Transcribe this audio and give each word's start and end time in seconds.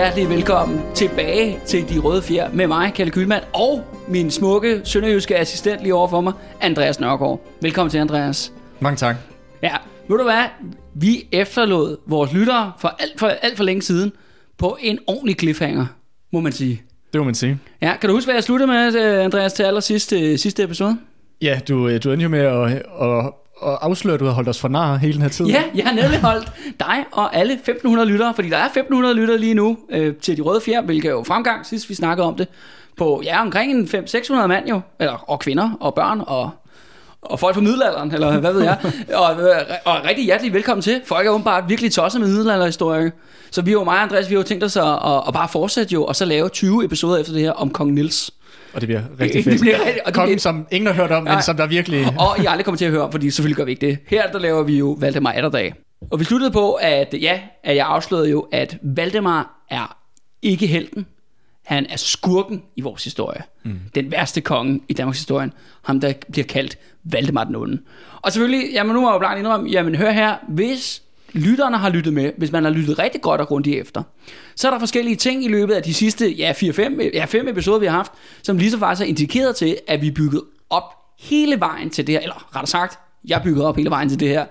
hjertelig 0.00 0.28
velkommen 0.28 0.80
tilbage 0.94 1.58
til 1.66 1.88
De 1.88 1.98
Røde 1.98 2.22
Fjer 2.22 2.52
med 2.52 2.66
mig, 2.66 2.92
Kalle 2.94 3.10
Kylmand, 3.10 3.42
og 3.54 3.84
min 4.08 4.30
smukke 4.30 4.80
sønderjyske 4.84 5.36
assistent 5.36 5.82
lige 5.82 5.94
over 5.94 6.08
for 6.08 6.20
mig, 6.20 6.32
Andreas 6.60 7.00
Nørgaard. 7.00 7.40
Velkommen 7.62 7.90
til, 7.90 7.98
Andreas. 7.98 8.52
Mange 8.80 8.96
tak. 8.96 9.16
Ja, 9.62 9.76
ved 10.08 10.18
du 10.18 10.22
hvad? 10.22 10.44
Vi 10.94 11.28
efterlod 11.32 11.96
vores 12.06 12.32
lyttere 12.32 12.72
for 12.78 12.88
alt 12.88 13.20
for, 13.20 13.26
alt 13.26 13.56
for 13.56 13.64
længe 13.64 13.82
siden 13.82 14.12
på 14.58 14.78
en 14.80 14.98
ordentlig 15.06 15.36
cliffhanger, 15.38 15.86
må 16.32 16.40
man 16.40 16.52
sige. 16.52 16.82
Det 17.12 17.20
må 17.20 17.24
man 17.24 17.34
sige. 17.34 17.58
Ja, 17.82 17.96
kan 18.00 18.08
du 18.08 18.14
huske, 18.14 18.26
hvad 18.26 18.34
jeg 18.34 18.44
sluttede 18.44 18.66
med, 18.66 18.96
Andreas, 19.24 19.52
til 19.52 19.62
allersidst 19.62 20.12
øh, 20.12 20.38
sidste 20.38 20.62
episode? 20.62 20.98
Ja, 21.42 21.60
du, 21.68 21.88
øh, 21.88 22.02
du 22.04 22.10
endte 22.10 22.22
jo 22.22 22.28
med 22.28 22.40
at, 22.40 22.72
at, 23.00 23.32
og 23.60 23.84
afsløre, 23.84 24.14
at 24.14 24.20
du 24.20 24.24
har 24.24 24.32
holdt 24.32 24.48
os 24.48 24.60
for 24.60 24.68
nar 24.68 24.96
hele 24.96 25.12
den 25.12 25.22
her 25.22 25.28
tid. 25.28 25.46
Ja, 25.46 25.62
jeg 25.74 25.84
har 25.84 25.92
nemlig 25.92 26.20
holdt 26.20 26.52
dig 26.80 27.04
og 27.12 27.36
alle 27.36 27.52
1500 27.52 28.08
lyttere, 28.08 28.34
fordi 28.34 28.48
der 28.48 28.56
er 28.56 28.64
1500 28.64 29.14
lyttere 29.14 29.38
lige 29.38 29.54
nu 29.54 29.78
øh, 29.90 30.14
til 30.14 30.36
De 30.36 30.42
Røde 30.42 30.60
Fjer, 30.60 30.82
hvilket 30.82 31.08
er 31.08 31.12
jo 31.12 31.22
fremgang, 31.22 31.66
sidst 31.66 31.88
vi 31.88 31.94
snakkede 31.94 32.26
om 32.26 32.36
det, 32.36 32.48
på 32.96 33.22
ja, 33.24 33.42
omkring 33.42 33.72
en 33.72 33.84
500-600 33.84 34.46
mand 34.46 34.68
jo, 34.68 34.80
eller, 34.98 35.30
og 35.30 35.40
kvinder 35.40 35.70
og 35.80 35.94
børn 35.94 36.22
og, 36.26 36.50
og 37.22 37.40
folk 37.40 37.54
fra 37.54 37.60
middelalderen, 37.62 38.14
eller 38.14 38.40
hvad 38.40 38.52
ved 38.52 38.62
jeg. 38.62 38.78
og, 39.14 39.40
øh, 39.40 39.54
og 39.84 39.94
rigtig 40.04 40.24
hjertelig 40.24 40.52
velkommen 40.52 40.82
til. 40.82 41.00
Folk 41.06 41.26
er 41.26 41.30
åbenbart 41.30 41.64
virkelig 41.68 41.92
tosset 41.92 42.20
med 42.20 42.28
middelalderhistorie. 42.28 43.12
Så 43.50 43.62
vi 43.62 43.72
jo 43.72 43.84
mig 43.84 43.94
og 43.96 44.02
Andreas, 44.02 44.28
vi 44.30 44.34
har 44.34 44.40
jo 44.40 44.46
tænkt 44.46 44.64
os 44.64 44.76
at, 44.76 44.84
at, 44.84 45.22
at 45.28 45.32
bare 45.34 45.48
fortsætte 45.48 45.92
jo, 45.92 46.04
og 46.04 46.16
så 46.16 46.24
lave 46.24 46.48
20 46.48 46.84
episoder 46.84 47.18
efter 47.20 47.32
det 47.32 47.42
her 47.42 47.52
om 47.52 47.70
Kong 47.70 47.92
Nils. 47.92 48.30
Og 48.72 48.80
det 48.80 48.86
bliver 48.88 49.02
rigtig 49.20 49.34
Det 49.44 49.44
fedt. 49.44 49.60
bliver 49.60 49.76
rigtig- 49.86 50.00
og 50.02 50.06
det 50.06 50.14
Kongen, 50.14 50.28
bliver- 50.28 50.40
som 50.40 50.66
ingen 50.70 50.86
har 50.86 50.94
hørt 50.94 51.10
om, 51.10 51.24
Nej. 51.24 51.34
men 51.34 51.42
som 51.42 51.56
der 51.56 51.66
virkelig... 51.66 52.06
Og 52.18 52.42
I 52.42 52.46
aldrig 52.46 52.64
kommer 52.64 52.76
til 52.78 52.84
at 52.84 52.90
høre 52.90 53.02
om, 53.02 53.12
fordi 53.12 53.30
selvfølgelig 53.30 53.56
gør 53.56 53.64
vi 53.64 53.70
ikke 53.70 53.86
det. 53.86 53.98
Her 54.06 54.30
der 54.30 54.38
laver 54.38 54.62
vi 54.62 54.78
jo 54.78 54.96
Valdemar 55.00 55.32
Atterdag. 55.32 55.74
Og 56.10 56.20
vi 56.20 56.24
sluttede 56.24 56.50
på, 56.50 56.72
at 56.72 57.14
ja, 57.20 57.40
at 57.64 57.76
jeg 57.76 57.86
afslørede 57.86 58.30
jo, 58.30 58.46
at 58.52 58.76
Valdemar 58.82 59.64
er 59.70 59.96
ikke 60.42 60.66
helten. 60.66 61.06
Han 61.64 61.86
er 61.88 61.96
skurken 61.96 62.62
i 62.76 62.80
vores 62.80 63.04
historie. 63.04 63.42
Mm. 63.64 63.78
Den 63.94 64.10
værste 64.10 64.40
konge 64.40 64.80
i 64.88 64.92
Danmarks 64.92 65.18
historie. 65.18 65.50
Ham, 65.82 66.00
der 66.00 66.12
bliver 66.32 66.46
kaldt 66.46 66.78
Valdemar 67.04 67.44
den 67.44 67.56
Onde. 67.56 67.78
Og 68.22 68.32
selvfølgelig, 68.32 68.72
jamen 68.72 68.94
nu 68.94 69.00
må 69.00 69.08
jeg 69.08 69.14
jo 69.14 69.18
blankt 69.18 69.38
indrømme, 69.38 69.70
jamen 69.70 69.94
hør 69.94 70.10
her, 70.10 70.36
hvis 70.48 71.02
lytterne 71.32 71.76
har 71.76 71.90
lyttet 71.90 72.12
med, 72.12 72.32
hvis 72.36 72.52
man 72.52 72.64
har 72.64 72.70
lyttet 72.70 72.98
rigtig 72.98 73.20
godt 73.20 73.40
og 73.40 73.48
grundigt 73.48 73.80
efter, 73.80 74.02
så 74.54 74.68
er 74.68 74.72
der 74.72 74.78
forskellige 74.78 75.16
ting 75.16 75.44
i 75.44 75.48
løbet 75.48 75.74
af 75.74 75.82
de 75.82 75.94
sidste 75.94 76.30
ja, 76.30 76.52
4-5 76.52 77.02
ja, 77.14 77.24
fem 77.24 77.48
episoder, 77.48 77.78
vi 77.78 77.86
har 77.86 77.96
haft, 77.96 78.12
som 78.42 78.58
lige 78.58 78.70
så 78.70 78.78
faktisk 78.78 79.04
er 79.04 79.08
indikeret 79.08 79.56
til, 79.56 79.76
at 79.86 80.02
vi 80.02 80.08
er 80.08 80.12
bygget 80.12 80.42
op 80.70 80.84
hele 81.20 81.60
vejen 81.60 81.90
til 81.90 82.06
det 82.06 82.12
her, 82.12 82.20
eller 82.20 82.56
rettere 82.56 82.66
sagt, 82.66 82.98
jeg 83.24 83.40
bygget 83.44 83.64
op 83.64 83.76
hele 83.76 83.90
vejen 83.90 84.08
til 84.08 84.20
det 84.20 84.28
her. 84.28 84.46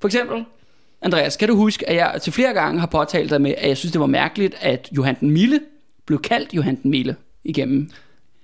For 0.00 0.08
eksempel, 0.08 0.44
Andreas, 1.02 1.36
kan 1.36 1.48
du 1.48 1.56
huske, 1.56 1.88
at 1.88 1.96
jeg 1.96 2.18
til 2.22 2.32
flere 2.32 2.52
gange 2.54 2.80
har 2.80 2.86
påtalt 2.86 3.30
dig 3.30 3.40
med, 3.40 3.54
at 3.58 3.68
jeg 3.68 3.76
synes, 3.76 3.92
det 3.92 4.00
var 4.00 4.06
mærkeligt, 4.06 4.54
at 4.60 4.88
Johan 4.96 5.16
den 5.20 5.30
Mille 5.30 5.60
blev 6.08 6.20
kaldt 6.20 6.54
Johan 6.54 6.78
den 6.82 6.90
Mille 6.90 7.16
igennem. 7.44 7.90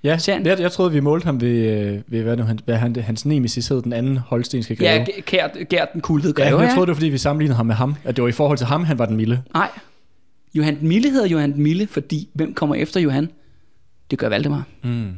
Ja, 0.03 0.17
jeg, 0.27 0.59
jeg 0.59 0.71
troede, 0.71 0.91
vi 0.91 0.99
målte 0.99 1.25
ham 1.25 1.41
ved, 1.41 1.69
øh, 1.69 2.01
ved 2.07 2.23
hvad, 2.23 2.37
nu, 2.37 2.43
han, 2.43 2.59
hvad 2.65 2.75
han, 2.75 2.95
hans 2.95 3.25
nemesis 3.25 3.67
hed, 3.67 3.81
den 3.81 3.93
anden 3.93 4.17
holstenske 4.17 4.75
greve. 4.75 4.89
Ja, 4.89 5.05
Gert, 5.25 5.69
Gert 5.69 5.93
den 5.93 6.01
kuldede 6.01 6.33
ja, 6.37 6.43
greve. 6.43 6.59
jeg 6.61 6.69
troede, 6.73 6.85
det 6.85 6.87
var, 6.87 6.95
fordi 6.95 7.09
vi 7.09 7.17
sammenlignede 7.17 7.55
ham 7.55 7.65
med 7.65 7.75
ham. 7.75 7.95
At 8.03 8.15
det 8.15 8.21
var 8.21 8.27
i 8.27 8.31
forhold 8.31 8.57
til 8.57 8.67
ham, 8.67 8.83
han 8.83 8.99
var 8.99 9.05
den 9.05 9.15
milde. 9.15 9.41
Nej, 9.53 9.69
Johan 10.53 10.79
den 10.79 10.87
Mille 10.87 11.09
hedder 11.11 11.27
Johan 11.27 11.53
den 11.53 11.63
Mille, 11.63 11.87
fordi 11.87 12.29
hvem 12.33 12.53
kommer 12.53 12.75
efter 12.75 12.99
Johan? 12.99 13.29
Det 14.11 14.19
gør 14.19 14.29
Valdemar. 14.29 14.63
Mm. 14.83 15.11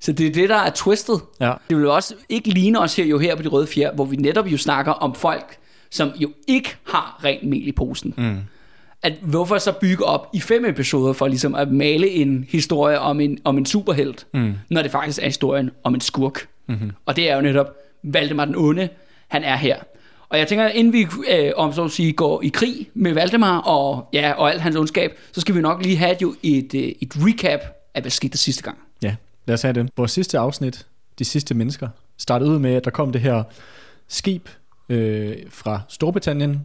Så 0.00 0.12
det 0.12 0.26
er 0.26 0.32
det, 0.32 0.48
der 0.48 0.56
er 0.56 0.70
twistet. 0.74 1.20
Ja. 1.40 1.52
Det 1.68 1.76
vil 1.76 1.82
jo 1.82 1.94
også 1.94 2.14
ikke 2.28 2.50
ligne 2.50 2.80
os 2.80 2.96
her, 2.96 3.04
jo 3.04 3.18
her 3.18 3.36
på 3.36 3.42
de 3.42 3.48
røde 3.48 3.66
fjer, 3.66 3.94
hvor 3.94 4.04
vi 4.04 4.16
netop 4.16 4.46
jo 4.46 4.56
snakker 4.56 4.92
om 4.92 5.14
folk, 5.14 5.56
som 5.90 6.10
jo 6.16 6.30
ikke 6.48 6.76
har 6.84 7.20
rent 7.24 7.48
mel 7.48 7.68
i 7.68 7.72
posen. 7.72 8.14
Mm. 8.16 8.36
At 9.02 9.12
hvorfor 9.22 9.58
så 9.58 9.72
bygge 9.80 10.04
op 10.04 10.28
i 10.34 10.40
fem 10.40 10.64
episoder 10.64 11.12
for 11.12 11.26
ligesom 11.28 11.54
at 11.54 11.72
male 11.72 12.08
en 12.10 12.46
historie 12.48 12.98
om 13.00 13.20
en, 13.20 13.38
om 13.44 13.58
en 13.58 13.66
superhelt, 13.66 14.26
Mm. 14.34 14.54
når 14.70 14.82
det 14.82 14.90
faktisk 14.90 15.18
er 15.22 15.24
historien 15.26 15.70
om 15.84 15.94
en 15.94 16.00
skurk. 16.00 16.48
Mm-hmm. 16.68 16.90
Og 17.06 17.16
det 17.16 17.30
er 17.30 17.36
jo 17.36 17.42
netop 17.42 17.66
Valdemar 18.02 18.44
den 18.44 18.56
Onde, 18.56 18.88
han 19.28 19.44
er 19.44 19.56
her. 19.56 19.76
Og 20.28 20.38
jeg 20.38 20.48
tænker, 20.48 20.68
inden 20.68 20.92
vi 20.92 21.06
øh, 21.32 21.52
om 21.56 21.72
så 21.72 21.84
at 21.84 21.90
sige, 21.90 22.12
går 22.12 22.42
i 22.42 22.48
krig 22.48 22.88
med 22.94 23.12
Valdemar 23.14 23.58
og, 23.58 24.08
ja, 24.12 24.32
og 24.32 24.50
alt 24.52 24.60
hans 24.60 24.76
ondskab, 24.76 25.12
så 25.32 25.40
skal 25.40 25.54
vi 25.54 25.60
nok 25.60 25.82
lige 25.82 25.96
have 25.96 26.16
jo 26.22 26.34
et, 26.42 26.74
øh, 26.74 26.82
et 26.82 27.12
recap 27.16 27.60
af, 27.94 28.02
hvad 28.02 28.10
skete 28.10 28.32
der 28.32 28.36
sidste 28.38 28.62
gang. 28.62 28.78
Ja, 29.02 29.14
lad 29.46 29.54
os 29.54 29.62
have 29.62 29.72
det. 29.72 29.90
Vores 29.96 30.10
sidste 30.10 30.38
afsnit, 30.38 30.86
De 31.18 31.24
sidste 31.24 31.54
mennesker, 31.54 31.88
startede 32.18 32.50
ud 32.50 32.58
med, 32.58 32.74
at 32.74 32.84
der 32.84 32.90
kom 32.90 33.12
det 33.12 33.20
her 33.20 33.42
skib 34.08 34.48
øh, 34.88 35.36
fra 35.50 35.80
Storbritannien, 35.88 36.60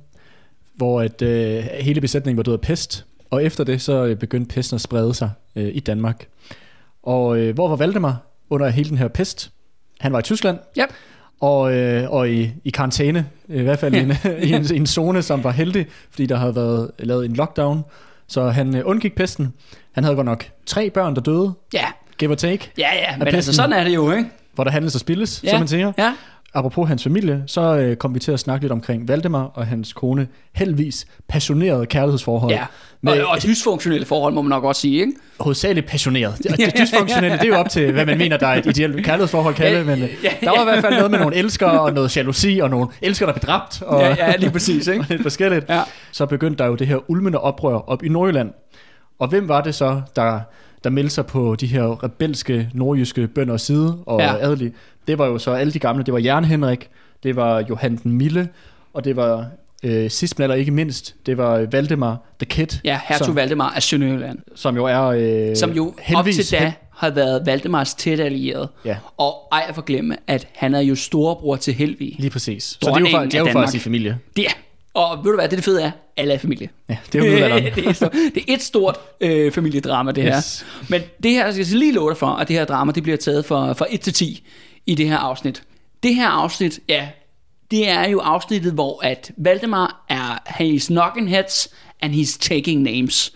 hvor 0.81 1.01
at, 1.01 1.21
øh, 1.21 1.63
hele 1.79 2.01
besætningen 2.01 2.37
var 2.37 2.43
død 2.43 2.53
af 2.53 2.61
pest, 2.61 3.05
og 3.29 3.43
efter 3.43 3.63
det 3.63 3.81
så 3.81 4.05
øh, 4.05 4.15
begyndte 4.15 4.55
pesten 4.55 4.75
at 4.75 4.81
sprede 4.81 5.13
sig 5.13 5.29
øh, 5.55 5.69
i 5.73 5.79
Danmark. 5.79 6.25
Og 7.03 7.37
øh, 7.37 7.53
hvor 7.55 7.67
var 7.67 7.75
Valdemar 7.75 8.17
under 8.49 8.69
hele 8.69 8.89
den 8.89 8.97
her 8.97 9.07
pest? 9.07 9.51
Han 9.99 10.13
var 10.13 10.19
i 10.19 10.21
Tyskland, 10.21 10.57
Yep. 10.79 10.89
og, 11.41 11.73
øh, 11.73 12.11
og 12.11 12.29
i, 12.29 12.51
i 12.63 12.69
karantæne, 12.69 13.25
i 13.47 13.61
hvert 13.61 13.79
fald 13.79 13.93
Ja. 13.93 13.99
i, 13.99 14.03
en, 14.03 14.11
i, 14.49 14.53
en, 14.53 14.65
i 14.73 14.77
en 14.77 14.87
zone, 14.87 15.21
som 15.21 15.43
var 15.43 15.51
heldig, 15.51 15.85
fordi 16.11 16.25
der 16.25 16.35
havde 16.35 16.55
været 16.55 16.91
lavet 16.99 17.25
en 17.25 17.33
lockdown. 17.33 17.83
Så 18.27 18.49
han 18.49 18.75
øh, 18.75 18.81
undgik 18.85 19.15
pesten. 19.15 19.53
Han 19.91 20.03
havde 20.03 20.15
godt 20.15 20.25
nok 20.25 20.45
tre 20.65 20.89
børn, 20.89 21.15
der 21.15 21.21
døde, 21.21 21.53
Ja, 21.73 21.85
give 22.17 22.31
or 22.31 22.35
take, 22.35 22.69
ja, 22.77 22.89
ja, 22.95 23.11
men 23.17 23.19
pesten. 23.25 23.35
altså 23.35 23.53
sådan 23.53 23.73
er 23.73 23.83
det 23.83 23.95
jo, 23.95 24.11
ikke? 24.11 24.29
hvor 24.53 24.63
der 24.63 24.71
handles 24.71 24.95
og 24.95 25.01
spilles, 25.01 25.43
Ja. 25.43 25.49
som 25.49 25.59
man 25.59 25.67
siger. 25.67 25.91
Ja, 25.97 26.13
Apropos 26.53 26.87
hans 26.87 27.03
familie, 27.03 27.43
så 27.47 27.61
øh, 27.77 27.95
kom 27.95 28.13
vi 28.15 28.19
til 28.19 28.31
at 28.31 28.39
snakke 28.39 28.63
lidt 28.63 28.71
omkring 28.71 29.07
Valdemar 29.07 29.43
og 29.43 29.67
hans 29.67 29.93
kone, 29.93 30.27
heldigvis 30.55 31.05
passioneret 31.29 31.89
kærlighedsforhold. 31.89 32.51
ja. 32.51 32.65
Med, 33.01 33.21
Og, 33.21 33.29
og 33.31 33.43
dysfunktionelle 33.43 34.05
forhold, 34.05 34.33
må 34.33 34.41
man 34.41 34.49
nok 34.49 34.63
også 34.63 34.81
sige, 34.81 34.99
ikke? 34.99 35.13
hovedsageligt 35.39 35.87
passioneret. 35.87 36.37
Det, 36.37 36.57
det 36.57 36.73
dysfunktionelle, 36.81 37.37
det 37.37 37.43
er 37.43 37.47
jo 37.47 37.55
op 37.55 37.69
til, 37.69 37.91
hvad 37.91 38.05
man 38.05 38.17
mener, 38.17 38.37
der 38.37 38.47
er 38.47 38.55
et 38.55 38.65
ideelt 38.65 39.05
kærlighedsforhold, 39.05 39.55
Kalle, 39.55 39.77
Ja, 39.77 39.83
men 39.83 40.03
øh, 40.03 40.09
der 40.41 40.49
var 40.49 40.61
i 40.61 40.63
hvert 40.63 40.81
fald 40.81 40.95
noget 40.95 41.11
med 41.11 41.19
nogle 41.19 41.35
elskere 41.35 41.81
og 41.81 41.93
noget 41.93 42.17
jalousi 42.17 42.59
og 42.63 42.69
nogle 42.69 42.87
elskere, 43.01 43.27
der 43.27 43.33
blev 43.33 43.41
dræbt 43.41 43.81
og, 43.81 44.01
Ja, 44.01 44.07
ja, 44.27 44.35
lige 44.35 44.51
præcis, 44.51 44.87
ikke? 44.87 45.05
lidt 45.09 45.21
forskelligt. 45.21 45.65
Ja. 45.69 45.81
Så 46.11 46.25
begyndte 46.25 46.63
der 46.63 46.69
jo 46.69 46.75
det 46.75 46.87
her 46.87 46.97
ulmende 47.11 47.39
oprør 47.39 47.75
op 47.89 48.03
i 48.03 48.09
Nordjylland. 48.09 48.49
Og 49.19 49.27
hvem 49.27 49.47
var 49.49 49.61
det 49.61 49.75
så, 49.75 50.01
der, 50.15 50.39
der 50.83 50.89
meldte 50.89 51.13
sig 51.13 51.25
på 51.25 51.55
de 51.55 51.67
her 51.67 52.03
rebelske 52.03 52.69
nordjyske 52.73 53.27
bønders 53.27 53.61
side 53.61 53.97
og 54.05 54.19
Ja. 54.19 54.35
adelige? 54.37 54.73
Det 55.07 55.17
var 55.17 55.25
jo 55.25 55.37
så 55.37 55.51
alle 55.51 55.73
de 55.73 55.79
gamle. 55.79 56.03
Det 56.03 56.13
var 56.13 56.19
Jern 56.19 56.45
Henrik, 56.45 56.89
det 57.23 57.35
var 57.35 57.63
Johan 57.69 57.95
den 57.95 58.11
Mille, 58.11 58.49
og 58.93 59.05
det 59.05 59.15
var 59.15 59.45
øh, 59.83 60.09
sidst 60.09 60.39
men 60.39 60.43
eller 60.43 60.55
ikke 60.55 60.71
mindst, 60.71 61.15
det 61.25 61.37
var 61.37 61.67
Valdemar 61.71 62.17
the 62.39 62.45
Kid, 62.45 62.67
Ja, 62.83 62.99
hertug 63.05 63.25
som, 63.25 63.35
Valdemar 63.35 63.69
af 63.75 63.83
Sønderjylland, 63.83 64.39
som 64.55 64.75
jo 64.75 64.85
er... 64.85 65.01
Øh, 65.49 65.55
som 65.55 65.71
jo 65.71 65.87
op 65.87 65.93
heldigvis 65.99 66.47
til 66.47 66.59
da 66.59 66.73
har 66.95 67.09
været 67.09 67.45
Valdemars 67.45 67.93
tæt 67.93 68.19
allierede. 68.19 68.69
Ja, 68.85 68.97
Og 69.17 69.33
ej 69.51 69.63
at 69.69 69.75
forglemme, 69.75 70.17
at 70.27 70.47
han 70.55 70.75
er 70.75 70.79
jo 70.79 70.95
storebror 70.95 71.55
til 71.55 71.73
Helvig. 71.73 72.15
lige 72.19 72.29
præcis. 72.31 72.63
Så 72.63 72.77
det 72.81 72.87
er 72.87 73.19
jo, 73.19 73.25
det 73.25 73.33
er 73.33 73.41
af 73.43 73.47
jo 73.47 73.51
faktisk 73.53 73.75
i 73.75 73.79
familie. 73.79 74.17
Det 74.35 74.45
er. 74.45 74.51
Og 74.93 75.17
ved 75.17 75.31
du 75.31 75.37
hvad, 75.37 75.45
det 75.45 75.53
er 75.53 75.57
det 75.57 75.65
fede 75.65 75.81
er, 75.83 75.91
alle 76.17 76.33
er 76.33 76.37
familie. 76.37 76.69
Ja, 76.89 76.97
det 77.13 77.21
er 77.21 77.49
jo 77.49 77.55
det, 77.75 77.87
er 77.87 77.93
så, 77.93 78.09
det 78.35 78.43
er 78.47 78.53
et 78.53 78.61
stort 78.61 78.99
øh, 79.21 79.51
familiedrama, 79.51 80.11
det 80.11 80.23
her. 80.23 80.37
Yes. 80.37 80.65
Men 80.89 81.01
det 81.23 81.31
her, 81.31 81.45
jeg 81.45 81.53
skal 81.53 81.79
lige 81.79 81.91
love 81.91 82.09
dig 82.09 82.17
for, 82.17 82.27
at 82.27 82.47
det 82.47 82.55
her 82.55 82.65
drama, 82.65 82.91
det 82.91 83.03
bliver 83.03 83.17
taget 83.17 83.45
fra, 83.45 83.73
fra 83.73 83.85
1 83.89 84.01
til 84.01 84.13
10 84.13 84.43
i 84.85 84.95
det 84.95 85.07
her 85.07 85.17
afsnit. 85.17 85.63
Det 86.03 86.15
her 86.15 86.27
afsnit, 86.27 86.79
ja, 86.89 87.09
det 87.71 87.89
er 87.89 88.09
jo 88.09 88.19
afsnittet, 88.19 88.73
hvor 88.73 89.05
at 89.05 89.31
Valdemar 89.37 90.05
er, 90.09 90.37
he's 90.47 90.87
knocking 90.87 91.29
heads, 91.29 91.69
and 92.01 92.13
he's 92.13 92.37
taking 92.39 92.81
names. 92.81 93.33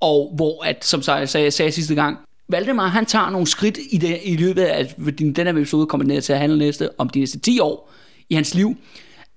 Og 0.00 0.32
hvor, 0.36 0.64
at, 0.64 0.84
som 0.84 1.02
jeg 1.06 1.28
sagde, 1.28 1.50
sagde 1.50 1.72
sidste 1.72 1.94
gang, 1.94 2.18
Valdemar, 2.48 2.88
han 2.88 3.06
tager 3.06 3.30
nogle 3.30 3.46
skridt 3.46 3.78
i, 3.90 3.98
det, 3.98 4.20
i 4.24 4.36
løbet 4.36 4.62
af, 4.62 4.94
fordi 5.04 5.32
den 5.32 5.46
her 5.46 5.52
episode 5.52 5.86
kommer 5.86 6.06
ned 6.06 6.22
til 6.22 6.32
at 6.32 6.38
handle 6.38 6.58
næste, 6.58 6.90
om 6.98 7.08
de 7.08 7.18
næste 7.18 7.38
10 7.38 7.60
år 7.60 7.92
i 8.28 8.34
hans 8.34 8.54
liv, 8.54 8.76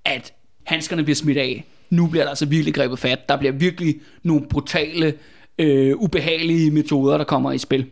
at 0.04 0.32
handskerne 0.70 1.02
bliver 1.02 1.16
smidt 1.16 1.38
af. 1.38 1.64
Nu 1.90 2.06
bliver 2.06 2.24
der 2.24 2.30
altså 2.30 2.46
virkelig 2.46 2.74
grebet 2.74 2.98
fat. 2.98 3.28
Der 3.28 3.36
bliver 3.36 3.52
virkelig 3.52 3.94
nogle 4.22 4.42
brutale, 4.50 5.14
øh, 5.58 5.96
ubehagelige 5.96 6.70
metoder, 6.70 7.18
der 7.18 7.24
kommer 7.24 7.52
i 7.52 7.58
spil. 7.58 7.86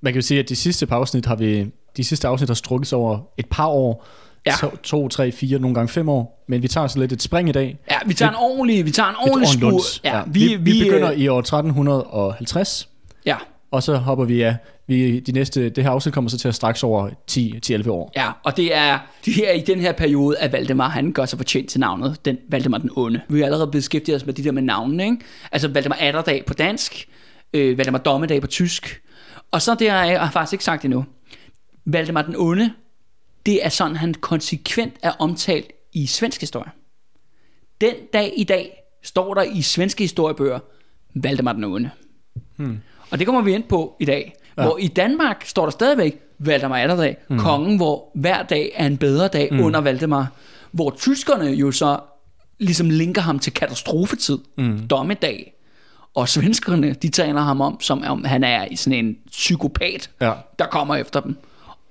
Man 0.00 0.12
kan 0.12 0.14
jo 0.14 0.20
sige, 0.22 0.40
at 0.40 0.48
de 0.48 0.56
sidste 0.56 0.86
par 0.86 0.96
afsnit 0.96 1.26
har 1.26 1.36
vi, 1.36 1.66
de 1.96 2.04
sidste 2.04 2.28
afsnit 2.28 2.48
har 2.50 2.54
strukket 2.54 2.86
sig 2.88 2.98
over 2.98 3.18
et 3.38 3.46
par 3.50 3.66
år, 3.66 4.06
Ja. 4.46 4.52
to, 4.60 4.76
to, 4.82 5.08
tre, 5.08 5.32
fire, 5.32 5.58
nogle 5.58 5.74
gange 5.74 5.88
fem 5.88 6.08
år, 6.08 6.44
men 6.48 6.62
vi 6.62 6.68
tager 6.68 6.86
så 6.86 6.98
lidt 6.98 7.12
et 7.12 7.22
spring 7.22 7.48
i 7.48 7.52
dag. 7.52 7.78
Ja, 7.90 7.96
vi 8.06 8.14
tager 8.14 8.30
en 8.30 8.36
ordentlig, 8.38 8.84
vi 8.86 8.90
tager 8.90 9.08
en 9.08 9.14
Et 9.14 9.18
ordentlig 9.30 9.48
skur. 9.48 9.70
luns. 9.70 10.00
Ja, 10.04 10.22
vi, 10.26 10.40
vi, 10.40 10.72
vi 10.72 10.84
begynder 10.84 11.12
øh, 11.12 11.18
i 11.18 11.28
år 11.28 11.38
1350, 11.38 12.88
Ja, 13.26 13.36
og 13.70 13.82
så 13.82 13.96
hopper 13.96 14.24
vi 14.24 14.42
af. 14.42 14.56
Vi, 14.86 15.20
de 15.20 15.32
næste, 15.32 15.68
det 15.68 15.84
her 15.84 15.90
afsnit 15.90 16.14
kommer 16.14 16.30
så 16.30 16.38
til 16.38 16.48
at 16.48 16.54
straks 16.54 16.82
over 16.82 17.10
10-11 17.30 17.90
år. 17.90 18.12
ja, 18.16 18.30
og 18.42 18.56
det 18.56 18.76
er, 18.76 18.98
det 19.24 19.50
er 19.50 19.52
i 19.52 19.60
den 19.60 19.80
her 19.80 19.92
periode, 19.92 20.38
at 20.38 20.52
Valdemar, 20.52 20.88
han 20.88 21.12
gør 21.12 21.24
sig 21.24 21.38
fortjent 21.38 21.68
til 21.68 21.80
navnet, 21.80 22.24
den 22.24 22.38
Valdemar 22.48 22.78
den 22.78 22.90
Onde. 22.96 23.20
Vi 23.28 23.38
har 23.38 23.46
allerede 23.46 23.70
beskæftiget 23.70 24.16
os 24.16 24.26
med 24.26 24.34
de 24.34 24.44
der 24.44 24.52
med 24.52 24.62
navnene, 24.62 25.04
ikke? 25.04 25.18
Altså 25.52 25.68
Valdemar 25.68 25.96
Atterdag 26.00 26.44
på 26.46 26.54
dansk, 26.54 27.08
øh, 27.52 27.78
Valdemar 27.78 27.98
Dommedag 27.98 28.40
på 28.40 28.46
tysk, 28.46 29.02
og 29.50 29.62
så 29.62 29.74
det 29.74 29.90
har 29.90 30.04
jeg 30.04 30.28
faktisk 30.32 30.52
ikke 30.52 30.64
sagt 30.64 30.84
endnu. 30.84 31.04
Valdemar 31.84 32.22
den 32.22 32.36
Onde, 32.36 32.72
det 33.46 33.64
er 33.64 33.68
sådan, 33.68 33.96
han 33.96 34.14
konsekvent 34.14 34.94
er 35.02 35.12
omtalt 35.18 35.72
i 35.92 36.06
svensk 36.06 36.40
historie. 36.40 36.70
Den 37.80 37.94
dag 38.12 38.32
i 38.36 38.44
dag 38.44 38.82
står 39.02 39.34
der 39.34 39.42
i 39.42 39.62
svenske 39.62 40.04
historiebøger, 40.04 40.58
Valdemar 41.14 41.52
den 41.52 41.64
onde. 41.64 41.90
Hmm. 42.56 42.80
Og 43.10 43.18
det 43.18 43.26
kommer 43.26 43.42
vi 43.42 43.52
ind 43.52 43.62
på 43.62 43.96
i 44.00 44.04
dag. 44.04 44.34
Ja. 44.58 44.62
Hvor 44.62 44.78
i 44.78 44.88
Danmark 44.88 45.44
står 45.46 45.64
der 45.64 45.70
stadigvæk 45.70 46.20
Valdemar 46.38 46.78
Atterdag, 46.78 47.16
mm. 47.28 47.38
kongen, 47.38 47.76
hvor 47.76 48.10
hver 48.14 48.42
dag 48.42 48.72
er 48.74 48.86
en 48.86 48.96
bedre 48.96 49.28
dag 49.28 49.48
mm. 49.52 49.60
under 49.60 49.80
Valdemar. 49.80 50.32
Hvor 50.72 50.90
tyskerne 50.90 51.44
jo 51.44 51.72
så 51.72 51.98
ligesom 52.58 52.90
linker 52.90 53.22
ham 53.22 53.38
til 53.38 53.52
katastrofetid, 53.52 54.38
mm. 54.58 54.86
dommedag. 54.90 55.54
Og 56.14 56.28
svenskerne, 56.28 56.92
de 56.92 57.08
taler 57.08 57.40
ham 57.40 57.60
om, 57.60 57.80
som 57.80 58.02
om 58.06 58.24
han 58.24 58.44
er 58.44 58.66
sådan 58.76 59.04
en 59.04 59.16
psykopat, 59.30 60.10
ja. 60.20 60.32
der 60.58 60.66
kommer 60.66 60.96
efter 60.96 61.20
dem. 61.20 61.36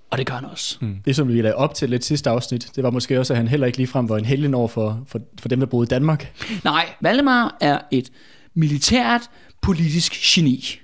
Og 0.10 0.18
det 0.18 0.28
gør 0.28 0.34
han 0.34 0.46
også. 0.46 0.78
Mm. 0.82 0.98
Det, 1.06 1.16
som 1.16 1.28
vi 1.28 1.42
lagde 1.42 1.56
op 1.56 1.74
til 1.74 1.90
lidt 1.90 2.06
sidste 2.06 2.30
afsnit, 2.30 2.70
det 2.76 2.84
var 2.84 2.90
måske 2.90 3.20
også, 3.20 3.34
at 3.34 3.38
han 3.38 3.48
heller 3.48 3.68
ikke 3.68 3.78
ligefrem 3.78 4.10
var 4.10 4.18
en 4.18 4.26
helgen 4.26 4.54
over 4.54 4.68
for, 4.68 5.04
for, 5.08 5.20
for 5.40 5.50
dem, 5.50 5.60
der 5.60 5.68
boede 5.68 5.86
i 5.86 5.88
Danmark. 5.88 6.34
Nej, 6.64 6.86
Valdemar 7.02 7.58
er 7.62 7.80
et 7.92 8.12
militært 8.54 9.22
politisk 9.62 10.14
geni. 10.14 10.80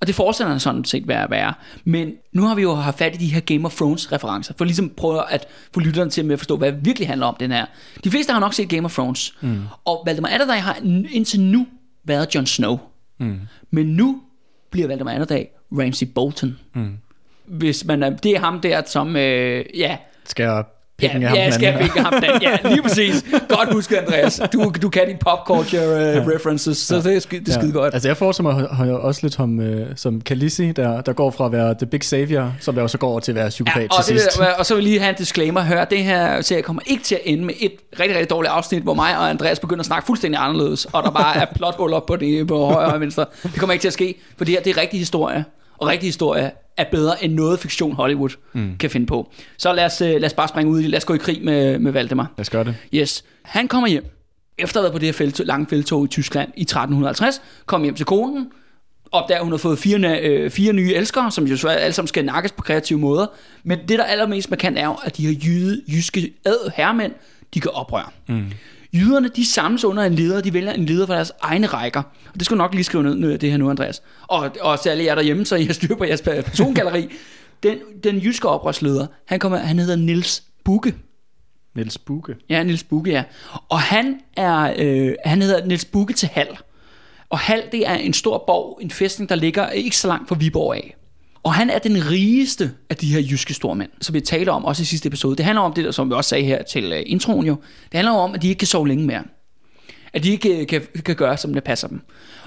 Og 0.00 0.06
det 0.06 0.14
fortsætter 0.14 0.50
han 0.50 0.60
sådan 0.60 0.84
set 0.84 1.08
være 1.08 1.24
at 1.24 1.30
være. 1.30 1.54
Men 1.84 2.12
nu 2.32 2.42
har 2.42 2.54
vi 2.54 2.62
jo 2.62 2.74
haft 2.74 2.98
fat 2.98 3.14
i 3.14 3.18
de 3.18 3.26
her 3.26 3.40
Game 3.40 3.64
of 3.66 3.76
Thrones 3.76 4.12
referencer, 4.12 4.54
for 4.58 4.64
ligesom 4.64 4.90
prøve 4.96 5.32
at 5.32 5.46
få 5.74 5.80
lytterne 5.80 6.10
til 6.10 6.32
at 6.32 6.38
forstå, 6.38 6.56
hvad 6.56 6.72
det 6.72 6.84
virkelig 6.84 7.08
handler 7.08 7.26
om 7.26 7.36
den 7.40 7.52
her. 7.52 7.66
De 8.04 8.10
fleste 8.10 8.32
har 8.32 8.40
nok 8.40 8.54
set 8.54 8.68
Game 8.68 8.84
of 8.84 8.94
Thrones. 8.94 9.34
Mm. 9.40 9.62
Og 9.84 10.02
Valdemar 10.06 10.28
Atterdag 10.28 10.62
har 10.62 10.76
indtil 11.10 11.40
nu 11.40 11.66
været 12.04 12.34
Jon 12.34 12.46
Snow. 12.46 12.78
Mm. 13.18 13.40
Men 13.70 13.86
nu 13.86 14.22
bliver 14.70 14.88
Valdemar 14.88 15.12
Atterdag 15.12 15.50
Ramsay 15.72 16.06
Bolton. 16.06 16.58
Mm. 16.74 16.96
Hvis 17.44 17.84
man 17.84 18.18
det 18.22 18.32
er 18.32 18.40
ham 18.40 18.60
der, 18.60 18.82
som, 18.86 19.16
øh, 19.16 19.64
ja... 19.74 19.96
Skal 20.24 20.64
Pikken 20.98 21.22
ja, 21.22 21.34
ja, 21.34 21.50
skal 21.50 21.78
pikke 21.80 22.00
ham 22.00 22.12
den. 22.12 22.42
Ja, 22.42 22.58
lige 22.64 22.82
præcis. 22.82 23.24
Godt 23.48 23.72
husket, 23.72 23.96
Andreas. 23.96 24.40
Du, 24.52 24.72
du 24.82 24.88
kan 24.88 25.08
de 25.08 25.16
pop 25.20 25.38
culture 25.46 25.82
uh, 25.82 26.16
ja. 26.16 26.34
references, 26.34 26.78
så 26.78 26.94
ja. 26.94 27.02
det 27.02 27.16
er, 27.16 27.20
skide, 27.20 27.40
det 27.40 27.48
er 27.48 27.52
skide 27.52 27.72
ja. 27.74 27.78
godt. 27.78 27.94
Altså 27.94 28.08
jeg 28.08 28.16
forestiller 28.16 28.50
mig 28.50 29.00
også 29.00 29.20
lidt 29.22 29.36
ham 29.36 29.58
uh, 29.58 29.66
som 29.96 30.20
Khaleesi, 30.20 30.72
der, 30.72 31.00
der 31.00 31.12
går 31.12 31.30
fra 31.30 31.46
at 31.46 31.52
være 31.52 31.74
the 31.74 31.86
big 31.86 32.04
savior, 32.04 32.54
som 32.60 32.74
der 32.74 32.82
også 32.82 32.98
går 32.98 33.08
over 33.08 33.20
til 33.20 33.32
at 33.32 33.36
være 33.36 33.48
psykopat 33.48 33.82
ja, 33.82 33.98
og 33.98 34.04
til 34.04 34.20
sidst. 34.20 34.38
Det, 34.38 34.46
og 34.58 34.66
så 34.66 34.74
vil 34.74 34.84
lige 34.84 34.98
have 34.98 35.10
en 35.10 35.16
disclaimer. 35.18 35.60
Hør, 35.60 35.84
det 35.84 36.04
her 36.04 36.40
serie 36.40 36.62
kommer 36.62 36.82
ikke 36.86 37.02
til 37.02 37.14
at 37.14 37.20
ende 37.24 37.44
med 37.44 37.54
et 37.60 37.72
rigtig, 38.00 38.16
rigtig 38.16 38.30
dårligt 38.30 38.52
afsnit, 38.52 38.82
hvor 38.82 38.94
mig 38.94 39.18
og 39.18 39.30
Andreas 39.30 39.58
begynder 39.58 39.80
at 39.80 39.86
snakke 39.86 40.06
fuldstændig 40.06 40.40
anderledes, 40.40 40.84
og 40.84 41.02
der 41.02 41.10
bare 41.10 41.36
er 41.36 41.46
plothuller 41.54 42.00
på, 42.00 42.16
det, 42.16 42.46
på 42.46 42.66
højre 42.66 42.92
og 42.92 43.00
venstre. 43.00 43.24
Det 43.42 43.54
kommer 43.58 43.72
ikke 43.72 43.82
til 43.82 43.88
at 43.88 43.92
ske, 43.92 44.14
for 44.36 44.44
det 44.44 44.54
her 44.54 44.62
det 44.62 44.76
er 44.76 44.80
rigtig 44.80 44.98
historie. 44.98 45.44
Og 45.78 45.88
rigtig 45.88 46.08
historie 46.08 46.50
er 46.76 46.84
bedre 46.90 47.24
end 47.24 47.34
noget 47.34 47.60
fiktion 47.60 47.92
Hollywood 47.92 48.30
mm. 48.52 48.76
kan 48.78 48.90
finde 48.90 49.06
på. 49.06 49.32
Så 49.58 49.72
lad 49.72 49.84
os, 49.84 50.00
øh, 50.00 50.08
lad 50.08 50.24
os 50.24 50.32
bare 50.32 50.48
springe 50.48 50.72
ud 50.72 50.80
i, 50.80 50.86
lad 50.86 50.96
os 50.96 51.04
gå 51.04 51.14
i 51.14 51.18
krig 51.18 51.44
med, 51.44 51.78
med 51.78 51.92
Valdemar. 51.92 52.32
Lad 52.36 52.40
os 52.40 52.50
gøre 52.50 52.64
det. 52.64 52.74
Yes. 52.94 53.24
Han 53.42 53.68
kommer 53.68 53.88
hjem, 53.88 54.04
efter 54.58 54.80
at 54.80 54.82
have 54.82 54.84
været 54.84 54.92
på 54.92 54.98
det 54.98 55.06
her 55.06 55.12
feltog, 55.12 55.46
lange 55.46 55.66
feltog 55.66 56.04
i 56.04 56.08
Tyskland 56.08 56.50
i 56.56 56.62
1350, 56.62 57.42
kom 57.66 57.82
hjem 57.82 57.94
til 57.94 58.06
konen, 58.06 58.48
opdager, 59.12 59.38
at 59.38 59.44
hun 59.44 59.52
har 59.52 59.58
fået 59.58 59.78
fire, 59.78 60.20
øh, 60.20 60.50
fire 60.50 60.72
nye 60.72 60.94
elskere, 60.94 61.30
som 61.30 61.46
jo 61.46 61.56
så 61.56 61.68
alle 61.68 61.92
sammen 61.92 62.08
skal 62.08 62.24
nakkes 62.24 62.52
på 62.52 62.62
kreative 62.62 62.98
måder. 62.98 63.26
Men 63.64 63.78
det, 63.88 63.98
der 63.98 64.04
allermest 64.04 64.50
markant, 64.50 64.78
er 64.78 64.84
jo, 64.86 64.96
at 65.04 65.16
de 65.16 65.26
her 65.26 65.40
jyde, 65.44 65.82
jyske 65.88 66.32
ad 66.44 66.70
herremænd, 66.76 67.12
de 67.54 67.60
kan 67.60 67.70
oprøre. 67.70 68.08
Mm. 68.28 68.44
Jyderne, 68.94 69.28
de 69.28 69.46
samles 69.46 69.84
under 69.84 70.02
en 70.02 70.14
leder, 70.14 70.40
de 70.40 70.52
vælger 70.52 70.72
en 70.72 70.86
leder 70.86 71.06
fra 71.06 71.14
deres 71.14 71.32
egne 71.40 71.66
rækker. 71.66 72.02
Og 72.32 72.34
det 72.34 72.44
skal 72.44 72.54
du 72.54 72.58
nok 72.58 72.74
lige 72.74 72.84
skrive 72.84 73.02
ned, 73.02 73.38
det 73.38 73.50
her 73.50 73.56
nu, 73.56 73.70
Andreas. 73.70 74.02
Og, 74.22 74.50
og 74.60 74.78
særligt 74.78 75.06
jer 75.06 75.14
derhjemme, 75.14 75.46
så 75.46 75.56
I 75.56 75.64
har 75.64 75.72
styr 75.72 75.96
på 75.96 76.04
jeres 76.04 76.22
persongalleri. 76.22 77.08
den, 77.62 77.78
den 78.04 78.18
jyske 78.18 78.48
oprørsleder, 78.48 79.06
han, 79.26 79.38
kommer, 79.38 79.58
han 79.58 79.78
hedder 79.78 79.96
Nils 79.96 80.42
Bukke. 80.64 80.94
Nils 81.74 81.98
Bukke? 81.98 82.36
Ja, 82.48 82.62
Nils 82.62 82.84
Bukke, 82.84 83.10
ja. 83.10 83.24
Og 83.68 83.80
han, 83.80 84.20
er, 84.36 84.74
øh, 84.78 85.14
han 85.24 85.42
hedder 85.42 85.66
Nils 85.66 85.84
Bukke 85.84 86.14
til 86.14 86.28
Hal. 86.28 86.48
Og 87.30 87.38
Hal, 87.38 87.62
det 87.72 87.88
er 87.88 87.94
en 87.94 88.12
stor 88.12 88.44
borg, 88.46 88.78
en 88.82 88.90
fæstning, 88.90 89.28
der 89.28 89.34
ligger 89.34 89.68
ikke 89.68 89.96
så 89.96 90.08
langt 90.08 90.28
fra 90.28 90.36
Viborg 90.38 90.76
af. 90.76 90.96
Og 91.46 91.54
han 91.54 91.70
er 91.70 91.78
den 91.78 92.10
rigeste 92.10 92.72
af 92.90 92.96
de 92.96 93.06
her 93.06 93.20
jyske 93.20 93.54
stormænd, 93.54 93.90
som 94.00 94.14
vi 94.14 94.20
taler 94.20 94.52
om 94.52 94.64
også 94.64 94.82
i 94.82 94.84
sidste 94.84 95.06
episode. 95.06 95.36
Det 95.36 95.44
handler 95.44 95.62
om 95.62 95.72
det, 95.72 95.94
som 95.94 96.08
vi 96.08 96.14
også 96.14 96.28
sagde 96.28 96.44
her 96.44 96.62
til 96.62 96.92
uh, 96.92 96.98
introen 97.06 97.46
jo. 97.46 97.56
Det 97.84 97.94
handler 97.94 98.12
om, 98.12 98.34
at 98.34 98.42
de 98.42 98.48
ikke 98.48 98.58
kan 98.58 98.68
sove 98.68 98.88
længe 98.88 99.06
mere. 99.06 99.22
At 100.12 100.24
de 100.24 100.30
ikke 100.30 100.60
uh, 100.60 100.66
kan, 100.66 100.82
kan 101.04 101.16
gøre, 101.16 101.36
som 101.36 101.54
det 101.54 101.64
passer 101.64 101.88
dem. 101.88 102.00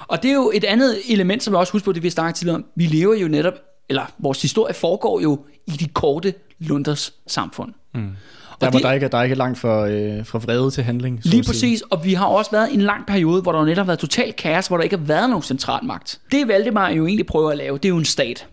Og 0.08 0.22
det 0.22 0.30
er 0.30 0.34
jo 0.34 0.52
et 0.54 0.64
andet 0.64 0.96
element, 1.08 1.42
som 1.42 1.52
vi 1.52 1.56
også 1.56 1.72
husker 1.72 1.84
på, 1.84 1.92
det 1.92 2.02
vi 2.02 2.10
snakkede 2.10 2.38
tidligere 2.38 2.56
om. 2.56 2.64
Vi 2.76 2.86
lever 2.86 3.14
jo 3.14 3.28
netop, 3.28 3.54
eller 3.88 4.12
vores 4.18 4.42
historie 4.42 4.74
foregår 4.74 5.20
jo 5.20 5.44
i 5.66 5.70
de 5.70 5.88
korte 5.88 6.34
lunders 6.58 7.12
samfund. 7.26 7.72
Mm. 7.94 8.00
Der, 8.00 8.70
hvor 8.70 8.78
de, 8.78 8.84
der, 8.84 8.92
ikke, 8.92 9.08
der 9.08 9.18
er 9.18 9.22
ikke 9.22 9.34
langt 9.34 9.58
fra, 9.58 9.88
øh, 9.88 10.26
fra 10.26 10.38
vrede 10.38 10.70
til 10.70 10.84
handling. 10.84 11.20
Lige 11.22 11.42
præcis, 11.42 11.82
og 11.90 12.04
vi 12.04 12.14
har 12.14 12.26
også 12.26 12.50
været 12.50 12.70
i 12.70 12.74
en 12.74 12.80
lang 12.80 13.06
periode, 13.06 13.42
hvor 13.42 13.52
der 13.52 13.64
netop 13.64 13.76
har 13.76 13.86
været 13.86 13.98
total 13.98 14.32
kaos, 14.32 14.66
hvor 14.66 14.76
der 14.76 14.84
ikke 14.84 14.96
har 14.96 15.04
været 15.04 15.30
nogen 15.30 15.42
centralmagt. 15.42 16.20
Det 16.32 16.48
Valdemar 16.48 16.90
jo 16.90 17.06
egentlig 17.06 17.26
prøver 17.26 17.50
at 17.50 17.56
lave, 17.56 17.78
det 17.78 17.84
er 17.84 17.88
jo 17.88 17.98
en 17.98 18.04
stat. 18.04 18.46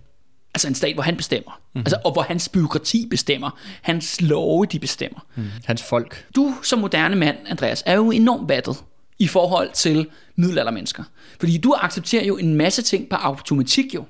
Altså 0.58 0.68
en 0.68 0.76
stat, 0.76 0.94
hvor 0.94 1.04
han 1.04 1.18
bestemmer. 1.18 1.52
Mm-hmm. 1.52 1.80
Altså, 1.80 1.98
og 2.06 2.12
hvor 2.12 2.22
hans 2.22 2.50
byråkrati 2.50 3.08
bestemmer. 3.10 3.60
Hans 3.82 4.22
love, 4.22 4.66
de 4.66 4.80
bestemmer. 4.80 5.20
Mm. 5.36 5.44
Hans 5.66 5.84
folk. 5.84 6.26
Du 6.36 6.54
som 6.64 6.80
moderne 6.80 7.16
mand, 7.16 7.38
Andreas, 7.50 7.84
er 7.86 7.96
jo 7.96 8.12
enormt 8.12 8.50
vattet 8.50 8.84
i 9.20 9.28
forhold 9.28 9.70
til 9.74 10.08
middelaldermennesker. 10.36 11.04
Fordi 11.40 11.58
du 11.58 11.76
accepterer 11.82 12.26
jo 12.26 12.38
en 12.38 12.56
masse 12.56 12.82
ting 12.82 13.10
på 13.10 13.16
automatik 13.16 13.96
jo. 13.96 14.06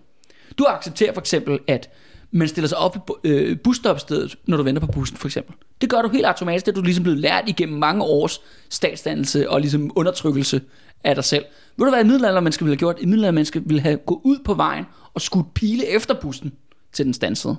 Du 0.57 0.65
accepterer 0.69 1.13
for 1.13 1.21
eksempel, 1.21 1.59
at 1.67 1.89
man 2.31 2.47
stiller 2.47 2.67
sig 2.67 2.77
op 2.77 3.09
i 3.23 3.27
øh, 3.27 3.57
busstopstedet, 3.59 4.35
når 4.45 4.57
du 4.57 4.63
venter 4.63 4.79
på 4.79 4.87
bussen 4.87 5.17
for 5.17 5.27
eksempel. 5.27 5.55
Det 5.81 5.89
gør 5.89 6.01
du 6.01 6.09
helt 6.09 6.25
automatisk, 6.25 6.65
det 6.65 6.71
er 6.71 6.75
du 6.75 6.81
ligesom 6.81 7.03
blevet 7.03 7.19
lært 7.19 7.43
igennem 7.47 7.79
mange 7.79 8.03
års 8.03 8.41
statsdannelse 8.69 9.49
og 9.49 9.61
ligesom 9.61 9.91
undertrykkelse 9.95 10.61
af 11.03 11.15
dig 11.15 11.23
selv. 11.23 11.45
Ved 11.77 11.85
du 11.85 11.91
hvad 11.91 12.01
en 12.01 12.07
middelaldermenneske 12.07 12.65
ville 12.65 12.71
have 12.71 12.79
gjort? 12.79 12.95
En 13.01 13.09
middelaldermenneske 13.09 13.61
ville 13.65 13.81
have 13.81 13.97
gået 13.97 14.19
ud 14.23 14.37
på 14.45 14.53
vejen 14.53 14.85
og 15.17 15.21
skudt 15.21 15.53
pile 15.53 15.87
efter 15.87 16.13
bussen 16.13 16.53
til 16.93 17.05
den 17.05 17.13
stansede. 17.13 17.55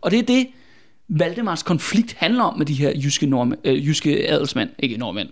Og 0.00 0.10
det 0.10 0.18
er 0.18 0.22
det, 0.22 0.46
Valdemars 1.08 1.62
konflikt 1.62 2.14
handler 2.18 2.44
om 2.44 2.58
med 2.58 2.66
de 2.66 2.74
her 2.74 2.92
jyske, 2.96 3.26
nordmænd, 3.26 3.60
øh, 3.64 3.86
jyske 3.86 4.30
adelsmænd, 4.30 4.70
ikke 4.78 4.96
nordmænd. 4.96 5.28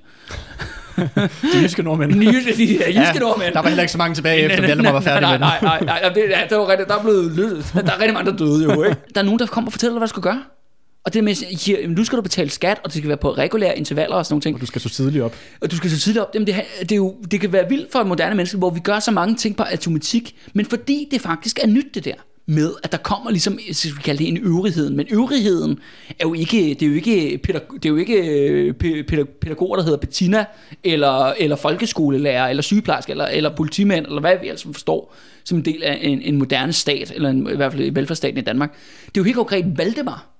de 1.52 1.62
jyske 1.62 1.82
nordmænd. 1.82 2.12
De 2.20 2.26
jyske, 2.26 2.52
de 2.56 2.62
jyske 2.62 3.00
ja, 3.00 3.18
nordmænd. 3.18 3.54
Der 3.54 3.62
var 3.62 3.68
heller 3.68 3.82
ikke 3.82 3.92
så 3.92 3.98
mange 3.98 4.14
tilbage 4.14 4.42
efter 4.42 4.60
Valdemar 4.60 4.92
var 4.92 5.00
færdig. 5.00 5.38
Nej, 5.38 5.38
nej, 5.38 5.60
nej, 5.62 6.00
nej, 6.02 6.12
det, 6.12 6.24
der, 6.50 6.56
var 6.56 6.68
rigtig, 6.68 6.88
der 6.88 6.98
er 6.98 7.02
blevet. 7.02 7.36
Der 7.74 7.92
er 7.92 8.00
rigtig 8.00 8.14
mange, 8.14 8.30
der 8.30 8.36
døde 8.36 8.64
jo, 8.64 8.82
ikke? 8.82 8.96
Der 9.14 9.20
er 9.20 9.24
nogen, 9.24 9.38
der 9.38 9.46
kommer 9.46 9.68
og 9.68 9.72
fortæller 9.72 9.92
dig, 9.92 9.98
hvad 9.98 10.08
du 10.08 10.10
skal 10.10 10.22
gøre. 10.22 10.42
Og 11.08 11.14
det 11.14 11.24
med, 11.24 11.32
at 11.84 11.90
nu 11.90 12.04
skal 12.04 12.16
du 12.16 12.22
betale 12.22 12.50
skat, 12.50 12.80
og 12.84 12.90
det 12.90 12.98
skal 12.98 13.08
være 13.08 13.16
på 13.16 13.30
regulære 13.30 13.78
intervaller 13.78 14.16
og 14.16 14.26
sådan 14.26 14.34
nogle 14.34 14.42
ting. 14.42 14.54
Og 14.54 14.60
du 14.60 14.66
skal 14.66 14.80
så 14.80 14.88
tidligt 14.88 15.24
op. 15.24 15.36
Og 15.60 15.70
du 15.70 15.76
skal 15.76 15.90
så 15.90 15.98
tidligt 15.98 16.22
op. 16.22 16.30
Jamen 16.34 16.46
det, 16.46 16.54
det, 16.80 16.92
er 16.92 16.96
jo, 16.96 17.16
det 17.30 17.40
kan 17.40 17.52
være 17.52 17.68
vildt 17.68 17.92
for 17.92 18.04
moderne 18.04 18.34
mennesker, 18.34 18.58
hvor 18.58 18.70
vi 18.70 18.80
gør 18.80 18.98
så 18.98 19.10
mange 19.10 19.36
ting 19.36 19.56
på 19.56 19.62
automatik, 19.62 20.36
men 20.52 20.66
fordi 20.66 21.08
det 21.10 21.20
faktisk 21.20 21.58
er 21.62 21.66
nyt 21.66 21.94
det 21.94 22.04
der 22.04 22.14
med, 22.46 22.72
at 22.82 22.92
der 22.92 22.98
kommer 22.98 23.30
ligesom, 23.30 23.58
så 23.72 23.88
vi 23.88 24.02
kalde 24.04 24.18
det 24.18 24.28
en 24.28 24.36
øvrigheden, 24.36 24.96
men 24.96 25.06
øvrigheden 25.10 25.78
er 26.08 26.14
jo 26.22 26.34
ikke, 26.34 26.56
det 26.56 26.82
er 26.82 26.86
jo 26.86 26.94
ikke, 26.94 27.38
pædag, 27.38 27.60
det 27.74 27.84
er 27.84 27.88
jo 27.88 27.96
ikke 27.96 28.40
øh, 28.40 28.74
pædagoger, 29.40 29.76
der 29.76 29.82
hedder 29.82 29.98
Bettina, 29.98 30.44
eller, 30.84 31.32
eller 31.38 31.56
folkeskolelærer, 31.56 32.48
eller 32.48 32.62
sygeplejerske, 32.62 33.10
eller, 33.10 33.26
eller 33.26 33.56
politimænd, 33.56 34.06
eller 34.06 34.20
hvad 34.20 34.34
vi 34.42 34.48
altså 34.48 34.72
forstår, 34.72 35.14
som 35.44 35.58
en 35.58 35.64
del 35.64 35.82
af 35.82 35.98
en, 36.02 36.22
en 36.22 36.36
moderne 36.36 36.72
stat, 36.72 37.12
eller 37.14 37.30
en, 37.30 37.50
i 37.52 37.56
hvert 37.56 37.72
fald 37.72 37.92
velfærdsstaten 37.92 38.38
i 38.38 38.42
Danmark. 38.42 38.72
Det 39.06 39.16
er 39.16 39.20
jo 39.20 39.24
helt 39.24 39.36
konkret 39.36 39.78
Valdemar, 39.78 40.37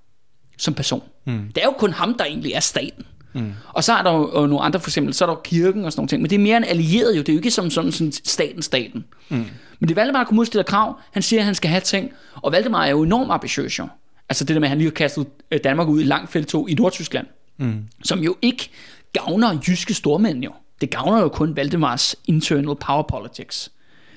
som 0.59 0.73
person. 0.73 1.03
Mm. 1.25 1.51
Det 1.55 1.61
er 1.63 1.65
jo 1.65 1.73
kun 1.77 1.93
ham, 1.93 2.13
der 2.13 2.25
egentlig 2.25 2.53
er 2.53 2.59
staten. 2.59 3.05
Mm. 3.33 3.53
Og 3.67 3.83
så 3.83 3.93
er 3.93 4.03
der 4.03 4.11
jo 4.13 4.47
nogle 4.47 4.61
andre, 4.61 4.79
for 4.79 4.89
eksempel, 4.89 5.13
så 5.13 5.25
er 5.25 5.29
der 5.29 5.35
kirken 5.43 5.85
og 5.85 5.91
sådan 5.91 5.99
nogle 5.99 6.09
ting, 6.09 6.21
men 6.21 6.29
det 6.29 6.35
er 6.35 6.39
mere 6.39 6.57
en 6.57 6.63
allieret 6.63 7.17
jo, 7.17 7.19
det 7.19 7.29
er 7.29 7.33
jo 7.33 7.39
ikke 7.39 7.51
som 7.51 7.69
sådan, 7.69 7.91
sådan 7.91 8.11
staten 8.11 8.61
staten. 8.61 9.05
Mm. 9.29 9.45
Men 9.79 9.87
det 9.87 9.95
Valdemar 9.95 10.23
Kommune 10.23 10.45
stiller 10.45 10.63
krav, 10.63 10.99
han 11.11 11.23
siger, 11.23 11.39
at 11.39 11.45
han 11.45 11.55
skal 11.55 11.69
have 11.69 11.81
ting, 11.81 12.11
og 12.35 12.51
Valdemar 12.51 12.85
er 12.85 12.89
jo 12.89 13.03
enormt 13.03 13.31
ambitiøs 13.31 13.79
jo. 13.79 13.87
Altså 14.29 14.43
det 14.43 14.53
der 14.53 14.59
med, 14.59 14.67
at 14.67 14.69
han 14.69 14.77
lige 14.77 14.87
har 14.87 14.93
kastet 14.93 15.27
øh, 15.51 15.59
Danmark 15.63 15.87
ud 15.87 16.01
i 16.01 16.03
langt 16.03 16.31
feltog 16.31 16.69
i 16.69 16.73
Nordtyskland, 16.73 17.27
mm. 17.57 17.83
som 18.03 18.19
jo 18.19 18.35
ikke 18.41 18.69
gavner 19.13 19.59
jyske 19.67 19.93
stormænd 19.93 20.43
jo. 20.43 20.51
Det 20.81 20.89
gavner 20.89 21.21
jo 21.21 21.29
kun 21.29 21.55
Valdemars 21.55 22.15
internal 22.27 22.75
power 22.75 23.03
politics. 23.09 23.71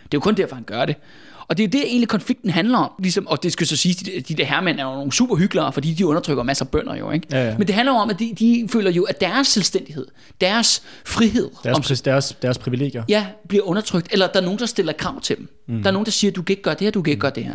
Det 0.04 0.14
er 0.14 0.18
jo 0.18 0.20
kun 0.20 0.34
derfor, 0.34 0.54
han 0.54 0.64
gør 0.64 0.84
det. 0.84 0.96
Og 1.52 1.58
det 1.58 1.64
er 1.64 1.68
det, 1.68 1.84
egentlig 1.86 2.08
konflikten 2.08 2.50
handler 2.50 2.78
om. 2.78 2.90
Ligesom, 2.98 3.26
og 3.26 3.42
det 3.42 3.52
skal 3.52 3.66
så 3.66 3.76
sige, 3.76 3.94
de, 3.94 4.20
de 4.20 4.34
der 4.34 4.44
hermænd 4.44 4.80
er 4.80 4.84
jo 4.84 4.90
nogle 4.90 5.12
super 5.12 5.36
hyggelere, 5.36 5.72
fordi 5.72 5.94
de 5.94 6.06
undertrykker 6.06 6.42
masser 6.42 6.64
af 6.64 6.70
bønder 6.70 6.96
jo. 6.96 7.10
Ikke? 7.10 7.26
Ja, 7.32 7.48
ja. 7.48 7.58
Men 7.58 7.66
det 7.66 7.74
handler 7.74 7.92
om, 7.92 8.10
at 8.10 8.18
de, 8.18 8.34
de 8.38 8.68
føler 8.72 8.90
jo, 8.90 9.02
at 9.02 9.20
deres 9.20 9.46
selvstændighed, 9.46 10.06
deres 10.40 10.82
frihed, 11.04 11.50
deres, 11.64 11.90
om, 11.90 11.96
deres, 12.04 12.36
deres 12.42 12.58
privilegier, 12.58 13.04
ja, 13.08 13.26
bliver 13.48 13.64
undertrykt. 13.64 14.08
Eller 14.12 14.26
der 14.26 14.40
er 14.40 14.44
nogen, 14.44 14.58
der 14.58 14.66
stiller 14.66 14.92
krav 14.92 15.20
til 15.20 15.36
dem. 15.36 15.48
Mm. 15.68 15.82
Der 15.82 15.88
er 15.88 15.92
nogen, 15.92 16.06
der 16.06 16.12
siger, 16.12 16.30
du 16.30 16.42
kan 16.42 16.52
ikke 16.52 16.62
gøre 16.62 16.74
det 16.74 16.80
her, 16.80 16.90
du 16.90 17.02
kan 17.02 17.10
ikke 17.10 17.18
mm. 17.18 17.20
gøre 17.20 17.32
det 17.34 17.44
her. 17.44 17.54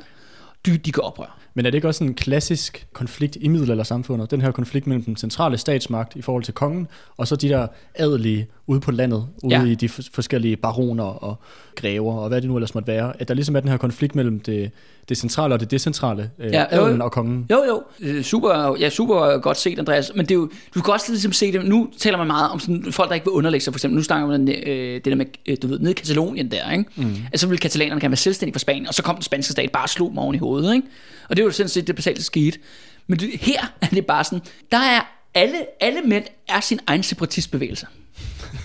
De, 0.65 0.77
de 0.77 0.91
kan 0.91 1.03
oprøre. 1.03 1.29
Men 1.57 1.65
er 1.65 1.69
det 1.69 1.75
ikke 1.77 1.87
også 1.87 2.03
en 2.03 2.13
klassisk 2.13 2.87
konflikt 2.93 3.37
i 3.41 3.47
middelaldersamfundet? 3.47 4.31
Den 4.31 4.41
her 4.41 4.51
konflikt 4.51 4.87
mellem 4.87 5.03
den 5.03 5.15
centrale 5.17 5.57
statsmagt 5.57 6.15
i 6.15 6.21
forhold 6.21 6.43
til 6.43 6.53
kongen, 6.53 6.87
og 7.17 7.27
så 7.27 7.35
de 7.35 7.49
der 7.49 7.67
adelige 7.95 8.47
ude 8.67 8.79
på 8.79 8.91
landet, 8.91 9.25
ude 9.43 9.55
Ja. 9.55 9.63
i 9.63 9.75
de 9.75 9.89
forskellige 9.89 10.55
baroner 10.55 11.03
og 11.03 11.35
grever, 11.75 12.13
og 12.13 12.27
hvad 12.27 12.41
det 12.41 12.49
nu 12.49 12.55
ellers 12.55 12.73
måtte 12.73 12.87
være, 12.87 13.13
at 13.21 13.27
der 13.27 13.33
ligesom 13.33 13.55
er 13.55 13.59
den 13.59 13.69
her 13.69 13.77
konflikt 13.77 14.15
mellem 14.15 14.39
det, 14.39 14.71
det 15.09 15.17
centrale 15.17 15.53
og 15.53 15.59
det 15.59 15.71
decentrale, 15.71 16.29
øh, 16.39 16.51
Ja, 16.51 16.75
jo, 16.77 16.87
jo. 16.87 17.03
og 17.03 17.11
kongen. 17.11 17.45
Jo, 17.51 17.63
jo. 17.69 17.83
Øh, 17.99 18.23
Super, 18.23 18.75
ja, 18.79 18.89
super 18.89 19.37
godt 19.37 19.57
set, 19.57 19.79
Andreas. 19.79 20.11
Men 20.15 20.25
det 20.25 20.31
er 20.31 20.35
jo, 20.35 20.49
du 20.75 20.81
kan 20.81 20.93
også 20.93 21.11
ligesom 21.11 21.31
se 21.31 21.51
det. 21.51 21.65
Nu 21.65 21.89
taler 21.97 22.17
man 22.17 22.27
meget 22.27 22.49
om 22.51 22.59
sådan, 22.59 22.85
folk, 22.91 23.09
der 23.09 23.15
ikke 23.15 23.25
vil 23.25 23.31
underlægge 23.31 23.63
sig. 23.63 23.73
For 23.73 23.77
eksempel, 23.77 23.95
nu 23.97 24.03
snakker 24.03 24.27
man 24.27 24.49
øh, 24.49 24.93
det 24.95 25.05
der 25.05 25.15
med, 25.15 25.25
øh, 25.45 25.57
du 25.61 25.67
ved, 25.67 25.79
nede 25.79 25.91
i 25.91 25.93
Katalonien 25.93 26.51
der, 26.51 26.71
ikke? 26.71 26.85
Mm. 26.95 27.03
Altså, 27.05 27.41
så 27.43 27.47
ville 27.47 27.57
katalanerne 27.59 28.01
gerne 28.01 28.11
være 28.11 28.17
selvstændige 28.17 28.53
fra 28.53 28.59
Spanien, 28.59 28.87
og 28.87 28.93
så 28.93 29.03
kom 29.03 29.15
den 29.15 29.23
spanske 29.23 29.51
stat 29.51 29.71
bare 29.71 29.83
og 29.83 29.89
slog 29.89 30.09
dem 30.09 30.17
oven 30.17 30.35
i 30.35 30.37
hovedet, 30.37 30.75
ikke? 30.75 30.87
Og 31.29 31.37
det 31.37 31.45
jo 31.47 31.51
sådan 31.51 31.69
set 31.69 31.87
det 31.87 31.95
basalt 31.95 32.23
skete. 32.23 32.59
Men 33.07 33.19
det, 33.19 33.29
her 33.39 33.73
er 33.81 33.87
det 33.87 34.05
bare 34.05 34.23
sådan, 34.23 34.41
der 34.71 34.77
er 34.77 35.01
alle, 35.33 35.57
alle 35.79 36.01
mænd 36.01 36.25
er 36.47 36.59
sin 36.59 36.79
egen 36.87 37.03
separatistbevægelse. 37.03 37.87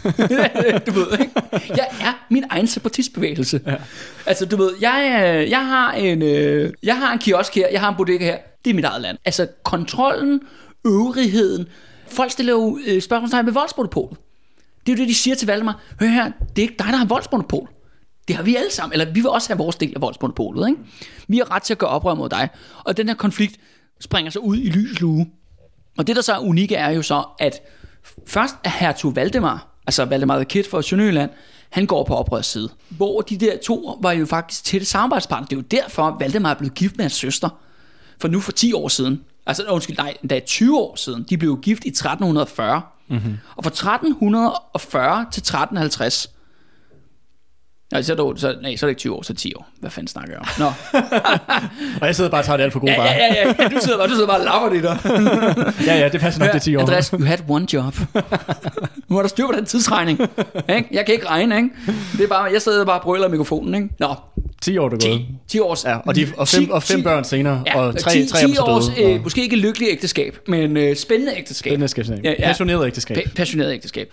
du 0.87 0.93
ved, 0.93 1.19
ikke? 1.21 1.33
Jeg 1.69 1.89
er 2.01 2.27
min 2.31 2.45
egen 2.51 2.67
separatistbevægelse. 2.67 3.61
Ja. 3.67 3.75
Altså, 4.27 4.47
du 4.47 4.57
ved, 4.57 4.71
jeg, 4.81 5.23
øh, 5.25 5.51
jeg, 5.51 5.67
har 5.67 5.93
en, 5.93 6.23
øh, 6.23 6.73
jeg 6.83 6.97
har 6.97 7.13
en 7.13 7.19
kiosk 7.19 7.55
her, 7.55 7.69
jeg 7.73 7.81
har 7.81 7.89
en 7.89 7.97
bodega 7.97 8.25
her. 8.25 8.39
Det 8.65 8.71
er 8.71 8.75
mit 8.75 8.85
eget 8.85 9.03
land. 9.03 9.19
Altså, 9.25 9.49
kontrollen, 9.63 10.41
øvrigheden. 10.87 11.69
Folk 12.09 12.31
stiller 12.31 12.53
jo 12.53 12.79
øh, 12.87 13.03
spørgsmålstegn 13.03 13.47
ved 13.47 13.53
voldsmonopolet. 13.53 14.19
Det 14.87 14.93
er 14.93 14.97
jo 14.97 15.01
det, 15.01 15.09
de 15.09 15.15
siger 15.15 15.37
til 15.37 15.47
Valdemar. 15.47 15.81
Hør 16.01 16.07
her, 16.07 16.25
det 16.25 16.59
er 16.59 16.63
ikke 16.63 16.79
dig, 16.79 16.87
der 16.87 16.97
har 16.97 17.07
voldsmonopol. 17.07 17.69
Det 18.29 18.37
har 18.37 18.43
vi 18.43 18.57
alle 18.57 18.73
sammen. 18.73 18.93
Eller 18.93 19.13
vi 19.13 19.21
vil 19.21 19.29
også 19.29 19.49
have 19.49 19.59
vores 19.59 19.77
del 19.77 19.93
af 19.95 20.01
voldsmonopolet. 20.01 20.69
Ikke? 20.69 20.81
Vi 21.29 21.39
har 21.39 21.51
ret 21.51 21.63
til 21.63 21.75
at 21.75 21.79
gøre 21.79 21.91
oprør 21.91 22.15
mod 22.15 22.29
dig. 22.29 22.49
Og 22.85 22.97
den 22.97 23.09
her 23.09 23.15
konflikt 23.15 23.61
springer 24.01 24.31
så 24.31 24.39
ud 24.39 24.57
i 24.57 24.71
lys 24.71 25.01
lue. 25.01 25.27
Og 25.99 26.07
det, 26.07 26.17
der 26.17 26.23
så 26.23 26.33
er 26.33 26.39
unikke, 26.39 26.75
er 26.75 26.91
jo 26.91 27.03
så, 27.03 27.25
at 27.39 27.61
først 28.27 28.55
er 28.65 28.71
hertug 28.71 29.17
Valdemar, 29.17 29.67
altså 29.87 30.05
Valdemar 30.05 30.37
the 30.37 30.45
Kid 30.45 30.65
fra 30.65 30.83
Sønderjylland, 30.83 31.31
han 31.71 31.87
går 31.87 32.05
på 32.05 32.15
oprørets 32.15 32.49
side. 32.49 32.69
Hvor 32.89 33.21
de 33.21 33.37
der 33.37 33.57
to 33.59 33.99
var 34.03 34.13
jo 34.13 34.27
faktisk 34.27 34.65
tætte 34.65 34.87
samarbejdspartner. 34.87 35.47
Det 35.47 35.57
er 35.57 35.79
jo 35.81 35.83
derfor, 35.83 36.03
at 36.03 36.15
Valdemar 36.21 36.55
blevet 36.55 36.75
gift 36.75 36.97
med 36.97 37.05
hans 37.05 37.13
søster. 37.13 37.49
For 38.21 38.29
nu 38.29 38.41
for 38.41 38.53
10 38.53 38.73
år 38.73 38.89
siden. 38.89 39.21
Altså, 39.47 39.65
undskyld, 39.65 39.97
nej, 39.97 40.17
endda 40.23 40.41
20 40.41 40.79
år 40.79 40.97
siden. 40.97 41.27
De 41.31 41.39
blev 41.39 41.61
gift 41.61 41.85
i 41.85 41.89
1340. 41.89 42.83
Mm-hmm. 43.09 43.39
Og 43.57 43.65
fra 43.65 43.69
1340 43.69 45.27
til 45.33 45.41
1350, 45.41 46.31
Nej, 47.93 48.03
så 48.03 48.13
er, 48.13 48.17
det, 48.33 48.41
så, 48.41 48.55
nej, 48.63 48.77
så 48.77 48.87
er 48.87 48.89
det 48.89 48.91
ikke 48.91 48.99
20 48.99 49.15
år, 49.15 49.23
så 49.23 49.33
er 49.33 49.35
det 49.35 49.41
10 49.41 49.55
år. 49.55 49.69
Hvad 49.81 49.91
fanden 49.91 50.09
snakker 50.09 50.33
jeg 50.33 50.41
om? 50.41 50.47
Nå. 50.59 50.67
Og 52.01 52.07
jeg 52.07 52.17
sidder 52.17 52.31
bare 52.31 52.41
og 52.41 52.45
tager 52.45 52.57
det 52.57 52.65
alt 52.65 52.73
for 52.73 52.81
gode 52.81 52.93
Ja, 52.93 52.99
varer. 53.01 53.13
ja, 53.15 53.35
ja, 53.35 53.55
ja, 53.63 53.69
du 53.69 53.77
sidder 53.81 53.99
bare, 53.99 54.09
du 54.09 54.13
sidder 54.13 54.27
bare 54.27 54.39
og 54.39 54.45
lapper 54.45 54.69
det 54.69 54.83
der. 54.83 55.73
Ja, 55.93 55.99
ja, 55.99 56.09
det 56.09 56.21
passer 56.21 56.41
nok, 56.41 56.49
det 56.49 56.55
er 56.55 56.61
10 56.61 56.77
år. 56.77 56.81
Andreas, 56.81 57.07
you 57.09 57.25
had 57.25 57.39
one 57.49 57.67
job. 57.73 57.95
nu 59.09 59.15
har 59.17 59.23
der 59.23 59.29
styr 59.29 59.47
på 59.47 59.53
den 59.57 59.65
tidsregning. 59.65 60.21
Ikke? 60.21 60.89
Jeg 60.93 61.07
kan 61.07 61.15
ikke 61.15 61.29
regne, 61.29 61.57
ikke? 61.57 61.69
Det 62.13 62.25
er 62.25 62.29
bare, 62.29 62.43
jeg 62.53 62.63
sidder 62.63 62.85
bare 62.85 62.99
og 62.99 63.03
brøler 63.03 63.29
i 63.29 63.31
mikrofonen, 63.31 63.75
ikke? 63.75 63.89
Nå, 64.01 64.15
10 64.63 64.79
år, 64.79 64.89
du 64.89 64.97
er 64.97 65.01
gået. 65.09 65.19
10, 65.21 65.27
10 65.49 65.59
års... 65.61 65.85
Ja, 65.85 65.97
og, 66.07 66.17
de, 66.17 66.29
og, 66.37 66.49
fem, 66.49 66.65
10 66.65 66.71
og 66.71 66.83
fem 66.83 66.97
10 66.99 67.03
børn 67.03 67.25
senere, 67.25 67.63
Ja, 67.67 67.79
og 67.81 67.99
tre, 67.99 68.11
10, 68.11 68.27
tre 68.27 68.39
af 68.39 68.43
dem 68.47 68.51
10 68.51 68.57
så 68.57 68.63
års, 68.63 68.87
døde. 68.87 69.13
øh, 69.15 69.23
måske 69.23 69.43
ikke 69.43 69.57
lykkelig 69.57 69.89
ægteskab, 69.91 70.39
men 70.49 70.77
øh, 70.77 70.97
spændende 70.97 71.33
ægteskab. 71.39 71.71
Spændende 71.71 71.85
ægteskab. 71.85 72.25
Ja, 72.25 72.31
ja. 72.39 72.47
Passioneret 72.47 72.87
ægteskab. 72.87 73.17
Pa- 73.17 73.35
passioneret 73.37 73.73
ægteskab. 73.73 74.13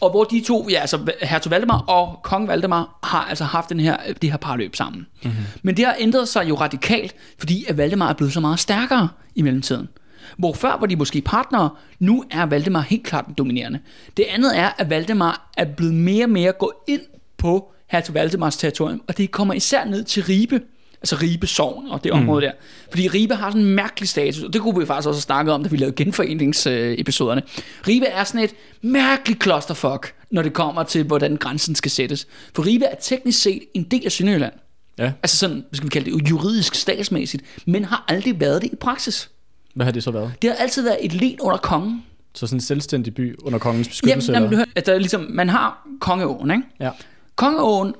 Og 0.00 0.10
hvor 0.10 0.24
de 0.24 0.44
to, 0.46 0.68
ja, 0.70 0.80
altså 0.80 1.12
hertug 1.22 1.50
Valdemar 1.50 1.78
og 1.78 2.20
kong 2.22 2.48
Valdemar, 2.48 2.98
har 3.02 3.24
altså 3.24 3.44
haft 3.44 3.68
den 3.68 3.80
her, 3.80 3.96
det 4.22 4.30
her 4.30 4.38
parløb 4.38 4.76
sammen. 4.76 5.06
Mhm. 5.22 5.32
Mm-hmm. 5.32 5.44
Men 5.62 5.76
det 5.76 5.84
har 5.84 5.96
ændret 5.98 6.28
sig 6.28 6.48
jo 6.48 6.54
radikalt, 6.54 7.14
fordi 7.38 7.64
at 7.68 7.76
Valdemar 7.76 8.08
er 8.08 8.12
blevet 8.12 8.32
så 8.32 8.40
meget 8.40 8.58
stærkere 8.58 9.08
i 9.34 9.42
mellemtiden. 9.42 9.88
Hvor 10.36 10.52
før 10.52 10.76
var 10.80 10.86
de 10.86 10.96
måske 10.96 11.20
partnere, 11.20 11.70
nu 11.98 12.24
er 12.30 12.46
Valdemar 12.46 12.80
helt 12.80 13.04
klart 13.04 13.26
den 13.26 13.34
dominerende. 13.34 13.78
Det 14.16 14.24
andet 14.28 14.58
er, 14.58 14.70
at 14.78 14.90
Valdemar 14.90 15.50
er 15.56 15.64
blevet 15.64 15.94
mere 15.94 16.24
og 16.24 16.30
mere 16.30 16.52
gå 16.52 16.72
ind 16.88 17.00
på 17.36 17.72
hertug 17.90 18.14
Valdemars 18.14 18.56
territorium, 18.56 19.02
og 19.08 19.18
det 19.18 19.30
kommer 19.30 19.54
især 19.54 19.84
ned 19.84 20.04
til 20.04 20.22
Ribe, 20.24 20.60
altså 21.02 21.16
Ribe 21.22 21.46
Sogn 21.46 21.88
og 21.88 22.04
det 22.04 22.12
område 22.12 22.46
mm. 22.46 22.52
der. 22.52 22.52
Fordi 22.90 23.08
Ribe 23.08 23.34
har 23.34 23.50
sådan 23.50 23.66
en 23.66 23.74
mærkelig 23.74 24.08
status, 24.08 24.42
og 24.42 24.52
det 24.52 24.60
kunne 24.60 24.80
vi 24.80 24.86
faktisk 24.86 25.08
også 25.08 25.18
have 25.18 25.22
snakket 25.22 25.54
om, 25.54 25.62
da 25.62 25.68
vi 25.68 25.76
lavede 25.76 25.96
genforeningsepisoderne. 25.96 27.42
Ribe 27.88 28.06
er 28.06 28.24
sådan 28.24 28.40
et 28.40 28.54
mærkeligt 28.82 29.42
clusterfuck, 29.42 30.14
når 30.30 30.42
det 30.42 30.52
kommer 30.52 30.82
til, 30.82 31.04
hvordan 31.04 31.36
grænsen 31.36 31.74
skal 31.74 31.90
sættes. 31.90 32.26
For 32.54 32.66
Ribe 32.66 32.84
er 32.84 32.94
teknisk 33.00 33.42
set 33.42 33.62
en 33.74 33.82
del 33.82 34.02
af 34.04 34.12
Sønderjylland. 34.12 34.52
Ja. 34.98 35.12
Altså 35.22 35.36
sådan, 35.36 35.64
skal 35.72 35.84
vi 35.84 35.90
kalde 35.90 36.10
det, 36.10 36.30
juridisk 36.30 36.74
statsmæssigt, 36.74 37.42
men 37.66 37.84
har 37.84 38.04
aldrig 38.08 38.40
været 38.40 38.62
det 38.62 38.72
i 38.72 38.76
praksis. 38.76 39.30
Hvad 39.74 39.84
har 39.84 39.92
det 39.92 40.02
så 40.02 40.10
været? 40.10 40.32
Det 40.42 40.50
har 40.50 40.56
altid 40.56 40.82
været 40.82 40.98
et 41.00 41.12
led 41.12 41.34
under 41.40 41.58
kongen. 41.58 42.04
Så 42.34 42.46
sådan 42.46 42.56
en 42.56 42.60
selvstændig 42.60 43.14
by 43.14 43.38
under 43.42 43.58
kongens 43.58 43.88
beskyttelse? 43.88 44.32
Jamen, 44.32 44.42
jamen, 44.42 44.46
eller? 44.46 44.50
du 44.50 44.56
hører, 44.56 44.72
at 44.76 44.86
der 44.86 44.94
er 44.94 44.98
ligesom, 44.98 45.26
man 45.30 45.48
har 45.48 45.88
Kongeåen, 46.00 46.50
ikke? 46.50 46.62
Ja. 46.80 46.90
Kongeåen, 47.36 47.94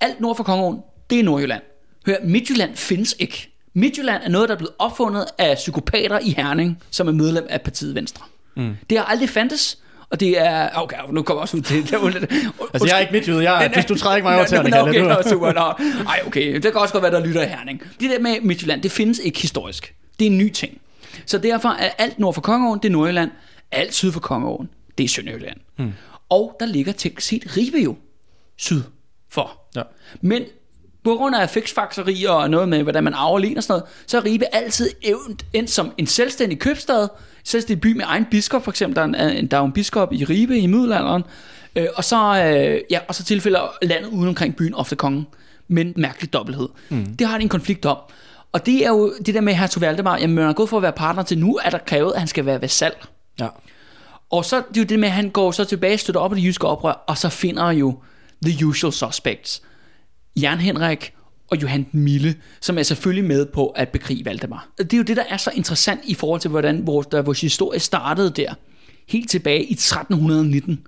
alt 0.00 0.20
nord 0.20 0.36
for 0.36 0.44
Kongeåen, 0.44 0.78
det 1.10 1.20
er 1.20 1.22
Nordjylland. 1.22 1.62
Hør, 2.06 2.16
Midtjylland 2.24 2.76
findes 2.76 3.16
ikke. 3.18 3.50
Midtjylland 3.74 4.22
er 4.22 4.28
noget, 4.28 4.48
der 4.48 4.54
er 4.54 4.58
blevet 4.58 4.74
opfundet 4.78 5.26
af 5.38 5.56
psykopater 5.56 6.18
i 6.18 6.30
Herning, 6.30 6.82
som 6.90 7.08
er 7.08 7.12
medlem 7.12 7.46
af 7.50 7.60
partiet 7.60 7.94
Venstre. 7.94 8.24
Mm. 8.56 8.76
Det 8.90 8.98
har 8.98 9.04
aldrig 9.04 9.28
fandtes, 9.28 9.78
og 10.10 10.20
det 10.20 10.38
er... 10.40 10.68
Okay, 10.74 10.96
nu 11.10 11.22
kommer 11.22 11.40
jeg 11.40 11.42
også 11.42 11.56
ud 11.56 11.62
til 11.62 11.90
det. 11.90 11.92
Altså, 12.74 12.88
jeg 12.88 12.96
er 12.96 12.98
ikke 12.98 13.12
midtjyde. 13.12 13.50
Jeg, 13.50 13.70
er, 13.74 13.82
du, 13.82 13.94
træder 13.94 14.16
ikke 14.16 14.26
mig 14.28 14.36
over 14.36 14.46
til 14.46 14.58
Kalle. 14.58 14.80
okay, 14.80 15.00
nå, 15.00 15.16
super, 15.28 15.52
nå. 15.52 15.84
Ej, 16.08 16.20
okay, 16.26 16.54
det 16.54 16.62
kan 16.62 16.74
også 16.74 16.92
godt 16.92 17.02
være, 17.02 17.12
der 17.12 17.26
lytter 17.26 17.42
i 17.42 17.48
Herning. 17.48 17.82
Det 18.00 18.10
der 18.10 18.18
med 18.18 18.40
Midtjylland, 18.40 18.82
det 18.82 18.92
findes 18.92 19.18
ikke 19.18 19.40
historisk. 19.40 19.94
Det 20.18 20.26
er 20.26 20.30
en 20.30 20.38
ny 20.38 20.50
ting. 20.50 20.80
Så 21.26 21.38
derfor 21.38 21.68
er 21.68 21.90
alt 21.98 22.18
nord 22.18 22.34
for 22.34 22.40
Kongeåen, 22.40 22.78
det 22.82 22.88
er 22.88 22.92
Nordjylland. 22.92 23.30
Alt 23.72 23.94
syd 23.94 24.12
for 24.12 24.20
Kongeåen, 24.20 24.68
det 24.98 25.04
er 25.04 25.08
Sønderjylland. 25.08 25.56
Hmm. 25.76 25.92
Og 26.28 26.56
der 26.60 26.66
ligger 26.66 26.92
teknisk 26.92 27.28
set 27.28 27.56
Ribe 27.56 27.78
jo 27.78 27.96
syd 28.56 28.82
for. 29.28 29.60
Ja. 29.76 29.82
Men 30.20 30.42
på 31.04 31.14
grund 31.14 31.36
af 31.36 31.50
fiksfakseri 31.50 32.24
og 32.24 32.50
noget 32.50 32.68
med, 32.68 32.82
hvordan 32.82 33.04
man 33.04 33.14
aflener 33.14 33.56
og 33.56 33.62
sådan 33.62 33.72
noget, 33.72 33.84
så 34.06 34.16
er 34.16 34.24
Ribe 34.24 34.54
altid 34.54 34.90
evnt 35.02 35.44
endt 35.52 35.70
som 35.70 35.92
en 35.98 36.06
selvstændig 36.06 36.58
købstad, 36.58 37.08
selvstændig 37.44 37.80
by 37.80 37.96
med 37.96 38.04
egen 38.06 38.26
biskop, 38.30 38.64
for 38.64 38.70
eksempel. 38.70 38.96
Der 38.96 39.18
er, 39.18 39.28
en, 39.28 39.46
der 39.46 39.56
er 39.56 39.62
en 39.62 39.72
biskop 39.72 40.12
i 40.12 40.24
Ribe 40.24 40.58
i 40.58 40.66
middelalderen, 40.66 41.22
øh, 41.76 41.86
og, 41.94 42.04
så, 42.04 42.44
øh, 42.44 42.80
ja, 42.90 42.98
og 43.08 43.14
så 43.14 43.24
tilfælder 43.24 43.60
landet 43.82 44.08
uden 44.08 44.28
omkring 44.28 44.56
byen 44.56 44.74
ofte 44.74 44.96
kongen, 44.96 45.26
men 45.68 45.92
mærkelig 45.96 46.32
dobbelthed. 46.32 46.68
Mm. 46.88 47.16
Det 47.16 47.26
har 47.26 47.38
de 47.38 47.42
en 47.42 47.48
konflikt 47.48 47.86
om. 47.86 47.96
Og 48.52 48.66
det 48.66 48.84
er 48.84 48.88
jo 48.88 49.14
det 49.26 49.34
der 49.34 49.40
med 49.40 49.54
hertug 49.54 49.80
Valdemar, 49.80 50.18
jamen 50.18 50.36
man 50.36 50.44
er 50.44 50.52
gået 50.52 50.68
for 50.68 50.76
at 50.76 50.82
være 50.82 50.92
partner 50.92 51.22
til, 51.22 51.38
nu 51.38 51.58
er 51.64 51.70
der 51.70 51.78
krævet, 51.78 52.12
at 52.12 52.18
han 52.18 52.28
skal 52.28 52.46
være 52.46 52.62
vasal. 52.62 52.92
Ja. 53.40 53.48
Og 54.30 54.44
så 54.44 54.56
det 54.56 54.76
er 54.76 54.80
jo 54.80 54.84
det 54.84 54.98
med, 54.98 55.08
at 55.08 55.14
han 55.14 55.30
går 55.30 55.50
så 55.50 55.64
tilbage, 55.64 55.98
støtter 55.98 56.20
op 56.20 56.32
af 56.32 56.36
det 56.36 56.44
jyske 56.44 56.66
oprør, 56.66 56.92
og 56.92 57.18
så 57.18 57.28
finder 57.28 57.70
jo 57.70 57.98
the 58.46 58.66
usual 58.66 58.92
suspects. 58.92 59.62
Jan 60.36 60.58
Henrik 60.58 61.12
og 61.50 61.62
Johan 61.62 61.86
Mille, 61.92 62.34
som 62.60 62.78
er 62.78 62.82
selvfølgelig 62.82 63.24
med 63.24 63.46
på 63.46 63.66
at 63.66 63.88
bekrige 63.88 64.24
Valdemar. 64.24 64.68
Det 64.78 64.92
er 64.92 64.96
jo 64.96 65.02
det, 65.02 65.16
der 65.16 65.24
er 65.28 65.36
så 65.36 65.50
interessant 65.54 66.00
i 66.04 66.14
forhold 66.14 66.40
til, 66.40 66.50
hvordan 66.50 66.86
vores, 66.86 67.06
der 67.06 67.22
vores 67.22 67.40
historie 67.40 67.80
startede 67.80 68.30
der. 68.30 68.54
Helt 69.08 69.30
tilbage 69.30 69.64
i 69.64 69.72
1319. 69.72 70.86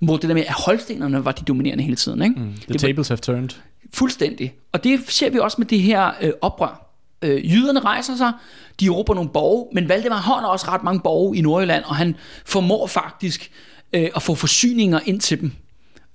Hvor 0.00 0.16
det 0.16 0.28
der 0.28 0.34
med, 0.34 0.44
at 0.46 0.52
holstenerne 0.52 1.24
var 1.24 1.32
de 1.32 1.44
dominerende 1.44 1.84
hele 1.84 1.96
tiden. 1.96 2.22
Ikke? 2.22 2.40
Mm, 2.40 2.52
The 2.68 2.78
tables 2.78 3.08
have 3.08 3.16
turned. 3.16 3.50
Fuldstændig. 3.94 4.54
Og 4.72 4.84
det 4.84 5.00
ser 5.08 5.30
vi 5.30 5.38
også 5.38 5.56
med 5.58 5.66
det 5.66 5.80
her 5.80 6.10
øh, 6.20 6.32
oprør. 6.40 6.90
Øh, 7.22 7.52
jyderne 7.52 7.80
rejser 7.80 8.16
sig, 8.16 8.32
de 8.80 8.88
råber 8.88 9.14
nogle 9.14 9.30
borge, 9.30 9.68
men 9.72 9.88
Valdemar 9.88 10.16
har 10.16 10.46
også 10.46 10.66
ret 10.68 10.82
mange 10.82 11.00
borge 11.00 11.36
i 11.36 11.40
Nordjylland, 11.40 11.84
og 11.84 11.96
han 11.96 12.16
formår 12.46 12.86
faktisk 12.86 13.50
øh, 13.92 14.08
at 14.16 14.22
få 14.22 14.34
forsyninger 14.34 15.00
ind 15.06 15.20
til 15.20 15.40
dem, 15.40 15.52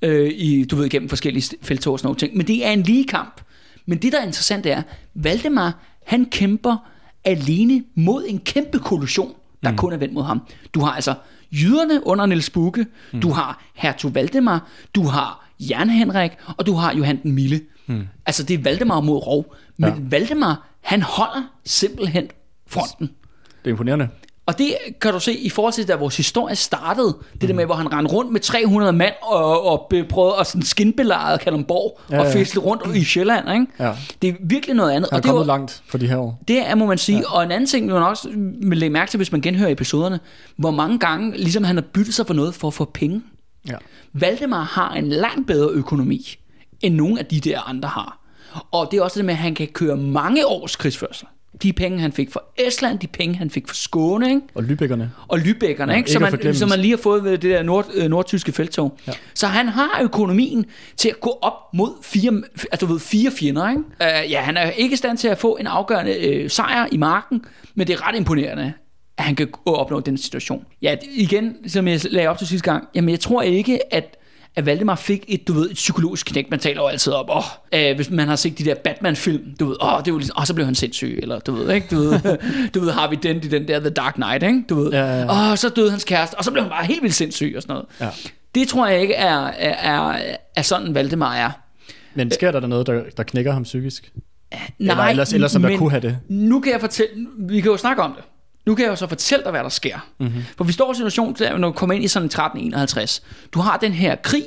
øh, 0.01 0.31
i, 0.35 0.63
du 0.63 0.75
ved, 0.75 0.89
gennem 0.89 1.09
forskellige 1.09 1.57
feltog 1.61 1.93
og 1.93 1.99
sådan 1.99 2.07
noget 2.07 2.17
ting. 2.17 2.37
Men 2.37 2.47
det 2.47 2.65
er 2.65 2.71
en 2.71 2.83
lige 2.83 3.03
kamp. 3.03 3.41
Men 3.85 3.97
det, 3.97 4.11
der 4.11 4.19
er 4.19 4.25
interessant, 4.25 4.65
er, 4.65 4.81
Valdemar, 5.13 5.83
han 6.05 6.25
kæmper 6.25 6.77
alene 7.23 7.83
mod 7.95 8.25
en 8.27 8.39
kæmpe 8.39 8.79
kollusion, 8.79 9.33
der 9.63 9.71
mm. 9.71 9.77
kun 9.77 9.93
er 9.93 9.97
vendt 9.97 10.13
mod 10.13 10.23
ham. 10.23 10.41
Du 10.73 10.79
har 10.79 10.91
altså 10.91 11.15
jyderne 11.51 12.07
under 12.07 12.25
Niels 12.25 12.49
Bukke, 12.49 12.85
mm. 13.13 13.21
du 13.21 13.29
har 13.29 13.63
hertug 13.75 14.15
Valdemar, 14.15 14.67
du 14.95 15.03
har 15.03 15.49
Jan 15.59 15.89
Henrik, 15.89 16.31
og 16.57 16.65
du 16.65 16.73
har 16.73 16.93
Johan 16.93 17.23
den 17.23 17.31
Mille. 17.31 17.61
Mm. 17.87 18.07
Altså, 18.25 18.43
det 18.43 18.59
er 18.59 18.63
Valdemar 18.63 19.01
mod 19.01 19.27
Rov. 19.27 19.55
Men 19.77 19.89
ja. 19.89 19.95
Valdemar, 19.99 20.69
han 20.81 21.01
holder 21.01 21.43
simpelthen 21.65 22.27
fronten. 22.67 23.07
Det 23.63 23.65
er 23.65 23.69
imponerende. 23.69 24.07
Og 24.49 24.57
det 24.57 24.75
kan 25.01 25.13
du 25.13 25.19
se 25.19 25.33
i 25.33 25.49
forhold 25.49 25.73
til, 25.73 25.87
da 25.87 25.95
vores 25.95 26.17
historie 26.17 26.55
startede. 26.55 27.17
Det 27.41 27.49
der 27.49 27.55
med, 27.55 27.65
hvor 27.65 27.75
han 27.75 27.93
rendte 27.93 28.13
rundt 28.13 28.31
med 28.31 28.39
300 28.39 28.93
mand 28.93 29.13
og, 29.21 29.65
og 29.65 29.91
prøvede 30.09 30.35
at 30.39 30.47
sådan 30.47 30.61
skinbelejre 30.61 31.37
Kalundborg 31.37 31.99
Ja, 32.09 32.15
ja, 32.15 32.21
og 32.21 32.27
ja. 32.27 32.39
fisle 32.39 32.61
rundt 32.61 32.95
i 32.95 33.03
Sjælland. 33.03 33.51
Ikke? 33.51 33.65
Ja. 33.79 33.95
Det 34.21 34.29
er 34.29 34.33
virkelig 34.39 34.75
noget 34.75 34.91
andet. 34.91 35.09
Han 35.11 35.15
er 35.15 35.19
og 35.19 35.23
det, 35.23 35.29
kommet 35.29 35.47
var, 35.47 35.53
langt 35.53 35.81
for 35.87 35.97
de 35.97 36.07
her 36.07 36.17
år. 36.17 36.39
det 36.47 36.67
er, 36.67 36.75
må 36.75 36.85
man 36.85 36.97
sige. 36.97 37.17
Ja. 37.17 37.35
Og 37.35 37.43
en 37.43 37.51
anden 37.51 37.67
ting, 37.67 37.85
man 37.85 38.03
også 38.03 38.29
vil 38.61 38.77
lægge 38.77 38.93
mærke 38.93 39.09
til, 39.11 39.17
hvis 39.17 39.31
man 39.31 39.41
genhører 39.41 39.71
episoderne, 39.71 40.19
hvor 40.55 40.71
mange 40.71 40.99
gange 40.99 41.37
ligesom 41.37 41.63
han 41.63 41.75
har 41.75 41.83
byttet 41.93 42.13
sig 42.13 42.27
for 42.27 42.33
noget 42.33 42.55
for 42.55 42.67
at 42.67 42.73
få 42.73 42.85
penge. 42.85 43.21
Ja. 43.67 43.75
Valdemar 44.13 44.63
har 44.63 44.93
en 44.93 45.09
langt 45.09 45.47
bedre 45.47 45.69
økonomi, 45.69 46.35
end 46.81 46.95
nogen 46.95 47.17
af 47.17 47.25
de 47.25 47.39
der 47.39 47.69
andre 47.69 47.89
har. 47.89 48.19
Og 48.71 48.87
det 48.91 48.97
er 48.99 49.03
også 49.03 49.19
det 49.19 49.25
med, 49.25 49.33
at 49.33 49.37
han 49.37 49.55
kan 49.55 49.67
køre 49.67 49.97
mange 49.97 50.47
års 50.47 50.75
krigsførsel. 50.75 51.27
De 51.63 51.73
penge, 51.73 51.99
han 51.99 52.11
fik 52.11 52.31
fra 52.31 52.39
Estland, 52.57 52.99
de 52.99 53.07
penge, 53.07 53.35
han 53.35 53.49
fik 53.49 53.67
fra 53.67 53.73
Skåne, 53.75 54.29
ikke? 54.29 54.41
Og 54.55 54.63
Lübeckerne. 54.63 55.03
og 55.27 55.37
Lübeckerne, 55.37 55.91
Ja, 55.91 55.97
ikke? 55.97 56.11
Som, 56.11 56.21
man, 56.21 56.53
som 56.55 56.69
man 56.69 56.79
lige 56.79 56.91
har 56.91 56.97
fået 56.97 57.23
ved 57.23 57.31
det 57.31 57.41
der 57.41 57.63
nord, 57.63 57.85
øh, 57.93 58.09
nordtyske 58.09 58.51
feltog. 58.51 58.97
Ja. 59.07 59.11
Så 59.33 59.47
han 59.47 59.67
har 59.67 59.99
økonomien 60.01 60.65
til 60.97 61.09
at 61.09 61.19
gå 61.19 61.37
op 61.41 61.53
mod 61.73 61.89
fire, 62.03 62.41
altså, 62.71 62.85
du 62.85 62.91
ved, 62.91 62.99
fire 62.99 63.31
fjender. 63.31 63.69
Ikke? 63.69 63.81
Uh, 63.81 64.31
ja, 64.31 64.41
han 64.41 64.57
er 64.57 64.69
ikke 64.69 64.93
i 64.93 64.97
stand 64.97 65.17
til 65.17 65.27
at 65.27 65.37
få 65.37 65.57
en 65.59 65.67
afgørende 65.67 66.27
øh, 66.27 66.49
sejr 66.49 66.87
i 66.91 66.97
marken, 66.97 67.41
men 67.75 67.87
det 67.87 67.93
er 67.93 68.07
ret 68.07 68.15
imponerende, 68.15 68.73
at 69.17 69.23
han 69.23 69.35
kan 69.35 69.47
opnå 69.65 69.99
den 69.99 70.17
situation. 70.17 70.65
Ja, 70.81 70.95
igen, 71.11 71.55
som 71.69 71.87
jeg 71.87 71.99
lagde 72.11 72.27
op 72.27 72.37
til 72.37 72.47
sidste 72.47 72.71
gang, 72.71 72.87
jamen 72.95 73.09
jeg 73.09 73.19
tror 73.19 73.41
ikke, 73.41 73.93
at 73.93 74.15
at 74.59 74.65
Valdemar 74.65 74.95
fik 74.95 75.23
et, 75.27 75.47
du 75.47 75.53
ved, 75.53 75.69
et 75.69 75.75
psykologisk 75.75 76.25
knæk. 76.25 76.49
Man 76.51 76.59
taler 76.59 76.81
jo 76.81 76.87
altid 76.87 77.13
op, 77.13 77.25
åh, 77.29 77.43
øh, 77.73 77.95
hvis 77.95 78.09
man 78.09 78.27
har 78.27 78.35
set 78.35 78.57
de 78.57 78.65
der 78.65 78.75
Batman-film, 78.75 79.41
du 79.59 79.65
ved, 79.65 79.75
åh, 79.81 80.01
det 80.05 80.13
var 80.13 80.19
ligesom, 80.19 80.35
åh, 80.39 80.45
så 80.45 80.53
blev 80.53 80.65
han 80.65 80.75
sindssyg, 80.75 81.19
eller 81.21 81.39
du 81.39 81.51
ved, 81.55 81.73
ikke, 81.73 81.87
du 81.91 81.95
ved, 81.99 82.19
du 82.75 82.79
ved, 82.79 82.91
har 82.91 83.09
vi 83.09 83.15
den 83.15 83.37
i 83.37 83.39
den 83.39 83.67
der 83.67 83.79
The 83.79 83.89
Dark 83.89 84.13
Knight, 84.13 84.43
ikke, 84.43 84.63
du 84.69 84.75
ved, 84.75 84.91
Ja, 84.91 85.05
ja, 85.05 85.19
ja. 85.21 85.51
åh, 85.51 85.57
så 85.57 85.69
døde 85.69 85.89
hans 85.91 86.03
kæreste, 86.03 86.35
og 86.35 86.43
så 86.43 86.51
blev 86.51 86.63
han 86.63 86.69
bare 86.69 86.85
helt 86.85 87.01
vildt 87.01 87.15
sindssyg 87.15 87.53
og 87.55 87.61
sådan 87.61 87.73
noget. 87.73 87.85
Ja. 88.01 88.09
Det 88.55 88.67
tror 88.67 88.87
jeg 88.87 89.01
ikke 89.01 89.13
er, 89.13 89.37
er, 89.47 90.11
er, 90.13 90.19
er 90.55 90.61
sådan, 90.61 90.95
Valdemar 90.95 91.35
er. 91.35 91.51
Men 92.15 92.31
sker 92.31 92.51
der, 92.51 92.59
der 92.59 92.67
noget, 92.67 92.87
der, 92.87 93.01
der 93.17 93.23
knækker 93.23 93.51
ham 93.51 93.63
psykisk? 93.63 94.11
Nej, 94.51 94.61
Eller 94.79 94.95
ellers- 95.03 95.33
ellers 95.33 95.51
som 95.51 95.61
der 95.61 95.77
kunne 95.77 95.89
have 95.91 96.01
det. 96.01 96.17
Nu 96.29 96.59
kan 96.59 96.71
jeg 96.71 96.79
fortælle, 96.79 97.27
vi 97.39 97.61
kan 97.61 97.71
jo 97.71 97.77
snakke 97.77 98.01
om 98.01 98.13
det. 98.17 98.23
Nu 98.69 98.75
kan 98.75 98.83
jeg 98.85 98.91
jo 98.91 98.95
så 98.95 99.07
fortælle 99.07 99.43
dig, 99.43 99.51
hvad 99.51 99.63
der 99.63 99.69
sker. 99.69 100.09
Mhm. 100.17 100.27
Mm-hmm. 100.27 100.43
For 100.57 100.63
vi 100.63 100.71
står 100.71 100.91
i 100.91 100.95
situation, 100.95 101.35
der, 101.39 101.57
når 101.57 101.69
vi 101.69 101.73
kommer 101.75 101.95
ind 101.95 102.03
i 102.03 102.07
sådan 102.07 102.25
1351. 102.25 103.21
Du 103.53 103.59
har 103.59 103.77
den 103.77 103.91
her 103.91 104.15
krig, 104.15 104.45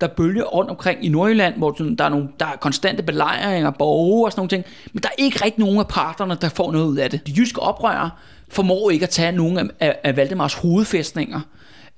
der 0.00 0.06
bølger 0.06 0.44
rundt 0.44 0.70
omkring 0.70 1.04
i 1.04 1.08
Nordjylland, 1.08 1.54
hvor 1.56 1.70
der 1.70 2.04
er, 2.04 2.08
nogle, 2.08 2.28
der 2.40 2.46
er 2.46 2.56
konstante 2.60 3.02
belejringer, 3.02 3.70
borge 3.70 4.26
og 4.26 4.32
sådan 4.32 4.40
nogle 4.40 4.48
ting. 4.48 4.64
Men 4.92 5.02
der 5.02 5.08
er 5.08 5.22
ikke 5.22 5.44
rigtig 5.44 5.64
nogen 5.64 5.78
af 5.78 5.88
parterne, 5.88 6.36
der 6.40 6.48
får 6.48 6.72
noget 6.72 6.86
ud 6.86 6.96
af 6.96 7.10
det. 7.10 7.26
De 7.26 7.32
jyske 7.36 7.60
oprørere 7.60 8.10
formår 8.48 8.90
ikke 8.90 9.02
at 9.02 9.10
tage 9.10 9.32
nogen 9.32 9.58
af, 9.58 9.64
af, 9.80 9.98
af 10.04 10.16
Valdemars 10.16 10.54
hovedfæstninger. 10.54 11.40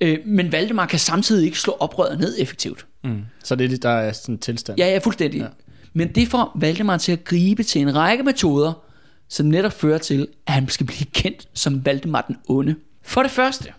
Øh, 0.00 0.19
men 0.26 0.52
Valdemar 0.52 0.87
kan 0.87 0.99
samtidig 0.99 1.45
ikke 1.45 1.59
slå 1.59 1.76
oprøret 1.81 2.21
ned 2.21 2.37
effektivt. 2.38 2.87
Mm. 3.05 3.19
Så 3.45 3.55
det 3.55 3.73
er, 3.73 3.79
der 3.79 3.91
er 3.91 4.12
sådan 4.12 4.35
en 4.35 4.38
tilstand. 4.38 4.79
Ja, 4.79 4.87
ja, 4.87 4.99
fuldstændig. 4.99 5.41
Ja. 5.41 5.47
Men 5.93 6.09
det 6.09 6.29
får 6.29 6.52
Valdemar 6.55 6.97
til 6.97 7.12
at 7.12 7.25
gribe 7.25 7.62
til 7.62 7.81
en 7.81 7.97
række 7.97 8.25
metoder, 8.25 8.73
som 9.33 9.47
netop 9.47 9.73
fører 9.73 9.99
til, 9.99 10.29
at 10.47 10.53
han 10.53 10.69
skal 10.69 10.87
blive 10.87 11.07
kendt 11.12 11.49
som 11.55 11.87
Valdemar 11.87 12.21
den 12.21 12.37
Onde. 12.49 12.77
For 13.03 13.23
det 13.23 13.31
første, 13.31 13.73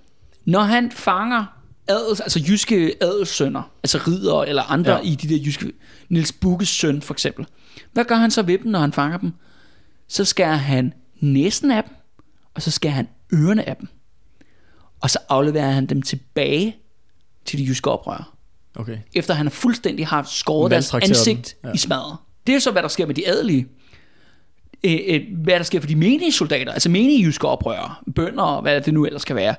når 0.46 0.60
han 0.62 0.92
fanger 0.92 1.46
adels, 1.88 2.20
altså 2.20 2.40
jyske 2.48 2.94
adelssønner, 3.02 3.72
altså 3.84 3.98
ridder 4.08 4.44
eller 4.44 4.64
andre 4.72 4.92
Ja. 4.96 5.00
i 5.04 5.16
de 5.16 5.30
der 5.30 5.44
jyske, 5.46 5.72
Niels 6.10 6.32
Bukkes 6.32 6.70
søn 6.70 7.02
for 7.02 7.14
eksempel. 7.14 7.46
Hvad 7.94 8.06
gør 8.06 8.16
han 8.16 8.32
så 8.32 8.42
ved 8.42 8.58
dem, 8.58 8.72
når 8.72 8.80
han 8.80 8.94
fanger 8.94 9.18
dem? 9.18 9.32
Så 10.08 10.26
skærer 10.26 10.56
han 10.56 10.94
næsen 11.20 11.72
af 11.72 11.84
dem, 11.84 11.94
og 12.54 12.62
så 12.62 12.72
skærer 12.72 12.94
han 12.94 13.08
ørerne 13.34 13.70
af 13.70 13.76
dem. 13.76 13.88
Og 15.02 15.10
så 15.10 15.20
afleverer 15.30 15.72
han 15.72 15.86
dem 15.86 16.02
tilbage 16.02 16.76
til 17.46 17.60
de 17.60 17.64
jyske 17.66 17.92
oprørere 17.92 18.24
Okay. 18.76 18.98
efter 19.16 19.34
han 19.34 19.52
fuldstændig 19.52 20.08
har 20.08 20.24
skåret 20.24 20.72
deres 20.72 20.90
dem. 20.90 21.00
ansigt 21.04 21.56
ja. 21.64 21.72
i 21.74 21.78
smadret. 21.78 22.18
Det 22.48 22.56
er 22.56 22.60
så, 22.60 22.72
hvad 22.72 22.82
der 22.82 22.88
sker 22.88 23.06
med 23.06 23.16
de 23.16 23.28
adelige. 23.28 23.68
Øh, 24.84 25.00
øh, 25.08 25.22
Hvad 25.44 25.54
der 25.54 25.64
sker 25.64 25.80
for 25.80 25.88
de 25.88 25.96
menige 25.96 26.32
soldater, 26.32 26.72
altså 26.72 26.90
menige 26.90 27.26
jyske 27.26 27.48
oprørere, 27.48 27.96
bønder 28.16 28.44
og 28.44 28.62
hvad 28.62 28.82
det 28.82 28.94
nu 28.94 29.06
ellers 29.06 29.26
kan 29.26 29.36
være, 29.36 29.56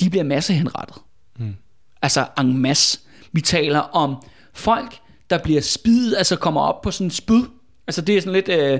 de 0.00 0.10
bliver 0.10 0.24
massehenrettet. 0.24 0.96
Mm. 1.38 1.54
Altså 2.02 2.26
en 2.40 2.58
masse. 2.58 3.00
Vi 3.32 3.40
taler 3.40 3.78
om 3.78 4.16
folk, 4.54 4.94
der 5.30 5.38
bliver 5.38 5.60
spidet, 5.60 6.14
altså 6.18 6.36
kommer 6.36 6.60
op 6.60 6.80
på 6.80 6.90
sådan 6.90 7.06
en 7.06 7.10
spyd. 7.10 7.42
Altså 7.86 8.00
det 8.02 8.16
er 8.16 8.20
sådan 8.20 8.32
lidt, 8.32 8.48
øh, 8.48 8.78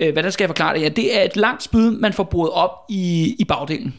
øh, 0.00 0.12
hvad 0.12 0.22
der 0.22 0.30
skal 0.30 0.44
jeg 0.44 0.48
forklare 0.48 0.74
det? 0.74 0.82
Ja, 0.82 0.88
det 0.88 1.18
er 1.18 1.22
et 1.22 1.36
langt 1.36 1.62
spyd, 1.62 1.90
man 1.90 2.12
får 2.12 2.24
boret 2.24 2.50
op 2.50 2.70
i, 2.88 3.36
i 3.38 3.44
bagdelen 3.44 3.94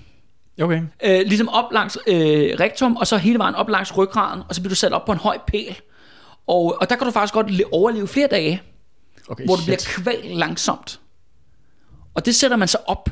Okay. 0.62 0.82
øh, 1.04 1.20
ligesom 1.26 1.50
op 1.50 1.72
langs 1.74 1.98
øh, 2.08 2.15
rektum, 2.60 2.96
og 2.96 3.08
så 3.08 3.18
hele 3.18 3.39
vejen 3.39 3.56
op 3.56 3.70
langs 3.70 3.98
ryggraden, 3.98 4.44
og 4.50 4.56
så 4.56 4.62
bliver 4.62 4.70
du 4.70 4.76
sat 4.76 4.94
op 4.94 5.06
på 5.06 5.12
en 5.12 5.18
høj 5.18 5.38
pæl. 5.48 5.78
Og, 6.48 6.78
og 6.82 6.89
der 6.89 6.96
kan 6.96 7.06
du 7.08 7.12
faktisk 7.12 7.34
godt 7.34 7.52
le- 7.52 7.63
overleve 7.74 8.08
flere 8.08 8.28
dage, 8.28 8.62
okay 9.30 9.46
hvor 9.46 9.56
du 9.56 9.62
shit. 9.62 9.66
bliver 9.66 10.04
kvalt 10.04 10.36
langsomt. 10.38 11.00
Og 12.14 12.26
det 12.26 12.36
sætter 12.36 12.58
man 12.58 12.68
så 12.68 12.78
op 12.88 13.10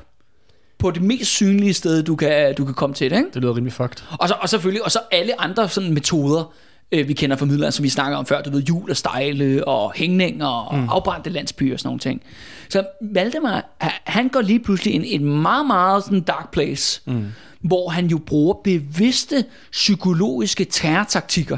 på 0.78 0.92
det 0.92 1.02
mest 1.02 1.32
synlige 1.32 1.74
sted, 1.74 2.04
du 2.04 2.16
kan, 2.16 2.56
du 2.56 2.66
kan 2.66 2.74
komme 2.74 2.94
til 2.94 3.12
det. 3.12 3.18
Ikke? 3.18 3.30
Det 3.34 3.42
lyder 3.42 3.56
rimelig 3.56 3.74
fucked. 3.74 4.04
Og, 4.20 4.28
så, 4.28 4.36
og 4.42 4.50
selvfølgelig, 4.50 4.86
og 4.86 4.92
så 4.92 5.00
alle 5.12 5.42
andre 5.42 5.70
sådan 5.70 5.94
metoder, 5.94 6.54
øh, 6.92 7.08
vi 7.08 7.14
kender 7.14 7.36
fra 7.36 7.46
middelalderen, 7.46 7.72
som 7.72 7.84
vi 7.84 7.90
snakker 7.90 8.18
om 8.18 8.26
før, 8.26 8.42
du 8.42 8.50
ved, 8.50 8.64
jul 8.64 8.90
og 8.90 8.98
stejle, 8.98 9.68
og 9.68 9.94
hængninger, 9.96 10.48
og 10.48 10.80
mm. 10.80 10.90
afbrændte 10.90 11.30
landsbyer 11.30 11.74
og 11.74 11.80
sådan 11.80 11.88
nogle 11.88 12.00
ting. 12.00 12.22
Så 12.70 12.86
Valdemar, 13.02 13.66
ha- 13.78 13.90
han 14.04 14.28
går 14.28 14.42
lige 14.42 14.60
pludselig 14.60 14.94
ind 14.94 15.06
i 15.06 15.16
et 15.16 15.22
meget, 15.22 15.66
meget 15.68 16.04
sådan 16.04 16.22
dark 16.22 16.52
place, 16.52 17.02
mm. 17.06 17.26
hvor 17.62 17.90
han 17.90 18.08
jo 18.08 18.18
bruger 18.18 18.54
bevidste 18.64 19.46
psykologiske 19.72 20.66
terrortaktikker 20.66 21.58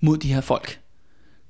mod 0.00 0.18
de 0.18 0.32
her 0.34 0.40
folk. 0.40 0.79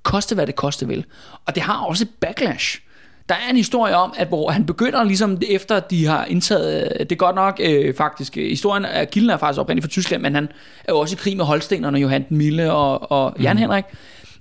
Koste 0.03 0.35
hvad 0.35 0.47
det 0.47 0.57
koste 0.57 0.89
vil. 0.89 1.05
Og 1.47 1.55
det 1.55 1.63
har 1.63 1.85
også 1.85 2.05
et 2.05 2.11
backlash. 2.21 2.81
Der 3.29 3.35
er 3.35 3.51
en 3.51 3.57
historie 3.57 3.97
om, 3.97 4.15
at 4.17 4.29
hvor 4.29 4.51
han 4.51 4.67
begynder 4.67 5.05
ligesom 5.05 5.39
efter 5.49 5.81
de 5.81 6.07
har 6.07 6.25
indtaget, 6.25 6.97
det 6.99 7.13
er 7.13 7.17
godt 7.17 7.37
nok 7.37 7.61
øh, 7.65 7.95
faktisk, 7.95 8.37
øh, 8.37 8.49
historien 8.49 8.85
af 8.85 9.11
kilden 9.11 9.31
er 9.31 9.37
faktisk 9.37 9.61
oprindeligt 9.61 9.85
fra 9.85 9.91
Tyskland, 9.91 10.23
men 10.23 10.35
han 10.35 10.49
er 10.85 10.93
jo 10.93 10.99
også 10.99 11.15
i 11.15 11.17
krig 11.17 11.37
med 11.37 11.45
holstenerne, 11.45 11.99
Johan 11.99 12.25
den 12.29 12.37
Mille 12.37 12.73
og, 12.73 13.13
og 13.13 13.37
Jan 13.43 13.59
Henrik, 13.59 13.85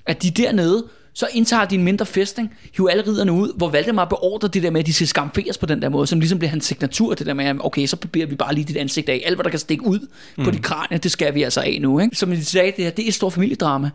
at 0.06 0.24
de 0.24 0.32
dernede, 0.32 0.84
så 1.13 1.28
indtager 1.34 1.65
de 1.65 1.76
en 1.76 1.84
mindre 1.84 2.06
fæstning, 2.06 2.54
hiver 2.76 2.89
alle 2.89 3.04
ridderne 3.08 3.32
ud, 3.32 3.58
hvor 3.58 3.69
Valdemar 3.69 4.06
beordrer 4.06 4.50
det 4.50 4.63
der 4.63 4.72
med, 4.72 4.80
at 4.80 4.86
de 4.86 4.93
skal 4.93 5.08
skamferes 5.08 5.58
på 5.58 5.65
den 5.65 5.82
der 5.82 5.89
måde, 5.89 6.08
som 6.08 6.19
ligesom 6.19 6.39
bliver 6.39 6.50
hans 6.50 6.65
signatur, 6.65 7.13
det 7.13 7.28
der 7.28 7.34
med, 7.34 7.45
at 7.45 7.56
okay, 7.60 7.86
så 7.86 7.95
barberer 7.95 8.28
vi 8.28 8.36
bare 8.36 8.54
lige 8.54 8.65
dit 8.65 8.78
ansigt 8.78 9.10
af. 9.10 9.24
Alt, 9.26 9.36
hvad 9.36 9.43
der 9.43 9.50
kan 9.50 9.60
stikke 9.60 9.86
ud 9.86 10.00
mm. 10.38 10.43
på 10.43 10.52
dit 10.52 10.62
kranie, 10.62 10.98
det 10.98 11.12
skal 11.12 11.36
vi 11.36 11.43
altså 11.43 11.62
af 11.62 11.78
nu. 11.82 12.00
Ikke? 12.00 12.15
Som 12.15 12.30
de 12.30 12.45
sagde, 12.45 12.72
det, 12.76 12.84
her, 12.84 12.91
det 12.91 13.04
er 13.04 13.08
et 13.08 13.13
stort 13.13 13.34
familiedrama 13.34 13.89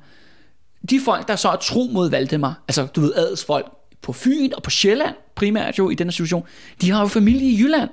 de 0.90 1.00
folk, 1.04 1.28
der 1.28 1.36
så 1.36 1.48
er 1.48 1.56
tro 1.56 1.88
mod 1.92 2.10
Valdemar, 2.10 2.62
altså 2.68 2.86
du 2.86 3.00
ved, 3.00 3.14
adelsfolk 3.14 3.66
på 4.02 4.12
Fyn 4.12 4.50
og 4.56 4.62
på 4.62 4.70
Sjælland, 4.70 5.14
primært 5.34 5.78
jo 5.78 5.90
i 5.90 5.94
den 5.94 6.06
her 6.06 6.12
situation, 6.12 6.44
de 6.80 6.90
har 6.90 7.00
jo 7.00 7.06
familie 7.06 7.50
i 7.50 7.58
Jylland. 7.60 7.88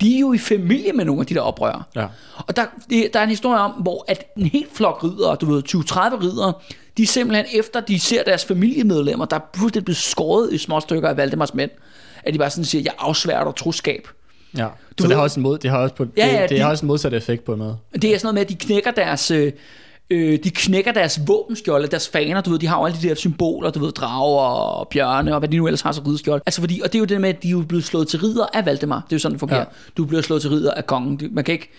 De 0.00 0.16
er 0.16 0.20
jo 0.20 0.32
i 0.32 0.38
familie 0.38 0.92
med 0.92 1.04
nogle 1.04 1.20
af 1.20 1.26
de 1.26 1.34
der 1.34 1.40
oprørere. 1.40 1.82
Ja. 1.96 2.06
Og 2.46 2.56
der, 2.56 2.64
det, 2.90 3.10
der 3.14 3.18
er 3.20 3.24
en 3.24 3.28
historie 3.28 3.60
om, 3.60 3.70
hvor 3.70 4.04
at 4.08 4.24
en 4.36 4.46
helt 4.46 4.76
flok 4.76 5.04
ridere, 5.04 5.36
du 5.36 5.46
ved, 5.54 5.62
20-30 5.68 5.74
ridere, 6.22 6.52
de 6.96 7.06
simpelthen 7.06 7.46
efter, 7.58 7.80
de 7.80 8.00
ser 8.00 8.22
deres 8.24 8.44
familiemedlemmer, 8.44 9.24
der 9.24 9.36
er 9.36 9.40
fuldstændig 9.56 9.84
blevet 9.84 9.96
skåret 9.96 10.52
i 10.52 10.58
små 10.58 10.80
stykker 10.80 11.08
af 11.08 11.16
Valdemars 11.16 11.54
mænd, 11.54 11.70
at 12.22 12.34
de 12.34 12.38
bare 12.38 12.50
sådan 12.50 12.64
siger, 12.64 12.82
jeg 12.82 12.92
afsværger 12.98 13.44
dig 13.44 13.54
troskab. 13.54 14.08
Ja. 14.56 14.62
Du 14.62 14.68
så 14.68 14.72
det 14.98 15.08
ved- 15.08 15.16
har 15.16 15.22
også 15.22 15.40
en 15.40 15.42
mod, 15.42 15.58
det 15.58 15.70
har 15.70 15.78
også 15.78 15.94
på, 15.94 16.06
Ja, 16.16 16.26
det, 16.26 16.32
ja, 16.32 16.42
det 16.42 16.50
de- 16.50 16.58
har 16.58 16.70
også 16.70 16.82
en 16.82 16.88
modsat 16.88 17.14
effekt 17.14 17.44
på 17.44 17.56
måde. 17.56 17.76
Det 17.92 18.04
er 18.04 18.18
sådan 18.18 18.26
noget 18.26 18.34
med, 18.34 18.42
at 18.42 18.48
de 18.48 18.54
knækker 18.54 18.90
deres... 18.90 19.30
Øh, 20.10 20.38
de 20.44 20.50
knækker 20.50 20.92
deres 20.92 21.20
våbenskjolde, 21.26 21.86
deres 21.88 22.08
faner, 22.08 22.40
du 22.40 22.50
ved, 22.50 22.58
de 22.58 22.66
har 22.66 22.78
jo 22.78 22.84
alle 22.86 22.98
de 23.02 23.08
der 23.08 23.14
symboler, 23.14 23.70
du 23.70 23.78
ved, 23.84 23.92
drager 23.92 24.40
og 24.42 24.88
bjørne, 24.88 25.32
og 25.34 25.38
hvad 25.38 25.48
de 25.48 25.56
nu 25.56 25.66
ellers 25.66 25.80
har 25.80 25.92
så 25.92 26.00
rideskjold. 26.06 26.42
Altså 26.46 26.60
fordi, 26.60 26.80
og 26.84 26.92
det 26.92 26.98
er 26.98 27.00
jo 27.00 27.04
det 27.04 27.20
med, 27.20 27.28
at 27.28 27.42
de 27.42 27.48
er 27.48 27.52
jo 27.52 27.62
blevet 27.68 27.84
slået 27.84 28.08
til 28.08 28.20
ridder 28.20 28.46
af 28.54 28.66
Valdemar. 28.66 28.96
Det 29.06 29.12
er 29.12 29.16
jo 29.16 29.18
sådan, 29.18 29.32
det 29.32 29.40
fungerer. 29.40 29.58
Ja. 29.58 29.64
Du 29.96 30.04
bliver 30.04 30.22
slået 30.22 30.40
til 30.40 30.50
ridder 30.50 30.70
af 30.70 30.86
kongen. 30.86 31.16
Det- 31.16 31.32
Man 31.32 31.44
kan 31.44 31.52
ikke... 31.52 31.70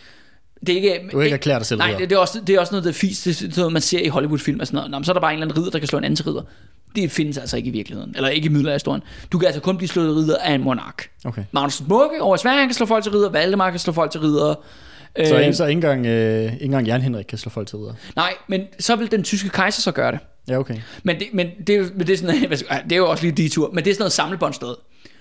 Det 0.68 0.70
er 0.72 0.76
ikke, 0.76 1.00
Du 1.12 1.18
kan 1.18 1.22
ikke 1.24 1.34
erklære 1.34 1.60
dig 1.60 1.66
selv 1.66 1.78
Nej, 1.78 1.96
det, 2.00 2.10
det, 2.10 2.16
er 2.16 2.20
også, 2.20 2.40
det 2.48 2.56
er 2.56 2.60
også 2.60 2.74
noget, 2.74 2.84
der 2.84 2.90
er 2.90 2.94
fisk, 2.94 3.24
det 3.26 3.30
er 3.32 3.34
sådan 3.36 3.54
noget, 3.58 3.74
man 3.74 3.82
ser 3.82 4.00
i 4.00 4.08
Hollywood-film 4.08 4.60
og 4.60 4.68
sådan 4.68 4.76
noget. 4.78 4.92
Nå, 4.92 4.98
men 5.00 5.06
så 5.06 5.12
er 5.12 5.14
der 5.14 5.20
bare 5.22 5.32
en 5.32 5.36
eller 5.40 5.46
anden 5.46 5.58
ridder, 5.58 5.72
der 5.72 5.80
kan 5.80 5.88
slå 5.88 5.98
en 5.98 6.04
anden 6.04 6.16
til 6.16 6.26
ridder. 6.26 6.42
Det 6.96 7.12
findes 7.12 7.38
altså 7.38 7.58
ikke 7.58 7.68
i 7.70 7.72
virkeligheden. 7.72 8.14
Eller 8.16 8.30
ikke 8.30 8.46
i 8.46 8.50
middelalderhistorien. 8.50 9.02
Du 9.32 9.38
kan 9.38 9.46
altså 9.46 9.62
kun 9.62 9.78
blive 9.78 9.90
slået 9.90 10.16
ridder 10.16 10.38
af 10.38 10.54
en 10.54 10.64
monark. 10.64 11.10
Okay. 11.26 11.44
Magnus 11.52 11.74
Smukke 11.74 12.22
over 12.22 12.38
Sverige 12.38 12.66
kan 12.66 12.74
slå 12.74 12.86
folk 12.86 13.04
til 13.04 13.12
ridder. 13.12 13.30
Valdemar 13.30 13.70
kan 13.70 13.80
slå 13.80 13.94
folk 13.94 14.12
til 14.12 14.22
ridder. 14.22 14.56
Så, 15.26 15.40
Øh, 15.40 15.54
så 15.54 15.66
ikke 15.66 15.78
engang, 15.78 16.06
øh, 16.06 16.44
ikke 16.54 16.66
engang 16.66 16.88
Jan 16.88 17.02
Henrik 17.02 17.26
kan 17.26 17.38
slå 17.38 17.50
folk 17.50 17.68
til 17.68 17.78
ridder. 17.78 17.94
Nej, 18.16 18.34
men 18.48 18.62
så 18.80 18.96
vil 18.96 19.12
den 19.12 19.24
tyske 19.24 19.50
kejser 19.50 19.82
så 19.82 19.92
gøre 19.92 20.12
det. 20.12 20.20
Ja, 20.50 20.58
okay. 20.60 20.76
Men 21.04 21.20
det, 21.20 21.28
men 21.34 21.48
det, 21.68 21.76
er 21.76 21.80
jo- 21.80 21.86
men 21.96 22.08
det, 22.08 22.14
er, 22.14 22.18
sådan, 22.18 22.50
det 22.84 22.92
er 22.92 22.98
jo 22.98 23.10
også 23.10 23.24
lige 23.24 23.36
de 23.44 23.50
tur, 23.50 23.70
men 23.74 23.84
det 23.84 23.90
er 23.90 23.96
sådan 23.96 24.02
noget 24.02 24.12
samlebåndssted. 24.14 24.76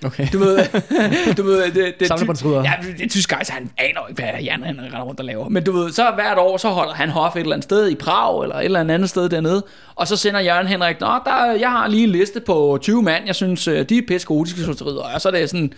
Okay. 0.04 0.28
Du 0.32 0.38
ved, 0.38 0.58
du 1.36 1.42
ved 1.42 1.72
det, 1.72 1.94
det, 2.00 2.08
Samlebåndsridder. 2.08 2.62
Ja, 2.62 2.72
det 2.98 3.10
tyske 3.10 3.34
kejser, 3.34 3.52
han 3.52 3.70
aner 3.78 4.08
ikke, 4.08 4.22
hvad 4.22 4.42
Jan 4.42 4.62
han 4.62 4.80
render 4.82 5.00
rundt 5.02 5.20
og 5.20 5.26
laver. 5.26 5.48
Men 5.48 5.64
du 5.64 5.72
ved, 5.72 5.92
så 5.92 6.10
hvert 6.14 6.38
år, 6.38 6.56
så 6.56 6.68
holder 6.68 6.92
han 6.94 7.08
hof 7.08 7.36
et 7.36 7.40
eller 7.40 7.52
andet 7.52 7.64
sted 7.64 7.88
i 7.90 7.94
Prag, 7.94 8.42
eller 8.42 8.56
et 8.56 8.64
eller 8.64 8.80
andet 8.80 9.08
sted 9.10 9.28
dernede, 9.28 9.64
og 9.94 10.08
så 10.08 10.16
sender 10.16 10.40
Jørgen 10.40 10.66
Henrik, 10.66 11.00
Nå, 11.00 11.06
der, 11.06 11.52
jeg 11.60 11.70
har 11.70 11.88
lige 11.88 12.04
en 12.04 12.10
liste 12.10 12.40
på 12.40 12.78
20 12.82 13.02
mand, 13.02 13.26
jeg 13.26 13.34
synes, 13.34 13.68
øh, 13.68 13.88
de 13.88 13.98
er 13.98 14.02
pisse 14.08 14.26
gode, 14.26 14.50
de 14.50 14.74
skal. 14.74 14.88
Og 15.14 15.20
så 15.20 15.28
er 15.28 15.32
det 15.32 15.50
sådan, 15.50 15.72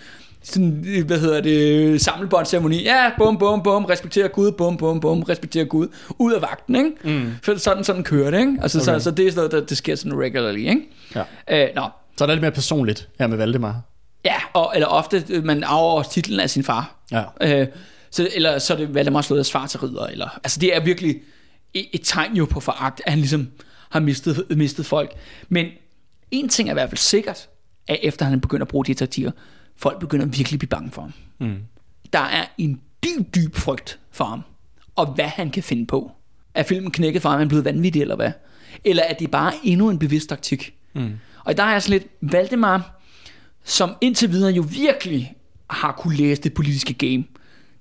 sådan, 0.46 1.02
hvad 1.06 1.18
hedder 1.20 1.40
det, 1.40 2.00
samlebåndsceremoni. 2.00 2.82
Ja, 2.82 3.10
bum, 3.18 3.38
bum, 3.38 3.62
bum, 3.62 3.84
respektere 3.84 4.28
Gud, 4.28 4.52
bum, 4.52 4.76
bum, 4.76 5.00
bum, 5.00 5.22
respektere 5.22 5.64
Gud. 5.64 5.88
Ud 6.18 6.32
af 6.32 6.42
vagten, 6.42 6.76
ikke? 6.76 6.90
Mm. 7.04 7.32
For 7.42 7.56
sådan, 7.56 7.84
sådan 7.84 8.02
kører 8.04 8.30
det, 8.30 8.40
ikke? 8.40 8.58
Altså, 8.62 8.78
okay. 8.78 8.98
Så, 8.98 9.04
så 9.04 9.10
det 9.10 9.26
er 9.26 9.30
sådan 9.30 9.38
noget, 9.38 9.52
der, 9.52 9.60
det 9.66 9.76
sker 9.76 9.94
sådan 9.96 10.20
regularly, 10.20 10.58
ikke? 10.58 10.80
Ja. 11.14 11.22
Øh, 11.50 11.68
nå, 11.74 11.82
Så 12.16 12.24
er 12.24 12.26
det 12.26 12.34
lidt 12.34 12.40
mere 12.40 12.50
personligt 12.52 13.08
her 13.18 13.26
med 13.26 13.36
Valdemar. 13.36 13.80
ja, 14.24 14.34
og, 14.52 14.72
eller 14.74 14.86
ofte, 14.86 15.24
øh, 15.30 15.44
man 15.44 15.64
arver 15.64 15.92
også 15.92 16.10
titlen 16.10 16.40
af 16.40 16.50
sin 16.50 16.64
far. 16.64 16.94
Ja. 17.12 17.22
Øh, 17.40 17.66
så, 18.10 18.28
eller 18.34 18.58
så 18.58 18.72
er 18.72 18.76
det 18.76 18.94
Valdemar 18.94 19.20
slået 19.20 19.40
af 19.40 19.46
far 19.46 19.66
til 19.66 19.80
ridder. 19.80 20.06
Eller, 20.06 20.28
altså 20.44 20.60
det 20.60 20.76
er 20.76 20.80
virkelig 20.84 21.16
et, 21.74 21.86
et 21.92 22.00
tegn 22.04 22.36
jo 22.36 22.44
på 22.44 22.60
foragt, 22.60 23.02
at 23.04 23.10
han 23.12 23.18
ligesom 23.18 23.48
har 23.90 24.00
mistet, 24.00 24.44
mistet 24.56 24.86
folk. 24.86 25.10
Men 25.48 25.66
en 26.30 26.48
ting 26.48 26.68
er 26.68 26.72
i 26.72 26.74
hvert 26.74 26.88
fald 26.90 26.98
sikkert, 26.98 27.48
at 27.88 27.98
efter 28.02 28.24
han 28.26 28.40
begynder 28.40 28.64
at 28.64 28.68
bruge 28.68 28.84
de 28.84 28.94
taktikker, 28.94 29.30
folk 29.76 30.00
begynder 30.00 30.26
virkelig 30.26 30.52
at 30.52 30.58
blive 30.58 30.68
bange 30.68 30.90
for 30.90 31.02
ham. 31.02 31.12
Mm. 31.38 31.56
Der 32.12 32.18
er 32.18 32.44
en 32.58 32.80
dyb, 33.04 33.34
dyb 33.34 33.54
frygt 33.54 33.98
for 34.10 34.24
ham, 34.24 34.42
og 34.96 35.06
hvad 35.06 35.24
han 35.24 35.50
kan 35.50 35.62
finde 35.62 35.86
på. 35.86 36.12
Er 36.54 36.62
filmen 36.62 36.90
knækket 36.90 37.22
for 37.22 37.28
ham, 37.28 37.36
er 37.36 37.38
han 37.38 37.48
blevet 37.48 37.64
vanvittig, 37.64 38.02
eller 38.02 38.16
hvad? 38.16 38.32
Eller 38.84 39.02
er 39.02 39.14
det 39.14 39.30
bare 39.30 39.52
endnu 39.64 39.90
en 39.90 39.98
bevidst 39.98 40.28
taktik? 40.28 40.74
Mm. 40.94 41.12
Og 41.44 41.56
der 41.56 41.62
er 41.62 41.78
sådan 41.78 41.98
lidt 41.98 42.32
Valdemar, 42.32 43.00
som 43.64 43.96
indtil 44.00 44.30
videre 44.30 44.52
jo 44.52 44.64
virkelig 44.70 45.34
har 45.70 45.92
kunne 45.92 46.16
læse 46.16 46.42
det 46.42 46.54
politiske 46.54 46.94
game, 46.94 47.24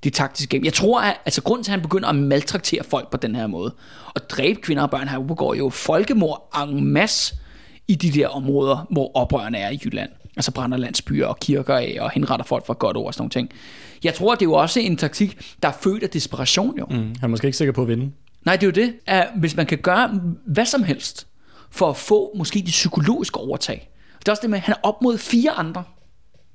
det 0.03 0.13
taktiske 0.13 0.49
game. 0.49 0.65
Jeg 0.65 0.73
tror, 0.73 1.01
at 1.01 1.17
altså, 1.25 1.41
grunden 1.41 1.63
til, 1.63 1.71
at 1.71 1.73
han 1.73 1.81
begynder 1.81 2.09
at 2.09 2.15
maltraktere 2.15 2.83
folk 2.83 3.11
på 3.11 3.17
den 3.17 3.35
her 3.35 3.47
måde, 3.47 3.75
og 4.15 4.29
dræbe 4.29 4.61
kvinder 4.61 4.83
og 4.83 4.89
børn, 4.89 5.07
han 5.07 5.27
begår 5.27 5.53
jo 5.53 5.69
folkemord 5.69 6.67
en 6.69 6.85
masse 6.85 7.35
i 7.87 7.95
de 7.95 8.11
der 8.11 8.27
områder, 8.27 8.87
hvor 8.91 9.11
oprørerne 9.17 9.57
er 9.57 9.69
i 9.69 9.79
Jylland. 9.85 10.09
Altså 10.37 10.51
brænder 10.51 10.77
landsbyer 10.77 11.25
og 11.27 11.39
kirker 11.39 11.75
af, 11.75 11.97
og 11.99 12.11
henretter 12.11 12.45
folk 12.45 12.65
for 12.65 12.73
godt 12.73 12.97
ord 12.97 13.07
og 13.07 13.13
sådan 13.13 13.21
nogle 13.21 13.29
ting. 13.29 13.49
Jeg 14.03 14.13
tror, 14.13 14.35
det 14.35 14.41
er 14.41 14.45
jo 14.45 14.53
også 14.53 14.79
en 14.79 14.97
taktik, 14.97 15.55
der 15.63 15.69
er 15.69 15.73
født 15.81 16.03
af 16.03 16.09
desperation 16.09 16.77
jo. 16.79 16.85
Mm. 16.89 16.95
Han 16.95 17.15
er 17.21 17.27
måske 17.27 17.47
ikke 17.47 17.57
sikker 17.57 17.71
på 17.71 17.81
at 17.81 17.87
vinde. 17.87 18.11
Nej, 18.45 18.55
det 18.55 18.63
er 18.63 18.67
jo 18.67 18.87
det. 18.87 18.93
At 19.05 19.27
hvis 19.35 19.55
man 19.55 19.65
kan 19.65 19.77
gøre 19.77 20.19
hvad 20.45 20.65
som 20.65 20.83
helst, 20.83 21.27
for 21.71 21.89
at 21.89 21.97
få 21.97 22.31
måske 22.37 22.59
det 22.59 22.65
psykologiske 22.65 23.39
overtag. 23.39 23.89
Det 24.19 24.27
er 24.27 24.31
også 24.31 24.41
det 24.41 24.49
med, 24.49 24.57
at 24.57 24.63
han 24.63 24.73
er 24.73 24.87
op 24.87 25.01
mod 25.01 25.17
fire 25.17 25.51
andre. 25.51 25.83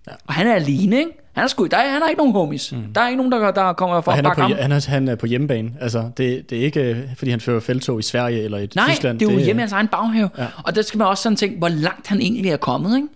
Ja. 0.06 0.12
Og 0.26 0.34
han 0.34 0.46
er 0.46 0.54
alene, 0.54 0.96
ikke? 0.98 1.10
Han 1.34 1.44
er, 1.44 1.48
sgu, 1.48 1.66
der 1.66 1.76
er, 1.76 1.92
han 1.92 2.02
har 2.02 2.08
ikke 2.08 2.18
nogen 2.18 2.32
homies. 2.32 2.72
Mm. 2.72 2.92
Der 2.94 3.00
er 3.00 3.08
ikke 3.08 3.16
nogen, 3.16 3.32
der, 3.32 3.50
der 3.50 3.72
kommer 3.72 4.00
for 4.00 4.10
han 4.10 4.24
er, 4.24 4.28
bakke 4.28 4.40
på, 4.40 4.48
ham. 4.48 4.56
han, 4.56 4.72
er, 4.72 4.90
han 4.90 5.08
er 5.08 5.14
på 5.14 5.26
hjemmebane. 5.26 5.72
Altså, 5.80 6.10
det, 6.16 6.50
det 6.50 6.58
er 6.58 6.62
ikke, 6.62 6.80
øh, 6.80 6.96
fordi 7.16 7.30
han 7.30 7.40
fører 7.40 7.60
feltog 7.60 7.98
i 7.98 8.02
Sverige 8.02 8.42
eller 8.42 8.58
i 8.58 8.68
Nej, 8.74 8.88
Tyskland. 8.88 9.18
det 9.18 9.28
er 9.28 9.32
jo 9.32 9.38
hjemme 9.38 9.60
i 9.60 9.62
hans 9.62 9.72
egen 9.72 9.88
baghave. 9.88 10.30
Ja. 10.38 10.46
Og 10.64 10.74
der 10.74 10.82
skal 10.82 10.98
man 10.98 11.06
også 11.06 11.22
sådan 11.22 11.36
tænke, 11.36 11.58
hvor 11.58 11.68
langt 11.68 12.06
han 12.06 12.20
egentlig 12.20 12.50
er 12.50 12.56
kommet, 12.56 12.96
ikke? 12.96 13.08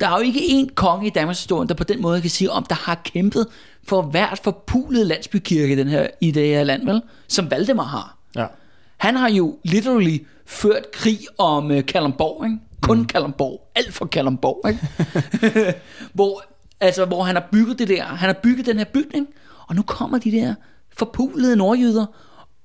Der 0.00 0.08
er 0.08 0.16
jo 0.16 0.22
ikke 0.22 0.40
én 0.40 0.74
konge 0.74 1.06
i 1.06 1.10
Danmarks 1.10 1.38
historie, 1.38 1.68
der 1.68 1.74
på 1.74 1.84
den 1.84 2.02
måde 2.02 2.20
kan 2.20 2.30
sige, 2.30 2.50
om 2.50 2.64
der 2.64 2.74
har 2.74 3.00
kæmpet 3.04 3.46
for 3.84 4.02
hvert 4.02 4.40
forpulet 4.44 5.06
landsbykirke 5.06 5.72
i, 5.72 5.76
den 5.76 5.88
her, 5.88 6.06
i 6.20 6.30
det 6.30 6.46
her 6.46 6.64
land, 6.64 6.86
vel? 6.86 7.02
Som 7.28 7.50
Valdemar 7.50 7.84
har. 7.84 8.16
Ja. 8.36 8.46
Han 8.96 9.16
har 9.16 9.30
jo 9.30 9.58
literally 9.64 10.18
ført 10.46 10.90
krig 10.92 11.18
om 11.38 11.70
uh, 11.70 11.80
Kalundborg, 11.88 12.44
ikke? 12.44 12.58
Kun 12.82 12.98
mm. 12.98 13.06
Kalundborg. 13.06 13.70
Alt 13.74 13.94
for 13.94 14.06
Kalundborg, 14.06 14.68
ikke? 14.68 15.74
hvor, 16.16 16.44
altså, 16.80 17.04
hvor 17.04 17.22
han 17.22 17.36
har 17.36 17.48
bygget 17.52 17.78
det 17.78 17.88
der. 17.88 18.04
Han 18.04 18.28
har 18.28 18.36
bygget 18.42 18.66
den 18.66 18.78
her 18.78 18.84
bygning, 18.84 19.26
og 19.66 19.74
nu 19.74 19.82
kommer 19.82 20.18
de 20.18 20.32
der 20.32 20.54
forpulede 20.98 21.56
nordjyder 21.56 22.06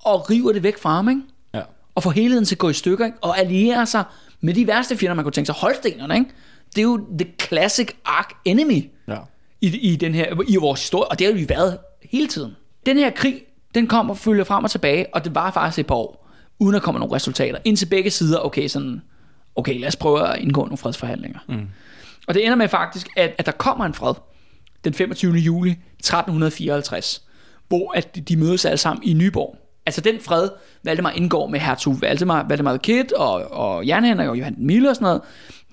og 0.06 0.30
river 0.30 0.52
det 0.54 0.64
væk 0.64 0.78
fra 0.78 0.96
ham, 0.96 1.10
ikke? 1.10 1.22
ja. 1.54 1.62
Og 1.96 2.04
får 2.04 2.12
helheden 2.12 2.46
til 2.46 2.56
at 2.56 2.60
gå 2.60 2.70
i 2.70 2.74
stykker, 2.74 3.06
ikke? 3.06 3.18
Og 3.22 3.40
allierer 3.40 3.86
sig 3.86 4.04
med 4.42 4.54
de 4.54 4.68
værste 4.68 4.98
fjender, 4.98 5.16
man 5.16 5.26
kunne 5.26 5.32
tænke 5.32 5.46
sig. 5.46 5.56
Holstenerne, 5.56 6.16
ikke? 6.16 6.32
Det 6.76 6.82
er 6.82 6.84
jo 6.84 7.08
the 7.20 7.28
classic 7.42 7.88
arc 8.06 8.30
enemy 8.46 8.90
ja. 9.08 9.18
i, 9.62 9.78
i, 9.78 9.96
den 9.96 10.16
her, 10.16 10.44
i 10.48 10.56
vores 10.56 10.82
historie, 10.82 11.08
og 11.08 11.20
det 11.20 11.28
har 11.28 11.34
vi 11.34 11.50
været 11.50 11.78
hele 12.12 12.28
tiden. 12.28 12.56
Den 12.86 12.98
her 12.98 13.10
krig, 13.10 13.42
den 13.76 13.88
kommer 13.88 14.14
og 14.14 14.18
følger 14.18 14.44
frem 14.44 14.64
og 14.64 14.72
tilbage, 14.72 15.16
og 15.16 15.26
det 15.26 15.36
var 15.36 15.52
faktisk 15.52 15.80
et 15.80 15.88
par 15.88 15.96
år, 15.96 16.30
uden 16.60 16.76
at 16.76 16.82
komme 16.82 17.00
nogle 17.00 17.16
resultater. 17.16 17.60
Indtil 17.66 17.86
begge 17.86 18.10
sider, 18.10 18.40
okay, 18.40 18.68
sådan, 18.68 19.02
okay, 19.56 19.80
lad 19.80 19.88
os 19.88 19.96
prøve 19.96 20.28
at 20.28 20.40
indgå 20.40 20.62
nogle 20.62 20.78
fredsforhandlinger. 20.78 21.40
Mm. 21.48 21.68
Og 22.28 22.34
det 22.34 22.46
ender 22.46 22.56
med 22.56 22.68
faktisk, 22.68 23.08
at, 23.18 23.36
at 23.38 23.46
der 23.46 23.52
kommer 23.52 23.86
en 23.86 23.94
fred 23.94 24.14
den 24.84 24.94
25. 24.94 25.34
juli 25.34 25.72
1354, 25.72 27.24
hvor 27.68 27.98
at 27.98 28.30
de 28.30 28.38
mødes 28.38 28.66
alle 28.66 28.78
sammen 28.78 29.04
i 29.04 29.14
Nyborg. 29.14 29.58
Altså 29.86 30.02
den 30.02 30.20
fred, 30.20 30.50
Valdemar 30.84 31.12
indgår 31.12 31.48
med 31.48 31.60
hertug 31.60 32.02
Valdemar, 32.02 32.46
Valdemar 32.50 32.72
the 32.72 32.80
Kid 32.80 33.14
og, 33.14 33.34
og 33.52 33.88
Jernhenrik 33.88 34.28
og 34.28 34.40
Johan 34.40 34.56
Mille 34.58 34.90
og 34.90 34.96
sådan 34.96 35.06
noget, 35.06 35.22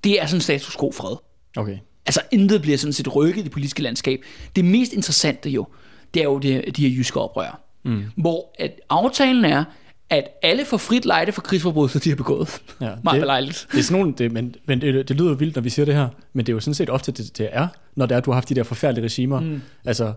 det 0.04 0.22
er 0.22 0.26
sådan 0.26 0.40
status 0.40 0.76
quo 0.76 0.92
fred. 0.92 1.16
Okay. 1.56 1.78
Altså 2.06 2.20
intet 2.32 2.62
bliver 2.62 2.78
sådan 2.78 2.92
set 2.92 3.16
rykket 3.16 3.40
i 3.40 3.44
det 3.44 3.50
politiske 3.52 3.82
landskab. 3.82 4.20
Det 4.56 4.64
mest 4.64 4.92
interessante 4.92 5.50
jo, 5.50 5.66
det 6.14 6.20
er 6.20 6.24
jo 6.24 6.38
det, 6.38 6.76
de 6.76 6.88
her 6.88 6.96
jyske 6.96 7.20
oprør. 7.20 7.60
Mm. 7.84 8.04
Hvor 8.16 8.54
at 8.58 8.80
aftalen 8.90 9.44
er, 9.44 9.64
at 10.10 10.24
alle 10.42 10.64
får 10.64 10.76
frit 10.76 11.04
lejde 11.04 11.32
for 11.32 11.40
krigsforbrydelser, 11.42 12.00
de 12.00 12.08
har 12.08 12.16
begået. 12.16 12.62
Ja, 12.80 12.86
Meget 13.04 13.14
det- 13.14 13.20
belejligt. 13.22 13.66
Det 13.72 13.78
er 13.78 13.82
sådan 13.82 14.00
nogle, 14.00 14.14
det, 14.18 14.32
men, 14.32 14.54
men 14.66 14.80
det, 14.80 15.08
det 15.08 15.16
lyder 15.16 15.34
vildt, 15.34 15.54
når 15.56 15.62
vi 15.62 15.70
siger 15.70 15.86
det 15.86 15.94
her, 15.94 16.08
men 16.32 16.46
det 16.46 16.52
er 16.52 16.54
jo 16.54 16.60
sådan 16.60 16.74
set 16.74 16.90
ofte, 16.90 17.12
det, 17.12 17.38
det 17.38 17.48
er, 17.52 17.68
når 17.96 18.06
det 18.06 18.14
er, 18.14 18.18
at 18.18 18.24
du 18.24 18.30
har 18.30 18.36
haft 18.36 18.48
de 18.48 18.54
der 18.54 18.62
forfærdelige 18.62 19.04
regimer. 19.04 19.40
Mm. 19.40 19.60
Altså, 19.84 20.12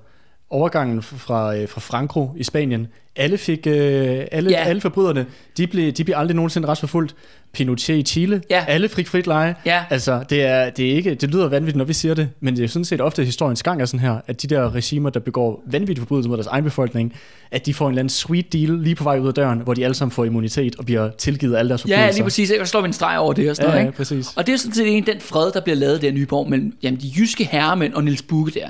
overgangen 0.49 1.01
fra, 1.01 1.55
øh, 1.58 1.69
fra 1.69 1.81
Franco 1.81 2.29
i 2.38 2.43
Spanien, 2.43 2.88
alle 3.15 3.38
fik, 3.38 3.67
øh, 3.67 4.25
alle, 4.31 4.49
Ja. 4.51 4.63
alle 4.63 4.81
forbryderne, 4.81 5.25
de 5.58 5.67
blev, 5.67 5.91
de 5.91 6.03
blev 6.03 6.15
aldrig 6.17 6.36
nogensinde 6.36 6.67
retsforfulgt. 6.67 7.15
Pinochet 7.53 7.97
i 7.97 8.01
Chile, 8.03 8.41
Ja. 8.49 8.65
alle 8.67 8.89
fik 8.89 9.08
frit 9.08 9.27
leje. 9.27 9.55
Ja. 9.65 9.84
Altså, 9.89 10.23
det, 10.29 10.41
er, 10.43 10.69
det, 10.69 10.91
er 10.91 10.95
ikke, 10.95 11.15
det 11.15 11.29
lyder 11.31 11.47
vanvittigt, 11.47 11.77
når 11.77 11.86
vi 11.86 11.93
siger 11.93 12.13
det, 12.15 12.29
men 12.39 12.55
det 12.55 12.63
er 12.63 12.67
sådan 12.67 12.86
set 12.86 13.01
ofte 13.01 13.25
historiens 13.25 13.63
gang 13.63 13.81
er 13.81 13.86
sådan 13.86 13.99
her, 13.99 14.17
at 14.27 14.41
de 14.41 14.47
der 14.47 14.75
regimer, 14.75 15.10
der 15.10 15.19
begår 15.19 15.63
vanvittige 15.71 15.99
forbrydelser 15.99 16.29
mod 16.29 16.38
deres 16.38 16.47
egen 16.47 16.63
befolkning, 16.63 17.13
at 17.51 17.65
de 17.65 17.73
får 17.73 17.86
en 17.88 17.91
eller 17.91 17.99
anden 17.99 18.10
sweet 18.10 18.53
deal 18.53 18.69
lige 18.79 18.95
på 18.95 19.03
vej 19.03 19.19
ud 19.19 19.27
af 19.27 19.34
døren, 19.34 19.60
hvor 19.60 19.73
de 19.73 19.84
alle 19.84 19.95
sammen 19.95 20.12
får 20.12 20.25
immunitet 20.25 20.75
og 20.75 20.86
bliver 20.86 21.10
tilgivet 21.17 21.55
alle 21.58 21.69
deres 21.69 21.81
forbrydelser. 21.81 22.05
Ja, 22.05 22.12
lige 22.12 22.23
præcis. 22.23 22.49
ikke? 22.49 22.65
Så 22.65 22.69
slår 22.71 22.81
vi 22.81 22.88
en 22.88 22.93
streg 22.93 23.19
over 23.19 23.34
det 23.34 23.49
og 23.49 23.55
sådan 23.55 23.69
Ja, 23.69 23.71
noget, 23.73 23.84
ja, 23.84 23.88
ikke? 23.88 23.97
præcis. 23.97 24.27
Og 24.36 24.47
det 24.47 24.53
er 24.53 24.58
sådan 24.58 24.73
set 24.73 25.08
den 25.08 25.19
fred, 25.21 25.51
der 25.51 25.62
bliver 25.62 25.75
lavet 25.77 26.01
der 26.01 26.08
i 26.08 26.12
Nyborg 26.12 26.49
mellem 26.49 26.77
jamen, 26.84 26.99
de 27.01 27.08
jyske 27.17 27.43
herremænd 27.51 27.93
og 27.93 28.03
Niels 28.03 28.21
Bukke 28.21 28.51
der. 28.51 28.67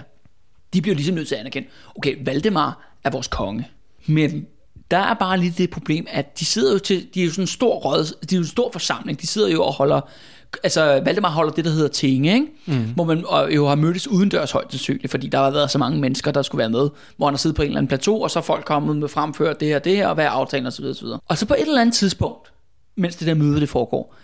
De 0.75 0.81
bliver 0.81 0.95
ligesom 0.95 1.15
nødt 1.15 1.27
til 1.27 1.35
at 1.35 1.39
anerkende, 1.39 1.67
okay, 1.95 2.15
Valdemar 2.25 2.97
er 3.03 3.09
vores 3.09 3.27
konge. 3.27 3.67
Men 4.05 4.45
der 4.91 4.97
er 4.97 5.13
bare 5.13 5.39
lige 5.39 5.53
det 5.57 5.69
problem, 5.69 6.07
at 6.09 6.39
de 6.39 6.45
sidder 6.45 6.73
jo 6.73 6.79
til, 6.79 7.07
de 7.13 7.21
er 7.21 7.25
jo 7.25 7.31
sådan 7.31 7.43
en 7.43 7.47
stor 7.47 7.75
råd, 7.75 8.03
de 8.05 8.35
er 8.35 8.37
jo 8.37 8.41
en 8.41 8.47
stor 8.47 8.71
forsamling, 8.71 9.21
de 9.21 9.27
sidder 9.27 9.49
jo 9.49 9.63
og 9.63 9.73
holder, 9.73 10.01
altså 10.63 11.01
Valdemar 11.05 11.29
holder 11.29 11.51
det, 11.53 11.65
der 11.65 11.71
hedder 11.71 11.87
tinge, 11.87 12.33
ikke? 12.33 12.47
Mm. 12.65 12.93
hvor 12.95 13.03
man 13.03 13.25
jo 13.55 13.67
har 13.67 13.75
mødtes 13.75 14.07
udendørs 14.07 14.51
højt 14.51 14.71
sandsynligt, 14.71 15.11
fordi 15.11 15.27
der 15.27 15.37
har 15.37 15.49
været 15.49 15.71
så 15.71 15.77
mange 15.77 15.99
mennesker, 15.99 16.31
der 16.31 16.41
skulle 16.41 16.59
være 16.59 16.69
med, 16.69 16.89
hvor 17.17 17.27
han 17.27 17.33
har 17.33 17.37
siddet 17.37 17.55
på 17.55 17.61
en 17.61 17.67
eller 17.67 17.77
anden 17.77 17.87
plateau, 17.87 18.23
og 18.23 18.31
så 18.31 18.39
er 18.39 18.43
folk 18.43 18.65
kommet 18.65 18.97
med 18.97 19.07
fremført 19.07 19.59
det 19.59 19.67
her, 19.67 19.79
det 19.79 19.95
her, 19.95 20.07
og 20.07 20.15
hvad 20.15 20.25
er 20.25 20.29
aftalen 20.29 20.67
osv. 20.67 20.85
osv. 20.85 21.07
Og 21.27 21.37
så 21.37 21.45
på 21.45 21.53
et 21.53 21.61
eller 21.61 21.81
andet 21.81 21.95
tidspunkt, 21.95 22.51
mens 22.95 23.15
det 23.15 23.27
der 23.27 23.33
møde 23.33 23.59
det 23.59 23.69
foregår, 23.69 24.15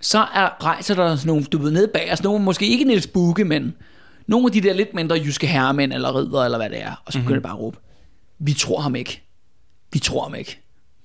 så 0.00 0.18
er, 0.18 0.64
rejser 0.64 0.94
der 0.94 1.16
sådan 1.16 1.26
nogle, 1.26 1.44
du 1.44 1.58
ved, 1.58 1.70
nede 1.70 1.88
bag 1.88 2.12
os, 2.12 2.22
nogle, 2.22 2.44
måske 2.44 2.66
ikke 2.66 2.84
Niels 2.84 3.06
Bukke, 3.06 3.44
men 3.44 3.74
nogle 4.26 4.46
af 4.46 4.52
de 4.52 4.60
der 4.60 4.72
lidt 4.72 4.94
mindre 4.94 5.16
jyske 5.16 5.46
herremænd, 5.46 5.92
eller 5.92 6.16
ridder, 6.18 6.44
eller 6.44 6.58
hvad 6.58 6.70
det 6.70 6.82
er, 6.82 7.02
og 7.04 7.12
så 7.12 7.18
begynder 7.18 7.34
mm-hmm. 7.34 7.42
bare 7.42 7.52
at 7.52 7.60
råbe, 7.60 7.78
vi 8.38 8.52
tror 8.52 8.80
ham 8.80 8.94
ikke, 8.94 9.22
vi 9.92 9.98
tror 9.98 10.22
ham 10.22 10.34
ikke, 10.34 10.60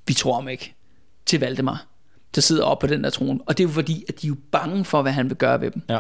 vi 0.08 0.14
tror 0.14 0.34
ham 0.34 0.48
ikke, 0.48 0.76
til 1.26 1.40
Valdemar, 1.40 1.86
der 2.36 2.42
sidder 2.42 2.64
oppe 2.64 2.88
på 2.88 2.94
den 2.94 3.04
der 3.04 3.10
trone, 3.10 3.40
og 3.46 3.58
det 3.58 3.64
er 3.64 3.68
jo 3.68 3.74
fordi, 3.74 4.04
at 4.10 4.22
de 4.22 4.28
er 4.28 4.30
jo 4.30 4.36
bange 4.52 4.86
for, 4.86 5.02
hvad 5.02 5.12
han 5.12 5.30
vil 5.30 5.38
gøre 5.38 5.62
ved 5.62 5.72
dem. 5.72 5.82
Ja. 5.90 6.00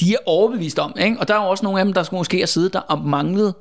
De 0.00 0.14
er 0.14 0.18
overbevist 0.26 0.78
om, 0.78 0.94
ikke? 1.00 1.20
og 1.20 1.28
der 1.28 1.34
er 1.34 1.44
jo 1.44 1.50
også 1.50 1.64
nogle 1.64 1.80
af 1.80 1.84
dem, 1.84 1.94
der 1.94 2.02
skulle 2.02 2.20
måske 2.20 2.36
have 2.36 2.46
siddet 2.46 2.72
der 2.72 2.80
og 2.80 2.98
manglet 2.98 3.54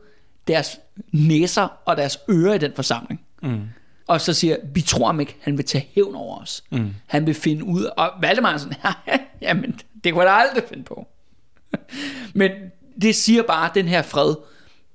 deres 0.47 0.79
næser 1.11 1.67
og 1.85 1.97
deres 1.97 2.19
ører 2.29 2.53
i 2.53 2.57
den 2.57 2.71
forsamling. 2.75 3.21
Mm. 3.43 3.61
Og 4.07 4.21
så 4.21 4.33
siger, 4.33 4.57
vi 4.73 4.81
tror 4.81 5.05
ham 5.05 5.19
ikke, 5.19 5.35
han 5.41 5.57
vil 5.57 5.65
tage 5.65 5.89
hævn 5.95 6.15
over 6.15 6.41
os. 6.41 6.63
Mm. 6.71 6.93
Han 7.05 7.25
vil 7.25 7.33
finde 7.33 7.63
ud, 7.63 7.83
og 7.97 8.11
Valdemar 8.21 8.53
er 8.53 8.57
sådan, 8.57 8.77
jamen, 9.41 9.79
det 10.03 10.13
kunne 10.13 10.23
jeg 10.23 10.31
da 10.31 10.47
aldrig 10.47 10.63
finde 10.69 10.83
på. 10.83 11.07
Men 12.33 12.51
det 13.01 13.15
siger 13.15 13.43
bare, 13.43 13.65
at 13.69 13.75
den 13.75 13.87
her 13.87 14.01
fred, 14.01 14.35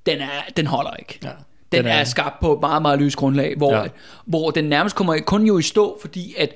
den, 0.07 0.19
er, 0.19 0.29
den 0.57 0.67
holder 0.67 0.95
ikke. 0.95 1.19
Ja. 1.25 1.29
Den, 1.29 1.79
Den 1.85 1.87
er, 1.87 1.95
er- 1.95 2.05
skabt 2.05 2.41
på 2.41 2.53
et 2.55 2.61
meget, 2.61 2.83
meget 2.83 2.99
løs 2.99 3.17
grundlag, 3.17 3.55
hvor, 3.57 3.75
Ja. 3.75 3.85
hvor 4.27 4.51
den 4.51 4.64
nærmest 4.64 4.97
kommer 4.97 5.19
kun 5.27 5.47
jo 5.47 5.59
i 5.59 5.62
stå, 5.62 5.99
fordi 6.01 6.35
at, 6.38 6.55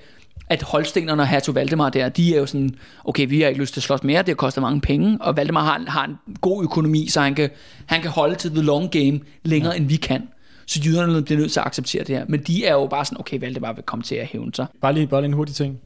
at 0.49 0.63
Holstenerne 0.63 1.23
og 1.23 1.29
Hertug 1.29 1.55
Valdemar 1.55 1.89
der, 1.91 2.09
de 2.09 2.35
er 2.35 2.39
jo 2.41 2.47
sådan, 2.47 2.71
okay, 3.05 3.27
vi 3.29 3.41
har 3.41 3.49
ikke 3.49 3.61
lyst 3.61 3.75
til 3.75 3.81
at 3.81 3.85
slås 3.85 4.03
mere, 4.05 4.23
det 4.23 4.37
koster 4.37 4.61
mange 4.61 4.81
penge, 4.81 5.19
og 5.21 5.37
Valdemar 5.37 5.65
har, 5.65 5.85
har 5.91 6.05
en 6.05 6.17
god 6.41 6.65
økonomi, 6.65 7.09
så 7.09 7.21
han 7.21 7.35
kan, 7.35 7.51
han 7.87 8.01
kan 8.03 8.11
holde 8.11 8.35
til 8.35 8.51
the 8.51 8.63
long 8.63 8.91
game 8.91 9.21
længere, 9.43 9.73
ja. 9.73 9.77
end 9.79 9.87
vi 9.89 9.97
kan. 9.97 10.29
Så 10.67 10.81
jyderne 10.85 11.23
bliver 11.23 11.41
nødt 11.41 11.53
til 11.53 11.61
at 11.61 11.67
acceptere 11.67 12.05
det 12.05 12.17
her. 12.17 12.25
Men 12.29 12.41
de 12.41 12.65
er 12.67 12.73
jo 12.73 12.87
bare 12.87 13.05
sådan, 13.05 13.21
okay, 13.21 13.41
Valdemar 13.41 13.73
vil 13.73 13.85
komme 13.85 14.03
til 14.03 14.15
at 14.15 14.27
hævne 14.27 14.55
sig. 14.55 14.67
Bare 14.81 14.93
lige, 14.93 15.07
bare 15.07 15.21
lige 15.21 15.29
en 15.29 15.33
hurtig 15.33 15.55
ting. 15.55 15.81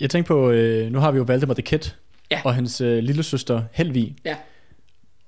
Jeg 0.00 0.10
tænkte 0.10 0.28
på, 0.28 0.50
øh, 0.50 0.92
nu 0.92 0.98
har 0.98 1.10
vi 1.10 1.18
jo 1.18 1.24
Valdemar 1.24 1.54
the 1.54 1.62
Kid, 1.62 1.78
Ja. 2.34 2.40
og 2.44 2.54
hans 2.54 2.80
øh, 2.80 2.98
lille 3.02 3.22
søster 3.22 3.62
Helvig, 3.72 4.16
Ja, 4.24 4.34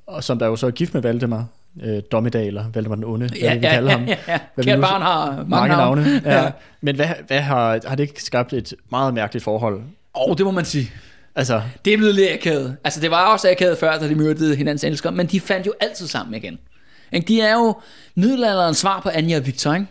og 0.07 0.25
som 0.25 0.39
der 0.39 0.47
jo 0.47 0.57
så 0.57 0.67
er 0.67 0.71
gift 0.71 0.95
med 0.95 1.03
Valdemar, 1.03 1.47
øh, 1.83 2.03
Dommedag, 2.13 2.47
eller 2.47 2.65
Valdemar 2.75 2.95
den 2.95 3.05
Onde, 3.05 3.29
ja, 3.41 3.49
hvad 3.49 3.59
vi 3.59 3.67
ja, 3.67 3.73
kalder 3.73 3.91
ham. 3.91 4.05
ja, 4.05 4.17
ja. 4.29 4.39
Hvad 4.55 4.65
Kært 4.65 4.81
barn 4.81 5.03
har 5.03 5.27
mange, 5.31 5.49
Mange 5.51 5.77
navne. 5.77 6.03
navne. 6.03 6.23
Ja. 6.25 6.43
Ja. 6.43 6.51
Men 6.81 6.97
hvad, 6.97 7.07
hvad 7.27 7.41
har, 7.41 7.81
har 7.87 7.97
det 7.97 8.03
ikke 8.03 8.23
skabt 8.23 8.53
et 8.53 8.75
meget 8.91 9.15
mærkeligt 9.15 9.45
forhold? 9.45 9.81
Og 10.15 10.39
det 10.39 10.47
må 10.47 10.53
man 10.53 10.65
sige. 10.65 10.91
Altså, 11.35 11.63
Det 11.85 11.93
er 11.93 11.97
blevet 11.97 12.15
lidt 12.15 12.31
akavet. 12.33 12.77
Altså, 12.85 13.01
det 13.01 13.11
var 13.11 13.33
også 13.33 13.51
akavet 13.51 13.79
før, 13.79 13.99
da 13.99 14.09
de 14.09 14.15
myrdede 14.15 14.57
hinandens 14.57 14.85
elskere, 14.85 15.13
men 15.13 15.27
de 15.27 15.41
fandt 15.41 15.67
jo 15.67 15.73
altid 15.81 16.07
sammen 16.07 16.35
igen. 16.35 16.59
Ikke? 17.13 17.29
De 17.29 17.41
er 17.41 17.55
jo 17.55 17.75
middelalderens 18.15 18.79
svar 18.79 19.01
på 19.01 19.09
Anja 19.09 19.37
og 19.37 19.47
Victor, 19.47 19.75
ikke? 19.75 19.87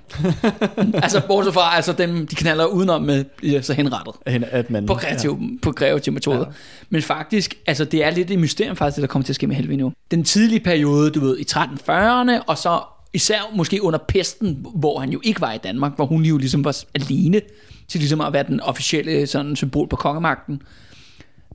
altså, 1.04 1.22
bortset 1.28 1.54
fra, 1.54 1.76
altså 1.76 1.94
dem, 1.94 2.28
de 2.28 2.36
knaller 2.36 2.66
udenom 2.66 3.02
med, 3.02 3.24
bliver 3.24 3.62
så 3.62 3.74
henrettet. 3.74 4.14
at 4.52 4.70
man... 4.70 4.86
På 4.86 4.96
kreative, 4.96 5.38
ja. 5.42 5.48
på 5.62 5.72
kreative 5.72 6.14
metoder. 6.14 6.40
Ja. 6.40 6.54
Men 6.90 7.02
faktisk, 7.02 7.56
altså 7.68 7.86
det 7.86 8.04
er 8.04 8.10
lidt 8.10 8.32
et 8.32 8.40
mysterium 8.40 8.76
faktisk, 8.76 8.96
det 8.96 9.02
der 9.02 9.08
kommer 9.08 9.24
til 9.26 9.32
at 9.32 9.36
ske 9.36 9.48
med 9.48 9.56
Helvig 9.56 9.78
nu. 9.78 9.94
Den 10.12 10.24
tidlige 10.24 10.60
periode, 10.60 11.12
du 11.12 11.20
ved, 11.20 11.38
i 11.38 11.46
1340'erne, 11.52 12.44
og 12.48 12.58
så 12.58 12.80
især 13.14 13.52
måske 13.56 13.84
under 13.84 14.00
pesten, 14.08 14.66
hvor 14.76 15.00
han 15.00 15.10
jo 15.10 15.22
ikke 15.24 15.42
var 15.42 15.54
i 15.54 15.58
Danmark, 15.58 15.96
hvor 15.96 16.06
hun 16.06 16.24
jo 16.24 16.38
ligesom 16.38 16.64
var 16.66 16.84
alene 16.96 17.42
til 17.88 18.00
ligesom 18.00 18.22
at 18.22 18.34
være 18.34 18.44
den 18.44 18.62
officielle 18.62 19.28
sådan, 19.28 19.56
symbol 19.56 19.88
på 19.88 19.96
kongemagten. 19.96 20.62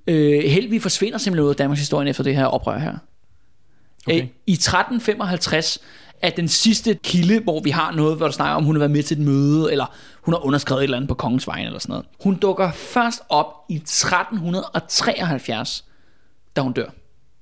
Øh, 0.06 0.44
Helvig 0.44 0.82
forsvinder 0.82 1.18
simpelthen 1.18 1.44
ud 1.44 1.50
af 1.50 1.56
Danmarks 1.56 1.80
historie 1.80 2.10
efter 2.10 2.24
det 2.24 2.36
her 2.36 2.44
oprør 2.44 2.78
her. 2.78 2.98
Okay. 4.06 4.22
Øh, 4.22 4.28
I 4.46 4.52
1355 4.52 5.78
er 6.22 6.30
den 6.30 6.48
sidste 6.48 6.98
kilde, 7.04 7.40
hvor 7.40 7.60
vi 7.60 7.70
har 7.70 7.92
noget, 7.92 8.16
hvor 8.16 8.26
der 8.26 8.32
snakker 8.32 8.54
om, 8.54 8.64
hun 8.64 8.76
har 8.76 8.78
været 8.78 8.90
med 8.90 9.02
til 9.02 9.18
et 9.18 9.24
møde, 9.26 9.72
eller 9.72 9.86
hun 10.22 10.34
har 10.34 10.46
underskrevet 10.46 10.80
et 10.80 10.84
eller 10.84 10.96
andet 10.96 11.08
på 11.08 11.14
kongens 11.14 11.46
vegne, 11.46 11.66
eller 11.66 11.78
sådan 11.78 11.92
noget. 11.92 12.06
Hun 12.22 12.34
dukker 12.34 12.72
først 12.72 13.22
op 13.28 13.46
i 13.68 13.76
1373, 13.76 15.84
da 16.56 16.60
hun 16.60 16.72
dør. 16.72 16.88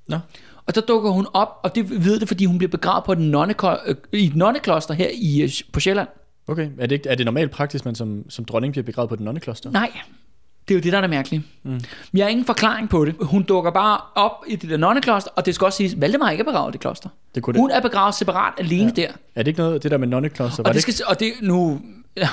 Nå. 0.09 0.19
Og 0.67 0.75
der 0.75 0.81
dukker 0.81 1.11
hun 1.11 1.27
op, 1.35 1.49
og 1.63 1.75
det 1.75 2.05
ved 2.05 2.21
det, 2.21 2.29
fordi 2.29 2.45
hun 2.45 2.59
bliver 2.59 2.71
begravet 2.71 3.05
på 3.05 3.13
et, 3.13 3.19
nonneko- 3.19 3.89
øh, 3.91 3.95
i 4.13 4.27
et 4.27 4.37
nonnekloster 4.37 4.95
her 4.95 5.09
i, 5.15 5.43
øh, 5.43 5.51
på 5.73 5.81
Sjælland. 5.81 6.09
Okay, 6.49 6.71
er 6.79 6.87
det, 6.87 6.93
ikke, 6.93 7.09
er 7.09 7.15
det 7.15 7.25
normalt 7.25 7.51
praktisk, 7.51 7.85
man 7.85 7.95
som, 7.95 8.31
som 8.31 8.45
dronning 8.45 8.73
bliver 8.73 8.85
begravet 8.85 9.09
på 9.09 9.17
den 9.17 9.25
nonnekloster? 9.25 9.71
Nej, 9.71 9.91
det 10.69 10.75
er 10.75 10.79
jo 10.79 10.83
det, 10.83 10.93
der 10.93 10.99
er 10.99 11.01
det 11.01 11.11
mærkelige. 11.11 11.45
Mm. 11.63 11.81
Vi 12.13 12.21
har 12.21 12.29
ingen 12.29 12.47
forklaring 12.47 12.89
på 12.89 13.05
det. 13.05 13.15
Hun 13.21 13.43
dukker 13.43 13.71
bare 13.71 14.01
op 14.15 14.45
i 14.47 14.57
det 14.57 14.71
der 14.71 14.77
nonnekloster, 14.77 15.31
og 15.37 15.47
det 15.47 15.55
skal 15.55 15.65
også 15.65 15.77
siges, 15.77 15.95
Valdemar 16.01 16.31
ikke 16.31 16.43
er 16.43 16.45
begravet 16.45 16.71
i 16.71 16.73
det 16.73 16.81
kloster. 16.81 17.09
Det 17.35 17.43
kunne 17.43 17.55
det. 17.55 17.61
Hun 17.61 17.71
er 17.71 17.81
begravet 17.81 18.15
separat 18.15 18.53
alene 18.59 18.93
ja. 18.97 19.03
der. 19.03 19.09
Er 19.35 19.43
det 19.43 19.49
ikke 19.49 19.61
noget, 19.61 19.83
det 19.83 19.91
der 19.91 19.99
med 19.99 20.09
nonnekloster? 20.09 20.63
Var 20.63 20.71
Og 20.71 20.75
det, 20.75 20.87
det, 20.87 20.95
skal, 20.95 21.07
og 21.09 21.21
det 21.21 21.33
nu, 21.41 21.81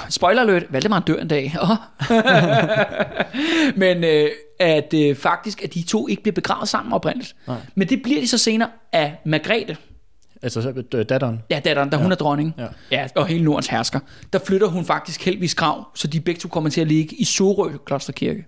spoiler 0.09 0.41
alert, 0.41 0.63
Valdemar 0.69 0.99
dør 0.99 1.15
en 1.15 1.27
dag. 1.27 1.55
Oh. 1.61 1.77
Men 3.81 4.03
øh, 4.03 4.29
at 4.59 4.93
øh, 4.93 5.15
faktisk, 5.15 5.63
at 5.63 5.73
de 5.73 5.83
to 5.83 6.07
ikke 6.07 6.21
bliver 6.21 6.33
begravet 6.33 6.69
sammen 6.69 6.93
oprindeligt. 6.93 7.35
Nej. 7.47 7.57
Men 7.75 7.89
det 7.89 8.01
bliver 8.03 8.21
de 8.21 8.27
så 8.27 8.37
senere 8.37 8.69
af 8.93 9.15
Margrethe, 9.25 9.77
altså 10.41 10.61
så- 10.61 10.83
øh, 10.95 11.05
datteren? 11.09 11.41
ja, 11.49 11.59
datteren, 11.65 11.89
da 11.89 11.97
hun 11.97 12.11
er 12.11 12.15
dronning, 12.15 12.53
Ja. 12.57 12.67
ja, 12.91 13.07
og 13.15 13.27
hele 13.27 13.43
Nordens 13.43 13.67
hersker. 13.67 13.99
Der 14.33 14.39
flytter 14.39 14.67
hun 14.67 14.85
faktisk 14.85 15.25
heldigvis 15.25 15.55
grav, 15.55 15.87
så 15.95 16.07
de 16.07 16.19
begge 16.19 16.39
to 16.41 16.47
kommer 16.47 16.69
til 16.69 16.81
at 16.81 16.87
ligge 16.87 17.15
i 17.15 17.23
Sorø 17.23 17.71
Klosterkirke. 17.85 18.45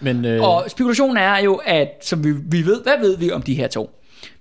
Men, 0.00 0.24
øh, 0.24 0.42
Og 0.42 0.64
spekulationen 0.68 1.16
er 1.16 1.38
jo, 1.38 1.54
at 1.54 1.88
som 2.02 2.24
vi, 2.24 2.32
vi 2.32 2.66
ved, 2.66 2.82
hvad 2.82 2.98
ved 3.00 3.16
vi 3.16 3.30
om 3.32 3.42
de 3.42 3.54
her 3.54 3.68
to? 3.68 3.90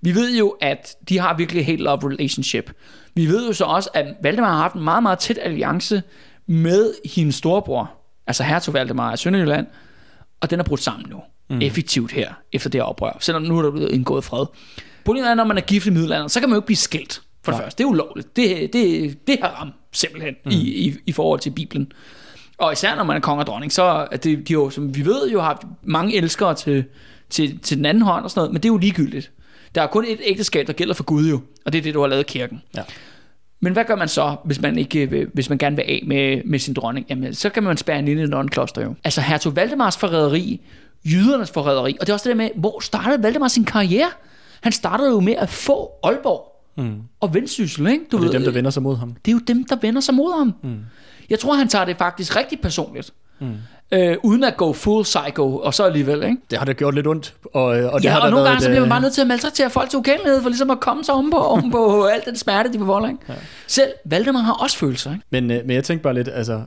Vi 0.02 0.16
ved 0.16 0.38
jo, 0.38 0.50
at 0.62 0.96
de 1.10 1.20
har 1.20 1.34
virkelig 1.38 1.66
helt 1.66 1.82
love 1.82 2.00
relationship. 2.10 2.72
Vi 3.16 3.26
ved 3.28 3.48
jo 3.48 3.54
så 3.54 3.64
også, 3.66 3.90
at 3.94 4.06
Valdemar 4.24 4.52
har 4.52 4.58
haft 4.62 4.74
en 4.76 4.84
meget, 4.84 5.04
meget 5.04 5.20
tæt 5.20 5.40
alliance 5.42 6.04
med 6.48 6.94
hendes 7.16 7.36
storebror, 7.36 7.92
altså 8.28 8.44
hertug 8.44 8.74
Valdemar 8.74 9.12
af 9.12 9.20
Sønderjylland, 9.20 9.68
og 10.42 10.50
den 10.50 10.60
er 10.60 10.64
brudt 10.64 10.82
sammen 10.84 11.06
nu. 11.10 11.22
Mm. 11.50 11.62
Effektivt 11.62 12.12
her, 12.12 12.34
efter 12.54 12.70
det 12.70 12.82
her 12.82 12.86
oprør. 12.86 13.18
Selvom 13.20 13.42
nu 13.44 13.58
er 13.58 13.62
der 13.62 13.72
blevet 13.72 13.92
indgået 13.92 14.24
fred. 14.24 14.46
Problemet 15.08 15.30
er, 15.30 15.36
når 15.36 15.44
man 15.44 15.58
er 15.58 15.62
gift 15.62 15.86
i 15.86 15.90
middelalderen, 15.90 16.30
så 16.30 16.40
kan 16.40 16.50
man 16.50 16.56
jo 16.56 16.60
ikke 16.60 16.66
blive 16.66 16.78
skilt. 16.78 17.22
For 17.44 17.52
det 17.52 17.60
Nej. 17.60 17.66
første, 17.66 17.78
det 17.78 17.84
er 17.84 17.88
ulovligt. 17.88 18.36
Det, 18.36 18.74
det, 18.74 19.28
det 19.28 19.38
har 19.42 19.50
ramt 19.50 19.74
simpelthen 19.92 20.36
mm. 20.46 20.52
i, 20.52 20.56
i, 20.56 20.96
i 21.06 21.12
forhold 21.12 21.40
til 21.40 21.50
Bibelen. 21.50 21.92
Og 22.58 22.74
især 22.74 22.96
når 22.96 23.04
man 23.04 23.16
er 23.16 23.20
konge 23.20 23.42
og 23.42 23.48
dronning, 23.48 23.72
så 23.72 24.08
er 24.12 24.18
det, 24.18 24.48
de 24.48 24.54
har 24.54 24.62
jo, 24.62 24.70
som 24.70 24.96
vi 24.96 25.06
ved, 25.06 25.30
jo 25.30 25.42
haft 25.42 25.62
mange 25.84 26.16
elskere 26.16 26.56
til, 26.56 26.84
til, 27.30 27.60
til 27.60 27.78
den 27.78 27.86
anden 27.86 28.04
hånd 28.04 28.24
og 28.24 28.32
sådan 28.32 28.40
noget, 28.40 28.52
men 28.52 28.62
det 28.64 28.70
er 28.70 28.74
jo 28.74 28.78
ligegyldigt. 28.78 29.32
Der 29.76 29.82
er 29.82 29.88
kun 29.88 30.06
et 30.08 30.20
ægteskab, 30.24 30.68
der 30.68 30.74
gælder 30.74 30.94
for 30.94 31.04
Gud 31.04 31.30
jo, 31.30 31.42
og 31.66 31.74
det 31.74 31.80
er 31.80 31.84
det, 31.84 31.94
du 31.94 32.02
har 32.02 32.08
lavet 32.08 32.22
i 32.22 32.32
kirken. 32.32 32.62
Ja. 32.78 32.82
Men 33.60 33.74
hvad 33.74 33.86
gør 33.86 33.96
man 33.96 34.08
så, 34.08 34.36
hvis 34.46 34.62
man, 34.62 34.78
ikke 34.78 35.10
vil, 35.10 35.28
hvis 35.34 35.50
man 35.50 35.58
gerne 35.58 35.76
vil 35.76 35.84
af 35.88 36.04
med, 36.08 36.42
med 36.46 36.60
sin 36.60 36.74
dronning? 36.74 37.06
Jamen, 37.10 37.34
så 37.34 37.50
kan 37.50 37.64
man 37.64 37.78
spære 37.78 38.04
i 38.04 38.12
et 38.12 38.30
nonnenkloster 38.30 38.84
jo. 38.84 38.96
Altså 39.04 39.22
hertug 39.22 39.56
Valdemars 39.56 39.98
forræderi, 39.98 40.62
jydernes 41.06 41.52
forræderi, 41.52 41.98
og 42.00 42.08
det 42.08 42.10
er 42.10 42.14
også 42.14 42.30
det 42.30 42.38
der 42.38 42.44
med, 42.44 42.50
hvor 42.56 42.80
startede 42.80 43.24
Valdemar 43.24 43.48
sin 43.48 43.66
karriere? 43.66 44.10
Han 44.68 44.72
startede 44.72 45.10
jo 45.10 45.20
med 45.20 45.34
at 45.38 45.50
få 45.50 45.92
Aalborg 46.04 46.64
mm. 46.78 46.96
og 47.20 47.34
Vendsyssel, 47.34 47.88
ikke? 47.88 48.04
Du 48.12 48.18
og 48.18 48.22
det 48.24 48.28
er 48.28 48.32
ved, 48.32 48.40
dem, 48.40 48.44
der 48.46 48.52
vender 48.52 48.72
sig 48.72 48.84
mod 48.84 48.96
ham. 48.98 49.16
det 49.26 49.32
er 49.32 49.36
jo 49.36 49.40
dem, 49.48 49.64
der 49.66 49.76
vender 49.82 50.02
sig 50.02 50.14
mod 50.16 50.38
ham. 50.38 50.54
Mm. 50.64 50.78
Jeg 51.30 51.40
tror, 51.40 51.54
han 51.54 51.68
tager 51.68 51.86
det 51.86 51.98
faktisk 51.98 52.36
rigtig 52.36 52.60
personligt. 52.62 53.14
Mm. 53.40 53.48
Øh, 53.92 54.18
uden 54.24 54.44
at 54.44 54.58
gå 54.58 54.74
full 54.74 55.04
psycho, 55.04 55.58
og 55.58 55.74
så 55.74 55.84
alligevel, 55.84 56.24
ikke? 56.24 56.38
Det 56.52 56.58
har 56.58 56.66
da 56.66 56.72
gjort 56.74 56.96
lidt 56.96 57.08
ondt. 57.08 57.34
Og, 57.54 57.64
og 57.64 58.00
det 58.00 58.06
Ja, 58.06 58.12
har 58.12 58.22
og 58.22 58.30
nogle 58.32 58.46
gange 58.48 58.62
så 58.62 58.68
et, 58.68 58.72
bliver 58.72 58.80
man 58.80 58.88
øh, 58.88 58.90
bare 58.90 59.02
nødt 59.02 59.14
til 59.14 59.22
at 59.22 59.28
maltrætere 59.28 59.70
folk 59.70 59.90
til 59.90 60.00
ukendelighed, 60.00 60.42
for 60.42 60.50
ligesom 60.50 60.70
at 60.72 60.80
komme 60.80 61.04
sig 61.04 61.14
om 61.16 61.32
på, 61.32 61.38
om 61.38 61.72
på 61.72 62.04
alt 62.14 62.26
den 62.26 62.36
smerte, 62.38 62.74
de 62.74 62.78
bevolder, 62.78 63.08
ikke? 63.10 63.20
Ja. 63.30 63.34
Selv 63.68 63.90
Valdemar 64.06 64.40
har 64.42 64.54
også 64.54 64.78
følelser, 64.78 65.12
ikke? 65.12 65.24
Men, 65.30 65.52
øh, 65.52 65.62
men 65.66 65.76
jeg 65.76 65.84
tænkte 65.84 66.04
bare 66.04 66.14
lidt, 66.14 66.30
altså, 66.34 66.62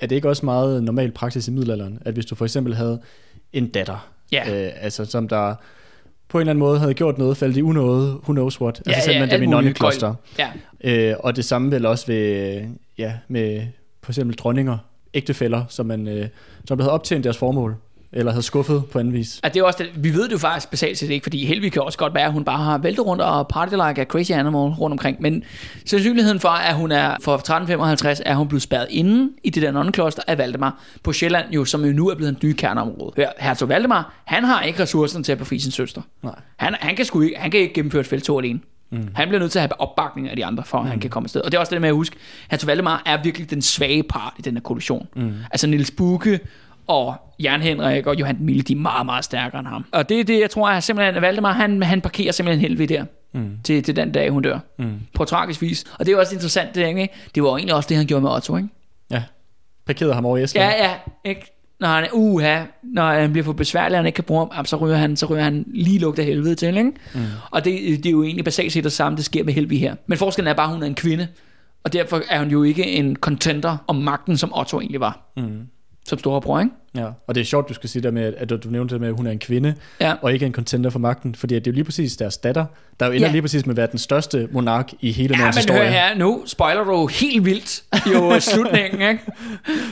er 0.00 0.06
det 0.06 0.16
ikke 0.16 0.28
også 0.28 0.44
meget 0.44 0.82
normal 0.82 1.10
praksis 1.12 1.48
i 1.48 1.50
middelalderen, 1.50 1.98
at 2.04 2.14
hvis 2.14 2.26
du 2.26 2.34
for 2.34 2.44
eksempel 2.44 2.74
havde 2.74 3.00
en 3.52 3.68
datter, 3.68 4.08
Ja. 4.32 4.64
øh, 4.66 4.72
altså 4.80 5.04
som 5.04 5.28
der 5.28 5.54
på 6.28 6.38
en 6.38 6.40
eller 6.40 6.50
anden 6.50 6.60
måde 6.60 6.78
havde 6.78 6.94
gjort 6.94 7.18
noget, 7.18 7.36
faldt 7.36 7.56
i 7.56 7.62
unåde, 7.62 8.10
who 8.10 8.32
knows 8.32 8.60
what, 8.60 8.82
altså 8.86 9.04
sendte 9.04 9.20
man 9.20 9.30
dem 9.30 9.42
i 9.42 9.46
nonnekloster. 9.46 10.14
Ja, 10.38 10.48
Øh, 10.84 11.14
og 11.20 11.36
det 11.36 11.44
samme 11.44 11.70
vel 11.70 11.86
også 11.86 12.06
ved, 12.06 12.62
ja, 12.98 13.12
med 13.28 13.62
for 14.02 14.12
eksempel 14.12 14.36
dronninger, 14.36 14.78
ægtefæller, 15.14 15.64
som 15.68 15.86
man 15.86 16.08
øh, 16.08 16.28
som 16.64 16.80
havde 16.80 16.92
optjent 16.92 17.24
deres 17.24 17.38
formål, 17.38 17.76
eller 18.12 18.32
havde 18.32 18.42
skuffet 18.42 18.84
på 18.92 18.98
anden 18.98 19.12
vis. 19.12 19.40
at 19.42 19.54
det 19.54 19.60
er 19.60 19.64
også 19.64 19.78
det, 19.82 20.04
vi 20.04 20.14
ved 20.14 20.24
det 20.24 20.32
jo 20.32 20.38
faktisk 20.38 20.70
basalt 20.70 20.98
set 20.98 21.10
ikke, 21.10 21.24
fordi 21.24 21.46
Helvig 21.46 21.72
kan 21.72 21.82
også 21.82 21.98
godt 21.98 22.14
være, 22.14 22.24
at 22.24 22.32
hun 22.32 22.44
bare 22.44 22.64
har 22.64 22.78
væltet 22.78 23.06
rundt 23.06 23.22
og 23.22 23.48
party 23.48 23.72
like 23.72 24.00
a 24.00 24.04
crazy 24.04 24.32
animal 24.32 24.60
rundt 24.60 24.92
omkring, 24.92 25.22
men 25.22 25.44
sandsynligheden 25.84 26.40
for, 26.40 26.48
at 26.48 26.74
hun 26.74 26.92
er 26.92 27.16
for 27.22 27.34
1355, 27.34 28.22
er 28.26 28.34
hun 28.34 28.48
blevet 28.48 28.62
spærret 28.62 28.86
inde 28.90 29.32
i 29.44 29.50
det 29.50 29.62
der 29.62 29.70
nonnekloster 29.70 30.22
af 30.26 30.38
Valdemar 30.38 30.82
på 31.02 31.12
Sjælland, 31.12 31.52
jo, 31.52 31.64
som 31.64 31.84
jo 31.84 31.92
nu 31.92 32.08
er 32.08 32.14
blevet 32.14 32.30
en 32.30 32.38
ny 32.42 32.52
kerneområde. 32.52 33.12
Hør, 33.16 33.28
hertug 33.38 33.68
Valdemar, 33.68 34.22
han 34.24 34.44
har 34.44 34.62
ikke 34.62 34.82
ressourcerne 34.82 35.24
til 35.24 35.32
at 35.32 35.38
befri 35.38 35.58
sin 35.58 35.72
søster. 35.72 36.02
Nej. 36.22 36.34
Han, 36.56 36.74
han, 36.80 36.96
kan 36.96 37.04
sgu 37.04 37.20
ikke, 37.20 37.36
han 37.38 37.50
kan 37.50 37.60
ikke 37.60 37.74
gennemføre 37.74 38.00
et 38.00 38.06
feltog 38.06 38.38
alene. 38.38 38.60
Mm. 38.90 39.08
Han 39.14 39.28
bliver 39.28 39.40
nødt 39.40 39.52
til 39.52 39.58
at 39.58 39.62
have 39.62 39.80
opbakning 39.80 40.30
af 40.30 40.36
de 40.36 40.44
andre, 40.44 40.64
for 40.66 40.78
at 40.78 40.84
mm. 40.84 40.90
han 40.90 41.00
kan 41.00 41.10
komme 41.10 41.26
afsted. 41.26 41.40
Og 41.40 41.52
det 41.52 41.56
er 41.56 41.60
også 41.60 41.74
det 41.74 41.80
med 41.80 41.88
at 41.88 41.94
huske, 41.94 42.16
at 42.50 42.66
Valdemar 42.66 43.02
er 43.06 43.22
virkelig 43.22 43.50
den 43.50 43.62
svage 43.62 44.02
part 44.02 44.32
i 44.38 44.42
den 44.42 44.54
her 44.54 44.60
koalition. 44.60 45.06
Mm. 45.16 45.32
Altså 45.50 45.66
Niels 45.66 45.90
Bukke 45.90 46.40
og 46.88 47.14
Jan 47.40 47.60
Henrik 47.62 48.06
og 48.06 48.20
Johan 48.20 48.36
Mille, 48.40 48.62
de 48.62 48.72
er 48.72 48.76
meget, 48.76 49.06
meget 49.06 49.24
stærkere 49.24 49.58
end 49.58 49.68
ham. 49.68 49.84
Og 49.92 50.08
det 50.08 50.20
er 50.20 50.24
det, 50.24 50.40
jeg 50.40 50.50
tror, 50.50 50.68
at 50.68 50.82
simpelthen 50.84 51.22
Valdemar, 51.22 51.52
han, 51.52 51.82
han 51.82 52.00
parkerer 52.00 52.32
simpelthen 52.32 52.60
helvede 52.60 52.94
der. 52.94 53.04
Mm. 53.32 53.50
Til, 53.64 53.82
til 53.82 53.96
den 53.96 54.12
dag, 54.12 54.30
hun 54.30 54.42
dør. 54.42 54.58
Mm. 54.78 54.94
På 55.14 55.24
tragisk 55.24 55.62
vis. 55.62 55.84
Og 55.98 56.06
det 56.06 56.08
er 56.08 56.12
jo 56.12 56.20
også 56.20 56.34
interessant, 56.34 56.74
det, 56.74 56.88
ikke? 56.88 57.08
det 57.34 57.42
var 57.42 57.48
jo 57.48 57.56
egentlig 57.56 57.74
også 57.74 57.88
det, 57.88 57.96
han 57.96 58.06
gjorde 58.06 58.22
med 58.22 58.30
Otto, 58.30 58.56
ikke? 58.56 58.68
Ja, 59.10 59.22
parkerede 59.86 60.14
ham 60.14 60.26
over 60.26 60.36
i 60.36 60.42
Estland. 60.42 60.72
Ja, 60.72 60.88
ja, 60.88 60.94
ikke? 61.24 61.54
Når 61.80 61.88
han 61.88 62.06
uha, 62.12 62.62
når 62.82 63.12
han 63.12 63.32
bliver 63.32 63.44
for 63.44 63.52
besværlig, 63.52 63.92
og 63.92 63.98
han 63.98 64.06
ikke 64.06 64.16
kan 64.16 64.24
bruge 64.24 64.48
ham, 64.52 64.64
så 64.64 64.76
ryger 64.76 64.96
han, 64.96 65.16
så 65.16 65.26
ryger 65.26 65.42
han 65.42 65.64
lige 65.66 65.98
lugt 65.98 66.18
af 66.18 66.24
helvede 66.24 66.54
til, 66.54 66.76
ikke? 66.76 66.92
Mm. 67.14 67.20
Og 67.50 67.64
det, 67.64 67.72
det, 67.74 68.06
er 68.06 68.10
jo 68.10 68.22
egentlig 68.22 68.44
basalt 68.44 68.72
set 68.72 68.84
det 68.84 68.92
samme, 68.92 69.16
det 69.16 69.24
sker 69.24 69.44
med 69.44 69.52
Helvig 69.52 69.80
her. 69.80 69.94
Men 70.06 70.18
forskellen 70.18 70.48
er 70.50 70.54
bare, 70.54 70.66
at 70.66 70.72
hun 70.72 70.82
er 70.82 70.86
en 70.86 70.94
kvinde, 70.94 71.28
og 71.84 71.92
derfor 71.92 72.22
er 72.30 72.38
hun 72.38 72.50
jo 72.50 72.62
ikke 72.62 72.86
en 72.86 73.16
contender 73.16 73.76
om 73.86 73.96
magten, 73.96 74.36
som 74.36 74.52
Otto 74.54 74.80
egentlig 74.80 75.00
var. 75.00 75.32
Mm. 75.36 75.60
Som 76.08 76.18
storebror, 76.18 76.60
ikke? 76.60 76.70
Ja, 76.96 77.04
og 77.26 77.34
det 77.34 77.40
er 77.40 77.44
sjovt, 77.44 77.68
du 77.68 77.74
skal 77.74 77.88
sige 77.90 78.02
der 78.02 78.10
med, 78.10 78.32
at 78.36 78.48
du, 78.48 78.58
nævnte 78.70 78.94
det 78.94 79.00
med, 79.00 79.08
at 79.08 79.14
hun 79.16 79.26
er 79.26 79.30
en 79.30 79.38
kvinde, 79.38 79.74
Ja. 80.00 80.14
og 80.22 80.32
ikke 80.32 80.46
en 80.46 80.52
contender 80.52 80.90
for 80.90 80.98
magten, 80.98 81.34
fordi 81.34 81.54
det 81.54 81.66
er 81.66 81.70
jo 81.70 81.74
lige 81.74 81.84
præcis 81.84 82.16
deres 82.16 82.36
datter, 82.36 82.64
der 83.00 83.06
jo 83.06 83.12
ender 83.12 83.26
Ja. 83.26 83.32
lige 83.32 83.42
præcis 83.42 83.66
med 83.66 83.72
at 83.72 83.76
være 83.76 83.86
den 83.90 83.98
største 83.98 84.48
monark 84.52 84.90
i 85.00 85.12
hele 85.12 85.34
Ja, 85.34 85.38
Nordens 85.38 85.56
men 85.56 85.60
historie. 85.60 85.80
hør 85.80 85.90
her, 86.08 86.14
nu 86.18 86.42
spoiler 86.46 86.84
du 86.84 87.06
helt 87.06 87.44
vildt 87.44 87.82
jo 88.12 88.40
slutningen, 88.54 89.08
ikke? 89.10 89.20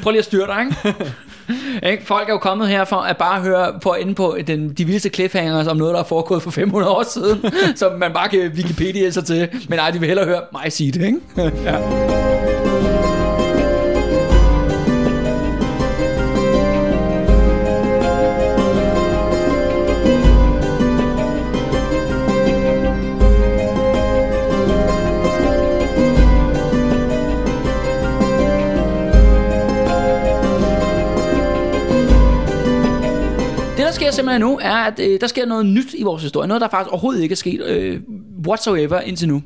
Prøv 0.02 0.11
lige 0.11 0.18
at 0.18 0.24
styre 0.24 0.46
dig, 0.46 0.61
ikke? 0.66 1.90
ikke? 1.92 2.07
Folk 2.07 2.29
er 2.29 2.33
jo 2.33 2.38
kommet 2.38 2.68
her 2.68 2.85
for 2.85 2.96
at 2.96 3.16
bare 3.16 3.40
høre 3.40 3.79
på 3.83 3.94
inde 3.94 4.14
på 4.14 4.37
den, 4.46 4.68
de 4.72 4.85
vildeste 4.85 5.09
cliffhangers 5.09 5.66
om 5.66 5.76
noget, 5.76 5.94
der 5.94 6.00
er 6.00 6.05
foregået 6.05 6.42
for 6.42 6.50
500 6.50 6.92
år 6.92 7.02
siden, 7.12 7.44
som 7.76 7.92
man 7.98 8.12
bare 8.12 8.29
kan 8.29 8.52
Wikipedia 8.55 9.11
sig 9.11 9.24
til. 9.24 9.48
Men 9.68 9.76
nej, 9.79 9.90
de 9.90 9.98
vil 9.98 10.07
hellere 10.07 10.26
høre 10.26 10.40
mig 10.52 10.72
sige 10.72 10.92
det, 10.92 11.07
ikke? 11.07 11.52
ja. 11.64 12.65
Sker 33.96 34.11
simpelthen 34.11 34.40
nu, 34.40 34.59
er, 34.62 34.74
at 34.74 34.98
øh, 34.98 35.20
der 35.20 35.26
sker 35.26 35.46
noget 35.46 35.66
nyt 35.66 35.94
i 35.94 36.02
vores 36.02 36.22
historie. 36.22 36.48
Noget, 36.48 36.61
der 36.61 36.68
faktisk 36.68 36.90
overhovedet 36.90 37.22
ikke 37.22 37.32
er 37.32 37.37
sket 37.37 37.62
øh, 37.62 38.00
whatsoever 38.46 39.00
indtil 39.00 39.28
nu. 39.28 39.42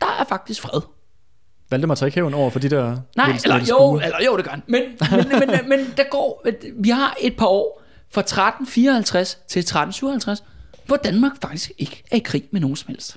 Der 0.00 0.16
er 0.20 0.24
faktisk 0.24 0.60
fred. 0.60 0.80
Valdemar 1.70 1.94
tager 1.94 2.06
ikke 2.06 2.14
hævn 2.14 2.34
over 2.34 2.50
for 2.50 2.58
de 2.58 2.70
der... 2.70 2.96
Nej, 3.16 3.38
eller 3.44 3.66
jo, 3.68 4.00
eller 4.04 4.24
jo, 4.26 4.36
det 4.36 4.44
gør 4.44 4.50
han. 4.50 4.62
Men, 4.66 4.82
men, 5.10 5.28
men, 5.28 5.48
men, 5.48 5.68
men 5.68 5.78
der 5.96 6.04
går, 6.10 6.46
vi 6.78 6.88
har 6.88 7.16
et 7.20 7.36
par 7.36 7.46
år 7.46 7.82
fra 8.10 8.20
1354 8.20 9.38
til 9.48 9.60
1357, 9.60 10.44
hvor 10.86 10.96
Danmark 10.96 11.32
faktisk 11.42 11.72
ikke 11.78 12.02
er 12.10 12.16
i 12.16 12.20
krig 12.20 12.44
med 12.50 12.60
nogen 12.60 12.76
som 12.76 12.88
helst. 12.88 13.16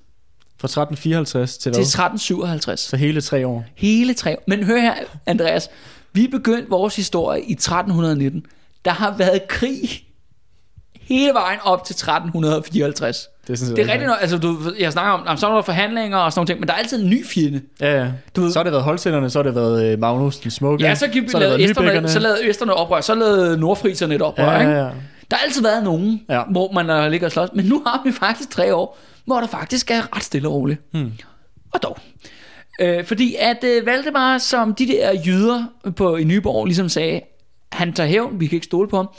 Fra 0.58 0.66
1354 0.66 1.58
til 1.58 1.62
Til 1.62 1.70
hvad? 1.72 1.80
1357. 1.82 2.80
Så 2.80 2.98
hele 2.98 3.22
tre 3.22 3.48
år. 3.48 3.66
Hele 3.76 4.14
tre 4.14 4.38
år. 4.38 4.44
Men 4.48 4.64
hør 4.64 4.82
her, 4.82 4.94
Andreas. 5.26 5.70
Vi 6.14 6.28
begyndte 6.28 6.70
vores 6.70 6.96
historie 6.96 7.44
i 7.44 7.52
1319. 7.52 8.46
Der 8.86 8.92
har 8.92 9.18
været 9.18 9.48
krig 9.48 10.09
hele 11.10 11.34
vejen 11.34 11.60
op 11.64 11.84
til 11.86 11.94
1354. 11.94 13.28
Det 13.48 13.54
er, 13.54 13.58
sådan 13.58 13.76
Det 13.76 13.84
er 13.86 13.92
rigtigt 13.92 14.08
nok, 14.08 14.18
altså 14.22 14.38
du, 14.38 14.58
jeg 14.80 14.92
snakker 14.92 15.12
om, 15.12 15.38
så 15.38 15.48
er 15.48 15.56
der 15.56 15.62
forhandlinger 15.62 16.18
og 16.18 16.32
sådan 16.34 16.40
nogle 16.40 16.48
ting, 16.48 16.60
men 16.60 16.68
der 16.68 16.74
er 16.74 16.78
altid 16.78 17.04
en 17.04 17.10
ny 17.10 17.26
fjende. 17.28 17.62
Ja, 17.82 18.00
ja. 18.04 18.08
Du 18.36 18.52
så 18.52 18.60
har 18.60 18.64
det 18.64 18.72
været 18.72 18.84
holdsænderne, 18.84 19.30
så 19.30 19.40
har 19.40 19.44
det 19.44 19.56
været 19.56 19.86
øh, 19.86 20.00
Magnus 20.00 20.38
den 20.38 20.52
Smukke. 20.52 20.86
Ja, 20.86 20.96
så, 20.96 21.08
gik, 21.08 21.30
så 21.30 21.40
lavede 21.40 21.66
Lübeckerne. 21.66 22.08
så 22.08 22.20
lavede 22.20 22.48
Østerne 22.48 22.74
oprør, 22.74 23.02
så 23.02 23.16
lavede 23.16 23.58
Nordfriserne 23.58 24.16
et 24.16 24.22
oprør, 24.22 24.52
ja, 24.54 24.60
ikke? 24.60 24.72
ja, 24.72 24.78
ja. 24.78 24.90
Der 25.32 25.38
har 25.38 25.44
altid 25.46 25.62
været 25.62 25.84
nogen, 25.84 26.22
Ja. 26.30 26.36
ja. 26.36 26.44
hvor 26.52 26.72
man 26.72 26.90
har 26.90 27.10
ligget 27.10 27.26
og 27.26 27.32
slås, 27.32 27.50
men 27.54 27.66
nu 27.66 27.84
har 27.88 28.02
vi 28.06 28.12
faktisk 28.12 28.50
tre 28.50 28.76
år, 28.76 28.98
hvor 29.26 29.40
der 29.40 29.48
faktisk 29.48 29.92
er 29.92 30.16
ret 30.16 30.24
stille 30.24 30.48
og 30.48 30.54
roligt. 30.54 30.82
Hmm. 30.94 31.12
Og 31.74 31.84
dog. 31.84 31.98
Øh, 32.82 33.06
fordi 33.06 33.36
at 33.40 33.64
øh, 33.64 33.86
Valdemar, 33.86 34.38
som 34.38 34.74
de 34.74 34.88
der 34.88 35.22
jyder 35.26 35.64
på, 35.96 36.16
i 36.16 36.24
Nyborg 36.24 36.66
ligesom 36.66 36.90
sagde, 36.90 37.22
han 37.72 37.94
tager 37.94 38.08
hævn, 38.10 38.40
vi 38.40 38.48
kan 38.48 38.56
ikke 38.56 38.66
stole 38.66 38.88
på 38.88 38.98
ham. 38.98 39.10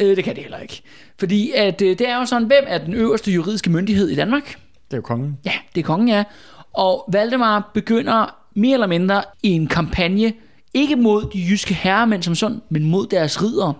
Øh, 0.00 0.16
det 0.16 0.24
kan 0.24 0.34
det 0.34 0.42
heller 0.42 0.58
ikke. 0.58 0.82
Fordi 1.18 1.52
at, 1.54 1.82
øh, 1.82 1.98
det 1.98 2.08
er 2.08 2.16
jo 2.18 2.24
sådan, 2.26 2.46
hvem 2.46 2.64
er 2.66 2.78
den 2.78 2.94
øverste 2.94 3.30
juridiske 3.32 3.70
myndighed 3.70 4.08
i 4.08 4.14
Danmark? 4.14 4.44
Det 4.48 4.92
er 4.92 4.96
jo 4.96 5.02
kongen. 5.02 5.38
Ja, 5.44 5.52
det 5.74 5.80
er 5.80 5.84
kongen, 5.84 6.08
ja. 6.08 6.24
Og 6.72 7.04
Valdemar 7.12 7.70
begynder 7.74 8.36
mere 8.54 8.74
eller 8.74 8.86
mindre 8.86 9.22
i 9.42 9.48
en 9.48 9.66
kampagne, 9.66 10.32
ikke 10.74 10.96
mod 10.96 11.22
de 11.32 11.38
jyske 11.50 11.74
herremænd 11.74 12.22
som 12.22 12.34
sådan, 12.34 12.60
men 12.68 12.84
mod 12.84 13.06
deres 13.06 13.42
ridere, 13.42 13.74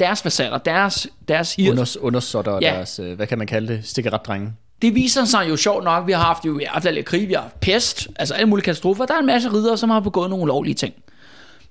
deres 0.00 0.24
vasaller, 0.24 0.58
deres, 0.58 1.08
deres 1.28 1.54
hirs. 1.54 1.70
Unders, 1.70 1.96
undersåtter 1.96 2.58
Ja. 2.62 2.70
deres, 2.76 2.98
øh, 2.98 3.16
hvad 3.16 3.26
kan 3.26 3.38
man 3.38 3.46
kalde 3.46 3.68
det, 3.74 3.80
stikkeretdrenge. 3.86 4.52
Det 4.82 4.94
viser 4.94 5.24
sig 5.24 5.46
jo 5.48 5.56
sjovt 5.56 5.84
nok, 5.84 6.06
vi 6.06 6.12
har 6.12 6.22
haft 6.22 6.44
jo, 6.46 6.58
har 6.58 6.72
haft 6.72 6.86
alle 6.86 7.02
krig, 7.02 7.28
vi 7.28 7.32
har 7.32 7.40
haft 7.40 7.60
pest, 7.60 8.08
altså 8.16 8.34
alle 8.34 8.46
mulige 8.48 8.64
katastrofer. 8.64 9.06
Der 9.06 9.14
er 9.14 9.18
en 9.18 9.26
masse 9.26 9.52
ridere, 9.52 9.76
som 9.76 9.90
har 9.90 10.00
begået 10.00 10.30
nogle 10.30 10.42
ulovlige 10.42 10.74
ting. 10.74 10.94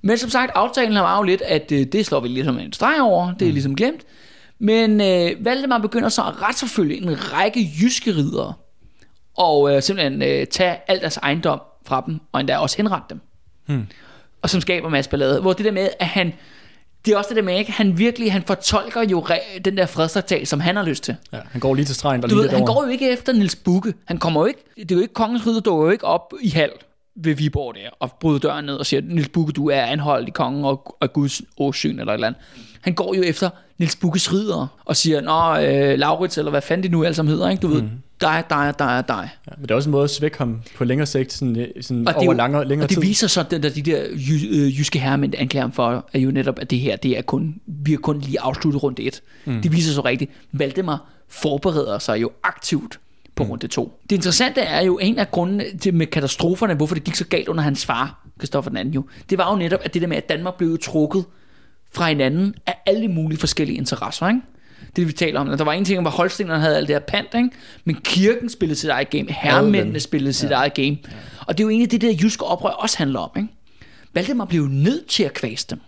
Men 0.01 0.17
som 0.17 0.29
sagt, 0.29 0.51
aftalen 0.55 0.95
var 0.95 1.17
jo 1.17 1.23
lidt, 1.23 1.41
at 1.41 1.71
øh, 1.71 1.85
det 1.85 2.05
slår 2.05 2.19
vi 2.19 2.27
ligesom 2.27 2.59
en 2.59 2.73
streg 2.73 3.01
over, 3.01 3.33
det 3.33 3.47
er 3.47 3.51
ligesom 3.51 3.75
glemt. 3.75 4.01
Men 4.59 5.01
øh, 5.01 5.45
Valdemar 5.45 5.77
begynder 5.77 6.09
så 6.09 6.21
at 6.21 6.41
retsforfølge 6.41 6.97
en 6.97 7.33
række 7.33 7.71
jyske 7.81 8.11
ridere, 8.11 8.53
og 9.37 9.75
øh, 9.75 9.81
simpelthen 9.81 10.21
øh, 10.21 10.47
tage 10.47 10.77
al 10.87 10.99
deres 10.99 11.17
ejendom 11.17 11.61
fra 11.85 12.03
dem, 12.05 12.19
og 12.31 12.39
endda 12.39 12.57
også 12.57 12.77
henrette 12.77 13.05
dem. 13.09 13.21
Hmm. 13.65 13.87
Og 14.41 14.49
som 14.49 14.61
skaber 14.61 14.89
masse 14.89 15.09
ballade. 15.09 15.41
Hvor 15.41 15.53
det 15.53 15.65
der 15.65 15.71
med, 15.71 15.89
at 15.99 16.07
han, 16.07 16.33
det 17.05 17.13
er 17.13 17.17
også 17.17 17.27
det 17.27 17.37
der 17.37 17.43
med, 17.43 17.57
ikke? 17.57 17.71
han 17.71 17.97
virkelig, 17.97 18.31
han 18.31 18.43
fortolker 18.43 19.01
jo 19.01 19.25
re- 19.29 19.59
den 19.59 19.77
der 19.77 19.85
fredstraktat, 19.85 20.47
som 20.47 20.59
han 20.59 20.75
har 20.75 20.83
lyst 20.83 21.03
til. 21.03 21.15
Ja, 21.33 21.37
han 21.51 21.61
går 21.61 21.73
lige 21.75 21.85
til 21.85 21.95
stregen 21.95 22.23
og 22.23 22.29
Du 22.29 22.35
lige 22.35 22.43
ved, 22.43 22.49
han 22.49 22.65
går 22.65 22.83
jo 22.85 22.91
ikke 22.91 23.09
efter 23.09 23.33
Nils 23.33 23.55
Bukke. 23.55 23.93
Han 24.05 24.17
kommer 24.17 24.41
jo 24.41 24.45
ikke, 24.45 24.63
det 24.77 24.91
er 24.91 24.95
jo 24.95 25.01
ikke 25.01 25.13
kongens 25.13 25.47
ridder, 25.47 25.59
dukker 25.59 25.85
jo 25.85 25.91
ikke 25.91 26.05
op 26.05 26.33
i 26.41 26.49
halv 26.49 26.71
ved 27.23 27.35
Viborg 27.35 27.75
der, 27.75 27.89
og 27.99 28.11
bryder 28.19 28.39
døren 28.39 28.65
ned 28.65 28.75
og 28.75 28.85
siger, 28.85 29.01
Nils 29.05 29.29
Bukke, 29.29 29.53
du 29.53 29.69
er 29.69 29.81
anholdt 29.81 30.27
i 30.27 30.31
kongen 30.31 30.65
og, 30.65 30.97
og 31.01 31.13
Guds 31.13 31.41
åsyn 31.57 31.99
eller 31.99 32.13
et 32.13 32.17
eller 32.17 32.27
andet. 32.27 32.41
Han 32.81 32.93
går 32.93 33.13
jo 33.15 33.21
efter 33.21 33.49
Nils 33.77 33.95
Bukkes 33.95 34.33
ridder 34.33 34.67
og 34.85 34.95
siger, 34.95 35.21
Nå, 35.21 35.65
øh, 35.67 35.99
Laurits, 35.99 36.37
eller 36.37 36.49
hvad 36.51 36.61
fanden 36.61 36.83
de 36.83 36.89
nu 36.89 37.03
alle 37.03 37.15
sammen 37.15 37.31
hedder, 37.33 37.49
ikke? 37.49 37.61
Du 37.61 37.67
ved, 37.67 37.83
dig, 38.21 38.43
dig, 38.49 38.73
dig, 38.79 39.03
dig. 39.07 39.29
Ja, 39.47 39.51
men 39.57 39.61
det 39.63 39.71
er 39.71 39.75
også 39.75 39.89
en 39.89 39.91
måde 39.91 40.03
at 40.03 40.09
svække 40.09 40.37
ham 40.37 40.61
på 40.77 40.83
længere 40.83 41.05
sigt, 41.05 41.33
sådan, 41.33 41.55
øh, 41.59 41.67
sådan 41.81 42.07
Og 42.07 42.13
det, 42.13 42.19
er 42.19 42.25
over 42.27 42.33
jo- 42.33 42.41
længere, 42.43 42.67
længere 42.67 42.85
og 42.85 42.89
det 42.89 42.95
tid. 42.97 43.01
viser 43.01 43.27
så, 43.27 43.39
at 43.39 43.51
den 43.51 43.63
der, 43.63 43.69
de 43.69 43.81
der 43.81 44.03
øh, 44.11 44.79
jyske 44.79 44.99
herremænd 44.99 45.33
anklager 45.37 45.63
ham 45.63 45.71
for, 45.71 46.09
er 46.13 46.19
jo 46.19 46.31
netop, 46.31 46.59
at 46.59 46.69
det 46.69 46.79
her, 46.79 46.95
det 46.95 47.17
er 47.17 47.21
kun, 47.21 47.55
vi 47.67 47.91
har 47.91 47.97
kun 47.97 48.19
lige 48.19 48.41
afsluttet 48.41 48.83
runde 48.83 49.01
1. 49.03 49.21
Mm. 49.45 49.61
Det 49.61 49.71
viser 49.71 49.93
så 49.93 50.01
rigtigt. 50.01 50.31
Valdemar 50.51 51.05
forbereder 51.29 51.99
sig 51.99 52.21
jo 52.21 52.31
aktivt 52.43 52.99
på 53.37 53.43
mm. 53.43 53.49
runde 53.49 53.67
2. 53.67 53.99
Det 54.09 54.15
interessante 54.15 54.61
er 54.61 54.81
jo, 54.81 54.97
en 54.97 55.19
af 55.19 55.31
grundene 55.31 55.77
til 55.81 55.93
med 55.93 56.07
katastroferne, 56.07 56.73
hvorfor 56.73 56.95
det 56.95 57.03
gik 57.03 57.15
så 57.15 57.25
galt 57.27 57.47
under 57.47 57.63
hans 57.63 57.85
far, 57.85 58.27
Kristoffer 58.39 58.69
den 58.69 58.77
anden 58.77 58.93
jo, 58.93 59.05
det 59.29 59.37
var 59.37 59.51
jo 59.51 59.57
netop, 59.57 59.79
at 59.83 59.93
det 59.93 60.01
der 60.01 60.07
med, 60.07 60.17
at 60.17 60.29
Danmark 60.29 60.55
blev 60.55 60.77
trukket 60.77 61.25
fra 61.93 62.07
hinanden 62.07 62.55
af 62.65 62.75
alle 62.85 63.07
mulige 63.07 63.39
forskellige 63.39 63.77
interesser, 63.77 64.27
ikke? 64.27 64.41
Det 64.95 65.07
vi 65.07 65.13
taler 65.13 65.39
om. 65.39 65.57
Der 65.57 65.63
var 65.63 65.73
en 65.73 65.85
ting, 65.85 66.01
hvor 66.01 66.11
Holstenerne 66.11 66.61
havde 66.61 66.77
alt 66.77 66.87
det 66.87 66.95
her 66.95 66.99
pant, 66.99 67.27
ikke? 67.35 67.49
men 67.85 67.95
kirken 67.95 68.49
spillede 68.49 68.79
sit 68.79 68.89
eget 68.89 69.09
game, 69.09 69.31
herremændene 69.31 69.99
spillede 69.99 70.33
sit 70.33 70.51
eget 70.51 70.73
game. 70.73 70.97
Og 71.47 71.57
det 71.57 71.63
er 71.63 71.65
jo 71.65 71.69
egentlig 71.69 71.91
det, 71.91 72.01
der 72.01 72.13
jyske 72.21 72.45
oprør 72.45 72.69
også 72.69 72.97
handler 72.97 73.19
om. 73.19 73.29
Ikke? 73.37 73.49
Valdemar 74.13 74.45
blev 74.45 74.61
jo 74.61 74.67
nødt 74.67 75.07
til 75.07 75.23
at 75.23 75.33
kvæse 75.33 75.67
dem. 75.69 75.79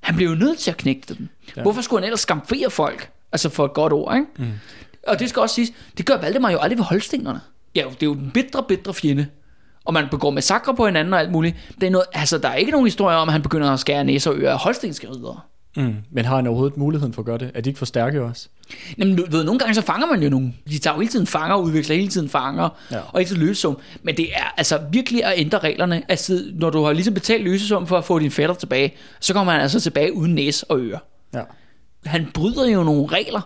Han 0.00 0.16
blev 0.16 0.28
jo 0.28 0.34
nødt 0.34 0.58
til 0.58 0.70
at 0.70 0.76
knægte 0.76 1.14
dem. 1.14 1.28
Ja. 1.56 1.62
Hvorfor 1.62 1.82
skulle 1.82 2.00
han 2.00 2.04
ellers 2.04 2.20
skamfere 2.20 2.70
folk? 2.70 3.10
Altså 3.32 3.48
for 3.48 3.64
et 3.64 3.72
godt 3.72 3.92
ord, 3.92 4.14
ikke? 4.14 4.26
Mm. 4.38 4.58
Og 5.06 5.18
det 5.18 5.28
skal 5.28 5.40
også 5.42 5.54
siges, 5.54 5.70
det 5.98 6.06
gør 6.06 6.16
Valdemar 6.20 6.50
jo 6.50 6.58
aldrig 6.58 6.78
ved 6.78 6.84
holstenerne. 6.84 7.40
Ja, 7.74 7.84
det 7.90 8.02
er 8.02 8.06
jo 8.06 8.14
den 8.14 8.30
bitre, 8.34 8.62
bitre 8.68 8.94
fjende. 8.94 9.26
Og 9.84 9.94
man 9.94 10.04
begår 10.10 10.30
massakre 10.30 10.74
på 10.74 10.86
hinanden 10.86 11.14
og 11.14 11.20
alt 11.20 11.30
muligt. 11.32 11.56
Det 11.80 11.86
er 11.86 11.90
noget, 11.90 12.06
altså, 12.12 12.38
der 12.38 12.48
er 12.48 12.54
ikke 12.54 12.70
nogen 12.72 12.86
historie 12.86 13.16
om, 13.16 13.28
at 13.28 13.32
han 13.32 13.42
begynder 13.42 13.70
at 13.70 13.80
skære 13.80 14.04
næser 14.04 14.30
og 14.30 14.36
ører 14.38 14.52
af 14.52 14.58
holstenske 14.58 15.10
ridere. 15.10 15.40
Mm. 15.76 15.94
Men 16.12 16.24
har 16.24 16.36
han 16.36 16.46
overhovedet 16.46 16.76
muligheden 16.76 17.12
for 17.12 17.22
at 17.22 17.26
gøre 17.26 17.38
det? 17.38 17.50
Er 17.54 17.60
de 17.60 17.70
ikke 17.70 17.78
for 17.78 17.86
stærke 17.86 18.22
også? 18.22 18.48
Jamen, 18.98 19.16
du 19.16 19.24
ved, 19.30 19.44
nogle 19.44 19.58
gange 19.58 19.74
så 19.74 19.82
fanger 19.82 20.06
man 20.06 20.22
jo 20.22 20.30
nogen. 20.30 20.56
De 20.68 20.78
tager 20.78 20.94
jo 20.94 21.00
hele 21.00 21.10
tiden 21.12 21.26
fanger, 21.26 21.56
udvikler 21.56 21.96
hele 21.96 22.08
tiden 22.08 22.28
fanger, 22.28 22.68
Ja. 22.90 22.98
og 23.12 23.20
ikke 23.20 23.30
så 23.30 23.36
løsesum. 23.38 23.78
Men 24.02 24.16
det 24.16 24.28
er 24.34 24.54
altså 24.56 24.80
virkelig 24.92 25.24
at 25.24 25.34
ændre 25.36 25.58
reglerne. 25.58 26.02
Altså, 26.08 26.42
når 26.54 26.70
du 26.70 26.82
har 26.84 26.92
ligesom 26.92 27.14
betalt 27.14 27.44
løsesum 27.44 27.86
for 27.86 27.98
at 27.98 28.04
få 28.04 28.18
din 28.18 28.30
fætter 28.30 28.54
tilbage, 28.54 28.94
så 29.20 29.32
kommer 29.32 29.52
han 29.52 29.62
altså 29.62 29.80
tilbage 29.80 30.14
uden 30.14 30.34
næse 30.34 30.70
og 30.70 30.78
ører. 30.80 30.98
Ja. 31.34 31.40
Han 32.06 32.28
bryder 32.34 32.66
jo 32.68 32.82
nogle 32.84 33.06
regler. 33.06 33.40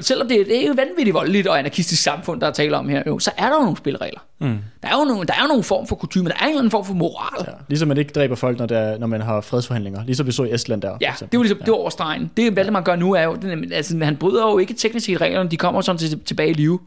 Selvom 0.00 0.28
det, 0.28 0.46
det 0.46 0.62
er 0.62 0.66
jo 0.68 0.74
vanvittigt 0.76 1.14
voldeligt 1.14 1.46
og 1.46 1.58
anarkistisk 1.58 2.02
samfund, 2.02 2.40
der 2.40 2.46
er 2.46 2.50
tale 2.50 2.76
om 2.76 2.88
her, 2.88 3.02
jo, 3.06 3.18
så 3.18 3.30
er 3.38 3.46
der 3.48 3.54
jo 3.56 3.60
nogle 3.62 3.76
spilleregler. 3.76 4.20
Mm. 4.38 4.46
Der, 4.82 4.88
er 4.88 4.98
jo 4.98 5.04
nogle, 5.04 5.26
der 5.26 5.32
er 5.34 5.42
jo 5.42 5.46
nogle 5.48 5.62
form 5.62 5.86
for 5.86 5.96
kutume, 5.96 6.28
der 6.28 6.34
er 6.34 6.42
en 6.42 6.48
eller 6.48 6.58
anden 6.58 6.70
form 6.70 6.84
for 6.84 6.94
moral. 6.94 7.44
ja. 7.48 7.52
Ligesom 7.68 7.88
man 7.88 7.98
ikke 7.98 8.12
dræber 8.12 8.34
folk, 8.34 8.58
når, 8.58 8.66
der, 8.66 8.78
er- 8.78 8.98
når 8.98 9.06
man 9.06 9.20
har 9.20 9.40
fredsforhandlinger. 9.40 10.04
Ligesom 10.04 10.26
vi 10.26 10.32
så 10.32 10.44
i 10.44 10.54
Estland 10.54 10.82
der. 10.82 10.96
Ja, 11.00 11.12
det 11.20 11.28
var 11.38 11.42
ligesom, 11.42 11.58
det 11.58 11.68
var 11.68 11.74
over 11.74 11.90
stregen. 11.90 12.30
Det 12.36 12.56
Valdemar 12.56 12.80
gør 12.80 12.96
nu 12.96 13.12
er 13.12 13.22
jo, 13.22 13.34
det, 13.34 13.52
er- 13.52 13.76
altså, 13.76 13.98
han 14.02 14.16
bryder 14.16 14.42
jo 14.50 14.58
ikke 14.58 14.74
teknisk 14.74 15.06
set 15.06 15.20
reglerne, 15.20 15.50
de 15.50 15.56
kommer 15.56 15.80
sådan 15.80 15.98
til, 15.98 16.20
tilbage 16.20 16.50
i 16.50 16.52
live. 16.52 16.78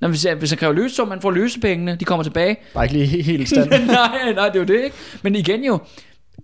Når 0.00 0.08
hvis, 0.08 0.26
hvis 0.38 0.50
han 0.50 0.58
kræver 0.58 0.72
løsesum, 0.72 1.08
man 1.08 1.20
får 1.20 1.30
løsepengene, 1.30 1.96
de 2.00 2.04
kommer 2.04 2.22
tilbage. 2.22 2.56
Bare 2.74 2.84
ikke 2.84 2.96
lige 2.98 3.06
he- 3.18 3.22
helt 3.22 3.48
stand. 3.48 3.70
nej, 3.86 4.32
nej, 4.34 4.46
det 4.48 4.56
er 4.56 4.60
jo 4.60 4.64
det, 4.64 4.84
ikke? 4.84 4.96
Men 5.22 5.34
igen 5.36 5.64
jo, 5.64 5.78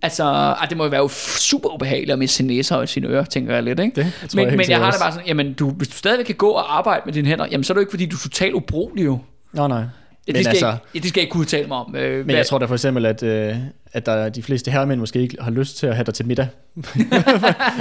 altså, 0.03 0.23
ej, 0.23 0.65
det 0.69 0.77
må 0.77 0.83
jo 0.83 0.89
være 0.89 1.01
jo 1.01 1.07
super 1.37 1.69
ubehageligt 1.73 2.11
at 2.11 2.19
miste 2.19 2.35
sin 2.35 2.47
næse 2.47 2.77
og 2.77 2.89
sine 2.89 3.07
ører, 3.07 3.23
tænker 3.23 3.53
jeg 3.53 3.63
lidt, 3.63 3.79
ikke? 3.79 4.01
Det 4.01 4.13
tror 4.29 4.37
men 4.37 4.47
jeg 4.47 4.57
men 4.57 4.69
jeg 4.69 4.79
har 4.79 4.91
det 4.91 4.99
bare 4.99 5.11
sådan, 5.11 5.27
jamen, 5.27 5.53
du, 5.53 5.69
hvis 5.69 5.87
du 5.87 5.97
stadigvæk 5.97 6.25
kan 6.25 6.35
gå 6.35 6.49
og 6.49 6.77
arbejde 6.77 7.01
med 7.05 7.13
dine 7.13 7.27
hænder, 7.27 7.45
jamen, 7.51 7.63
så 7.63 7.73
er 7.73 7.75
det 7.75 7.79
jo 7.79 7.81
ikke, 7.81 7.91
fordi 7.91 8.05
du 8.05 8.15
er 8.15 8.19
totalt 8.19 8.53
ubrugelig 8.53 9.05
jo. 9.05 9.19
Nå, 9.53 9.67
nej. 9.67 9.83
Men 10.27 10.35
det, 10.35 10.43
skal 10.45 10.49
altså- 10.49 10.75
ikke, 10.93 11.03
det 11.03 11.09
skal 11.09 11.19
jeg 11.19 11.23
ikke 11.23 11.31
kunne 11.33 11.45
tale 11.45 11.67
mig 11.67 11.77
om. 11.77 11.95
Øh, 11.95 12.25
Men 12.27 12.35
jeg 12.35 12.45
tror 12.45 12.57
da 12.59 12.65
for 12.65 12.73
eksempel, 12.75 13.05
at, 13.05 13.23
øh, 13.23 13.55
at 13.93 14.05
der, 14.05 14.29
de 14.29 14.43
fleste 14.43 14.71
herremænd 14.71 14.99
måske 14.99 15.19
ikke 15.19 15.37
har 15.41 15.51
lyst 15.51 15.77
til 15.77 15.87
at 15.87 15.95
have 15.95 16.03
dig 16.05 16.13
til 16.13 16.25
middag. 16.27 16.47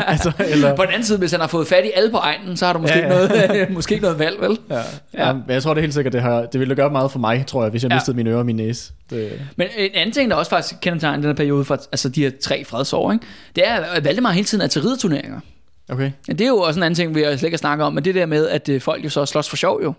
altså, 0.06 0.32
eller, 0.38 0.76
På 0.76 0.82
den 0.82 0.90
anden 0.90 1.04
side, 1.04 1.18
hvis 1.18 1.30
han 1.32 1.40
har 1.40 1.46
fået 1.48 1.66
fat 1.66 1.84
i 1.84 1.90
alle 1.94 2.10
på 2.10 2.16
egnen, 2.16 2.56
så 2.56 2.66
har 2.66 2.72
du 2.72 2.78
måske, 2.78 2.98
Ja, 2.98 3.02
ja. 3.22 3.26
Noget, 3.48 3.70
måske 3.74 3.92
ikke 3.94 4.02
noget 4.02 4.18
valg, 4.18 4.40
vel? 4.40 4.58
ja. 4.70 4.76
Ja. 4.76 5.26
Ja. 5.26 5.32
men 5.32 5.42
jeg 5.48 5.62
tror 5.62 5.74
det 5.74 5.82
helt 5.82 5.94
sikkert, 5.94 6.12
det, 6.12 6.22
har, 6.22 6.46
det 6.46 6.60
ville 6.60 6.74
gøre 6.74 6.90
meget 6.90 7.10
for 7.12 7.18
mig, 7.18 7.46
tror 7.46 7.62
jeg, 7.62 7.70
hvis 7.70 7.82
jeg 7.82 7.90
Ja. 7.90 7.96
mistede 7.96 8.16
mine 8.16 8.30
ører 8.30 8.38
og 8.38 8.46
min 8.46 8.56
næse. 8.56 8.92
Det, 9.10 9.40
Men 9.56 9.68
en 9.76 9.90
anden 9.94 10.12
ting, 10.12 10.30
der 10.30 10.36
også 10.36 10.50
faktisk 10.50 10.80
kendetegner 10.80 11.16
den 11.16 11.24
her 11.26 11.32
periode 11.34 11.64
for 11.64 11.74
altså 11.74 12.08
de 12.08 12.22
her 12.22 12.30
tre 12.42 12.64
fredsår, 12.64 13.12
ikke? 13.12 13.24
det 13.56 13.68
er, 13.68 13.74
at 13.74 14.04
Valdemar 14.04 14.30
hele 14.30 14.44
tiden 14.44 14.62
er 14.62 14.66
til 14.68 14.82
rideturneringer. 14.82 15.40
okay. 15.88 16.10
Ja, 16.28 16.32
det 16.32 16.40
er 16.40 16.48
jo 16.48 16.56
også 16.58 16.80
en 16.80 16.84
anden 16.84 16.94
ting, 16.94 17.14
vi 17.14 17.20
slet 17.22 17.42
ikke 17.42 17.58
snakke 17.58 17.84
om, 17.84 17.92
men 17.92 18.04
det 18.04 18.14
der 18.14 18.26
med, 18.26 18.48
at 18.48 18.68
øh, 18.68 18.80
folk 18.80 19.04
jo 19.04 19.10
så 19.10 19.26
slås 19.26 19.48
for 19.48 19.56
sjov 19.56 19.82
jo. 19.82 19.92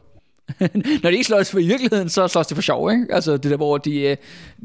Når 1.03 1.09
de 1.09 1.11
ikke 1.11 1.23
slås 1.23 1.51
for 1.51 1.59
i 1.59 1.67
virkeligheden, 1.67 2.09
så 2.09 2.27
slås 2.27 2.47
de 2.47 2.55
for 2.55 2.61
sjov, 2.61 2.91
ikke? 2.91 3.05
Altså 3.09 3.37
det 3.37 3.51
der, 3.51 3.57
hvor 3.57 3.77
de, 3.77 4.01
øh, 4.01 4.17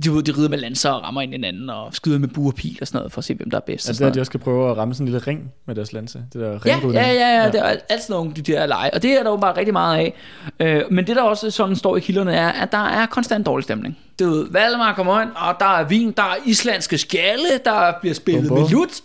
de, 0.04 0.10
de, 0.10 0.22
de 0.22 0.32
rider 0.38 0.48
med 0.48 0.58
lanser 0.58 0.90
og 0.90 1.02
rammer 1.02 1.20
ind 1.20 1.32
i 1.32 1.36
hinanden 1.36 1.70
og 1.70 1.94
skyder 1.94 2.18
med 2.18 2.28
bue 2.28 2.48
og 2.50 2.54
pil 2.54 2.78
og 2.80 2.86
sådan 2.86 2.98
noget, 2.98 3.12
for 3.12 3.18
at 3.18 3.24
se, 3.24 3.34
hvem 3.34 3.50
der 3.50 3.56
er 3.56 3.60
bedst. 3.66 3.88
Altså 3.88 4.04
det, 4.04 4.10
at 4.10 4.14
de 4.14 4.20
også 4.20 4.30
skal 4.30 4.40
prøve 4.40 4.70
at 4.70 4.76
ramme 4.76 4.94
sådan 4.94 5.06
en 5.06 5.12
lille 5.12 5.26
ring 5.26 5.52
med 5.66 5.74
deres 5.74 5.92
lanse. 5.92 6.18
Det 6.32 6.40
der 6.40 6.50
Ja, 6.50 6.58
ringrydning. 6.66 6.94
ja, 6.94 7.12
ja, 7.12 7.42
ja, 7.42 7.46
det 7.50 7.60
er 7.60 7.64
alt 7.64 7.82
sådan 8.02 8.14
nogle 8.14 8.32
de 8.32 8.42
der 8.42 8.66
lege, 8.66 8.94
og 8.94 9.02
det 9.02 9.10
er 9.12 9.22
der 9.22 9.30
jo 9.30 9.36
bare 9.36 9.56
rigtig 9.56 9.72
meget 9.72 9.96
af. 9.98 10.14
Øh, 10.60 10.82
men 10.90 11.06
det 11.06 11.16
der 11.16 11.22
også 11.22 11.50
sådan 11.50 11.76
står 11.76 11.96
i 11.96 12.00
kilderne 12.00 12.34
er, 12.34 12.48
at 12.48 12.72
der 12.72 12.84
er 12.88 13.06
konstant 13.06 13.46
dårlig 13.46 13.64
stemning. 13.64 13.98
Du 14.20 14.30
ved, 14.30 14.46
Valdemar 14.50 14.94
kommer 14.94 15.20
ind, 15.22 15.30
og 15.36 15.54
der 15.60 15.78
er 15.78 15.84
vin, 15.84 16.10
der 16.16 16.22
er 16.22 16.36
islandske 16.46 16.98
skjalle, 16.98 17.44
der 17.64 17.92
bliver 18.00 18.14
spillet 18.14 18.52
med 18.52 18.70
lut. 18.70 19.00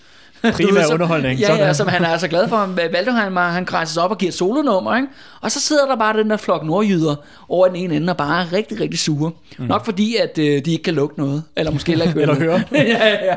Primær 0.51 0.67
Du 0.69 0.73
ved, 0.75 0.83
som- 0.83 0.93
underholdning, 0.93 1.39
Ja, 1.39 1.51
ja, 1.51 1.57
sådan. 1.57 1.75
som 1.75 1.87
han 1.87 2.03
er 2.03 2.17
så 2.17 2.27
glad 2.27 2.47
for. 2.49 2.65
Valdemar, 2.91 3.51
han 3.51 3.65
grænser 3.65 3.93
sig 3.93 4.03
op 4.03 4.11
og 4.11 4.17
giver 4.17 4.29
et 4.31 4.35
solonummer, 4.37 4.95
ikke? 4.95 5.07
Og 5.41 5.51
så 5.51 5.59
sidder 5.59 5.85
der 5.85 5.95
bare 5.95 6.17
den 6.17 6.29
der 6.29 6.37
flok 6.37 6.65
nordjyder 6.65 7.15
over 7.49 7.67
den 7.67 7.75
ene 7.75 7.95
ende 7.95 8.11
og 8.13 8.17
bare 8.17 8.41
er 8.41 8.53
rigtig, 8.53 8.79
rigtig 8.79 8.99
sure. 8.99 9.31
Mm. 9.57 9.65
Nok 9.65 9.85
fordi, 9.85 10.15
at 10.15 10.37
øh, 10.37 10.65
de 10.65 10.71
ikke 10.71 10.83
kan 10.83 10.93
lugte 10.93 11.19
noget. 11.19 11.43
Eller 11.57 11.71
måske 11.71 11.91
heller 11.91 12.05
ikke 12.05 12.21
Eller 12.21 12.35
høre. 12.35 12.63
ja, 12.71 13.09
ja. 13.25 13.35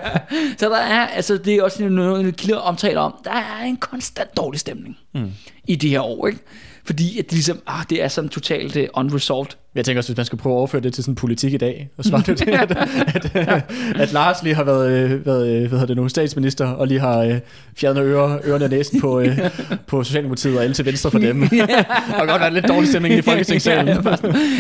Så 0.59 0.69
der 0.69 0.77
er, 0.79 1.07
altså 1.07 1.37
det 1.37 1.55
er 1.55 1.63
også 1.63 1.85
noget, 1.89 2.37
kilder 2.37 2.59
omtaler 2.59 3.01
om, 3.01 3.15
der 3.25 3.31
er 3.31 3.65
en 3.65 3.77
konstant 3.77 4.37
dårlig 4.37 4.61
stemning 4.61 4.97
mm. 5.15 5.31
i 5.67 5.77
de 5.77 5.89
her 5.89 6.01
år, 6.01 6.27
ikke? 6.27 6.39
Fordi 6.85 7.19
at 7.19 7.25
det 7.25 7.33
ligesom, 7.33 7.59
ah, 7.67 7.85
det 7.91 8.03
er 8.03 8.09
sådan 8.09 8.31
totalt 8.31 8.77
uh, 8.77 8.83
unresolved. 8.95 9.47
Jeg 9.77 9.85
tænker 9.85 10.01
også, 10.01 10.09
hvis 10.09 10.17
man 10.17 10.27
skulle 10.27 10.43
prøve 10.43 10.53
at 10.55 10.59
overføre 10.59 10.83
det 10.83 10.95
til 10.95 11.05
sådan 11.05 11.15
politik 11.15 11.53
i 11.53 11.57
dag, 11.57 11.89
og 11.99 12.05
svare 12.05 12.23
det, 12.27 12.49
at, 12.49 12.71
at, 13.15 13.37
at, 13.37 13.63
at 13.97 14.13
Lars 14.13 14.43
lige 14.43 14.55
har 14.55 14.65
været, 14.65 14.91
øh, 14.91 15.27
været 15.27 15.49
øh, 15.49 15.69
hvad 15.69 15.87
det 15.87 15.97
nu, 15.97 16.09
statsminister, 16.09 16.67
og 16.67 16.87
lige 16.87 17.01
har 17.01 17.19
øh, 17.19 17.39
fjernet 17.77 18.03
øre, 18.03 18.39
ørerne 18.45 18.65
og 18.65 18.71
næsen 18.71 19.01
på, 19.01 19.21
øh, 19.21 19.39
på 19.87 20.05
Socialdemokratiet 20.05 20.57
og 20.57 20.63
alle 20.63 20.75
til 20.75 20.85
venstre 20.85 21.11
for 21.11 21.19
dem. 21.19 21.43
og 22.19 22.29
godt 22.29 22.41
være 22.41 22.55
lidt 22.55 22.69
dårlig 22.69 22.89
stemning 22.89 23.15
i 23.15 23.23
Folketingssalen. 23.23 23.89
Ja, 23.89 24.17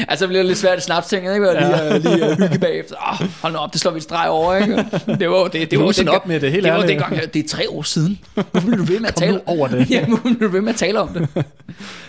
altså 0.08 0.26
bliver 0.26 0.42
det 0.42 0.46
lidt 0.46 0.58
svært 0.58 0.76
at 0.76 0.82
snappe 0.82 1.08
ting, 1.08 1.34
ikke? 1.34 1.50
Og 1.50 1.54
lige, 1.54 1.76
ja. 1.76 1.98
lige 1.98 2.32
uh, 2.32 2.38
hygge 2.38 2.58
bagefter. 2.58 2.96
Oh, 3.12 3.28
hold 3.42 3.52
nu 3.52 3.58
op, 3.58 3.72
det 3.72 3.80
slår 3.80 3.92
vi 3.92 3.96
et 3.96 4.02
streg 4.02 4.28
over, 4.28 4.56
ikke? 4.56 4.76
Det 5.18 5.30
var 5.30 5.48
det. 5.48 5.70
Det 5.70 5.78
var 5.78 5.92
dengang- 5.92 6.16
op 6.16 6.26
med 6.26 6.40
det, 6.40 6.52
helt 6.52 6.64
det 6.64 6.72
var 6.72 6.86
dengang, 6.86 7.34
det 7.34 7.44
er 7.44 7.48
tre 7.48 7.70
år 7.70 7.82
siden. 7.82 8.18
Hvorfor 8.34 8.60
bliver 8.60 8.76
du 8.76 8.84
ved 8.84 9.00
med 9.00 9.08
at 9.08 9.14
tale 9.14 9.40
over 9.46 9.68
det. 9.68 9.90
Ja, 9.90 10.06
hvorfor 10.06 10.22
bliver 10.22 10.38
du 10.40 10.48
ved 10.48 10.60
med 10.60 10.72
at 10.72 10.76
tale 10.76 11.00
om 11.00 11.08
det? 11.08 11.44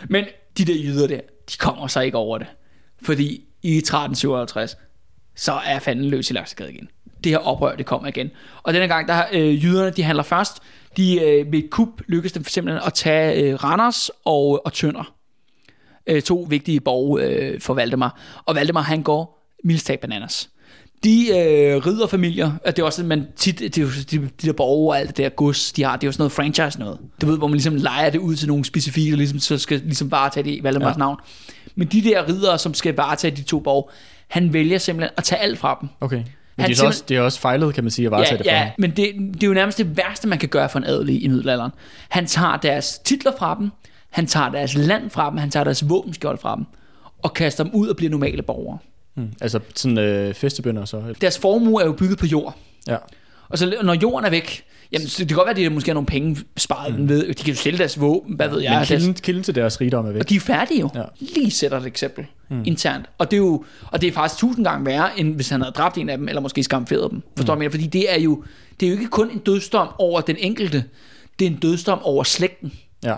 Men 0.09 0.25
de 0.57 0.65
der 0.65 0.73
jyder 0.83 1.07
der, 1.07 1.19
de 1.51 1.57
kommer 1.57 1.87
så 1.87 2.01
ikke 2.01 2.17
over 2.17 2.37
det. 2.37 2.47
Fordi 3.01 3.43
i 3.63 3.77
1357, 3.77 4.77
så 5.35 5.53
er 5.65 5.79
fanden 5.79 6.05
løs 6.05 6.29
i 6.29 6.33
Laksegade 6.33 6.73
igen. 6.73 6.87
Det 7.23 7.31
her 7.31 7.37
oprør, 7.39 7.75
det 7.75 7.85
kommer 7.85 8.07
igen. 8.07 8.29
Og 8.63 8.73
denne 8.73 8.87
gang, 8.87 9.07
der 9.07 9.13
har 9.13 9.29
øh, 9.33 9.63
jyderne, 9.63 9.89
de 9.89 10.03
handler 10.03 10.23
først. 10.23 10.57
De 10.97 11.21
øh, 11.21 11.51
ved 11.51 11.59
et 11.59 11.69
kup 11.69 12.01
lykkedes 12.07 12.31
dem 12.31 12.43
simpelthen 12.43 12.81
at 12.85 12.93
tage 12.93 13.43
øh, 13.43 13.63
Randers 13.63 14.09
og, 14.25 14.65
og 14.65 14.73
Tønder. 14.73 15.13
Øh, 16.07 16.21
to 16.21 16.47
vigtige 16.49 16.79
borge 16.79 17.23
øh, 17.23 17.61
for 17.61 17.73
Valdemar. 17.73 18.19
Og 18.45 18.55
Valdemar, 18.55 18.81
han 18.81 19.03
går 19.03 19.53
mildstag 19.63 19.99
bananas. 19.99 20.49
De 21.03 21.27
øh, 21.29 21.85
ridderfamilier, 21.85 22.51
at 22.63 22.75
det 22.75 22.81
er 22.81 22.85
også 22.85 23.03
man 23.03 23.27
tit, 23.35 23.59
det 23.59 23.77
er 23.77 23.81
jo 23.81 23.87
de, 24.11 24.29
de 24.41 24.47
der 24.47 24.53
borge 24.53 24.91
og 24.91 24.99
alt 24.99 25.09
det 25.09 25.17
der 25.17 25.29
gods, 25.29 25.71
de 25.71 25.83
har, 25.83 25.95
det 25.95 26.03
er 26.03 26.07
jo 26.07 26.11
sådan 26.11 26.21
noget 26.21 26.31
franchise 26.31 26.79
noget. 26.79 26.99
Du 27.21 27.25
ved, 27.25 27.37
hvor 27.37 27.47
man 27.47 27.53
ligesom 27.53 27.75
leger 27.75 28.09
det 28.09 28.19
ud 28.19 28.35
til 28.35 28.47
nogle 28.47 28.65
specifikke, 28.65 29.11
der 29.11 29.17
ligesom, 29.17 29.39
så 29.39 29.57
skal 29.57 29.79
ligesom 29.79 30.11
varetage 30.11 30.43
det 30.43 30.51
i 30.51 30.63
Valdemars 30.63 30.95
ja. 30.95 30.99
navn. 30.99 31.17
Men 31.77 31.87
de 31.87 32.01
der 32.03 32.27
ridder, 32.29 32.57
som 32.57 32.73
skal 32.73 32.95
varetage 32.95 33.35
de 33.35 33.41
to 33.43 33.59
borge, 33.59 33.83
han 34.27 34.53
vælger 34.53 34.77
simpelthen 34.77 35.13
at 35.17 35.23
tage 35.23 35.41
alt 35.41 35.59
fra 35.59 35.77
dem. 35.81 35.89
Okay. 36.01 36.15
Men 36.15 36.25
Han 36.63 36.69
det 36.69 36.75
er, 36.75 36.79
så 36.79 36.85
også, 36.85 37.03
det 37.09 37.17
er 37.17 37.21
også 37.21 37.39
fejlet, 37.39 37.73
kan 37.73 37.83
man 37.83 37.91
sige, 37.91 38.05
at 38.05 38.11
varetage 38.11 38.31
Ja, 38.33 38.37
det 38.37 38.45
fra. 38.45 38.51
ja 38.55 38.71
men 38.77 38.89
det, 38.91 39.33
det 39.33 39.43
er 39.43 39.47
jo 39.47 39.53
nærmest 39.53 39.77
det 39.77 39.97
værste, 39.97 40.27
man 40.27 40.39
kan 40.39 40.49
gøre 40.49 40.69
for 40.69 40.79
en 40.79 40.85
adelig 40.85 41.23
i 41.23 41.27
middelalderen. 41.27 41.71
Han 42.09 42.25
tager 42.25 42.57
deres 42.57 42.99
titler 42.99 43.31
fra 43.39 43.55
dem, 43.59 43.69
han 44.09 44.25
tager 44.27 44.49
deres 44.49 44.73
land 44.75 45.09
fra 45.09 45.29
dem, 45.29 45.37
han 45.37 45.49
tager 45.49 45.63
deres 45.63 45.89
våbenskjold 45.89 46.37
fra 46.37 46.55
dem, 46.55 46.65
og 47.23 47.33
kaster 47.33 47.63
dem 47.63 47.73
ud 47.73 47.87
og 47.87 47.95
bliver 47.95 48.09
normale 48.09 48.41
borgere. 48.41 48.77
Mm. 49.15 49.29
Altså 49.41 49.59
sådan 49.75 49.97
øh, 49.97 50.33
festebønder 50.33 50.85
så. 50.85 51.03
Deres 51.21 51.39
formue 51.39 51.81
er 51.81 51.85
jo 51.85 51.91
bygget 51.93 52.17
på 52.17 52.25
jord. 52.25 52.55
Ja. 52.87 52.97
Og 53.49 53.57
så 53.57 53.77
når 53.83 53.93
jorden 53.93 54.25
er 54.25 54.29
væk, 54.29 54.63
jamen 54.91 55.07
det 55.07 55.27
kan 55.27 55.35
godt 55.35 55.45
være, 55.45 55.51
at 55.51 55.57
de 55.57 55.69
måske 55.69 55.89
har 55.89 55.93
nogle 55.93 56.05
penge 56.05 56.37
sparet 56.57 56.99
mm. 56.99 57.09
ved. 57.09 57.27
De 57.27 57.33
kan 57.33 57.53
jo 57.53 57.55
sælge 57.55 57.77
deres 57.77 58.01
våben, 58.01 58.35
hvad 58.35 58.49
ved 58.49 58.61
jeg. 58.61 58.71
Men 58.71 58.77
deres, 58.77 58.89
kilden, 58.89 59.13
kilden 59.13 59.43
til 59.43 59.55
deres 59.55 59.81
rigdom 59.81 60.05
er 60.05 60.11
væk. 60.11 60.21
og 60.21 60.29
de 60.29 60.35
er 60.35 60.39
færdige 60.39 60.79
jo. 60.79 60.89
Ja. 60.95 60.99
Ja. 60.99 61.05
Lige 61.19 61.51
sætter 61.51 61.79
et 61.79 61.85
eksempel 61.85 62.25
mm. 62.49 62.61
internt. 62.65 63.05
Og 63.17 63.31
det, 63.31 63.37
er 63.37 63.41
jo, 63.41 63.63
og 63.91 64.01
det 64.01 64.07
er 64.07 64.11
faktisk 64.11 64.39
tusind 64.39 64.65
gange 64.65 64.85
værre, 64.85 65.19
end 65.19 65.35
hvis 65.35 65.49
han 65.49 65.61
havde 65.61 65.73
dræbt 65.73 65.97
en 65.97 66.09
af 66.09 66.17
dem, 66.17 66.27
eller 66.27 66.41
måske 66.41 66.63
skamferet 66.63 67.11
dem. 67.11 67.21
Forstår 67.37 67.55
mm. 67.55 67.61
du? 67.61 67.69
Fordi 67.69 67.87
det 67.87 68.13
er, 68.13 68.19
jo, 68.19 68.43
det 68.79 68.85
er 68.85 68.89
jo 68.89 68.97
ikke 68.97 69.09
kun 69.09 69.31
en 69.31 69.39
dødsdom 69.39 69.87
over 69.99 70.21
den 70.21 70.35
enkelte, 70.39 70.83
det 71.39 71.47
er 71.47 71.49
en 71.49 71.57
dødsdom 71.57 71.99
over 72.01 72.23
slægten. 72.23 72.73
Ja. 73.03 73.15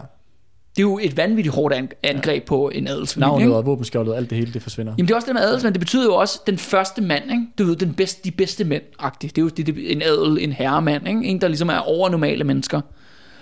Det 0.80 0.86
er 0.86 0.90
jo 0.90 1.00
et 1.02 1.18
vanvittigt 1.18 1.56
hårdt 1.56 1.76
an- 1.76 1.92
angreb 2.04 2.46
på 2.46 2.70
en 2.70 2.88
adelsfamilie. 2.88 3.30
Navnet 3.30 3.56
og 3.56 3.66
våbenskjoldet, 3.66 4.16
alt 4.16 4.30
det 4.30 4.38
hele, 4.38 4.54
det 4.54 4.62
forsvinder. 4.62 4.94
Jamen 4.98 5.08
det 5.08 5.12
er 5.12 5.16
også 5.16 5.26
det 5.26 5.34
med 5.36 5.42
adelsmand, 5.42 5.74
det 5.74 5.80
betyder 5.80 6.06
jo 6.06 6.16
også 6.16 6.40
den 6.48 6.58
første 6.58 7.02
mand, 7.02 7.32
ikke? 7.32 7.48
Du 7.58 7.64
ved, 7.64 7.76
den 7.76 7.94
bedste, 7.94 8.22
de 8.24 8.32
bedste 8.32 8.64
mænd 8.64 8.84
-agtigt. 9.02 9.18
Det 9.22 9.38
er 9.38 9.42
jo 9.42 9.50
det, 9.50 9.68
det, 9.68 9.92
en 9.92 10.02
adel, 10.02 10.44
en 10.44 10.52
herremand, 10.52 11.08
ikke? 11.08 11.24
En, 11.24 11.42
der 11.42 11.48
ligesom 11.48 11.70
er 11.70 11.78
over 11.78 12.10
normale 12.10 12.44
mennesker. 12.44 12.82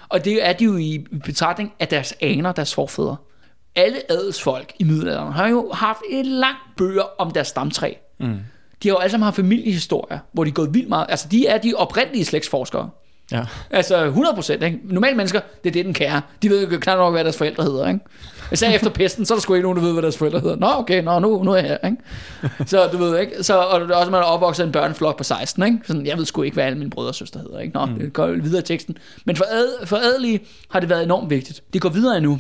Og 0.10 0.26
det 0.26 0.48
er 0.48 0.54
de 0.54 0.64
jo 0.66 0.78
i 0.78 1.06
betragtning 1.24 1.74
af 1.80 1.88
deres 1.88 2.14
aner, 2.22 2.52
deres 2.52 2.74
forfædre. 2.74 3.16
Alle 3.76 4.12
adelsfolk 4.12 4.74
i 4.80 4.84
middelalderen 4.84 5.34
har 5.34 5.48
jo 5.48 5.72
haft 5.74 6.00
et 6.12 6.26
langt 6.26 6.60
bøger 6.78 7.04
om 7.18 7.32
deres 7.32 7.48
stamtræ. 7.48 7.94
Mm. 8.20 8.26
De 8.84 8.88
har 8.88 8.96
jo 8.96 8.98
alle 8.98 9.12
sammen 9.12 9.24
haft 9.24 9.36
familiehistorier, 9.36 10.20
hvor 10.32 10.44
de 10.44 10.50
er 10.50 10.54
gået 10.54 10.74
vildt 10.74 10.90
meget. 10.90 11.06
Altså, 11.10 11.28
de 11.32 11.48
er 11.48 11.58
de 11.58 11.74
oprindelige 11.76 12.26
slægtsforskere. 12.26 12.90
Ja. 13.32 13.44
Altså 13.70 14.06
100 14.06 14.36
procent? 14.36 14.92
Normale 14.92 15.16
mennesker, 15.16 15.40
det 15.64 15.70
er 15.70 15.74
det, 15.74 15.86
den 15.86 15.94
kære. 15.94 16.22
De 16.42 16.50
ved 16.50 16.68
jo 16.68 16.80
knap 16.80 16.98
nok, 16.98 17.14
hvad 17.14 17.24
deres 17.24 17.38
forældre 17.38 17.64
hedder, 17.64 17.88
ikke? 17.88 18.00
Især 18.52 18.70
efter 18.70 18.90
pesten, 18.90 19.26
så 19.26 19.34
er 19.34 19.36
der 19.36 19.42
sgu 19.42 19.54
ikke 19.54 19.64
nogen, 19.64 19.78
der 19.78 19.84
ved, 19.84 19.94
hvad 19.94 20.02
deres 20.02 20.18
forældre 20.18 20.40
hedder. 20.40 20.56
Nå, 20.56 20.68
okay, 20.68 21.04
nå, 21.04 21.20
nu, 21.20 21.44
nu 21.44 21.52
er 21.52 21.56
jeg 21.56 21.66
her, 21.68 21.90
ikke? 21.90 21.98
Så 22.70 22.90
du 22.92 22.98
ved, 22.98 23.20
ikke? 23.20 23.44
Så, 23.44 23.60
og 23.60 23.80
det 23.82 23.92
er 23.92 23.96
også, 23.96 24.12
man 24.12 24.22
er 24.22 24.26
opvokset 24.26 24.66
en 24.66 24.72
børneflok 24.72 25.18
på 25.18 25.24
16, 25.24 25.64
ikke? 25.64 25.78
Sådan, 25.86 26.06
jeg 26.06 26.18
ved 26.18 26.26
sgu 26.26 26.42
ikke, 26.42 26.54
hvad 26.54 26.64
alle 26.64 26.78
mine 26.78 26.90
brødre 26.90 27.10
og 27.10 27.16
søstre 27.16 27.40
hedder, 27.40 27.60
ikke? 27.60 27.74
Nå, 27.74 27.86
mm. 27.86 28.00
det 28.00 28.14
går 28.14 28.28
videre 28.28 28.60
i 28.60 28.66
teksten. 28.66 28.98
Men 29.26 29.36
for, 29.36 29.46
ad, 29.52 29.86
for 29.86 29.98
adelige 29.98 30.40
har 30.70 30.80
det 30.80 30.90
været 30.90 31.04
enormt 31.04 31.30
vigtigt. 31.30 31.64
Det 31.74 31.82
går 31.82 31.90
videre 31.90 32.18
endnu, 32.18 32.40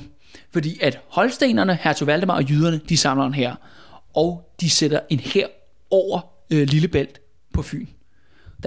fordi 0.53 0.79
at 0.81 0.99
holstenerne, 1.07 1.77
hertug 1.81 2.07
Valdemar 2.07 2.35
og 2.35 2.49
jyderne, 2.49 2.79
de 2.89 2.97
samler 2.97 3.25
en 3.25 3.33
her, 3.33 3.55
og 4.15 4.51
de 4.61 4.69
sætter 4.69 4.99
en 5.09 5.19
her 5.19 5.47
over 5.91 6.19
øh, 6.53 6.67
Lillebælt 6.67 7.19
på 7.53 7.61
Fyn 7.61 7.87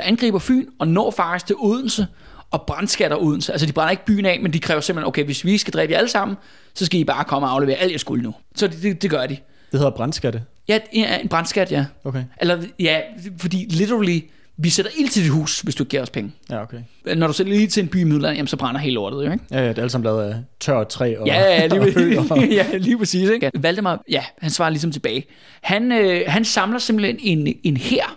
der 0.01 0.09
angriber 0.09 0.39
Fyn 0.39 0.67
og 0.79 0.89
når 0.89 1.11
faktisk 1.11 1.47
til 1.47 1.57
Odense 1.59 2.07
og 2.51 2.63
brandskatter 2.67 3.17
Odense. 3.17 3.53
Altså 3.53 3.67
de 3.67 3.73
brænder 3.73 3.91
ikke 3.91 4.05
byen 4.05 4.27
af, 4.27 4.41
men 4.43 4.53
de 4.53 4.61
kræver 4.61 4.81
simpelthen, 4.81 5.09
okay, 5.09 5.25
hvis 5.25 5.45
vi 5.45 5.59
skal 5.59 5.73
dræbe 5.73 5.93
jer 5.93 5.99
alle 5.99 6.11
sammen, 6.11 6.37
så 6.75 6.87
skal 6.87 7.01
I 7.01 7.05
bare 7.05 7.25
komme 7.25 7.49
og 7.49 7.53
aflevere 7.55 7.77
alt 7.77 7.91
jeres 7.91 8.01
skuld 8.01 8.23
nu. 8.23 8.35
Så 8.55 8.67
det, 8.67 8.83
det, 8.83 9.03
det 9.03 9.11
gør 9.11 9.27
de. 9.27 9.37
Det 9.73 9.79
hedder 9.81 9.91
brandskatte. 9.91 10.43
Ja, 10.69 10.79
en 11.23 11.29
brandskat, 11.29 11.73
ja. 11.73 11.87
Okay. 12.05 12.25
Eller 12.41 12.63
ja, 12.79 13.01
fordi 13.39 13.67
literally, 13.71 14.21
vi 14.57 14.71
sætter 14.71 14.91
ild 14.99 15.09
til 15.09 15.23
dit 15.23 15.31
hus, 15.31 15.61
hvis 15.61 15.75
du 15.75 15.83
ikke 15.83 15.91
giver 15.91 16.03
os 16.03 16.11
penge. 16.11 16.33
Ja, 16.51 16.63
okay. 16.63 16.77
Når 17.17 17.27
du 17.27 17.33
sætter 17.33 17.53
ild 17.53 17.69
til 17.69 17.83
en 17.83 17.89
by 17.89 17.97
i 18.01 18.05
Middelland, 18.05 18.35
jamen 18.37 18.47
så 18.47 18.57
brænder 18.57 18.81
hele 18.81 18.95
lortet, 18.95 19.27
jo, 19.27 19.33
ikke? 19.33 19.45
Ja, 19.51 19.61
ja, 19.61 19.69
det 19.69 19.79
er 19.79 19.83
alle 19.83 19.91
sammen 19.91 20.05
lavet 20.05 20.23
af 20.25 20.37
tør 20.61 20.85
træ 20.85 21.17
og, 21.19 21.27
Ja, 21.27 21.41
ja, 21.41 21.67
lige, 21.67 22.19
og 22.21 22.27
og- 22.31 22.47
ja, 22.73 22.77
lige 22.77 22.99
præcis. 22.99 23.29
Ikke? 23.31 23.51
Valdemar, 23.55 24.03
ja, 24.11 24.25
han 24.39 24.51
svarer 24.51 24.71
ligesom 24.71 24.93
tilbage. 24.93 25.25
Han, 25.63 25.93
øh, 25.93 26.21
han 26.27 26.45
samler 26.45 26.79
simpelthen 26.79 27.19
en, 27.21 27.55
en 27.63 27.77
her 27.77 28.17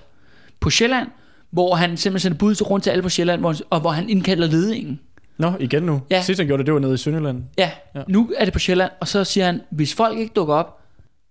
på 0.60 0.70
Sjælland, 0.70 1.08
hvor 1.54 1.76
han 1.76 1.98
simpelthen 1.98 2.20
sender 2.20 2.38
bud 2.38 2.56
til 2.56 2.66
rundt 2.66 2.84
til 2.84 2.90
alle 2.90 3.02
på 3.04 3.10
Sjælland, 3.10 3.40
hvor, 3.42 3.56
og 3.70 3.80
hvor 3.80 3.90
han 3.92 4.10
indkalder 4.10 4.48
ledningen. 4.48 5.00
Nå, 5.38 5.54
igen 5.60 5.84
nu. 5.84 6.02
Ja. 6.10 6.22
Sidst 6.22 6.40
han 6.40 6.48
gjorde 6.48 6.58
det, 6.62 6.66
det 6.66 6.74
var 6.74 6.80
nede 6.80 6.94
i 6.94 6.98
Sønderland. 6.98 7.44
Ja, 7.58 7.72
Ja. 7.96 8.02
nu 8.08 8.32
er 8.38 8.44
det 8.46 8.54
på 8.54 8.60
Sjælland, 8.60 8.92
og 9.00 9.08
så 9.08 9.24
siger 9.24 9.46
han, 9.46 9.62
hvis 9.72 9.94
folk 9.96 10.18
ikke 10.20 10.32
dukker 10.36 10.54
op, 10.56 10.80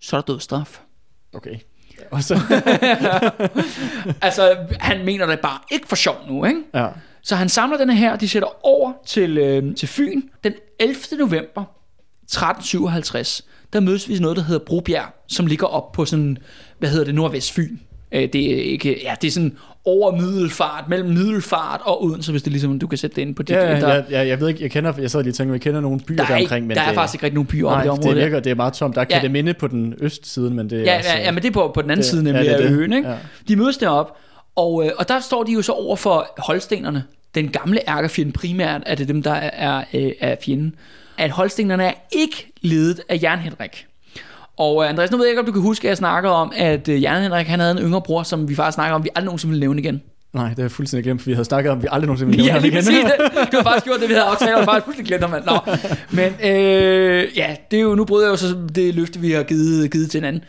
så 0.00 0.16
er 0.16 0.20
der 0.20 0.32
dødsstraf. 0.32 0.80
Okay. 1.34 1.54
Og 2.10 2.22
så, 2.22 2.34
altså, 4.22 4.56
han 4.80 5.04
mener 5.04 5.26
det 5.26 5.40
bare 5.40 5.58
ikke 5.70 5.88
for 5.88 5.96
sjov 5.96 6.16
nu, 6.28 6.44
ikke? 6.44 6.60
ja. 6.74 6.88
Så 7.22 7.36
han 7.36 7.48
samler 7.48 7.76
den 7.78 7.90
her, 7.90 8.16
de 8.16 8.28
sætter 8.28 8.66
over 8.66 8.92
til, 9.06 9.38
øh, 9.38 9.74
til 9.76 9.88
Fyn. 9.88 10.22
Den 10.44 10.52
11. 10.80 10.96
november 11.18 11.64
1357, 12.22 13.42
der 13.72 13.80
mødes 13.80 14.08
vi 14.08 14.16
i 14.16 14.18
noget, 14.18 14.36
der 14.36 14.42
hedder 14.42 14.64
Brobjerg, 14.64 15.06
som 15.28 15.46
ligger 15.46 15.66
op 15.66 15.92
på 15.92 16.04
sådan, 16.04 16.38
hvad 16.78 16.88
hedder 16.90 17.04
det, 17.04 17.14
nordvest 17.14 17.52
Fyn. 17.52 17.76
Øh, 18.14 18.28
det 18.32 18.52
er 18.58 18.62
ikke, 18.62 19.00
ja, 19.04 19.14
det 19.22 19.28
er 19.28 19.32
sådan 19.32 19.56
over 19.84 20.16
middelfart, 20.16 20.84
mellem 20.88 21.08
middelfart 21.10 21.80
og 21.84 22.04
Odense, 22.04 22.30
hvis 22.30 22.42
det 22.42 22.46
er 22.48 22.50
ligesom, 22.52 22.78
du 22.78 22.86
kan 22.86 22.98
sætte 22.98 23.16
det 23.16 23.22
ind 23.22 23.34
på 23.34 23.42
dit. 23.42 23.56
Ja, 23.56 23.80
der, 23.80 23.94
ja, 23.94 24.02
ja, 24.10 24.26
jeg 24.26 24.40
ved 24.40 24.48
ikke, 24.48 24.62
jeg 24.62 24.70
kender, 24.70 24.92
jeg 25.00 25.10
sad 25.10 25.22
lige 25.22 25.30
og 25.30 25.34
tænkte, 25.34 25.52
jeg 25.52 25.60
kender 25.60 25.80
nogle 25.80 26.00
byer 26.00 26.16
der, 26.16 26.32
er, 26.32 26.36
ikke, 26.36 26.46
omkring, 26.46 26.66
men 26.66 26.76
der 26.76 26.82
er 26.82 26.86
det, 26.86 26.94
faktisk 26.94 27.14
ikke 27.14 27.24
rigtig 27.24 27.34
nogen 27.34 27.46
byer 27.46 27.68
nej, 27.70 27.82
det 27.82 27.90
område. 27.90 28.08
det 28.14 28.16
virker, 28.22 28.40
det 28.40 28.50
er 28.50 28.54
meget 28.54 28.72
tomt. 28.74 28.94
Der 28.94 29.00
er 29.00 29.06
Ja. 29.10 29.18
Kedeminde 29.20 29.54
på 29.54 29.66
den 29.68 29.94
østside, 30.00 30.50
men 30.50 30.70
det 30.70 30.78
er 30.80 30.82
Ja, 30.92 30.98
også, 30.98 31.10
ja, 31.16 31.22
ja, 31.22 31.30
men 31.30 31.42
det 31.42 31.48
er 31.48 31.52
på, 31.52 31.70
på 31.74 31.82
den 31.82 31.90
anden 31.90 32.02
det- 32.02 32.10
side, 32.10 32.20
ja, 32.20 32.24
nemlig 32.32 32.44
det 32.44 32.52
er 32.52 32.56
af 32.56 32.62
det. 32.62 32.78
øen. 32.78 32.92
Ikke? 32.92 33.08
Ja. 33.08 33.16
De 33.48 33.56
mødes 33.56 33.76
derop, 33.76 34.16
og, 34.56 34.84
øh, 34.86 34.92
og 34.98 35.08
der 35.08 35.20
står 35.20 35.42
de 35.42 35.52
jo 35.52 35.62
så 35.62 35.72
over 35.72 35.96
for 35.96 36.28
holstenerne. 36.38 37.04
Den 37.34 37.48
gamle 37.48 37.80
ærkefjende 37.90 38.32
primært 38.32 38.82
er 38.86 38.94
det 38.94 39.08
dem, 39.08 39.22
der 39.22 39.32
er, 39.32 39.84
øh, 39.94 40.12
er 40.20 40.36
fjenden. 40.44 40.74
At 41.18 41.30
holstenerne 41.30 41.84
er 41.84 41.92
ikke 42.12 42.52
ledet 42.62 43.00
af 43.08 43.18
Jan 43.22 43.38
Henrik. 43.38 43.86
Og 44.56 44.82
øh, 44.84 44.90
Andreas, 44.90 45.10
nu 45.10 45.16
ved 45.16 45.24
jeg 45.24 45.30
ikke, 45.30 45.40
om 45.40 45.46
du 45.46 45.52
kan 45.52 45.62
huske, 45.62 45.84
at 45.84 45.88
jeg 45.88 45.96
snakker 45.96 46.30
om, 46.30 46.52
at 46.56 46.88
øh, 46.88 47.02
Jan 47.02 47.22
Henrik 47.22 47.46
han 47.46 47.60
havde 47.60 47.72
en 47.72 47.78
yngre 47.78 48.02
bror, 48.02 48.22
som 48.22 48.48
vi 48.48 48.54
faktisk 48.54 48.74
snakker 48.74 48.94
om, 48.94 49.04
vi 49.04 49.08
aldrig 49.14 49.24
nogensinde 49.24 49.50
ville 49.50 49.60
nævne 49.60 49.80
igen. 49.80 50.02
Nej, 50.32 50.54
det 50.54 50.64
er 50.64 50.68
fuldstændig 50.68 51.04
glemt, 51.04 51.22
for 51.22 51.26
vi 51.30 51.32
havde 51.34 51.44
snakket 51.44 51.72
om, 51.72 51.78
at 51.78 51.82
vi 51.82 51.88
aldrig 51.90 52.06
nogensinde 52.06 52.30
ville 52.30 52.44
nævne 52.44 52.54
Ja, 52.54 52.60
lige 52.60 52.72
igen. 52.72 52.84
præcis 52.84 53.04
det. 53.04 53.48
Du 53.52 53.56
har 53.56 53.62
faktisk 53.64 53.84
gjort 53.84 54.00
det, 54.00 54.08
vi 54.08 54.14
havde 54.14 54.26
aftalt, 54.26 54.54
og 54.54 54.64
faktisk 54.64 54.84
fuldstændig 54.84 55.18
glemt 55.18 55.30
mand. 55.30 55.44
Nå. 55.44 55.58
Men 56.10 56.32
øh, 56.50 57.36
ja, 57.36 57.56
det 57.70 57.76
er 57.76 57.82
jo, 57.82 57.94
nu 57.94 58.04
bryder 58.04 58.26
jeg 58.26 58.30
jo 58.30 58.36
så 58.36 58.56
det 58.74 58.94
løfte, 58.94 59.18
vi 59.20 59.32
har 59.32 59.42
givet, 59.42 59.90
givet 59.90 60.10
til 60.10 60.18
hinanden. 60.18 60.44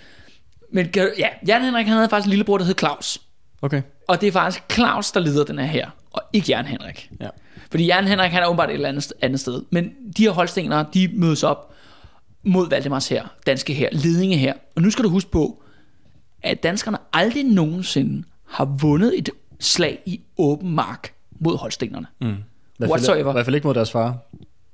Men 0.73 0.89
ja, 0.95 1.27
Jan 1.47 1.61
Henrik, 1.61 1.85
han 1.85 1.95
havde 1.95 2.09
faktisk 2.09 2.25
en 2.25 2.29
lillebror, 2.29 2.57
der 2.57 2.65
hed 2.65 2.75
Claus. 2.79 3.21
Okay. 3.61 3.81
Og 4.07 4.21
det 4.21 4.27
er 4.27 4.31
faktisk 4.31 4.63
Claus, 4.71 5.11
der 5.11 5.19
leder 5.19 5.43
den 5.43 5.59
her 5.59 5.65
her, 5.65 5.87
og 6.13 6.21
ikke 6.33 6.47
Jan 6.49 6.65
Henrik. 6.65 7.09
Ja. 7.21 7.27
Fordi 7.71 7.85
Jan 7.85 8.07
Henrik, 8.07 8.31
han 8.31 8.43
er 8.43 8.47
åbenbart 8.47 8.69
et 8.69 8.73
eller 8.73 8.89
andet, 8.89 9.13
andet 9.21 9.39
sted. 9.39 9.61
Men 9.71 9.91
de 10.17 10.23
her 10.23 10.31
holstenere, 10.31 10.85
de 10.93 11.09
mødes 11.13 11.43
op 11.43 11.72
mod 12.43 12.69
Valdemars 12.69 13.07
her, 13.07 13.27
danske 13.47 13.73
her, 13.73 13.89
ledinge 13.91 14.37
her. 14.37 14.53
Og 14.75 14.81
nu 14.81 14.89
skal 14.89 15.05
du 15.05 15.09
huske 15.09 15.31
på, 15.31 15.63
at 16.43 16.63
danskerne 16.63 16.97
aldrig 17.13 17.43
nogensinde 17.43 18.23
har 18.47 18.65
vundet 18.65 19.17
et 19.17 19.29
slag 19.59 19.99
i 20.05 20.21
åben 20.37 20.75
mark 20.75 21.13
mod 21.39 21.57
holstenerne. 21.57 22.07
Mm. 22.21 22.35
Whatsoever. 22.81 23.29
I 23.29 23.33
hvert 23.33 23.45
fald 23.45 23.55
ikke 23.55 23.67
mod 23.67 23.73
deres 23.73 23.91
far. 23.91 24.17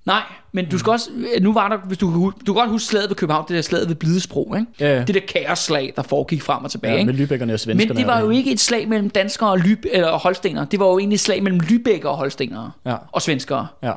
Nej, 0.06 0.22
men 0.52 0.70
du 0.70 0.78
skal 0.78 0.92
også, 0.92 1.10
nu 1.42 1.54
var 1.54 1.70
der, 1.70 1.78
hvis 1.78 1.98
du, 1.98 2.34
du 2.48 2.54
kan 2.54 2.54
godt 2.54 2.70
huske 2.70 2.88
slaget 2.88 3.10
ved 3.10 3.16
København, 3.16 3.46
det 3.48 3.56
der 3.56 3.62
slaget 3.62 3.90
ved 3.90 3.96
Blidesbro, 3.96 4.56
ikke? 4.56 4.68
Ja, 4.80 4.96
ja. 4.98 5.04
Det 5.04 5.16
der 5.16 5.22
kaosslag, 5.46 5.94
der 5.96 6.02
foregik 6.02 6.42
frem 6.42 6.64
og 6.64 6.72
tilbage, 6.72 6.98
Ja, 6.98 7.06
med 7.06 7.14
Lübeckerne 7.14 7.54
og 7.54 7.60
svenskerne. 7.60 7.76
Men 7.76 7.98
det 7.98 8.08
var 8.08 8.20
jo 8.20 8.30
ikke 8.30 8.52
et 8.52 8.60
slag 8.60 8.88
mellem 8.88 9.10
danskere 9.10 9.50
og, 9.50 9.60
Lyb, 9.60 9.86
eller 9.92 10.12
holstener. 10.12 10.66
Det 10.66 10.80
var 10.80 10.86
jo 10.86 11.00
egentlig 11.00 11.16
et 11.16 11.20
slag 11.20 11.44
mellem 11.44 11.60
Lübecker 11.64 12.06
og 12.06 12.18
holstenere. 12.18 12.72
Ja. 12.86 12.96
Og 13.12 13.22
svenskere. 13.22 13.68
Ja. 13.84 13.94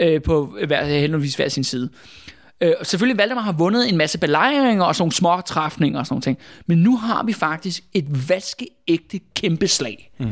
Øh, 0.00 0.22
på 0.22 0.56
hver, 0.66 0.84
henholdsvis 0.84 1.34
hver 1.34 1.48
sin 1.48 1.64
side. 1.64 1.88
Øh, 2.60 2.72
selvfølgelig 2.82 3.18
Valdemar 3.18 3.42
har 3.42 3.52
vundet 3.52 3.88
en 3.88 3.96
masse 3.96 4.18
belejringer 4.18 4.84
og 4.84 4.94
sådan 4.94 5.02
nogle 5.02 5.12
små 5.12 5.40
træfninger 5.46 5.98
og 5.98 6.06
sådan 6.06 6.22
ting. 6.22 6.38
Men 6.66 6.78
nu 6.78 6.96
har 6.96 7.22
vi 7.22 7.32
faktisk 7.32 7.82
et 7.94 8.28
vaskeægte 8.28 9.20
kæmpe 9.34 9.68
slag. 9.68 10.10
Mm. 10.18 10.30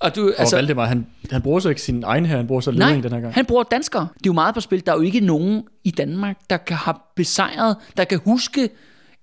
Og 0.00 0.16
du, 0.16 0.32
Altså, 0.38 0.56
og 0.56 0.58
Valdemar, 0.58 0.84
han, 0.86 1.06
han 1.30 1.42
bruger 1.42 1.60
så 1.60 1.68
ikke 1.68 1.82
sin 1.82 2.02
egen 2.02 2.26
her, 2.26 2.36
han 2.36 2.46
bruger 2.46 2.60
så 2.60 2.70
ledning 2.70 3.02
den 3.02 3.12
her 3.12 3.20
gang. 3.20 3.34
han 3.34 3.46
bruger 3.46 3.62
danskere. 3.62 4.02
Det 4.02 4.08
er 4.16 4.20
jo 4.26 4.32
meget 4.32 4.54
på 4.54 4.60
spil. 4.60 4.86
Der 4.86 4.92
er 4.92 4.96
jo 4.96 5.02
ikke 5.02 5.20
nogen 5.20 5.62
i 5.84 5.90
Danmark, 5.90 6.36
der 6.50 6.56
kan 6.56 6.76
have 6.76 6.94
besejret, 7.16 7.76
der 7.96 8.04
kan 8.04 8.20
huske 8.24 8.68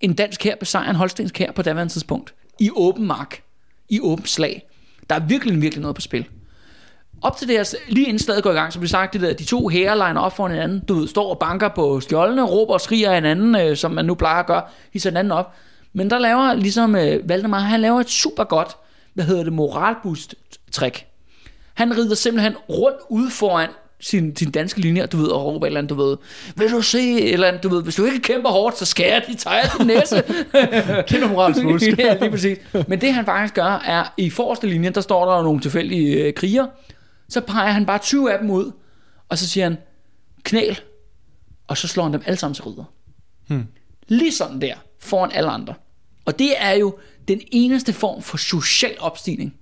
en 0.02 0.14
dansk 0.14 0.44
her 0.44 0.56
besejre 0.56 0.90
en 0.90 0.96
holstensk 0.96 1.38
her 1.40 1.52
på 1.52 1.62
daværende 1.62 1.94
tidspunkt. 1.94 2.34
I 2.60 2.70
åben 2.76 3.08
mark. 3.08 3.42
I 3.90 4.00
åben 4.00 4.26
slag. 4.26 4.64
Der 5.10 5.16
er 5.16 5.20
virkelig, 5.20 5.62
virkelig 5.62 5.82
noget 5.82 5.96
på 5.96 6.02
spil. 6.02 6.26
Op 7.22 7.38
til 7.38 7.48
det 7.48 7.58
her, 7.58 7.76
lige 7.88 8.06
inden 8.06 8.20
slaget 8.20 8.44
går 8.44 8.52
i 8.52 8.54
gang, 8.54 8.74
så 8.74 8.80
bliver 8.80 8.90
sagt 8.90 9.14
det 9.14 9.22
der, 9.22 9.34
de 9.34 9.44
to 9.44 9.68
hære 9.68 9.96
liner 9.96 10.22
op 10.22 10.36
for 10.36 10.48
hinanden, 10.48 10.80
du 10.80 10.94
ved, 10.94 11.08
står 11.08 11.30
og 11.30 11.40
banker 11.40 11.70
på 11.70 12.00
skjoldene, 12.00 12.44
råber 12.44 12.74
og 12.74 12.82
skriger 12.82 13.14
hinanden, 13.14 13.56
øh, 13.56 13.78
som 13.78 13.92
man 13.92 14.06
nu 14.06 14.16
plejer 14.16 14.40
at 14.40 14.46
gøre, 14.46 14.62
hisser 14.94 15.10
hinanden 15.10 15.32
op. 15.32 15.54
Men 15.94 16.10
der 16.10 16.20
laver 16.20 16.54
ligesom 16.54 16.96
øh, 16.96 17.30
Valdemar, 17.30 17.60
han 17.60 17.82
laver 17.82 18.00
et 18.00 18.10
super 18.10 18.44
godt, 18.44 18.78
hvad 19.14 19.26
hedder 19.26 19.44
det, 19.44 19.54
moralboost 19.54 20.36
trick. 20.72 21.06
Han 21.74 21.98
rider 21.98 22.16
simpelthen 22.16 22.56
rundt 22.70 22.98
ude 23.10 23.30
foran 23.32 23.70
sin, 24.00 24.36
sin 24.36 24.52
danske 24.52 24.80
linje, 24.80 25.06
du 25.06 25.18
ved, 25.18 25.28
og 25.28 25.46
råber 25.46 25.66
et 25.66 25.70
eller 25.70 25.80
andet, 25.80 25.90
du 25.90 25.96
ved, 25.96 26.18
vil 26.56 26.72
du 26.72 26.82
se, 26.82 27.22
eller 27.22 27.48
andet, 27.48 27.64
du 27.64 27.70
ved, 27.70 27.84
hvis 27.84 27.96
du 27.96 28.06
ikke 28.06 28.20
kæmper 28.20 28.50
hårdt, 28.50 28.78
så 28.78 28.86
skærer 28.86 29.20
de 29.20 29.36
tager 29.36 29.78
din 29.78 29.88
næse. 29.88 30.24
Kæmpe 31.10 31.28
moralsk 31.28 31.62
fusk. 31.62 31.88
ja, 31.98 32.18
lige 32.18 32.32
præcis. 32.32 32.58
Men 32.88 33.02
det 33.02 33.14
han 33.14 33.26
faktisk 33.26 33.54
gør, 33.54 33.84
er, 33.86 34.14
i 34.18 34.30
forreste 34.30 34.68
linjen, 34.68 34.94
der 34.96 35.02
står 35.02 35.36
der 35.36 35.44
nogle 35.44 35.60
tilfældige 35.60 36.24
øh, 36.24 36.34
kriger, 36.34 36.66
så 37.30 37.42
peger 37.42 37.72
han 37.72 37.86
bare 37.86 38.00
20 38.00 38.34
af 38.34 38.40
dem 38.40 38.50
ud, 38.50 38.72
og 39.30 39.38
så 39.38 39.48
siger 39.48 39.64
han, 39.64 39.78
knæl, 40.44 40.80
og 41.68 41.78
så 41.78 41.88
slår 41.88 42.04
han 42.04 42.14
dem 42.14 42.22
alle 42.26 42.38
sammen 42.38 42.56
til 42.56 42.64
ridder. 42.64 42.84
Hmm. 43.48 43.68
Lige 44.08 44.32
sådan 44.32 44.62
der, 44.62 44.76
foran 45.00 45.32
alle 45.32 45.50
andre. 45.50 45.74
Og 46.26 46.40
det 46.40 46.54
er 46.58 46.72
jo 46.72 46.98
den 47.28 47.42
eneste 47.52 47.94
form 47.94 48.22
for 48.22 48.38
social 48.38 48.96
opstigning, 49.00 49.56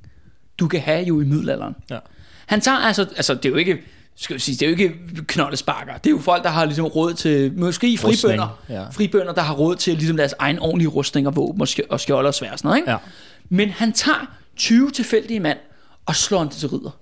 du 0.59 0.68
kan 0.68 0.80
have 0.80 1.05
jo 1.05 1.22
i 1.22 1.26
middelalderen. 1.26 1.76
Ja. 1.89 1.99
Han 2.45 2.61
tager 2.61 2.78
altså, 2.78 3.01
altså 3.01 3.34
det 3.34 3.45
er 3.45 3.49
jo 3.49 3.55
ikke, 3.55 3.82
skal 4.16 4.39
sige, 4.39 4.55
det 4.55 4.61
er 4.61 4.70
jo 4.70 4.72
ikke 4.72 4.99
knoldesparker. 5.28 5.97
Det 5.97 6.07
er 6.07 6.11
jo 6.11 6.20
folk, 6.20 6.43
der 6.43 6.49
har 6.49 6.66
ligesom 6.66 6.86
råd 6.86 7.13
til, 7.13 7.53
måske 7.57 7.97
fribønder, 7.97 8.59
ja. 8.70 8.89
fribønder, 8.89 9.34
der 9.34 9.41
har 9.41 9.53
råd 9.53 9.76
til 9.76 9.97
ligesom 9.97 10.18
deres 10.18 10.34
egen 10.39 10.59
ordentlige 10.59 10.89
rustning 10.89 11.28
og 11.28 11.36
våben 11.36 11.61
og, 11.61 11.68
skj- 11.68 11.88
og 11.89 11.99
skjolder 11.99 12.28
og 12.28 12.34
svær 12.34 12.55
sådan 12.55 12.68
noget, 12.68 12.78
ikke? 12.78 12.91
Ja. 12.91 12.97
Men 13.49 13.70
han 13.70 13.93
tager 13.93 14.36
20 14.55 14.91
tilfældige 14.91 15.39
mand 15.39 15.57
og 16.05 16.16
slår 16.16 16.39
dem 16.39 16.49
til 16.49 16.70
ridder. 16.70 16.97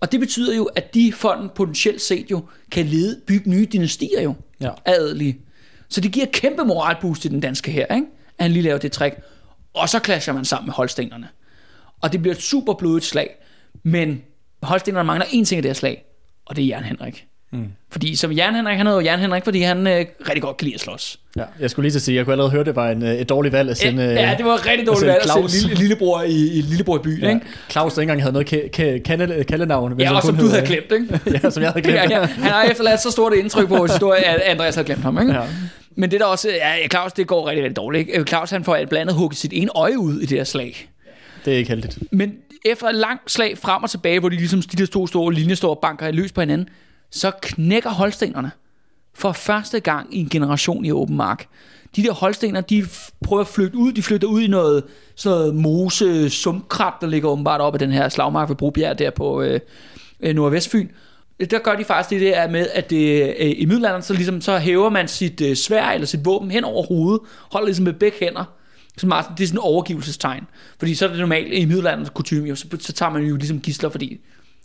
Og 0.00 0.12
det 0.12 0.20
betyder 0.20 0.56
jo, 0.56 0.64
at 0.64 0.94
de 0.94 1.12
folk 1.12 1.54
potentielt 1.54 2.00
set 2.00 2.30
jo 2.30 2.44
kan 2.72 2.86
lede, 2.86 3.20
bygge 3.26 3.50
nye 3.50 3.66
dynastier 3.72 4.22
jo 4.22 4.34
Ja. 4.60 4.70
adelige. 4.84 5.38
Så 5.88 6.00
det 6.00 6.12
giver 6.12 6.26
kæmpe 6.32 6.64
moralboost 6.64 7.22
til 7.22 7.30
den 7.30 7.40
danske 7.40 7.70
her, 7.70 7.94
ikke? 7.94 8.06
at 8.38 8.44
han 8.44 8.50
lige 8.52 8.62
laver 8.62 8.78
det 8.78 8.92
trick. 8.92 9.16
Og 9.74 9.88
så 9.88 10.00
clasher 10.04 10.32
man 10.32 10.44
sammen 10.44 10.66
med 10.66 10.74
holstenerne. 10.74 11.28
Og 12.00 12.12
det 12.12 12.22
bliver 12.22 12.34
et 12.34 12.42
super 12.42 12.74
blodigt 12.74 13.04
slag. 13.04 13.30
Men 13.82 14.22
holstenerne 14.62 15.06
mangler 15.06 15.26
en 15.30 15.44
ting 15.44 15.56
af 15.58 15.62
det 15.62 15.68
her 15.68 15.74
slag, 15.74 16.04
og 16.46 16.56
det 16.56 16.62
er 16.64 16.66
Jern 16.68 16.84
Henrik. 16.84 17.26
Mm. 17.52 17.64
Fordi 17.92 18.16
som 18.16 18.36
Jern 18.36 18.54
Henrik, 18.54 18.76
han 18.76 18.86
hedder 18.86 19.00
jo 19.00 19.04
Jern 19.06 19.18
Henrik, 19.20 19.44
fordi 19.44 19.60
han 19.62 19.86
øh, 19.86 20.04
rigtig 20.28 20.42
godt 20.42 20.56
kan 20.56 20.64
lide 20.64 20.74
at 20.74 20.80
slås. 20.80 21.18
ja. 21.36 21.42
Jeg 21.60 21.70
skulle 21.70 21.84
lige 21.84 21.92
til 21.92 21.98
at 21.98 22.02
sige, 22.02 22.16
jeg 22.16 22.24
kunne 22.24 22.32
allerede 22.32 22.50
høre, 22.50 22.64
det 22.64 22.76
var 22.76 22.90
en, 22.90 23.02
øh, 23.02 23.14
et 23.14 23.28
dårligt 23.28 23.52
valg 23.52 23.70
at 23.70 23.76
sende... 23.78 24.02
øh, 24.02 24.08
ja, 24.14 24.34
det 24.38 24.44
var 24.46 24.54
et 24.54 24.66
rigtig 24.66 24.86
dårligt 24.86 25.06
valg 25.06 25.18
at 25.22 25.30
Claus. 25.30 25.50
sende 25.52 25.68
lille, 25.68 25.80
lillebror 25.82 26.22
i, 26.22 26.58
i 26.58 26.60
lillebror 26.60 26.96
i 26.98 27.02
byen, 27.02 27.20
Ja. 27.22 27.28
ikke? 27.28 27.40
Claus, 27.70 27.94
der 27.94 28.00
ikke 28.00 28.10
engang 28.12 28.22
havde 28.22 28.32
noget 28.32 28.52
ka- 28.52 28.98
kalde- 29.02 29.44
kaldenavn. 29.44 30.00
Ja, 30.00 30.16
og 30.16 30.22
som 30.22 30.36
du 30.36 30.46
havde 30.46 30.60
øh, 30.62 30.66
glemt, 30.68 30.92
ikke? 30.92 31.20
ja, 31.44 31.50
som 31.50 31.62
jeg 31.62 31.70
havde 31.70 31.82
glemt. 31.82 31.96
ja, 31.96 32.20
ja. 32.20 32.26
Han 32.26 32.50
har 32.50 32.62
efterladt 32.64 33.00
så 33.02 33.10
stort 33.10 33.32
et 33.32 33.38
indtryk 33.38 33.68
på 33.68 33.76
vores 33.76 33.92
historie, 33.92 34.24
at 34.24 34.40
Andreas 34.40 34.74
havde 34.74 34.86
glemt 34.86 35.02
ham, 35.02 35.18
ikke? 35.20 35.32
Ja. 35.32 35.40
Men 35.96 36.10
det 36.10 36.20
der 36.20 36.26
også, 36.26 36.48
ja, 36.48 36.88
Claus, 36.88 37.12
det 37.12 37.26
går 37.26 37.48
rigtig, 37.48 37.64
rigtig 37.64 37.76
dårligt, 37.76 38.08
ikke? 38.08 38.24
Claus, 38.24 38.50
han 38.50 38.64
får 38.64 38.74
blandt 38.76 38.94
andet 38.94 39.14
hugget 39.14 39.36
sit 39.38 39.52
ene 39.54 39.70
øje 39.74 39.98
ud 39.98 40.20
i 40.20 40.26
det 40.26 40.38
her 40.38 40.44
slag. 40.44 40.88
Det 41.44 41.52
er 41.52 41.56
ikke 41.58 41.68
heldigt. 41.70 41.98
Men 42.12 42.32
efter 42.64 42.86
et 42.86 42.94
langt 42.94 43.30
slag 43.30 43.58
frem 43.58 43.82
og 43.82 43.90
tilbage, 43.90 44.20
hvor 44.20 44.28
de 44.28 44.36
ligesom 44.36 44.62
de 44.62 44.76
der 44.76 44.86
to 44.86 45.06
store 45.06 45.32
linjer 45.34 45.54
står 45.54 45.70
og 45.70 45.78
banker 45.82 46.10
løs 46.10 46.32
på 46.32 46.40
hinanden, 46.40 46.68
så 47.10 47.32
knækker 47.42 47.90
holstenerne 47.90 48.50
for 49.14 49.32
første 49.32 49.80
gang 49.80 50.14
i 50.14 50.20
en 50.20 50.28
generation 50.28 50.84
i 50.84 50.90
åben 50.90 51.16
mark. 51.16 51.46
De 51.96 52.02
der 52.02 52.12
holstener, 52.12 52.60
de 52.60 52.86
prøver 53.24 53.40
at 53.40 53.48
flygte 53.48 53.78
ud. 53.78 53.92
De 53.92 54.02
flytter 54.02 54.28
ud 54.28 54.40
i 54.40 54.46
noget, 54.46 54.84
sådan 55.16 55.38
noget 55.38 55.54
mose 55.54 56.30
sumkrat, 56.30 56.92
der 57.00 57.06
ligger 57.06 57.28
åbenbart 57.28 57.60
op 57.60 57.74
af 57.74 57.78
den 57.78 57.92
her 57.92 58.08
slagmark 58.08 58.48
ved 58.48 58.56
Brobjerg 58.56 58.98
der 58.98 59.10
på 59.10 59.42
øh, 59.42 59.60
øh 60.20 60.34
Nordvestfyn. 60.34 60.88
Der 61.50 61.58
gør 61.58 61.74
de 61.74 61.84
faktisk 61.84 62.10
det 62.10 62.20
der 62.20 62.48
med, 62.48 62.66
at 62.74 62.90
det, 62.90 63.34
øh, 63.40 63.54
i 63.56 63.64
middelalderen, 63.64 64.02
så, 64.02 64.14
ligesom, 64.14 64.40
så 64.40 64.58
hæver 64.58 64.90
man 64.90 65.08
sit 65.08 65.40
øh, 65.40 65.56
svær 65.56 65.86
eller 65.86 66.06
sit 66.06 66.24
våben 66.24 66.50
hen 66.50 66.64
over 66.64 66.86
hovedet, 66.86 67.20
holder 67.52 67.66
ligesom 67.66 67.84
med 67.84 67.92
begge 67.92 68.16
hænder, 68.20 68.44
så 68.96 69.06
meget, 69.06 69.26
det 69.38 69.44
er 69.44 69.48
sådan 69.48 69.58
en 69.58 69.62
overgivelsestegn. 69.62 70.46
Fordi 70.78 70.94
så 70.94 71.04
er 71.04 71.08
det 71.08 71.18
normalt 71.18 71.52
i 71.52 71.64
middelalderens 71.64 72.10
kutume, 72.10 72.56
så, 72.56 72.66
så 72.78 72.92
tager 72.92 73.12
man 73.12 73.22
jo 73.22 73.36
ligesom 73.36 73.60
gisler, 73.60 73.88
fordi 73.88 74.20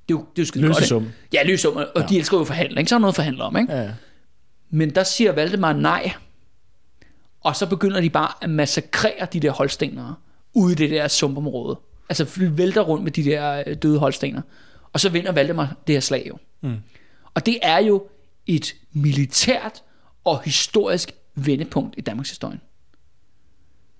det 0.09 0.13
er 0.13 0.17
jo, 0.17 0.25
det 0.35 0.41
er 0.41 0.43
jo 0.43 0.45
skide 0.45 0.67
godt. 0.67 0.91
Ikke? 0.91 1.11
Ja, 1.33 1.43
løsesum, 1.43 1.75
og 1.75 1.87
ja. 1.95 2.05
de 2.09 2.17
elsker 2.17 2.37
jo 2.37 2.41
at 2.41 2.47
forhandle, 2.47 2.79
ikke? 2.79 2.89
Så 2.89 2.95
er 2.95 2.99
noget 2.99 3.11
at 3.11 3.15
forhandle 3.15 3.43
om, 3.43 3.57
ikke? 3.57 3.73
Ja. 3.73 3.89
Men 4.69 4.89
der 4.89 5.03
siger 5.03 5.31
Valdemar 5.31 5.73
nej. 5.73 6.13
Og 7.41 7.55
så 7.55 7.65
begynder 7.65 8.01
de 8.01 8.09
bare 8.09 8.31
at 8.41 8.49
massakrere 8.49 9.27
de 9.33 9.39
der 9.39 9.51
holstenere 9.51 10.15
ude 10.53 10.71
i 10.71 10.75
det 10.75 10.89
der 10.89 11.07
sumpområde. 11.07 11.79
Altså 12.09 12.25
vælter 12.39 12.81
rundt 12.81 13.03
med 13.03 13.11
de 13.11 13.23
der 13.23 13.63
øh, 13.67 13.75
døde 13.75 13.99
holstener. 13.99 14.41
Og 14.93 14.99
så 14.99 15.09
vinder 15.09 15.31
Valdemar 15.31 15.75
det 15.87 15.95
her 15.95 15.99
slag 15.99 16.25
jo. 16.27 16.37
Mm. 16.61 16.77
Og 17.33 17.45
det 17.45 17.59
er 17.61 17.77
jo 17.77 18.07
et 18.47 18.75
militært 18.93 19.83
og 20.23 20.41
historisk 20.41 21.11
vendepunkt 21.35 21.95
i 21.97 22.01
Danmarks 22.01 22.29
historie. 22.29 22.59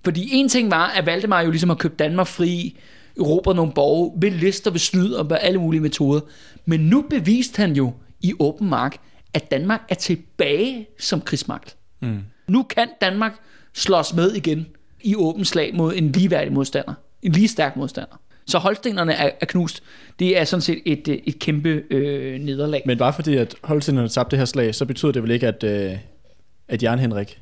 Fordi 0.04 0.28
en 0.32 0.48
ting 0.48 0.70
var, 0.70 0.86
at 0.86 1.06
Valdemar 1.06 1.40
jo 1.40 1.50
ligesom 1.50 1.70
har 1.70 1.76
købt 1.76 1.98
Danmark 1.98 2.26
fri, 2.26 2.78
erobret 3.20 3.56
nogle 3.56 3.72
borge, 3.72 4.12
ved 4.16 4.30
lister, 4.30 4.70
ved 4.70 4.78
snyd 4.78 5.12
og 5.12 5.26
med 5.26 5.36
alle 5.40 5.60
mulige 5.60 5.80
metoder. 5.80 6.20
Men 6.64 6.80
nu 6.80 7.04
beviste 7.10 7.60
han 7.60 7.72
jo 7.72 7.92
i 8.20 8.32
åben 8.38 8.68
mark, 8.68 8.96
at 9.34 9.50
Danmark 9.50 9.80
er 9.88 9.94
tilbage 9.94 10.86
som 10.98 11.20
krigsmagt. 11.20 11.76
Mm. 12.02 12.18
Nu 12.48 12.62
kan 12.62 12.88
Danmark 13.00 13.32
slås 13.74 14.14
med 14.14 14.32
igen 14.32 14.66
i 15.00 15.14
åben 15.14 15.44
slag 15.44 15.74
mod 15.74 15.94
en 15.96 16.12
ligeværdig 16.12 16.52
modstander. 16.52 16.94
En 17.22 17.32
lige 17.32 17.48
stærk 17.48 17.76
modstander. 17.76 18.20
Så 18.46 18.58
holstenerne 18.58 19.12
er, 19.12 19.30
er 19.40 19.46
knust. 19.46 19.82
Det 20.18 20.38
er 20.38 20.44
sådan 20.44 20.60
set 20.60 20.82
et, 20.84 21.08
øh, 21.08 21.18
et 21.24 21.38
kæmpe 21.38 21.82
øh, 21.90 22.40
nederlag. 22.40 22.82
Men 22.86 22.98
bare 22.98 23.12
fordi, 23.12 23.36
at 23.36 23.54
Holstenerne 23.62 24.08
tabte 24.08 24.30
det 24.30 24.38
her 24.38 24.44
slag, 24.44 24.74
så 24.74 24.84
betyder 24.84 25.12
det 25.12 25.22
vel 25.22 25.30
ikke, 25.30 25.48
at, 25.48 25.64
øh, 25.64 25.96
at 26.68 26.82
Jan 26.82 26.98
Henrik, 26.98 27.40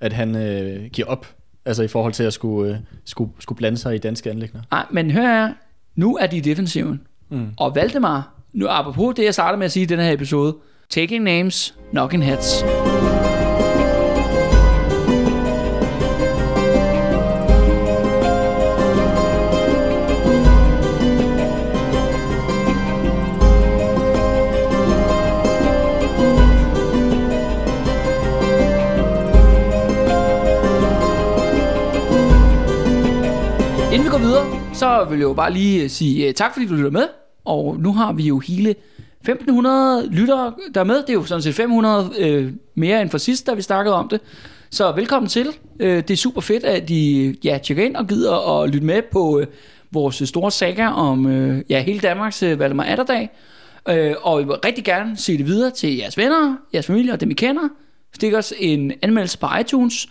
at 0.00 0.12
han 0.12 0.36
øh, 0.36 0.90
giver 0.90 1.08
op, 1.08 1.26
altså 1.64 1.82
i 1.82 1.88
forhold 1.88 2.12
til 2.12 2.24
at 2.24 2.32
skulle, 2.32 2.72
øh, 2.72 2.78
skulle, 3.04 3.30
skulle 3.38 3.56
blande 3.56 3.78
sig 3.78 3.94
i 3.94 3.98
danske 3.98 4.30
anlægner. 4.30 4.60
Nej, 4.70 4.86
men 4.90 5.10
hør 5.10 5.22
her. 5.22 5.52
Nu 5.96 6.16
er 6.16 6.26
de 6.26 6.36
i 6.36 6.40
defensiven. 6.40 7.00
Mm. 7.28 7.46
Og 7.56 7.74
Valdemar, 7.74 8.34
nu 8.52 8.66
apropos 8.68 9.14
det, 9.14 9.24
jeg 9.24 9.34
startede 9.34 9.58
med 9.58 9.64
at 9.64 9.72
sige 9.72 9.82
i 9.82 9.86
den 9.86 9.98
her 9.98 10.12
episode. 10.12 10.56
Taking 10.90 11.24
names, 11.24 11.74
knocking 11.92 12.24
heads. 12.24 12.64
Inden 33.94 34.06
vi 34.06 34.10
går 34.10 34.18
videre, 34.18 34.74
så 34.74 35.06
vil 35.10 35.18
jeg 35.18 35.24
jo 35.24 35.32
bare 35.32 35.52
lige 35.52 35.82
øh, 35.82 35.90
sige 35.90 36.28
øh, 36.28 36.34
tak, 36.34 36.52
fordi 36.52 36.66
du 36.66 36.74
lytter 36.74 36.90
med. 36.90 37.08
Og 37.44 37.76
nu 37.80 37.92
har 37.92 38.12
vi 38.12 38.22
jo 38.22 38.38
hele 38.38 38.70
1500 39.20 40.08
lyttere 40.10 40.52
der 40.74 40.80
er 40.80 40.84
med. 40.84 40.96
Det 40.96 41.10
er 41.10 41.14
jo 41.14 41.24
sådan 41.24 41.42
set 41.42 41.54
500 41.54 42.10
øh, 42.18 42.52
mere 42.74 43.02
end 43.02 43.10
for 43.10 43.18
sidst, 43.18 43.46
da 43.46 43.54
vi 43.54 43.62
snakkede 43.62 43.94
om 43.94 44.08
det. 44.08 44.20
Så 44.70 44.92
velkommen 44.92 45.28
til. 45.28 45.48
Øh, 45.80 45.96
det 45.96 46.10
er 46.10 46.16
super 46.16 46.40
fedt, 46.40 46.64
at 46.64 46.90
I 46.90 47.34
ja, 47.44 47.58
tjekker 47.62 47.84
ind 47.84 47.96
og 47.96 48.06
gider 48.06 48.62
at 48.62 48.70
lytte 48.70 48.86
med 48.86 49.02
på 49.12 49.40
øh, 49.40 49.46
vores 49.90 50.22
store 50.24 50.50
saga 50.50 50.88
om 50.88 51.26
øh, 51.26 51.62
ja, 51.68 51.82
hele 51.82 52.00
Danmarks 52.00 52.42
øh, 52.42 52.58
Valdemar 52.58 52.84
Atterdag. 52.84 53.30
Øh, 53.88 54.14
og 54.22 54.42
I 54.42 54.44
vil 54.44 54.54
rigtig 54.54 54.84
gerne 54.84 55.16
se 55.16 55.38
det 55.38 55.46
videre 55.46 55.70
til 55.70 55.96
jeres 55.96 56.18
venner, 56.18 56.56
jeres 56.72 56.86
familie 56.86 57.12
og 57.12 57.20
dem 57.20 57.30
I 57.30 57.34
kender. 57.34 57.68
Stik 58.14 58.34
os 58.34 58.52
en 58.58 58.92
anmeldelse 59.02 59.38
på 59.38 59.46
iTunes. 59.60 60.08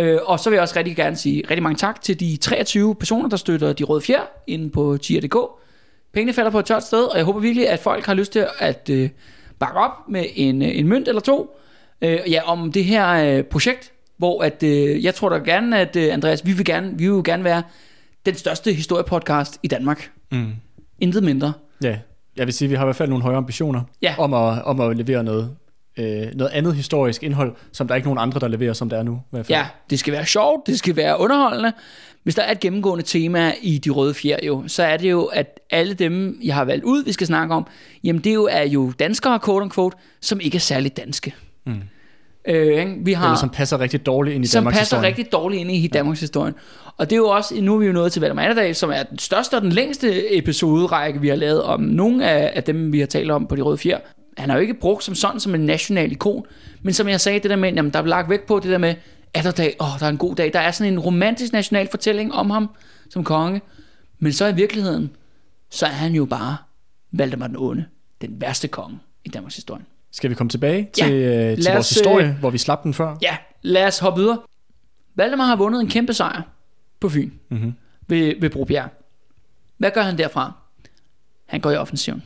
Øh, 0.00 0.18
og 0.24 0.40
så 0.40 0.50
vil 0.50 0.56
jeg 0.56 0.62
også 0.62 0.78
rigtig 0.78 0.96
gerne 0.96 1.16
sige 1.16 1.42
rigtig 1.50 1.62
mange 1.62 1.76
tak 1.76 2.02
til 2.02 2.20
de 2.20 2.36
23 2.36 2.94
personer, 2.94 3.28
der 3.28 3.36
støtter 3.36 3.72
De 3.72 3.84
Røde 3.84 4.00
Fjer 4.00 4.20
inde 4.46 4.70
på 4.70 4.96
tier.dk. 5.02 5.36
Pengene 6.12 6.32
falder 6.32 6.50
på 6.50 6.58
et 6.58 6.64
tørt 6.64 6.82
sted, 6.84 7.04
og 7.04 7.16
jeg 7.16 7.24
håber 7.24 7.40
virkelig, 7.40 7.68
at 7.68 7.78
folk 7.78 8.06
har 8.06 8.14
lyst 8.14 8.32
til 8.32 8.46
at 8.58 8.90
øh, 8.92 9.10
bakke 9.58 9.78
op 9.80 9.92
med 10.08 10.24
en, 10.34 10.62
øh, 10.62 10.78
en 10.78 10.88
mønt 10.88 11.08
eller 11.08 11.20
to 11.20 11.56
øh, 12.02 12.18
ja, 12.30 12.42
om 12.50 12.72
det 12.72 12.84
her 12.84 13.36
øh, 13.38 13.44
projekt, 13.44 13.92
hvor 14.16 14.42
at, 14.42 14.62
øh, 14.62 15.04
jeg 15.04 15.14
tror 15.14 15.28
da 15.28 15.36
gerne, 15.36 15.78
at 15.78 15.96
øh, 15.96 16.12
Andreas, 16.12 16.46
vi 16.46 16.52
vil 16.52 16.64
gerne, 16.64 16.98
vi 16.98 17.08
vil 17.12 17.24
gerne 17.24 17.44
være 17.44 17.62
den 18.26 18.34
største 18.34 18.72
historiepodcast 18.72 19.58
i 19.62 19.68
Danmark. 19.68 20.10
Mm. 20.32 20.52
Intet 21.00 21.22
mindre. 21.22 21.52
Ja, 21.82 21.98
jeg 22.36 22.46
vil 22.46 22.54
sige, 22.54 22.66
at 22.66 22.70
vi 22.70 22.76
har 22.76 22.84
i 22.84 22.86
hvert 22.86 22.96
fald 22.96 23.08
nogle 23.08 23.22
højere 23.22 23.38
ambitioner 23.38 23.82
Ja. 24.02 24.14
om, 24.18 24.34
at, 24.34 24.62
om 24.64 24.80
at 24.80 24.96
levere 24.96 25.24
noget, 25.24 25.56
øh, 25.96 26.26
noget 26.34 26.50
andet 26.52 26.74
historisk 26.74 27.22
indhold, 27.22 27.54
som 27.72 27.86
der 27.86 27.94
er 27.94 27.96
ikke 27.96 28.08
nogen 28.08 28.18
andre, 28.18 28.40
der 28.40 28.48
leverer, 28.48 28.72
som 28.72 28.88
der 28.90 28.98
er 28.98 29.02
nu. 29.02 29.12
I 29.12 29.16
hvert 29.30 29.46
fald. 29.46 29.58
Ja, 29.58 29.66
det 29.90 29.98
skal 29.98 30.12
være 30.12 30.26
sjovt, 30.26 30.66
det 30.66 30.78
skal 30.78 30.96
være 30.96 31.20
underholdende. 31.20 31.72
Hvis 32.22 32.34
der 32.34 32.42
er 32.42 32.52
et 32.52 32.60
gennemgående 32.60 33.04
tema 33.04 33.52
i 33.62 33.78
De 33.78 33.90
Røde 33.90 34.14
Fjer 34.14 34.36
jo, 34.46 34.64
så 34.66 34.82
er 34.82 34.96
det 34.96 35.10
jo, 35.10 35.24
at 35.24 35.60
alle 35.70 35.94
dem, 35.94 36.38
jeg 36.44 36.54
har 36.54 36.64
valgt 36.64 36.84
ud, 36.84 37.04
vi 37.04 37.12
skal 37.12 37.26
snakke 37.26 37.54
om, 37.54 37.66
jamen 38.04 38.24
det 38.24 38.34
jo 38.34 38.48
er 38.50 38.62
jo 38.62 38.92
danskere, 38.98 39.40
quote 39.44 39.62
unquote, 39.64 39.96
som 40.20 40.40
ikke 40.40 40.56
er 40.56 40.60
særligt 40.60 40.96
danske. 40.96 41.34
Mm. 41.66 41.74
Øh, 42.48 42.66
ikke? 42.66 42.96
vi 43.00 43.12
har, 43.12 43.24
Eller 43.24 43.36
som 43.38 43.50
passer 43.50 43.80
rigtig 43.80 44.06
dårligt 44.06 44.34
ind 44.34 44.44
i 44.44 44.48
som 44.48 44.58
Danmarks 44.58 44.78
passer 44.78 44.96
historie. 44.96 45.08
rigtig 45.08 45.32
dårligt 45.32 45.60
ind 45.60 45.70
i 45.70 45.86
Danmarks 45.86 46.20
historie. 46.20 46.52
Og 46.96 47.10
det 47.10 47.16
er 47.16 47.20
jo 47.20 47.28
også, 47.28 47.54
nu 47.60 47.74
er 47.74 47.78
vi 47.78 47.86
jo 47.86 47.92
nået 47.92 48.12
til 48.12 48.20
Valdemar 48.20 48.42
Atterdag, 48.42 48.76
som 48.76 48.90
er 48.90 49.02
den 49.02 49.18
største 49.18 49.54
og 49.54 49.62
den 49.62 49.72
længste 49.72 50.36
episoderække, 50.36 51.20
vi 51.20 51.28
har 51.28 51.36
lavet 51.36 51.62
om 51.62 51.80
nogle 51.80 52.30
af, 52.30 52.52
af 52.54 52.62
dem, 52.64 52.92
vi 52.92 53.00
har 53.00 53.06
talt 53.06 53.30
om 53.30 53.46
på 53.46 53.56
De 53.56 53.62
Røde 53.62 53.78
Fjer. 53.78 53.98
Han 54.38 54.50
har 54.50 54.56
jo 54.56 54.60
ikke 54.62 54.74
brugt 54.74 55.04
som 55.04 55.14
sådan 55.14 55.40
som 55.40 55.54
en 55.54 55.60
national 55.66 56.12
ikon, 56.12 56.46
men 56.82 56.94
som 56.94 57.08
jeg 57.08 57.20
sagde, 57.20 57.40
det 57.40 57.50
der 57.50 57.56
med, 57.56 57.72
jamen, 57.72 57.92
der 57.92 57.98
er 57.98 58.06
lagt 58.06 58.30
vægt 58.30 58.46
på 58.46 58.58
det 58.60 58.70
der 58.70 58.78
med, 58.78 58.94
Atterdag, 59.34 59.76
åh, 59.80 59.86
der 60.00 60.06
er 60.06 60.10
en 60.10 60.18
god 60.18 60.34
dag. 60.36 60.52
Der 60.52 60.60
er 60.60 60.70
sådan 60.70 60.92
en 60.92 60.98
romantisk 60.98 61.52
national 61.52 61.88
fortælling 61.90 62.34
om 62.34 62.50
ham 62.50 62.70
som 63.10 63.24
konge. 63.24 63.60
Men 64.18 64.32
så 64.32 64.46
i 64.46 64.54
virkeligheden, 64.54 65.10
så 65.70 65.86
er 65.86 65.90
han 65.90 66.12
jo 66.12 66.24
bare 66.24 66.56
Valdemar 67.12 67.46
den 67.46 67.56
Onde, 67.56 67.84
den 68.20 68.40
værste 68.40 68.68
konge 68.68 68.98
i 69.24 69.28
Danmarks 69.28 69.56
historie. 69.56 69.84
Skal 70.12 70.30
vi 70.30 70.34
komme 70.34 70.50
tilbage 70.50 70.90
Ja. 70.98 71.04
til, 71.04 71.12
øh, 71.14 71.54
til 71.56 71.64
Lad 71.64 71.72
vores 71.74 71.86
os, 71.86 71.90
historie, 71.90 72.26
øh, 72.26 72.38
hvor 72.38 72.50
vi 72.50 72.58
slap 72.58 72.82
den 72.82 72.94
før? 72.94 73.16
Ja, 73.22 73.36
lad 73.62 73.86
os 73.86 73.98
hoppe 73.98 74.20
videre. 74.20 74.38
Valdemar 75.14 75.44
har 75.46 75.56
vundet 75.56 75.80
en 75.80 75.88
kæmpe 75.88 76.12
sejr 76.14 76.42
på 77.00 77.08
Fyn 77.08 77.30
Mm-hmm. 77.48 77.72
ved, 78.08 78.34
ved 78.40 78.50
Brobjerg. 78.50 78.88
Hvad 79.78 79.90
gør 79.90 80.02
han 80.02 80.18
derfra? 80.18 80.52
Han 81.46 81.60
går 81.60 81.70
i 81.70 81.76
offensiven. 81.76 82.22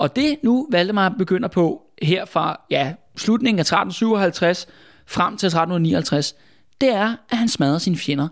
Og 0.00 0.16
det 0.16 0.36
nu 0.42 0.68
Valdemar 0.70 1.08
begynder 1.08 1.48
på 1.48 1.82
her 2.02 2.24
fra 2.24 2.60
ja, 2.70 2.94
slutningen 3.16 3.58
af 3.58 3.62
1357 3.62 4.66
frem 5.06 5.36
til 5.36 5.46
1359, 5.46 6.34
det 6.80 6.88
er, 6.88 7.16
at 7.30 7.38
han 7.38 7.48
smadrer 7.48 7.78
sine 7.78 7.96
fjender 7.96 8.28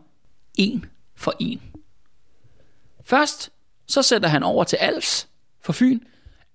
en 0.54 0.84
for 1.16 1.34
en. 1.38 1.60
Først 3.04 3.50
så 3.86 4.02
sætter 4.02 4.28
han 4.28 4.42
over 4.42 4.64
til 4.64 4.76
Als 4.76 5.28
for 5.62 5.72
Fyn. 5.72 5.98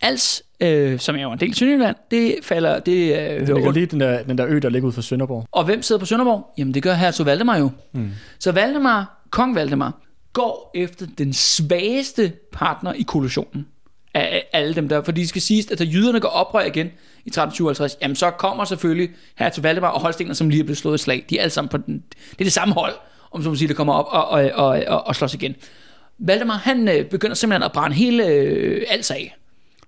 Als, 0.01 0.43
øh, 0.59 0.99
som 0.99 1.15
er 1.15 1.21
jo 1.21 1.31
en 1.31 1.39
del 1.39 1.49
af 1.49 1.55
Sønderjylland, 1.55 1.95
det 2.11 2.35
falder, 2.41 2.79
det 2.79 3.31
øh, 3.31 3.47
Det 3.47 3.49
under 3.49 3.71
lige 3.71 3.85
den 3.85 3.99
der, 3.99 4.23
den 4.23 4.37
der 4.37 4.45
ø, 4.47 4.59
der 4.59 4.69
ligger 4.69 4.87
ud 4.87 4.93
for 4.93 5.01
Sønderborg. 5.01 5.47
og 5.51 5.65
hvem 5.65 5.81
sidder 5.81 5.99
på 5.99 6.05
Sønderborg? 6.05 6.53
Jamen 6.57 6.73
det 6.73 6.83
gør 6.83 6.93
hertug 6.93 7.25
Valdemar 7.25 7.57
jo. 7.57 7.71
Mm. 7.91 8.11
Så 8.39 8.51
Valdemar, 8.51 9.27
kong 9.29 9.55
Valdemar, 9.55 10.01
går 10.33 10.71
efter 10.75 11.05
den 11.17 11.33
svageste 11.33 12.33
partner 12.51 12.93
i 12.93 13.01
koalitionen 13.01 13.67
af 14.13 14.49
alle 14.53 14.75
dem 14.75 14.89
der. 14.89 15.03
For 15.03 15.11
de 15.11 15.27
skal 15.27 15.41
siges, 15.41 15.71
at 15.71 15.79
da 15.79 15.83
jyderne 15.83 16.19
går 16.19 16.29
oprør 16.29 16.65
igen 16.65 16.87
i 17.25 17.29
1357, 17.29 17.97
jamen 18.01 18.15
så 18.15 18.31
kommer 18.31 18.65
selvfølgelig 18.65 19.09
hertug 19.35 19.63
Valdemar 19.63 19.87
og 19.87 20.01
Holstener, 20.01 20.33
som 20.33 20.49
lige 20.49 20.59
er 20.59 20.63
blevet 20.63 20.77
slået 20.77 20.99
i 20.99 21.03
slag. 21.03 21.25
De 21.29 21.37
er 21.37 21.41
alle 21.41 21.51
sammen 21.51 21.69
på 21.69 21.77
den, 21.77 22.03
det 22.31 22.39
er 22.39 22.43
det 22.43 22.53
samme 22.53 22.73
hold, 22.73 22.93
om 23.31 23.43
så 23.43 23.49
man 23.49 23.57
siger, 23.57 23.67
der 23.67 23.75
kommer 23.75 23.93
op 23.93 24.07
og, 24.09 24.27
og, 24.27 24.51
og, 24.53 24.83
og, 24.87 25.07
og 25.07 25.15
slås 25.15 25.33
igen. 25.33 25.55
Valdemar, 26.19 26.57
han 26.57 26.87
øh, 26.87 27.05
begynder 27.05 27.35
simpelthen 27.35 27.63
at 27.63 27.71
brænde 27.71 27.95
hele 27.95 28.27
øh, 28.27 28.83
alt 28.89 29.11
af. 29.11 29.37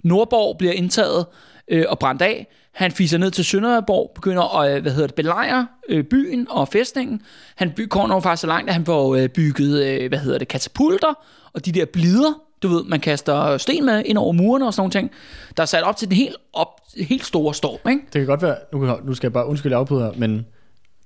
Nordborg 0.04 0.58
bliver 0.58 0.74
indtaget 0.74 1.26
øh, 1.68 1.86
og 1.90 2.00
brændt 2.00 2.22
af. 2.22 2.48
Han 2.72 2.92
fiser 2.92 3.18
ned 3.18 3.32
til 3.32 3.46
Sønderborg, 3.46 4.12
begynder 4.16 4.60
at 4.60 4.76
øh, 4.76 4.82
hvad 4.82 4.92
hedder 4.92 5.08
det, 5.08 5.16
belejre 5.16 5.68
øh, 5.90 6.04
byen 6.04 6.48
og 6.50 6.68
fæstningen. 6.68 7.22
Han 7.56 7.72
by, 7.72 7.88
kommer 7.88 8.20
faktisk 8.20 8.42
så 8.42 8.48
langt, 8.48 8.70
at 8.70 8.74
han 8.74 8.86
får 8.86 9.16
øh, 9.16 9.30
bygget 9.30 9.86
øh, 9.86 10.10
hvad 10.10 10.20
hedder 10.20 10.38
det, 10.38 10.48
katapulter 10.48 11.14
og 11.54 11.66
de 11.66 11.72
der 11.72 11.86
blider, 11.86 12.42
du 12.66 12.76
ved, 12.76 12.84
man 12.84 13.00
kaster 13.00 13.58
sten 13.58 13.86
med 13.86 14.04
ind 14.06 14.18
over 14.18 14.32
murene 14.32 14.68
og 14.68 14.74
sådan 14.74 14.82
nogle 14.82 14.92
ting, 14.92 15.12
der 15.58 15.64
er 15.64 15.68
sat 15.68 15.84
op 15.84 15.98
til 15.98 16.08
den 16.08 16.18
helt, 16.18 16.36
op, 16.54 16.68
helt 16.98 17.26
store 17.26 17.54
storm. 17.54 17.90
Ikke? 17.90 18.02
Det 18.06 18.14
kan 18.14 18.26
godt 18.26 18.42
være, 18.42 18.56
nu, 18.74 18.98
nu 19.06 19.14
skal 19.14 19.28
jeg 19.28 19.34
bare 19.34 19.48
undskylde 19.48 19.76
afbryder 19.76 20.12
men 20.18 20.46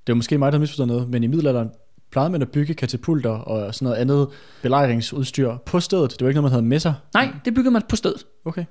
det 0.08 0.14
er 0.14 0.16
måske 0.16 0.38
mig, 0.38 0.52
der 0.52 0.58
har 0.58 0.60
misforstået 0.60 0.88
noget, 0.88 1.10
men 1.10 1.24
i 1.24 1.28
middelalderen 1.28 1.70
plejede 2.12 2.32
man 2.32 2.42
at 2.42 2.52
bygge 2.52 2.74
katapulter 2.74 3.30
og 3.30 3.76
sådan 3.76 3.86
noget 3.86 3.98
andet 3.98 4.28
belejringsudstyr 4.62 5.58
på 5.66 5.80
stedet. 5.80 6.12
Det 6.12 6.22
var 6.22 6.28
ikke 6.28 6.42
noget, 6.42 6.44
man 6.44 6.52
havde 6.52 6.66
med 6.66 6.80
sig. 6.80 6.94
Nej, 7.14 7.34
det 7.46 7.54
bygger 7.54 7.72
man 7.72 7.82
på 7.90 7.96
stedet. 7.96 8.26
Okay. 8.46 8.66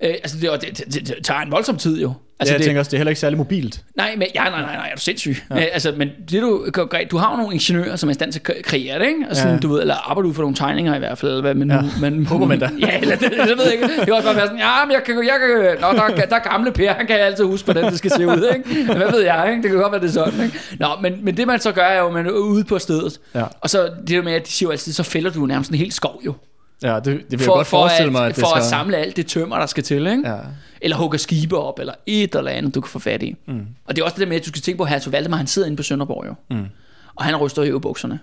Øh, 0.00 0.10
altså, 0.10 0.36
det, 0.40 0.50
det, 0.78 0.94
det, 0.94 1.08
det, 1.08 1.16
tager 1.24 1.40
en 1.40 1.50
voldsom 1.50 1.76
tid 1.76 2.00
jo. 2.02 2.08
Altså, 2.08 2.18
Altså, 2.40 2.54
jeg 2.54 2.58
det, 2.58 2.64
tænker 2.66 2.80
også, 2.80 2.88
det 2.90 2.94
er 2.96 2.98
heller 2.98 3.10
ikke 3.10 3.20
særlig 3.20 3.38
mobilt. 3.38 3.80
Nej, 3.96 4.14
men, 4.18 4.28
ja, 4.34 4.42
nej, 4.44 4.50
nej, 4.50 4.76
nej, 4.76 4.88
er 4.90 4.94
du 4.94 5.00
sindssyg? 5.00 5.36
Ja. 5.50 5.56
Øh, 5.56 5.66
altså, 5.72 5.92
men 5.96 6.08
det 6.30 6.42
du, 6.42 6.66
du 7.10 7.16
har 7.16 7.30
jo 7.30 7.36
nogle 7.36 7.54
ingeniører, 7.54 7.96
som 7.96 8.08
er 8.08 8.10
i 8.10 8.14
stand 8.14 8.32
til 8.32 8.40
at 8.44 8.64
kreere 8.64 8.98
det, 8.98 9.06
ikke? 9.06 9.24
Og 9.30 9.36
sådan, 9.36 9.48
Ja. 9.48 9.54
ja. 9.54 9.60
du 9.60 9.68
ved, 9.72 9.80
eller 9.80 9.94
arbejder 10.10 10.28
du 10.28 10.34
for 10.34 10.42
nogle 10.42 10.56
tegninger 10.56 10.96
i 10.96 10.98
hvert 10.98 11.18
fald, 11.18 11.30
eller 11.30 11.40
hvad, 11.40 11.54
men, 11.54 11.70
Ja. 11.70 11.76
ja. 11.76 11.82
men 12.00 12.26
Håber 12.32 12.46
man 12.46 12.58
da. 12.58 12.68
Ja, 12.80 12.98
eller 13.00 13.16
det, 13.16 13.30
det, 13.30 13.38
ved 13.58 13.64
jeg 13.64 13.72
ikke. 13.72 13.84
Det 13.88 14.04
kan 14.04 14.14
også 14.14 14.26
bare 14.28 14.36
være 14.36 14.46
sådan, 14.46 14.58
ja, 14.58 14.84
men 14.84 14.92
jeg 14.92 15.02
kan, 15.06 15.14
jeg 15.16 15.36
kan, 15.40 15.80
nå, 15.80 15.86
der, 15.92 16.02
er- 16.22 16.26
der 16.26 16.36
er 16.36 16.50
gamle 16.50 16.72
Per, 16.72 16.92
han 16.92 17.06
kan 17.06 17.16
altid 17.16 17.44
huske, 17.44 17.64
hvordan 17.72 17.90
det 17.90 17.98
skal 17.98 18.10
se 18.10 18.26
ud, 18.26 18.52
ikke? 18.56 18.84
Hvad 18.84 19.10
ved 19.12 19.20
jeg, 19.24 19.46
ikke? 19.50 19.62
Det 19.62 19.70
kan 19.70 19.80
godt 19.80 19.92
være, 19.92 20.00
det 20.00 20.08
er 20.08 20.12
sådan, 20.12 20.44
ikke? 20.44 20.58
Nå, 20.78 20.86
men, 21.02 21.24
men 21.24 21.36
det 21.36 21.46
man 21.46 21.60
så 21.60 21.72
gør, 21.72 21.82
er 21.82 21.98
jo, 22.00 22.06
at 22.06 22.12
man 22.12 22.26
er 22.26 22.30
ude 22.30 22.64
på 22.64 22.78
stedet, 22.78 23.20
Ja, 23.34 23.44
og 23.60 23.70
så 23.70 23.82
det 24.00 24.08
der 24.08 24.22
med, 24.22 24.32
at 24.32 24.46
de 24.46 24.50
siger 24.52 24.66
jo 24.66 24.70
altid, 24.70 24.92
så 24.92 25.02
fælder 25.02 25.30
du 25.30 25.46
nærmest 25.46 25.70
en 25.70 25.76
hel 25.76 25.92
skov 25.92 26.20
jo. 26.26 26.34
Ja 26.82 26.96
det, 26.96 27.04
det 27.04 27.14
vil 27.14 27.26
jeg 27.30 27.40
For, 27.40 27.54
godt 27.54 27.66
for, 27.66 27.76
forestille 27.76 28.06
at, 28.06 28.12
mig, 28.12 28.26
at 28.26 28.36
det 28.36 28.40
for 28.44 28.50
skal... 28.50 28.60
at 28.60 28.64
samle 28.64 28.96
alt 28.96 29.16
det 29.16 29.26
tømmer, 29.26 29.58
der 29.58 29.66
skal 29.66 29.82
til, 29.82 30.06
ikke? 30.06 30.28
Ja. 30.28 30.38
eller 30.80 30.96
hugger 30.96 31.18
skibe 31.18 31.58
op, 31.58 31.78
eller 31.78 31.94
et 32.06 32.34
eller 32.34 32.50
andet, 32.50 32.74
du 32.74 32.80
kan 32.80 32.90
få 32.90 32.98
fat 32.98 33.22
i. 33.22 33.36
Mm. 33.48 33.66
Og 33.84 33.96
det 33.96 34.02
er 34.02 34.04
også 34.04 34.14
det 34.14 34.20
der 34.20 34.28
med, 34.28 34.36
at 34.36 34.44
du 34.44 34.48
skal 34.48 34.62
tænke 34.62 34.78
på, 34.78 34.84
at 34.84 34.90
Hertug 34.90 35.12
Valdemar, 35.12 35.36
han 35.36 35.46
sidder 35.46 35.66
inde 35.66 35.76
på 35.76 35.82
Sønderborg 35.82 36.26
jo. 36.26 36.34
Mm. 36.50 36.66
Og 37.14 37.24
han 37.24 37.36
ryster 37.36 37.62
i 37.62 37.78
bukserne. 37.78 38.20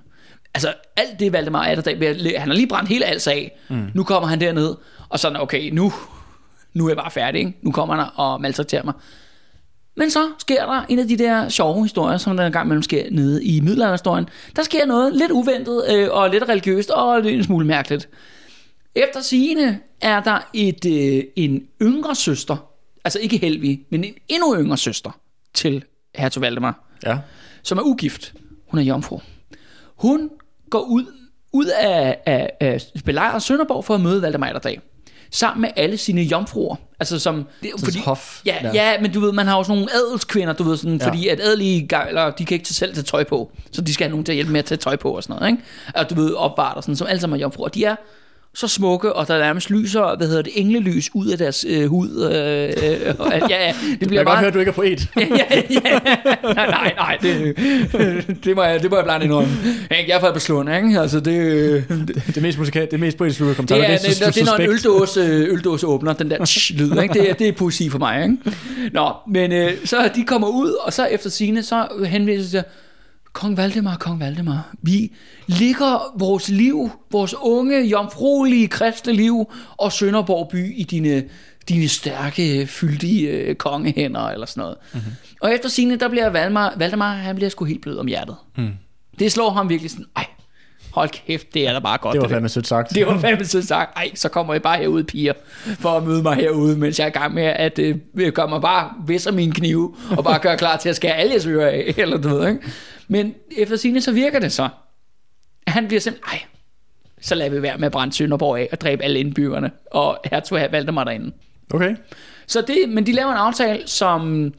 Altså, 0.54 0.74
alt 0.98 1.20
det 1.20 1.34
Valdemar 1.34 1.64
er 1.64 1.76
der, 1.76 2.40
han 2.40 2.48
har 2.50 2.56
lige 2.56 2.68
brændt 2.68 2.90
hele 2.90 3.06
alt 3.06 3.28
af. 3.28 3.58
Mm. 3.70 3.88
Nu 3.94 4.04
kommer 4.04 4.30
han 4.30 4.42
derned, 4.42 4.76
og 5.10 5.20
sådan, 5.20 5.42
okay, 5.42 5.70
nu, 5.70 5.94
nu 6.74 6.86
er 6.86 6.90
jeg 6.90 6.98
bare 6.98 7.12
færdig, 7.12 7.40
ikke? 7.40 7.58
Nu 7.62 7.72
kommer 7.72 7.96
han 7.96 8.06
og 8.16 8.42
maltrakterer 8.42 8.84
mig. 8.84 8.94
Men 9.98 10.12
så 10.12 10.20
sker 10.40 10.66
der 10.66 10.86
en 10.90 11.00
af 11.00 11.08
de 11.08 11.18
der 11.18 11.50
sjove 11.50 11.84
historier, 11.84 12.18
som 12.18 12.38
der 12.38 12.46
engang 12.46 12.68
mellem 12.68 12.84
sker 12.84 13.04
nede 13.12 13.44
i 13.44 13.60
middelalderhistorien. 13.60 14.30
Der 14.56 14.64
sker 14.64 14.86
noget 14.86 15.16
lidt 15.16 15.32
uventet 15.32 15.84
øh, 15.90 16.08
og 16.12 16.30
lidt 16.30 16.44
religiøst 16.50 16.90
og 16.90 17.22
lidt 17.22 17.36
en 17.36 17.44
smule 17.44 17.68
mærkeligt. 17.68 18.10
Efter 18.96 19.22
sigende 19.22 19.80
er 20.02 20.20
der 20.24 20.40
et, 20.54 20.86
øh, 20.86 21.24
en 21.36 21.64
yngre 21.82 22.16
søster, 22.16 22.58
altså 23.06 23.20
ikke 23.20 23.38
Helvig, 23.38 23.82
men 23.90 24.04
en 24.04 24.14
endnu 24.28 24.56
yngre 24.56 24.78
søster 24.78 25.20
til 25.54 25.84
hertug 26.16 26.42
Valdemar, 26.42 26.84
ja. 27.06 27.18
som 27.64 27.78
er 27.78 27.82
ugift. 27.84 28.34
Hun 28.68 28.80
er 28.80 28.84
jomfru. 28.84 29.20
Hun 29.96 30.30
går 30.70 30.80
ud, 30.82 31.06
ud 31.54 31.66
af, 31.66 32.18
af, 32.26 32.50
af 32.60 32.82
belejret 33.06 33.44
Sønderborg 33.44 33.86
for 33.86 33.96
at 33.96 34.02
møde 34.02 34.22
Valdemar 34.22 34.48
Atterdag. 34.48 34.82
Sammen 35.32 35.62
med 35.62 35.70
alle 35.76 35.98
sine 35.98 36.22
jomfruer. 36.22 36.76
Altså 37.00 37.20
som... 37.20 37.46
Det, 37.62 37.72
Sådan 37.78 37.90
et 38.00 38.06
hof. 38.06 38.42
Ja, 38.46 38.56
der. 38.62 38.72
ja, 38.74 39.02
men 39.02 39.14
du 39.14 39.20
ved, 39.20 39.32
man 39.32 39.48
har 39.48 39.64
sådan 39.64 39.78
nogle 39.78 39.94
adelskvinder, 39.94 40.54
du 40.54 40.64
ved, 40.64 40.78
sådan, 40.78 40.98
Ja. 40.98 41.04
ja. 41.06 41.10
fordi 41.10 41.28
at 41.28 41.40
adelige 41.40 41.88
gejler, 41.88 42.32
de 42.32 42.46
kan 42.46 42.56
ikke 42.56 42.66
til 42.66 42.76
selv 42.76 42.94
tage 42.94 43.04
tøj 43.04 43.24
på, 43.24 43.52
så 43.72 43.82
de 43.82 43.94
skal 43.94 44.06
have 44.06 44.12
nogen 44.12 44.26
til 44.26 44.32
at 44.32 44.36
hjælpe 44.36 44.52
med 44.52 44.60
at 44.60 44.66
tage 44.66 44.78
tøj 44.78 44.96
på 44.96 45.12
og 45.16 45.24
sådan 45.24 45.36
noget, 45.40 45.52
ikke? 45.52 45.64
Og 45.96 46.10
du 46.10 46.16
ved, 46.16 46.34
opvart 46.34 46.78
og 46.78 46.84
sådan, 46.84 46.96
som 46.96 47.08
alle 47.08 47.22
sammen 47.22 47.38
er 47.40 47.42
jomfruer. 47.42 47.68
De 47.68 47.86
er 47.86 47.96
så 48.56 48.68
smukke, 48.68 49.14
og 49.14 49.28
der 49.28 49.38
nærmest 49.40 49.70
lyser, 49.70 50.18
hvad 50.18 50.28
hedder 50.28 50.42
det, 50.42 50.52
englelys 50.56 51.10
ud 51.14 51.28
af 51.28 51.38
deres 51.38 51.66
øh, 51.70 51.86
hud. 51.88 52.10
Øh, 52.10 52.92
øh, 53.08 53.16
og, 53.20 53.32
ja, 53.50 53.66
ja, 53.66 53.74
det 53.92 53.98
Jeg 54.02 54.08
bliver 54.08 54.24
kan 54.24 54.26
godt 54.26 54.40
høre, 54.40 54.42
bare... 54.42 54.48
at 54.48 54.54
du 54.54 54.60
ikke 54.60 54.70
er 54.70 54.74
poet. 54.74 55.08
ja, 55.18 55.62
ja, 55.70 56.00
nej, 56.44 56.68
nej, 56.70 56.94
nej, 56.98 57.18
det, 57.22 57.56
det, 58.46 58.56
må 58.56 58.64
jeg, 58.64 58.82
det 58.84 58.90
må 58.92 58.96
jeg 58.98 59.06
blande 59.06 59.26
indrømme. 59.26 59.50
Jeg 59.90 60.06
er 60.10 60.20
fra 60.20 60.32
Beslund, 60.32 60.70
ikke? 60.76 61.00
Altså, 61.00 61.20
det, 61.20 61.84
det, 61.90 62.24
Det 62.36 62.42
mest, 62.44 62.58
musikal, 62.58 62.88
det 62.92 63.00
mest 63.00 63.18
poetiske, 63.18 63.44
du 63.44 63.48
kan 63.48 63.56
komme 63.56 63.68
til. 63.68 63.78
det, 63.78 63.86
er, 63.86 63.98
det, 63.98 64.02
det, 64.02 64.26
det, 64.26 64.36
det 64.36 64.42
er 64.42 64.46
når 64.46 64.54
en 64.64 64.70
øldåse, 64.70 65.20
øh, 65.20 65.54
øldåse 65.54 65.88
åbner, 65.88 66.14
den 66.14 66.30
der 66.32 66.46
tsh, 66.46 66.76
lyd, 66.78 67.02
ikke? 67.02 67.14
Det, 67.14 67.30
er- 67.30 67.34
det 67.34 67.48
er 67.48 67.52
poesi 67.52 67.90
for 67.90 68.00
mig, 68.00 68.24
ikke? 68.24 68.38
Nå, 68.94 69.12
men 69.32 69.52
øh, 69.52 69.72
så 69.86 70.10
de 70.16 70.24
kommer 70.24 70.48
ud, 70.48 70.72
og 70.82 70.94
så 70.94 71.06
efter 71.06 71.30
sine 71.30 71.64
så 71.64 71.88
henviser 72.06 72.44
de 72.44 72.50
til, 72.50 72.64
Kong 73.34 73.58
Valdemar, 73.58 73.98
Kong 73.98 74.20
Valdemar, 74.20 74.74
vi 74.82 75.12
ligger 75.48 76.14
vores 76.20 76.50
liv, 76.50 76.90
vores 77.12 77.36
unge, 77.42 77.88
jomfruelige 77.88 78.68
kristne 78.68 79.14
liv 79.14 79.52
og 79.78 79.92
Sønderborg 79.92 80.50
by 80.52 80.76
i 80.78 80.84
dine, 80.84 81.24
dine 81.70 81.88
stærke, 81.88 82.68
fyldige 82.68 83.30
øh, 83.30 83.56
kongehænder 83.56 84.30
eller 84.30 84.46
sådan 84.46 84.62
noget. 84.62 84.78
Mm-hmm. 84.94 85.12
Og 85.42 85.54
efter 85.54 85.70
sine 85.70 85.96
der 85.96 86.08
bliver 86.08 86.30
Valdemar, 86.30 86.74
Valdemar, 86.78 87.14
han 87.14 87.36
bliver 87.36 87.50
sgu 87.50 87.66
helt 87.66 87.82
blød 87.82 87.98
om 87.98 88.08
hjertet. 88.08 88.36
Mm. 88.58 88.72
Det 89.20 89.32
slår 89.32 89.50
ham 89.50 89.70
virkelig 89.70 89.92
sådan, 89.92 90.06
ej, 90.16 90.26
hold 90.92 91.10
kæft, 91.10 91.54
det 91.54 91.68
er 91.68 91.74
da 91.74 91.80
bare 91.80 91.98
godt. 91.98 92.14
Det 92.14 92.22
var 92.22 92.28
der." 92.28 92.36
fandme 92.36 92.50
sødt 92.50 92.68
sagt. 92.68 92.90
Det 92.96 93.08
var 93.08 93.20
fandme 93.20 93.46
så 93.46 93.62
sagt, 93.62 93.98
ej, 93.98 94.12
så 94.16 94.30
kommer 94.30 94.54
I 94.54 94.60
bare 94.60 94.78
herude, 94.78 95.04
piger, 95.04 95.34
for 95.80 95.90
at 95.90 96.04
møde 96.04 96.24
mig 96.24 96.36
herude, 96.36 96.78
mens 96.78 97.00
jeg 97.00 97.06
er 97.06 97.10
i 97.10 97.12
gang 97.12 97.34
med 97.34 97.44
at 97.44 97.80
øh, 97.80 97.98
gøre 98.34 98.48
mig 98.48 98.62
bare 98.62 98.92
visser 99.08 99.32
mine 99.32 99.52
knive, 99.52 99.96
og 100.18 100.24
bare 100.24 100.40
gøre 100.40 100.58
klar 100.58 100.78
til 100.78 100.90
at 100.90 100.96
skære 100.96 101.14
alle 101.14 101.32
jeres 101.32 101.46
ører 101.46 101.68
af, 101.68 101.94
eller 101.98 102.18
du 102.18 102.30
ved, 102.30 102.48
ikke? 102.48 102.62
Men 103.12 103.36
efter 103.58 103.76
sine 103.76 104.02
så 104.02 104.12
virker 104.12 104.40
det 104.40 104.52
så. 104.52 104.70
Han 105.68 105.88
bliver 105.88 106.02
simpelthen, 106.02 106.40
ej, 106.40 106.46
så 107.22 107.36
lader 107.36 107.52
vi 107.52 107.62
være 107.62 107.78
med 107.78 107.86
at 107.86 107.92
brænde 107.92 108.14
Sønderborg 108.14 108.60
af, 108.60 108.70
og 108.72 108.82
dræbe 108.82 109.04
alle 109.04 109.20
indbyggerne, 109.20 109.72
og 109.92 110.20
hertug 110.26 110.58
Valdemar 110.72 111.04
derinde. 111.04 111.32
Okay. 111.74 111.96
Så 112.48 112.62
det, 112.62 112.90
men 112.90 113.06
de 113.06 113.12
laver 113.12 113.32
en 113.32 113.38
aftale, 113.38 113.88
som 113.88 114.54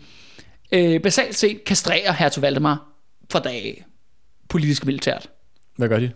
øh, 0.72 1.00
basalt 1.00 1.34
set 1.36 1.64
kastrerer 1.64 2.12
hertug 2.12 2.42
Valdemar 2.42 2.86
fra 3.32 3.38
dag 3.38 3.84
politisk 4.48 4.86
militært. 4.86 5.28
Hvad 5.76 5.88
gør 5.88 5.98
de? 5.98 6.10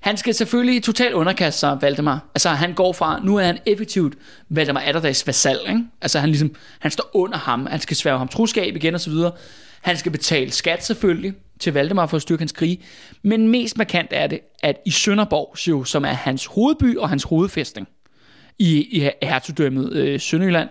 Han 0.00 0.16
skal 0.16 0.34
selvfølgelig 0.34 0.82
totalt 0.82 1.14
underkaste 1.14 1.60
sig 1.60 1.78
Valdemar. 1.80 2.30
Altså 2.34 2.48
han 2.48 2.74
går 2.74 2.92
fra, 2.92 3.20
nu 3.24 3.36
er 3.36 3.44
han 3.44 3.58
effektivt 3.66 4.14
Valdemar 4.48 4.80
Atterdags 4.80 5.26
vasal, 5.26 5.58
ikke? 5.68 5.84
Altså 6.00 6.18
han 6.18 6.28
ligesom, 6.28 6.54
han 6.78 6.90
står 6.90 7.10
under 7.14 7.38
ham, 7.38 7.66
han 7.66 7.80
skal 7.80 7.96
sværge 7.96 8.18
ham 8.18 8.28
troskab 8.28 8.76
igen 8.76 8.94
og 8.94 9.00
så 9.00 9.10
videre. 9.10 9.32
Han 9.82 9.96
skal 9.96 10.12
betale 10.12 10.52
skat 10.52 10.84
selvfølgelig 10.84 11.34
til 11.60 11.72
Valdemar 11.72 12.06
for 12.06 12.16
at 12.16 12.22
styrke 12.22 12.40
hans 12.40 12.52
krige. 12.52 12.78
Men 13.22 13.48
mest 13.48 13.78
markant 13.78 14.08
er 14.10 14.26
det, 14.26 14.40
at 14.62 14.76
i 14.86 14.90
Sønderborg, 14.90 15.68
jo, 15.68 15.84
som 15.84 16.04
er 16.04 16.12
hans 16.12 16.46
hovedby 16.46 16.96
og 16.96 17.08
hans 17.08 17.22
hovedfæstning 17.22 17.88
i, 18.58 18.98
i 19.00 19.08
hertugdømmet 19.22 19.92
øh, 19.92 20.20
Sønderjylland, 20.20 20.68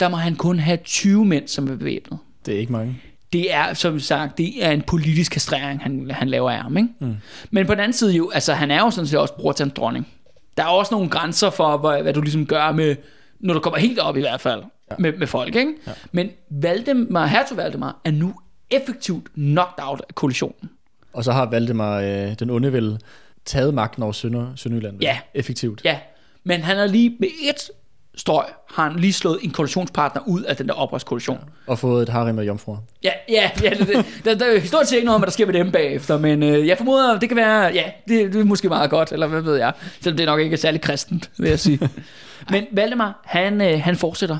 der 0.00 0.08
må 0.08 0.16
han 0.16 0.36
kun 0.36 0.58
have 0.58 0.78
20 0.84 1.24
mænd, 1.24 1.48
som 1.48 1.68
er 1.68 1.76
bevæbnet. 1.76 2.18
Det 2.46 2.54
er 2.54 2.58
ikke 2.58 2.72
mange. 2.72 3.00
Det 3.32 3.54
er, 3.54 3.74
som 3.74 4.00
sagt, 4.00 4.38
det 4.38 4.64
er 4.64 4.70
en 4.70 4.82
politisk 4.82 5.32
kastrering, 5.32 5.82
han, 5.82 6.10
han 6.10 6.28
laver 6.28 6.50
af 6.50 6.62
ham. 6.62 6.76
Ikke? 6.76 6.88
Mm. 6.98 7.16
Men 7.50 7.66
på 7.66 7.72
den 7.72 7.80
anden 7.80 7.92
side 7.92 8.12
jo, 8.12 8.30
altså 8.30 8.52
han 8.52 8.70
er 8.70 8.80
jo 8.80 8.90
sådan 8.90 9.06
set 9.06 9.18
også 9.18 9.34
bror 9.34 9.52
til 9.52 9.64
en 9.64 9.72
dronning. 9.76 10.08
Der 10.56 10.62
er 10.62 10.68
også 10.68 10.94
nogle 10.94 11.10
grænser 11.10 11.50
for, 11.50 11.76
hvad, 11.76 12.02
hvad 12.02 12.12
du 12.12 12.20
ligesom 12.20 12.46
gør 12.46 12.72
med, 12.72 12.96
når 13.40 13.54
du 13.54 13.60
kommer 13.60 13.78
helt 13.78 13.98
op 13.98 14.16
i 14.16 14.20
hvert 14.20 14.40
fald, 14.40 14.62
ja. 14.90 14.94
med, 14.98 15.12
med 15.12 15.26
folk. 15.26 15.54
Ikke? 15.56 15.72
Ja. 15.86 15.92
Men 16.12 16.30
Valdemar, 16.50 17.26
hertug 17.26 17.56
Valdemar, 17.56 18.00
er 18.04 18.10
nu 18.10 18.34
effektivt 18.70 19.28
knocked 19.34 19.84
out 19.84 20.02
af 20.08 20.14
koalitionen. 20.14 20.70
Og 21.12 21.24
så 21.24 21.32
har 21.32 21.46
Valdemar 21.46 22.00
øh, 22.00 22.38
den 22.38 22.50
onde 22.50 22.72
vel 22.72 22.98
taget 23.44 23.74
magten 23.74 24.02
over 24.02 24.12
Sønder, 24.12 24.46
Sønderjylland. 24.56 25.00
Ja. 25.00 25.18
Effektivt. 25.34 25.80
Ja, 25.84 25.98
men 26.44 26.60
han 26.60 26.78
er 26.78 26.86
lige 26.86 27.16
med 27.20 27.28
et 27.42 27.70
strøg 28.14 28.44
har 28.74 28.90
han 28.90 29.00
lige 29.00 29.12
slået 29.12 29.38
en 29.42 29.50
koalitionspartner 29.50 30.22
ud 30.26 30.42
af 30.42 30.56
den 30.56 30.68
der 30.68 30.74
oprørskoalition. 30.74 31.36
Ja. 31.36 31.72
Og 31.72 31.78
fået 31.78 32.02
et 32.02 32.08
harem 32.08 32.38
af 32.38 32.42
jomfruer. 32.42 32.76
Ja, 33.02 33.10
ja, 33.28 33.50
ja 33.62 33.70
det, 33.70 33.88
det, 33.88 34.06
der, 34.24 34.34
der 34.34 34.46
er 34.46 34.60
stort 34.60 34.88
set 34.88 34.96
ikke 34.96 35.06
noget 35.06 35.14
om, 35.14 35.20
hvad 35.20 35.26
der 35.26 35.32
sker 35.32 35.46
med 35.46 35.54
dem 35.54 35.72
bagefter, 35.72 36.18
men 36.18 36.42
øh, 36.42 36.66
jeg 36.66 36.78
formoder, 36.78 37.18
det 37.18 37.28
kan 37.28 37.36
være, 37.36 37.62
ja, 37.74 37.82
det, 38.08 38.32
det 38.32 38.40
er 38.40 38.44
måske 38.44 38.68
meget 38.68 38.90
godt, 38.90 39.12
eller 39.12 39.26
hvad 39.26 39.40
ved 39.40 39.56
jeg, 39.56 39.72
selvom 40.00 40.16
det 40.16 40.26
nok 40.26 40.40
ikke 40.40 40.54
er 40.54 40.58
særlig 40.58 40.80
kristent, 40.80 41.30
vil 41.38 41.48
jeg 41.48 41.58
sige. 41.58 41.90
men 42.50 42.64
Valdemar, 42.72 43.20
han, 43.24 43.60
øh, 43.60 43.80
han 43.80 43.96
fortsætter, 43.96 44.38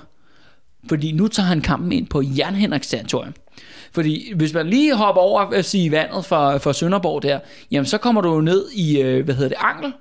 fordi 0.88 1.12
nu 1.12 1.28
tager 1.28 1.46
han 1.46 1.60
kampen 1.60 1.92
ind 1.92 2.06
på 2.06 2.22
Jernhenriks 2.24 2.88
territorium. 2.88 3.34
Fordi 3.92 4.32
hvis 4.36 4.54
man 4.54 4.66
lige 4.66 4.94
hopper 4.96 5.22
over 5.22 5.40
at 5.40 5.64
sige 5.64 5.90
vandet 5.90 6.24
fra, 6.24 6.56
fra 6.56 6.72
Sønderborg 6.72 7.22
der, 7.22 7.38
jamen 7.70 7.86
så 7.86 7.98
kommer 7.98 8.20
du 8.20 8.34
jo 8.34 8.40
ned 8.40 8.64
i, 8.74 9.00
øh, 9.00 9.24
hvad 9.24 9.34
hedder 9.34 9.48
det, 9.48 9.58
Angel. 9.60 9.92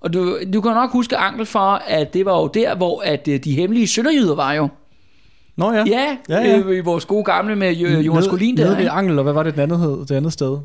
Og 0.00 0.12
du, 0.12 0.38
du 0.52 0.60
kan 0.60 0.72
nok 0.72 0.90
huske 0.90 1.16
Angel 1.16 1.46
for, 1.46 1.82
at 1.86 2.14
det 2.14 2.24
var 2.24 2.40
jo 2.40 2.46
der, 2.46 2.74
hvor 2.76 3.02
at 3.04 3.28
øh, 3.28 3.44
de 3.44 3.52
hemmelige 3.52 3.88
sønderjyder 3.88 4.34
var 4.34 4.52
jo. 4.52 4.68
Nå 5.56 5.72
ja. 5.72 5.84
Ja, 5.86 6.16
Ja, 6.28 6.38
ja. 6.40 6.58
Øh, 6.58 6.86
vores 6.86 7.04
gode 7.04 7.24
gamle 7.24 7.56
med 7.56 7.76
øh, 7.80 8.06
Jonas 8.06 8.24
Collin 8.24 8.56
der. 8.56 8.64
Nede 8.64 8.76
ved? 8.78 8.88
Angel, 8.90 9.18
og 9.18 9.22
hvad 9.22 9.32
var 9.32 9.42
det, 9.42 9.54
den 9.54 9.62
andet 9.62 9.78
hed? 9.80 10.06
Det 10.06 10.10
andet 10.10 10.32
sted? 10.32 10.58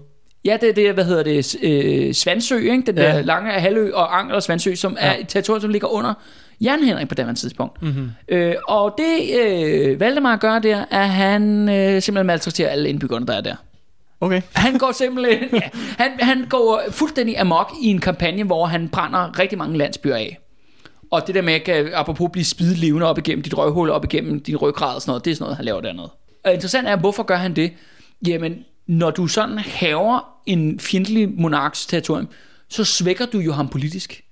Ja, 0.46 0.58
det 0.62 0.70
er 0.70 0.74
det, 0.74 0.94
hvad 0.94 1.06
hedder 1.06 1.24
det, 1.24 1.56
øh, 1.64 2.14
Svansø, 2.14 2.58
ikke? 2.58 2.84
den 2.86 2.98
der 2.98 3.04
Ja. 3.16 3.22
lange 3.22 3.52
halvø, 3.52 3.92
og 3.94 4.20
Angel 4.20 4.36
og 4.36 4.44
Svansø, 4.44 4.76
som. 4.76 4.98
Ja. 5.02 5.08
er 5.08 5.16
et 5.20 5.28
territorium, 5.28 5.62
som 5.62 5.70
ligger 5.70 5.88
under 5.88 6.14
Jernhenrik 6.62 7.08
på 7.08 7.16
det 7.16 7.38
tidspunkt. 7.38 7.82
Mm-hmm. 7.82 8.12
Øh, 8.28 8.56
og 8.68 8.98
det 8.98 9.40
øh, 9.40 10.00
Valdemar 10.00 10.36
gør 10.36 10.60
der, 10.60 10.86
er, 10.92 11.02
at 11.02 11.10
han 11.10 11.70
øh, 11.70 12.02
simpelthen 12.02 12.28
maltrakterer 12.28 12.70
alle 12.70 12.90
indbyggerne, 12.90 13.26
der 13.26 13.34
er 13.34 13.42
der. 13.42 13.56
Okay. 14.22 14.42
Han 14.54 14.78
går 14.78 14.92
simpelthen, 14.92 15.50
ja, 15.54 15.70
han, 15.98 16.12
han 16.20 16.46
går 16.50 16.82
fuldstændig 16.90 17.40
amok 17.40 17.72
i 17.82 17.88
en 17.88 18.00
kampagne, 18.00 18.44
hvor 18.44 18.66
han 18.66 18.90
brænder 18.90 19.40
rigtig 19.40 19.58
mange 19.58 19.78
landsbyer 19.78 20.16
af. 20.16 20.40
Og 21.12 21.28
det 21.28 21.36
der 21.36 21.42
med, 21.42 21.54
at 21.54 21.94
apropos 21.94 22.30
blive 22.32 22.46
spidet 22.46 22.78
levende 22.78 23.06
op 23.06 23.18
igennem 23.18 23.44
dit 23.44 23.58
røvhul, 23.58 23.90
op 23.90 24.04
igennem 24.04 24.40
din 24.40 24.58
ryggrad 24.58 24.96
og 24.96 25.02
sådan 25.02 25.10
noget, 25.10 25.26
det 25.26 25.32
er 25.32 25.36
sådan 25.36 25.44
noget, 25.44 25.56
han 25.56 25.66
laver 25.66 25.82
dernede. 25.82 26.10
Og 26.44 26.54
interessant 26.54 26.88
er, 26.88 26.96
hvorfor 26.96 27.24
gør 27.24 27.36
han 27.36 27.56
det? 27.56 27.74
Jamen, 28.28 28.56
når 28.88 29.12
du 29.12 29.28
sådan 29.28 29.58
haver 29.58 30.20
en 30.46 30.80
fjendtlig 30.80 31.30
monarks 31.30 31.86
territorium, 31.86 32.28
så 32.70 32.84
svækker 32.84 33.26
du 33.26 33.40
jo 33.40 33.52
ham 33.52 33.68
politisk. 33.68 34.24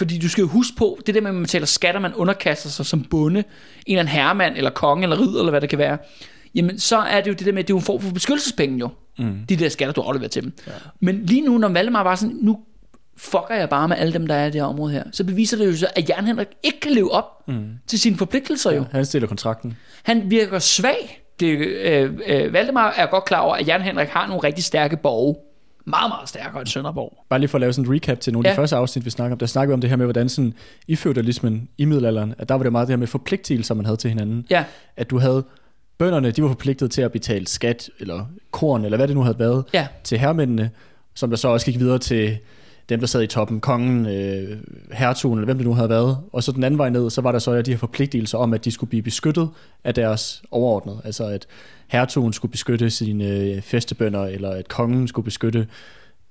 Fordi 0.00 0.18
du 0.18 0.28
skal 0.28 0.42
jo 0.42 0.48
huske 0.48 0.76
på, 0.76 0.98
det 1.06 1.14
der 1.14 1.20
med, 1.20 1.30
at 1.30 1.34
man 1.34 1.42
betaler 1.42 1.66
skatter, 1.66 2.00
man 2.00 2.14
underkaster 2.14 2.68
sig 2.68 2.86
som 2.86 3.04
bonde, 3.04 3.38
en 3.38 3.44
eller 3.86 4.00
anden 4.00 4.12
herremand, 4.12 4.56
eller 4.56 4.70
konge, 4.70 5.02
eller 5.02 5.20
ridder, 5.20 5.38
eller 5.38 5.50
hvad 5.50 5.60
det 5.60 5.68
kan 5.68 5.78
være, 5.78 5.98
jamen 6.54 6.78
så 6.78 6.98
er 6.98 7.20
det 7.20 7.28
jo 7.28 7.34
det 7.34 7.46
der 7.46 7.52
med, 7.52 7.62
at 7.62 7.68
det 7.68 7.74
er 7.74 7.78
en 7.78 7.84
form 7.84 8.00
for 8.00 8.12
beskyttelsespenge 8.12 8.78
jo, 8.78 8.88
mm. 9.18 9.38
de 9.48 9.56
der 9.56 9.68
skatter, 9.68 9.92
du 9.92 10.00
afleverer 10.00 10.28
til 10.28 10.42
dem. 10.42 10.52
Ja. 10.66 10.72
Men 11.00 11.26
lige 11.26 11.40
nu, 11.40 11.58
når 11.58 11.68
Valdemar 11.68 12.02
var 12.02 12.14
sådan, 12.14 12.36
nu 12.42 12.58
fucker 13.16 13.54
jeg 13.54 13.68
bare 13.68 13.88
med 13.88 13.96
alle 13.96 14.12
dem, 14.12 14.26
der 14.26 14.34
er 14.34 14.46
i 14.46 14.50
det 14.50 14.54
her 14.54 14.64
område 14.64 14.92
her, 14.92 15.04
så 15.12 15.24
beviser 15.24 15.56
det 15.56 15.66
jo 15.66 15.76
så, 15.76 15.86
at 15.96 16.08
Jan 16.08 16.26
Henrik 16.26 16.48
ikke 16.62 16.80
kan 16.80 16.92
leve 16.92 17.12
op 17.12 17.48
mm. 17.48 17.64
til 17.86 18.00
sine 18.00 18.16
forpligtelser 18.16 18.72
jo. 18.72 18.84
Han 18.90 19.04
stiller 19.04 19.28
kontrakten. 19.28 19.76
Han 20.02 20.30
virker 20.30 20.58
svag. 20.58 21.22
Det, 21.40 21.46
øh, 21.58 22.18
øh, 22.26 22.52
Valdemar 22.52 22.94
er 22.96 23.06
godt 23.06 23.24
klar 23.24 23.40
over, 23.40 23.54
at 23.54 23.68
Jan 23.68 23.82
Henrik 23.82 24.08
har 24.08 24.26
nogle 24.26 24.42
rigtig 24.42 24.64
stærke 24.64 24.96
borge. 24.96 25.36
Meget, 25.84 26.10
meget 26.10 26.28
stærkere 26.28 26.60
end 26.60 26.66
Sønderborg. 26.68 27.24
Bare 27.28 27.40
lige 27.40 27.48
for 27.48 27.58
at 27.58 27.60
lave 27.60 27.72
sådan 27.72 27.90
en 27.90 27.94
recap 27.94 28.20
til 28.20 28.32
nogle 28.32 28.48
af 28.48 28.50
Ja. 28.50 28.54
de 28.54 28.56
første 28.56 28.76
afsnit, 28.76 29.04
vi 29.04 29.10
snakker 29.10 29.34
om. 29.34 29.38
Der 29.38 29.46
snakker 29.46 29.72
vi 29.72 29.74
om 29.74 29.80
det 29.80 29.90
her 29.90 29.96
med, 29.96 30.06
hvordan 30.06 30.28
sådan 30.28 30.54
i 30.88 30.96
feudalismen 30.96 31.68
i 31.78 31.84
middelalderen, 31.84 32.34
at 32.38 32.48
der 32.48 32.54
var 32.54 32.62
det 32.62 32.72
meget 32.72 32.88
det 32.88 32.92
her 32.92 32.98
med 32.98 33.06
forpligtelser, 33.06 33.74
man 33.74 33.84
havde 33.84 33.96
til 33.96 34.10
hinanden. 34.10 34.46
Ja, 34.50 34.64
At 34.96 35.10
du 35.10 35.18
havde 35.18 35.44
bønderne, 35.98 36.30
de 36.30 36.42
var 36.42 36.48
forpligtet 36.48 36.90
til 36.90 37.02
at 37.02 37.12
betale 37.12 37.46
skat, 37.46 37.90
eller 38.00 38.26
korn, 38.50 38.84
eller 38.84 38.96
hvad 38.96 39.08
det 39.08 39.16
nu 39.16 39.22
havde 39.22 39.38
været, 39.38 39.64
ja, 39.74 39.86
til 40.04 40.18
hermændene, 40.18 40.70
som 41.14 41.30
der 41.30 41.36
så 41.36 41.48
også 41.48 41.66
gik 41.66 41.78
videre 41.78 41.98
til 41.98 42.38
dem, 42.90 43.00
der 43.00 43.06
sad 43.06 43.22
i 43.22 43.26
toppen, 43.26 43.60
kongen, 43.60 44.06
øh, 44.06 44.58
hertugen, 44.92 45.38
eller 45.38 45.44
hvem 45.44 45.58
det 45.58 45.66
nu 45.66 45.74
havde 45.74 45.88
været. 45.88 46.18
Og 46.32 46.42
så 46.42 46.52
den 46.52 46.64
anden 46.64 46.78
vej 46.78 46.90
ned, 46.90 47.10
så 47.10 47.20
var 47.20 47.32
der 47.32 47.38
så 47.38 47.62
de 47.62 47.70
her 47.70 47.78
forpligtelser 47.78 48.38
om, 48.38 48.54
at 48.54 48.64
de 48.64 48.70
skulle 48.70 48.90
blive 48.90 49.02
beskyttet 49.02 49.48
af 49.84 49.94
deres 49.94 50.42
overordnede. 50.50 51.00
Altså 51.04 51.24
at 51.24 51.46
hertugen 51.88 52.32
skulle 52.32 52.52
beskytte 52.52 52.90
sine 52.90 53.24
øh, 53.24 53.62
festebønder, 53.62 54.24
eller 54.24 54.50
at 54.50 54.68
kongen 54.68 55.08
skulle 55.08 55.24
beskytte 55.24 55.66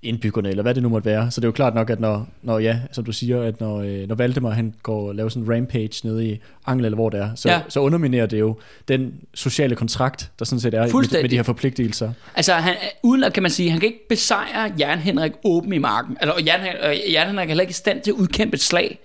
indbyggerne, 0.04 0.50
eller 0.50 0.64
hvad 0.64 0.74
det 0.76 0.84
nu 0.84 0.90
måtte 0.90 1.06
være. 1.06 1.32
Så 1.32 1.42
det 1.42 1.46
er 1.46 1.48
jo 1.48 1.52
klart 1.52 1.76
nok, 1.76 1.90
at 1.90 2.00
når, 2.00 2.28
når 2.42 2.60
ja, 2.60 2.80
som 2.92 3.04
du 3.04 3.12
siger, 3.12 3.42
at 3.42 3.60
når, 3.60 3.82
øh, 3.82 4.08
når 4.08 4.16
Valdemar 4.16 4.50
han 4.50 4.74
går 4.84 5.08
og 5.08 5.16
laver 5.16 5.30
sådan 5.30 5.44
en 5.44 5.54
rampage 5.56 6.08
nede 6.08 6.28
i 6.28 6.40
Angel, 6.66 6.86
eller 6.86 6.96
hvor 6.96 7.10
det 7.10 7.20
er, 7.20 7.30
så, 7.36 7.50
Ja. 7.50 7.62
så 7.70 7.80
underminerer 7.80 8.26
det 8.26 8.40
jo 8.40 8.56
den 8.88 9.14
sociale 9.34 9.76
kontrakt, 9.76 10.32
der 10.40 10.46
sådan 10.46 10.60
set 10.60 10.74
er 10.74 10.82
med, 10.82 11.22
med 11.22 11.30
de 11.30 11.36
her 11.36 11.44
forpligtelser. 11.44 12.12
Altså, 12.36 12.54
han, 12.54 12.76
uden 13.04 13.24
at 13.24 13.34
kan 13.34 13.44
man 13.44 13.52
sige, 13.52 13.70
han 13.72 13.80
kan 13.80 13.88
ikke 13.88 14.08
besejre 14.10 14.74
Jan 14.80 15.00
Henrik 15.00 15.32
åben 15.44 15.74
i 15.74 15.78
marken. 15.78 16.18
Altså, 16.22 16.44
Jan, 16.46 16.60
øh, 16.84 17.14
Jan 17.14 17.28
Henrik 17.28 17.44
er 17.44 17.48
heller 17.48 17.62
ikke 17.62 17.72
i 17.72 17.74
stand 17.74 18.02
til 18.02 18.12
at 18.12 18.16
udkæmpe 18.16 18.56
et 18.56 18.62
slag. 18.62 19.00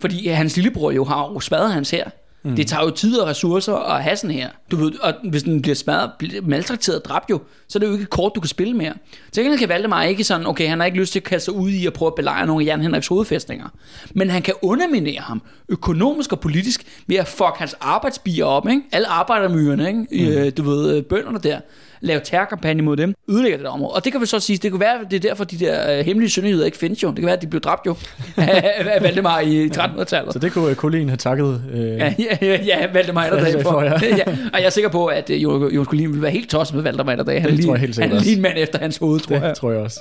Fordi 0.00 0.28
hans 0.28 0.56
lillebror 0.56 0.90
jo 0.90 1.04
har 1.04 1.30
jo 1.32 1.40
smadret 1.40 1.72
hans 1.72 1.90
her. 1.90 2.10
Mm. 2.42 2.56
Det 2.56 2.66
tager 2.66 2.84
jo 2.84 2.90
tid 2.90 3.16
og 3.16 3.28
ressourcer 3.28 3.74
at 3.74 4.02
have 4.02 4.16
sådan 4.16 4.30
her. 4.30 4.48
Du 4.70 4.76
ved, 4.76 4.92
og 5.00 5.14
hvis 5.30 5.42
den 5.42 5.62
bliver 5.62 5.74
smadret, 5.74 6.10
maltrakteret 6.42 6.98
og 6.98 7.04
dræbt 7.04 7.30
jo, 7.30 7.40
så 7.68 7.78
er 7.78 7.80
det 7.80 7.86
jo 7.86 7.92
ikke 7.92 8.02
et 8.02 8.10
kort, 8.10 8.32
du 8.34 8.40
kan 8.40 8.48
spille 8.48 8.74
mere. 8.74 8.94
Til 9.32 9.42
gengæld 9.42 9.58
kan 9.58 9.68
Valdemar 9.68 10.02
ikke 10.02 10.24
sådan, 10.24 10.46
okay, 10.46 10.68
han 10.68 10.78
har 10.78 10.86
ikke 10.86 10.98
lyst 10.98 11.12
til 11.12 11.18
at 11.18 11.24
kaste 11.24 11.44
sig 11.44 11.54
ud 11.54 11.70
i 11.70 11.86
at 11.86 11.92
prøve 11.92 12.06
at 12.06 12.14
belejre 12.14 12.46
nogle 12.46 12.64
af 12.64 12.66
Jan 12.66 12.80
Henriks 12.80 13.06
hovedfæstninger. 13.06 13.68
Men 14.14 14.30
han 14.30 14.42
kan 14.42 14.54
underminere 14.62 15.20
ham 15.20 15.42
økonomisk 15.68 16.32
og 16.32 16.40
politisk 16.40 17.02
ved 17.06 17.16
at 17.16 17.28
fuck 17.28 17.56
hans 17.56 17.74
arbejdsbier 17.80 18.44
op, 18.44 18.68
ikke? 18.68 18.82
Alle 18.92 19.08
arbejdermyrerne, 19.08 19.88
ikke? 19.88 20.32
Mm. 20.32 20.38
Øh, 20.38 20.52
du 20.56 20.62
ved, 20.62 20.96
øh, 20.96 21.02
bønderne 21.02 21.38
der 21.38 21.60
lave 22.00 22.20
terrorkampagne 22.24 22.82
mod 22.82 22.96
dem, 22.96 23.14
ødelægger 23.28 23.58
det 23.58 23.64
der 23.64 23.70
område. 23.70 23.92
Og 23.94 24.04
det 24.04 24.12
kan 24.12 24.20
vi 24.20 24.26
så 24.26 24.40
sige, 24.40 24.56
det 24.58 24.70
kunne 24.70 24.80
være, 24.80 24.98
det 25.10 25.16
er 25.16 25.20
derfor, 25.20 25.44
de 25.44 25.58
der 25.58 25.98
øh, 25.98 26.04
hemmelige 26.04 26.30
sønderjyder 26.30 26.64
ikke 26.64 26.78
findes 26.78 27.02
jo. 27.02 27.08
Det 27.08 27.16
kan 27.16 27.26
være, 27.26 27.36
at 27.36 27.42
de 27.42 27.46
blev 27.46 27.60
dræbt 27.60 27.86
jo 27.86 27.96
af 28.36 28.98
Valdemar 29.02 29.40
i 29.40 29.66
1300-tallet. 29.66 30.32
Så 30.32 30.38
det 30.38 30.52
kunne 30.52 30.74
Colin 30.74 31.08
have 31.08 31.16
takket 31.16 31.62
øh, 31.72 31.80
Ja, 31.80 32.14
ja, 32.42 32.58
ja, 32.64 32.86
Valdemar 32.92 33.22
Atterdag 33.24 33.54
Ja, 33.58 33.62
for. 33.62 33.82
ja. 33.82 33.90
ja. 34.16 34.24
Og 34.52 34.58
jeg 34.60 34.66
er 34.66 34.70
sikker 34.70 34.90
på, 34.90 35.06
at 35.06 35.30
øh, 35.30 35.84
Collin 35.84 36.08
ville 36.08 36.22
være 36.22 36.30
helt 36.32 36.50
tosset 36.50 36.74
med 36.74 36.82
Valdemar 36.82 37.12
Atterdag. 37.12 37.42
Han, 37.42 37.50
Det 37.50 37.58
er 37.58 37.62
tror 37.62 37.62
lige, 37.62 37.72
jeg 37.72 37.80
helt 37.80 37.94
sikkert 37.94 38.10
han 38.10 38.18
er 38.18 38.24
lige 38.24 38.36
en 38.36 38.42
mand 38.42 38.54
efter 38.58 38.78
hans 38.78 38.96
hoved, 38.96 39.20
tror 39.20 39.36
det, 39.36 39.42
jeg. 39.42 39.54
tror 39.56 39.70
jeg 39.70 39.80
også. 39.80 40.00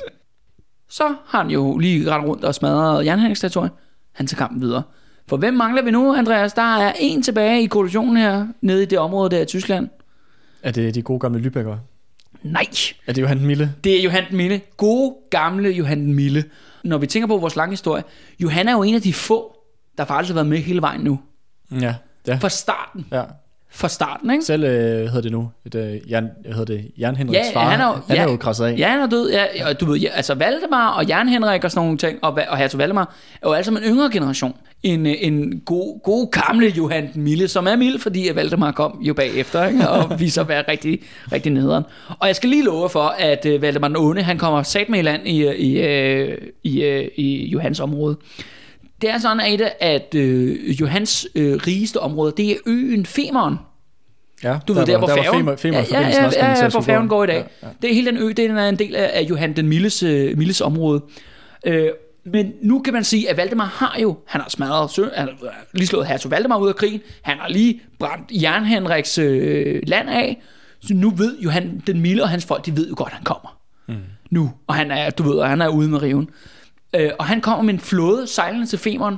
Så 0.90 1.04
har 1.28 1.42
han 1.42 1.52
jo 1.52 1.78
lige 1.78 2.12
rendt 2.12 2.28
rundt 2.28 2.44
og 2.44 2.56
smadret 2.56 3.38
territorium. 3.38 3.72
Han 4.16 4.28
tager 4.28 4.38
kampen 4.38 4.62
videre. 4.62 4.84
For 5.30 5.38
hvem 5.38 5.54
mangler 5.54 5.82
vi 5.84 5.92
nu, 5.92 6.14
Andreas? 6.16 6.54
Der 6.54 6.78
er 6.78 6.94
en 7.00 7.24
tilbage 7.24 7.64
i 7.64 7.66
koalitionen 7.66 8.18
her, 8.18 8.48
nede 8.62 8.84
i 8.84 8.86
det 8.86 9.00
område 9.00 9.36
der 9.36 9.42
i 9.42 9.46
Tyskland. 9.46 9.88
Er 10.68 10.72
det 10.72 10.96
de 10.96 11.02
gode 11.02 11.20
gamle 11.20 11.40
Lübecker? 11.40 11.76
Nej, 12.44 12.66
Er 13.08 13.14
det 13.14 13.22
Johan 13.22 13.42
Mille? 13.46 13.74
det 13.84 13.98
er 14.00 14.04
Johan 14.04 14.24
Mille. 14.32 14.62
God 14.78 15.30
gamle 15.30 15.70
Johan 15.70 16.14
Mille. 16.14 16.44
Når 16.84 16.98
vi 16.98 17.08
tænker 17.08 17.28
på 17.28 17.38
vores 17.38 17.56
lange 17.56 17.72
historie, 17.74 18.04
Johan 18.40 18.68
er 18.68 18.72
jo 18.72 18.84
en 18.84 18.96
af 18.96 19.02
de 19.02 19.14
få, 19.14 19.56
der 19.98 20.06
faktisk 20.06 20.30
har 20.30 20.34
været 20.34 20.48
med 20.48 20.58
hele 20.58 20.82
vejen 20.82 21.02
nu. 21.02 21.20
Ja. 21.82 21.96
Ja. 22.28 22.36
Fra 22.36 22.50
starten. 22.50 23.06
ja. 23.12 23.24
Fra 23.72 23.88
starten, 23.88 24.32
ikke? 24.32 24.46
Selv, 24.46 24.64
øh, 24.64 24.70
hvad 24.70 25.08
hedder 25.08 25.22
det 25.22 25.32
nu? 25.32 25.50
Et, 25.66 25.76
øh, 25.76 26.12
Jan, 26.12 26.30
hvad 26.46 26.54
hedder 26.56 26.76
det? 26.76 26.92
Jan 26.98 27.16
Henriks 27.16 27.48
Ja, 27.54 27.60
far. 27.60 27.70
han 27.70 27.82
er 27.82 27.88
jo- 27.88 27.94
han 28.08 28.16
ja. 28.16 28.24
er 28.24 28.32
jo 28.32 28.38
krasset 28.38 28.66
af. 28.66 28.76
Ja, 28.78 28.88
han 28.90 29.00
er 29.00 29.08
død. 29.08 29.32
Ja, 29.32 29.46
og 29.70 29.80
du 29.80 29.86
ved, 29.86 29.98
ja, 30.00 30.08
altså 30.14 30.34
Valdemar 30.36 30.90
og 30.90 31.06
Jan 31.06 31.30
Henrik 31.30 31.64
og 31.64 31.72
sådan 31.72 31.86
nogle 31.86 31.98
ting, 31.98 32.20
og, 32.22 32.40
og 32.50 32.58
Hertug 32.58 32.78
Valdemar, 32.80 33.16
er 33.42 33.58
jo 33.58 33.64
sammen 33.64 33.84
en 33.84 33.90
yngre 33.90 34.10
generation. 34.12 34.56
En, 34.84 35.06
øh, 35.06 35.14
en 35.20 35.62
god, 35.66 36.04
god 36.04 36.32
gamle 36.32 36.68
Johan 36.78 37.10
Mille, 37.16 37.48
som 37.48 37.68
er 37.68 37.76
mild, 37.76 38.00
fordi 38.00 38.28
at 38.28 38.36
Valdemar 38.36 38.72
kom 38.72 39.00
jo 39.02 39.14
bagefter, 39.14 39.68
ikke? 39.68 39.90
og 39.90 40.20
viser 40.20 40.42
at 40.42 40.48
være 40.50 40.64
rigtig, 40.68 41.00
rigtig 41.32 41.52
nederen. 41.52 41.84
Og 42.20 42.28
jeg 42.28 42.36
skal 42.36 42.50
lige 42.50 42.64
love 42.66 42.90
for, 42.90 43.16
at 43.20 43.46
øh, 43.46 43.62
Valdemar 43.62 43.88
den 43.88 43.98
Onde, 43.98 44.22
han 44.22 44.38
kommer 44.38 44.64
sat 44.64 44.90
med 44.90 45.00
i 45.00 45.02
land 45.02 45.28
i, 45.28 45.48
øh, 45.48 45.56
i, 45.56 45.80
øh, 45.82 46.38
i, 46.64 46.84
øh, 46.84 47.08
i 47.16 47.46
Johans 47.48 47.80
område. 47.80 48.18
Det 49.02 49.10
er 49.10 49.18
sådan, 49.18 49.40
at, 49.40 49.74
at 49.80 50.16
øh, 50.16 50.82
Johans 50.82 51.28
øh, 51.36 51.54
rigeste 51.68 52.00
område, 52.00 52.34
det 52.38 52.52
er 52.52 52.56
øen 52.66 53.06
Femern. 53.06 53.56
Ja, 54.44 54.60
Du 54.68 54.74
ved, 54.74 54.86
der, 54.86 54.98
hvor 54.98 55.08
der 55.08 55.24
færgen, 55.24 55.46
var 55.46 55.56
Femern, 55.56 55.86
ja, 55.92 56.00
ja, 56.02 56.08
ja, 56.08 56.26
også, 56.26 56.40
ja, 56.40 56.50
ja, 56.50 56.70
hvor 56.70 56.82
færgen 56.82 57.08
går 57.08 57.24
i 57.24 57.28
dag. 57.28 57.36
Ja, 57.36 57.68
ja. 57.68 57.74
Det 57.82 57.90
er 57.90 57.94
hele 57.94 58.12
den 58.12 58.18
ø, 58.18 58.28
det 58.28 58.40
er 58.40 58.70
en 58.70 58.80
del 58.80 58.96
af, 58.96 59.12
af 59.14 59.22
Johan 59.22 59.54
den 59.54 59.68
Milles, 59.68 60.04
øh, 60.04 60.38
Milles 60.38 60.62
område. 60.62 61.02
Øh, 61.66 61.90
men 62.26 62.52
nu 62.62 62.80
kan 62.80 62.94
man 62.94 63.04
sige, 63.04 63.30
at 63.30 63.38
Valdemar 63.38 63.66
har 63.66 64.00
jo, 64.02 64.18
han 64.28 64.42
har 64.42 64.50
smadret, 64.50 64.92
sø, 64.92 65.06
han 65.16 65.28
har 65.28 65.54
lige 65.74 65.88
slået 65.88 66.08
Hertug 66.08 66.32
Valdemar 66.32 66.58
ud 66.58 66.70
af 66.70 66.76
krigen, 66.76 67.02
han 67.22 67.38
har 67.38 67.50
lige 67.50 67.82
brændt 68.00 68.32
Jern 68.42 68.66
Henriks 68.66 69.18
øh, 69.18 69.82
land 69.88 70.10
af, 70.10 70.42
så 70.82 70.94
nu 70.94 71.10
ved 71.10 71.40
Johan 71.40 71.82
den 71.88 72.02
Milde 72.02 72.24
og 72.24 72.30
hans 72.30 72.46
folk, 72.46 72.66
de 72.66 72.78
ved 72.78 72.90
jo 72.90 72.96
godt, 72.98 73.10
at 73.10 73.16
han 73.16 73.24
kommer. 73.24 73.60
Mm. 73.88 73.96
Nu, 74.30 74.52
og 74.68 74.76
han 74.76 74.92
er, 74.92 75.10
du 75.10 75.24
ved, 75.24 75.44
han 75.44 75.62
er 75.62 75.68
ude 75.68 75.90
med 75.90 76.02
riven. 76.02 76.30
Øh, 76.98 77.12
og 77.20 77.26
han 77.26 77.42
kommer 77.42 77.64
med 77.64 77.74
en 77.74 77.80
flåde 77.80 78.28
sejlende 78.28 78.66
til 78.66 78.80
Femern, 78.80 79.18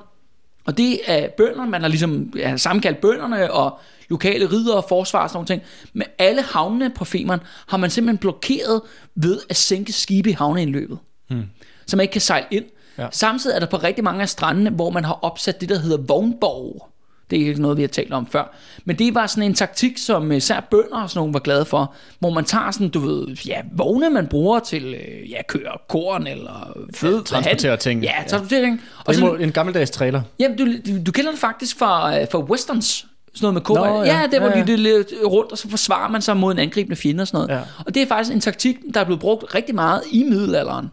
og 0.65 0.77
det 0.77 0.99
er 1.07 1.27
bønderne, 1.37 1.71
man 1.71 1.81
har 1.81 1.87
ligesom 1.87 2.33
ja, 2.35 2.57
sammenkaldt 2.57 3.01
bønderne 3.01 3.53
og 3.53 3.79
lokale 4.09 4.45
ridere 4.45 4.77
og 4.77 4.85
forsvar 4.89 5.23
og 5.23 5.29
sådan 5.29 5.37
nogle 5.37 5.47
ting. 5.47 5.61
Men 5.93 6.07
alle 6.17 6.41
havnene 6.41 6.89
på 6.89 7.05
Femern 7.05 7.39
har 7.67 7.77
man 7.77 7.89
simpelthen 7.89 8.17
blokeret 8.17 8.81
ved 9.15 9.39
at 9.49 9.55
sænke 9.55 9.93
skibe 9.93 10.29
i 10.29 10.33
havneindløbet. 10.33 10.97
Hmm. 11.29 11.43
Så 11.87 11.97
man 11.97 12.03
ikke 12.03 12.11
kan 12.11 12.21
sejle 12.21 12.47
ind. 12.51 12.65
Ja. 12.97 13.07
Samtidig 13.11 13.55
er 13.55 13.59
der 13.59 13.67
på 13.67 13.77
rigtig 13.77 14.03
mange 14.03 14.21
af 14.21 14.29
strandene, 14.29 14.69
hvor 14.69 14.89
man 14.89 15.05
har 15.05 15.19
opsat 15.21 15.61
det, 15.61 15.69
der 15.69 15.79
hedder 15.79 15.97
vognborg. 15.97 16.89
Det 17.29 17.41
er 17.41 17.45
ikke 17.47 17.61
noget, 17.61 17.77
vi 17.77 17.81
har 17.83 17.87
talt 17.87 18.13
om 18.13 18.27
før. 18.27 18.55
Men 18.85 18.99
det 18.99 19.15
var 19.15 19.27
sådan 19.27 19.43
en 19.43 19.53
taktik, 19.53 19.97
som 19.97 20.31
især 20.31 20.59
bønder 20.71 21.01
og 21.03 21.09
sådan 21.09 21.19
nogle 21.19 21.33
var 21.33 21.39
glade 21.39 21.65
for, 21.65 21.93
hvor 22.19 22.29
man 22.29 22.45
tager 22.45 22.71
sådan, 22.71 22.89
du 22.89 22.99
ved, 22.99 23.27
ja, 23.45 23.61
vogne, 23.71 24.09
man 24.09 24.27
bruger 24.27 24.59
til, 24.59 24.83
øh, 24.93 25.31
ja, 25.31 25.41
køre 25.47 25.77
korn 25.89 26.27
eller 26.27 26.77
fød. 26.95 27.23
transportere 27.23 27.77
ting. 27.77 28.03
Ja, 28.03 28.13
transportere 28.27 28.61
ting. 28.61 28.81
Og 28.99 29.03
Og 29.07 29.13
så, 29.15 29.19
så, 29.19 29.33
en 29.33 29.51
gammeldags 29.51 29.91
trailer. 29.91 30.21
jamen, 30.39 30.57
du, 30.57 30.65
du, 31.05 31.11
kender 31.11 31.31
det 31.31 31.39
faktisk 31.39 31.77
fra, 31.79 32.19
øh, 32.21 32.27
fra 32.31 32.39
westerns. 32.39 33.05
Sådan 33.33 33.45
noget 33.45 33.53
med 33.53 33.61
kobra. 33.61 33.89
Nå, 33.89 34.03
ja, 34.03 34.13
ja. 34.13 34.19
ja, 34.19 34.27
der 34.27 34.39
hvor 34.39 34.47
Ja, 34.47 34.53
ja, 34.53 34.59
ja. 34.59 34.65
de 34.65 34.71
det 34.71 34.79
lidt 34.79 35.07
rundt, 35.25 35.51
og 35.51 35.57
så 35.57 35.69
forsvarer 35.69 36.09
man 36.09 36.21
sig 36.21 36.37
mod 36.37 36.51
en 36.53 36.59
angribende 36.59 36.95
fjende 36.95 37.21
og 37.21 37.27
sådan 37.27 37.47
noget. 37.47 37.61
Ja. 37.61 37.65
Og 37.85 37.95
det 37.95 38.03
er 38.03 38.07
faktisk 38.07 38.33
en 38.35 38.41
taktik, 38.41 38.77
der 38.93 38.99
er 38.99 39.03
blevet 39.03 39.19
brugt 39.19 39.55
rigtig 39.55 39.75
meget 39.75 40.01
i 40.11 40.23
middelalderen. 40.23 40.89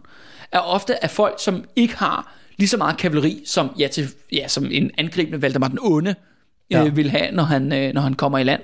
Er 0.51 0.59
ofte 0.59 1.03
af 1.03 1.09
folk, 1.09 1.35
som 1.39 1.63
ikke 1.75 1.97
har 1.97 2.33
lige 2.57 2.67
så 2.69 2.77
meget 2.77 2.97
kavaleri, 2.97 3.43
som, 3.45 3.69
ja, 3.79 3.87
til, 3.87 4.07
ja, 4.33 4.47
som 4.47 4.67
en 4.71 4.91
angribende 4.97 5.41
Valdemar 5.41 5.67
den 5.67 5.79
Onde 5.81 6.15
Ja. 6.71 6.85
øh, 6.85 6.97
vil 6.97 7.09
have, 7.09 7.31
når 7.31 7.43
han, 7.43 7.73
øh, 7.73 7.93
når 7.93 8.01
han 8.01 8.13
kommer 8.13 8.37
i 8.37 8.43
land. 8.43 8.61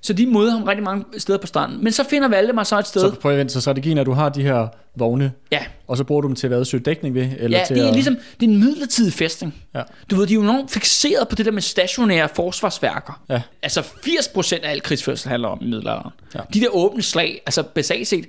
Så 0.00 0.12
de 0.12 0.26
møder 0.26 0.50
ham 0.50 0.62
rigtig 0.62 0.84
mange 0.84 1.04
steder 1.18 1.38
på 1.38 1.46
stranden. 1.46 1.84
Men 1.84 1.92
så 1.92 2.04
finder 2.10 2.28
Valdemar 2.28 2.64
så 2.64 2.78
et 2.78 2.86
sted. 2.86 3.00
Så 3.00 3.14
prøv 3.20 3.32
at 3.32 3.38
vente, 3.38 3.52
så 3.52 3.60
strategien 3.60 3.96
er, 3.96 4.00
at 4.00 4.06
du 4.06 4.12
har 4.12 4.28
de 4.28 4.42
her 4.42 4.68
vogne, 4.96 5.32
ja, 5.52 5.58
og 5.88 5.96
så 5.96 6.04
bruger 6.04 6.20
du 6.20 6.28
dem 6.28 6.36
til 6.36 6.48
hvad? 6.48 6.64
Søge 6.64 6.82
dækning 6.82 7.14
ved? 7.14 7.28
Eller 7.38 7.58
ja 7.58 7.64
til 7.64 7.76
det 7.76 7.84
er 7.84 7.88
at, 7.88 7.94
ligesom 7.94 8.16
det 8.40 8.46
er 8.46 8.50
en 8.50 8.58
midlertidig 8.58 9.12
fæstning. 9.12 9.54
Ja. 9.74 9.82
Du 10.10 10.16
ved, 10.16 10.26
de 10.26 10.32
er 10.32 10.34
jo 10.34 10.42
enormt 10.42 10.70
fixeret 10.70 11.28
på 11.28 11.36
det 11.36 11.46
der 11.46 11.52
med 11.52 11.62
stationære 11.62 12.28
forsvarsværker. 12.36 13.22
Ja. 13.28 13.42
Altså 13.62 13.80
80% 13.80 14.64
af 14.64 14.70
al 14.70 14.80
krigsførsel 14.82 15.28
handler 15.30 15.48
om 15.48 15.58
i 15.62 15.64
middelalderen. 15.64 16.10
Ja. 16.34 16.40
De 16.54 16.60
der 16.60 16.68
åbne 16.68 17.02
slag, 17.02 17.42
altså 17.46 17.62
basalt 17.62 18.08
set, 18.08 18.24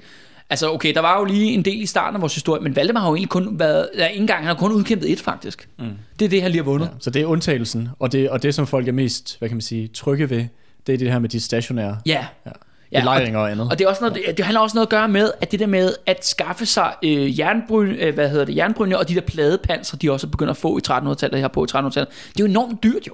altså 0.54 0.72
okay, 0.72 0.94
der 0.94 1.00
var 1.00 1.20
jo 1.20 1.26
lige 1.26 1.52
en 1.52 1.66
del 1.66 1.82
i 1.82 1.86
starten 1.86 2.16
af 2.16 2.22
vores 2.22 2.34
historie, 2.34 2.62
men 2.64 2.76
Valdemar 2.76 3.02
har 3.02 3.08
jo 3.08 3.16
egentlig 3.16 3.30
kun 3.30 3.60
været, 3.60 3.90
ja, 3.98 4.06
ikke 4.06 4.22
engang, 4.22 4.40
han 4.40 4.48
har 4.48 4.54
kun 4.54 4.72
udkæmpet 4.72 5.12
et 5.12 5.20
faktisk. 5.20 5.70
Mm. 5.80 5.86
Det 6.20 6.26
er 6.26 6.30
det, 6.30 6.42
han 6.42 6.52
lige 6.52 6.64
har 6.64 6.72
vundet. 6.72 6.86
Ja, 6.86 6.92
så 7.00 7.10
det 7.10 7.22
er 7.22 7.26
undtagelsen, 7.26 7.90
og 8.00 8.12
det, 8.12 8.30
og 8.30 8.44
det 8.44 8.56
som 8.56 8.68
folk 8.68 8.88
er 8.88 8.92
mest, 8.92 9.40
hvad 9.40 9.50
kan 9.50 9.56
man 9.56 9.62
sige, 9.62 9.88
trygge 9.88 10.30
ved, 10.30 10.46
det 10.88 10.94
er 10.94 10.98
det 10.98 11.12
her 11.12 11.20
med 11.20 11.30
de 11.30 11.40
stationære 11.40 11.98
Ja. 12.06 12.26
ja. 12.46 12.52
Ja, 12.92 13.00
belejringer 13.00 13.40
og 13.40 13.52
andet. 13.52 13.72
Og 13.72 13.80
det, 13.80 13.86
er 13.86 13.90
også 13.90 14.02
noget, 14.04 14.16
det, 14.28 14.38
det 14.38 14.46
handler 14.46 14.62
også 14.62 14.76
noget 14.76 14.86
at 14.86 14.90
gøre 14.90 15.08
med, 15.08 15.32
at 15.42 15.52
det 15.52 15.60
der 15.60 15.68
med 15.68 15.94
at 16.06 16.26
skaffe 16.26 16.66
sig 16.66 16.94
øh, 17.04 17.40
jernbryn, 17.40 17.96
øh, 18.00 18.14
hvad 18.14 18.30
hedder 18.30 18.46
det, 18.46 18.56
jernbrynje 18.56 18.98
og 18.98 19.10
de 19.10 19.16
der 19.16 19.22
pladepanser, 19.22 19.98
de 19.98 20.12
også 20.12 20.28
begynder 20.28 20.52
at 20.52 20.58
få 20.58 20.78
i 20.78 20.82
1300-tallet, 20.88 21.40
her 21.40 21.48
på 21.48 21.64
i 21.64 21.68
1300-tallet, 21.72 22.10
det 22.34 22.40
er 22.40 22.40
jo 22.40 22.46
enormt 22.46 22.84
dyrt 22.84 23.08
jo. 23.08 23.14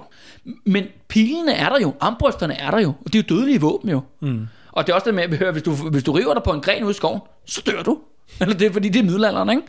Men 0.64 0.84
pilene 1.08 1.52
er 1.52 1.68
der 1.68 1.80
jo, 1.80 1.94
armbrysterne 2.00 2.54
er 2.54 2.70
der 2.70 2.80
jo, 2.80 2.88
og 2.88 3.12
det 3.12 3.14
er 3.18 3.22
jo 3.30 3.36
dødelige 3.36 3.60
våben 3.60 3.90
jo. 3.90 4.00
Mm. 4.20 4.46
Og 4.72 4.86
det 4.86 4.92
er 4.92 4.96
også 4.96 5.04
det 5.04 5.14
med, 5.14 5.40
at 5.40 5.52
hvis 5.52 5.62
du, 5.62 5.74
hvis 5.74 6.02
du 6.02 6.12
river 6.12 6.34
dig 6.34 6.42
på 6.42 6.50
en 6.52 6.60
gren 6.60 6.82
ude 6.84 6.90
i 6.90 6.94
skoven, 6.94 7.20
så 7.46 7.62
dør 7.66 7.82
du. 7.82 7.98
Eller 8.40 8.54
det 8.54 8.66
er 8.66 8.72
fordi, 8.72 8.88
det 8.88 9.00
er 9.00 9.04
middelalderen, 9.04 9.50
ikke? 9.50 9.62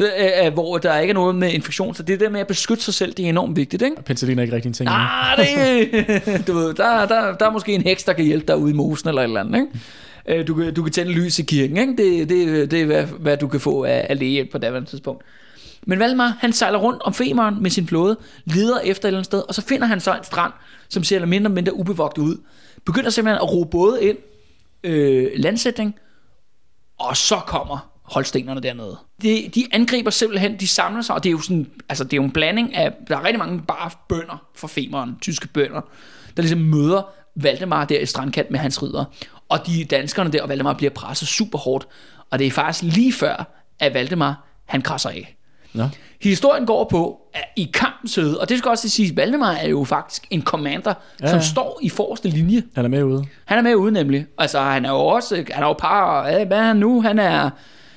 Øh, 0.00 0.46
øh, 0.46 0.52
hvor 0.52 0.78
der 0.78 0.98
ikke 0.98 1.10
er 1.10 1.14
noget 1.14 1.34
med 1.34 1.52
infektion, 1.52 1.94
så 1.94 2.02
det 2.02 2.20
der 2.20 2.30
med 2.30 2.40
at 2.40 2.46
beskytte 2.46 2.82
sig 2.82 2.94
selv, 2.94 3.12
det 3.12 3.24
er 3.24 3.28
enormt 3.28 3.56
vigtigt, 3.56 3.82
ikke? 3.82 4.02
Penicillin 4.02 4.38
er 4.38 4.42
ikke 4.42 4.54
rigtig 4.54 4.68
en 4.68 4.72
ting. 4.74 4.88
Ah, 4.92 5.38
det, 5.38 6.46
du 6.46 6.52
ved, 6.52 6.74
der, 6.74 7.06
der, 7.06 7.36
der 7.36 7.46
er 7.46 7.50
måske 7.50 7.72
en 7.74 7.82
heks, 7.82 8.04
der 8.04 8.12
kan 8.12 8.24
hjælpe 8.24 8.46
dig 8.46 8.56
ude 8.56 8.70
i 8.70 8.74
mosen 8.74 9.08
eller 9.08 9.22
et 9.22 9.26
eller 9.26 9.40
andet, 9.40 9.60
ikke? 9.60 10.40
Øh, 10.40 10.46
Du 10.48 10.54
kan, 10.54 10.74
du 10.74 10.82
kan 10.82 10.92
tænde 10.92 11.12
lys 11.12 11.38
i 11.38 11.42
kirken, 11.42 11.76
ikke? 11.76 11.96
Det, 11.96 12.28
det, 12.28 12.70
det 12.70 12.80
er, 12.80 12.84
hvad, 12.86 13.04
hvad 13.04 13.36
du 13.36 13.48
kan 13.48 13.60
få 13.60 13.84
af, 13.84 14.06
af 14.10 14.18
lægehjælp 14.18 14.50
på 14.52 14.58
daværende 14.58 14.90
tidspunkt. 14.90 15.24
Men 15.86 15.98
Valdemar, 15.98 16.36
han 16.40 16.52
sejler 16.52 16.78
rundt 16.78 17.02
om 17.02 17.14
Femeren 17.14 17.62
med 17.62 17.70
sin 17.70 17.86
flåde, 17.86 18.16
leder 18.44 18.78
efter 18.78 19.04
et 19.04 19.08
eller 19.08 19.18
andet 19.18 19.26
sted, 19.26 19.42
og 19.48 19.54
så 19.54 19.62
finder 19.62 19.86
han 19.86 20.00
så 20.00 20.12
en 20.14 20.24
strand, 20.24 20.52
som 20.88 21.04
ser 21.04 21.26
mindre 21.26 21.48
og 21.48 21.52
mindre 21.52 21.74
ubevogtet 21.76 22.22
ud. 22.22 22.36
Begynder 22.86 23.10
simpelthen 23.10 23.42
at 23.42 23.52
ro 23.52 23.64
både 23.64 24.04
ind, 24.04 24.16
øh, 24.84 25.30
landsætning, 25.34 25.94
og 26.98 27.16
så 27.16 27.40
kommer 27.46 27.92
holstenerne 28.02 28.60
dernede. 28.60 28.98
De, 29.22 29.50
de 29.54 29.66
angriber 29.72 30.10
simpelthen, 30.10 30.60
de 30.60 30.68
samler 30.68 31.02
sig, 31.02 31.14
og 31.14 31.24
det 31.24 31.28
er 31.28 31.32
jo 31.32 31.40
sådan, 31.40 31.70
altså 31.88 32.04
det 32.04 32.12
er 32.12 32.16
jo 32.16 32.24
en 32.24 32.30
blanding 32.30 32.74
af, 32.74 32.92
der 33.08 33.16
er 33.16 33.24
rigtig 33.24 33.38
mange 33.38 33.62
bare 33.62 33.90
bønder 34.08 34.46
fra 34.56 34.68
Femeren, 34.68 35.16
tyske 35.20 35.48
bønder, 35.48 35.80
der 36.36 36.42
ligesom 36.42 36.58
møder 36.58 37.02
Valdemar 37.36 37.84
der 37.84 37.98
i 37.98 38.06
strandkant 38.06 38.50
med 38.50 38.58
hans 38.58 38.82
ridder. 38.82 39.04
Og 39.48 39.66
de 39.66 39.84
danskerne 39.84 40.32
der, 40.32 40.42
og 40.42 40.48
Valdemar 40.48 40.72
bliver 40.72 40.90
presset 40.90 41.28
super 41.28 41.58
hårdt. 41.58 41.88
Og 42.30 42.38
det 42.38 42.46
er 42.46 42.50
faktisk 42.50 42.94
lige 42.94 43.12
før, 43.12 43.64
at 43.78 43.94
Valdemar, 43.94 44.44
han 44.64 44.82
krasser 44.82 45.10
af. 45.10 45.36
Nå. 45.74 45.88
Historien 46.20 46.66
går 46.66 46.84
på, 46.90 47.20
at 47.34 47.44
i 47.56 47.70
kampens 47.74 48.14
hede, 48.14 48.40
og 48.40 48.48
det 48.48 48.58
skal 48.58 48.68
også 48.68 48.88
sige, 48.88 49.10
at 49.10 49.16
Valdemar 49.16 49.52
er 49.52 49.68
jo 49.68 49.84
faktisk 49.84 50.26
en 50.30 50.42
commander, 50.42 50.94
ja, 51.20 51.26
Ja, 51.26 51.30
som 51.30 51.38
ja. 51.38 51.44
står 51.44 51.78
i 51.82 51.88
forreste 51.88 52.28
linje. 52.28 52.62
Han 52.74 52.84
er 52.84 52.88
med 52.88 53.02
ude. 53.02 53.24
Han 53.44 53.58
er 53.58 53.62
med 53.62 53.74
ude 53.74 53.92
nemlig. 53.92 54.26
Altså, 54.38 54.60
han 54.60 54.84
er 54.84 54.90
jo 54.90 54.98
også, 54.98 55.44
han 55.50 55.62
er 55.62 55.66
jo 55.66 55.72
par, 55.72 56.26
ja, 56.28 56.44
hvad 56.44 56.58
er 56.58 56.62
han 56.62 56.76
nu? 56.76 57.02
Han 57.02 57.18
er, 57.18 57.50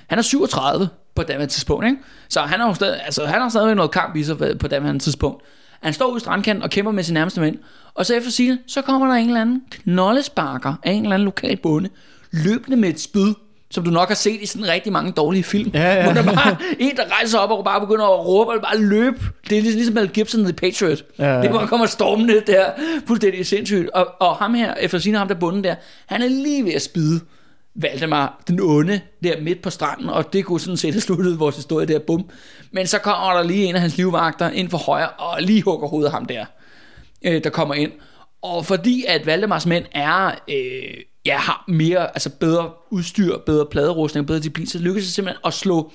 han 0.08 0.18
er 0.18 0.22
37 0.22 0.90
på 1.16 1.24
det 1.24 1.50
tidspunkt, 1.50 1.86
ikke? 1.86 1.98
Så 2.30 2.42
han 2.42 2.60
har 2.60 2.68
jo 2.68 2.74
stadig, 2.74 3.02
altså, 3.06 3.26
han 3.26 3.42
har 3.42 3.50
stadig 3.50 3.76
noget 3.76 3.92
kamp 3.92 4.16
i 4.16 4.24
sig 4.24 4.38
på 4.38 4.68
det 4.68 5.02
tidspunkt. 5.02 5.44
Han 5.82 5.94
står 5.94 6.06
ude 6.06 6.18
i 6.18 6.20
strandkanten 6.20 6.64
og 6.64 6.70
kæmper 6.70 6.92
med 6.92 7.04
sin 7.04 7.14
nærmeste 7.14 7.42
mænd. 7.42 7.58
Og 7.94 8.06
så 8.06 8.16
efter 8.16 8.32
sige, 8.32 8.58
så 8.68 8.82
kommer 8.82 9.08
der 9.08 9.14
en 9.14 9.28
eller 9.28 9.42
anden 9.42 9.62
knoldesparker 9.70 10.74
af 10.84 10.92
en 10.92 11.04
eller 11.04 11.14
anden 11.16 11.26
lokal 11.26 11.58
bonde, 11.58 11.90
løbende 12.32 12.78
med 12.78 12.90
et 12.90 13.00
spyd, 13.00 13.34
som 13.76 13.84
du 13.84 13.92
nok 13.92 14.08
har 14.08 14.16
set 14.16 14.42
i 14.42 14.46
sådan 14.46 14.68
rigtig 14.68 14.94
mange 14.94 15.12
dårlige 15.12 15.44
film. 15.44 15.72
Ja, 15.74 15.94
ja. 15.94 16.04
Hvor 16.04 16.14
der 16.14 16.24
bare 16.24 16.58
en, 16.80 16.96
der 16.98 17.04
rejser 17.12 17.40
op 17.40 17.52
og 17.52 17.64
bare 17.64 17.82
begynder 17.82 18.06
at 18.06 18.26
råbe 18.26 18.52
og 18.52 18.62
bare 18.62 18.78
løbe. 18.78 19.18
Det 19.50 19.58
er 19.58 19.62
ligesom, 19.62 19.78
ligesom 19.78 19.94
Mel 19.94 20.10
Gibson 20.10 20.42
i 20.42 20.44
The 20.44 20.54
Patriot. 20.54 21.04
Ja, 21.20 21.36
ja. 21.36 21.42
Det 21.42 21.52
bare 21.52 21.68
kommer 21.68 21.86
stormende 21.86 22.42
der. 22.48 22.66
Fuldstændig 23.08 23.46
sindssygt. 23.46 23.90
Og, 23.90 24.08
og 24.20 24.36
ham 24.36 24.54
her, 24.54 24.74
efter 24.74 24.98
sine 25.00 25.18
ham 25.18 25.28
der 25.28 25.36
bunden 25.36 25.64
der, 25.64 25.76
han 26.06 26.22
er 26.22 26.28
lige 26.28 26.66
ved 26.66 26.74
at 26.74 26.82
spide 26.82 27.20
Valdemar, 27.76 28.44
den 28.48 28.60
onde, 28.62 29.02
der 29.24 29.42
midt 29.42 29.62
på 29.62 29.70
stranden, 29.70 30.10
og 30.10 30.34
det 30.34 30.46
kunne 30.46 30.60
sådan 30.60 30.78
set 30.78 30.94
have 30.94 31.02
sluttet 31.02 31.40
vores 31.40 31.56
historie 31.56 31.86
der, 31.86 32.00
bum. 32.00 32.30
Men 32.72 32.88
så 32.88 33.00
kommer 33.00 33.34
der 33.34 33.44
lige 33.44 33.66
en 33.66 33.76
af 33.76 33.82
hans 33.82 33.98
livvagter 33.98 34.50
ind 34.50 34.70
for 34.70 34.78
højre, 34.78 35.10
og 35.10 35.42
lige 35.42 35.62
hugger 35.62 35.88
hovedet 35.88 36.08
af 36.08 36.14
ham 36.14 36.26
der, 36.26 36.46
øh, 37.26 37.44
der 37.44 37.50
kommer 37.50 37.76
ind. 37.76 37.92
Og 38.42 38.66
fordi 38.66 39.06
at 39.08 39.26
Valdemars 39.26 39.66
mænd 39.66 39.86
er, 39.92 40.32
øh, 40.50 41.04
ja, 41.26 41.38
har 41.38 41.64
mere, 41.68 42.08
altså 42.08 42.30
bedre 42.30 42.72
udstyr, 42.90 43.38
bedre 43.38 43.66
pladerustning, 43.66 44.28
bedre 44.28 44.40
disciplin, 44.40 44.68
så 44.68 44.80
lykkes 44.80 45.04
det 45.04 45.14
simpelthen 45.14 45.42
at 45.46 45.54
slå 45.54 45.92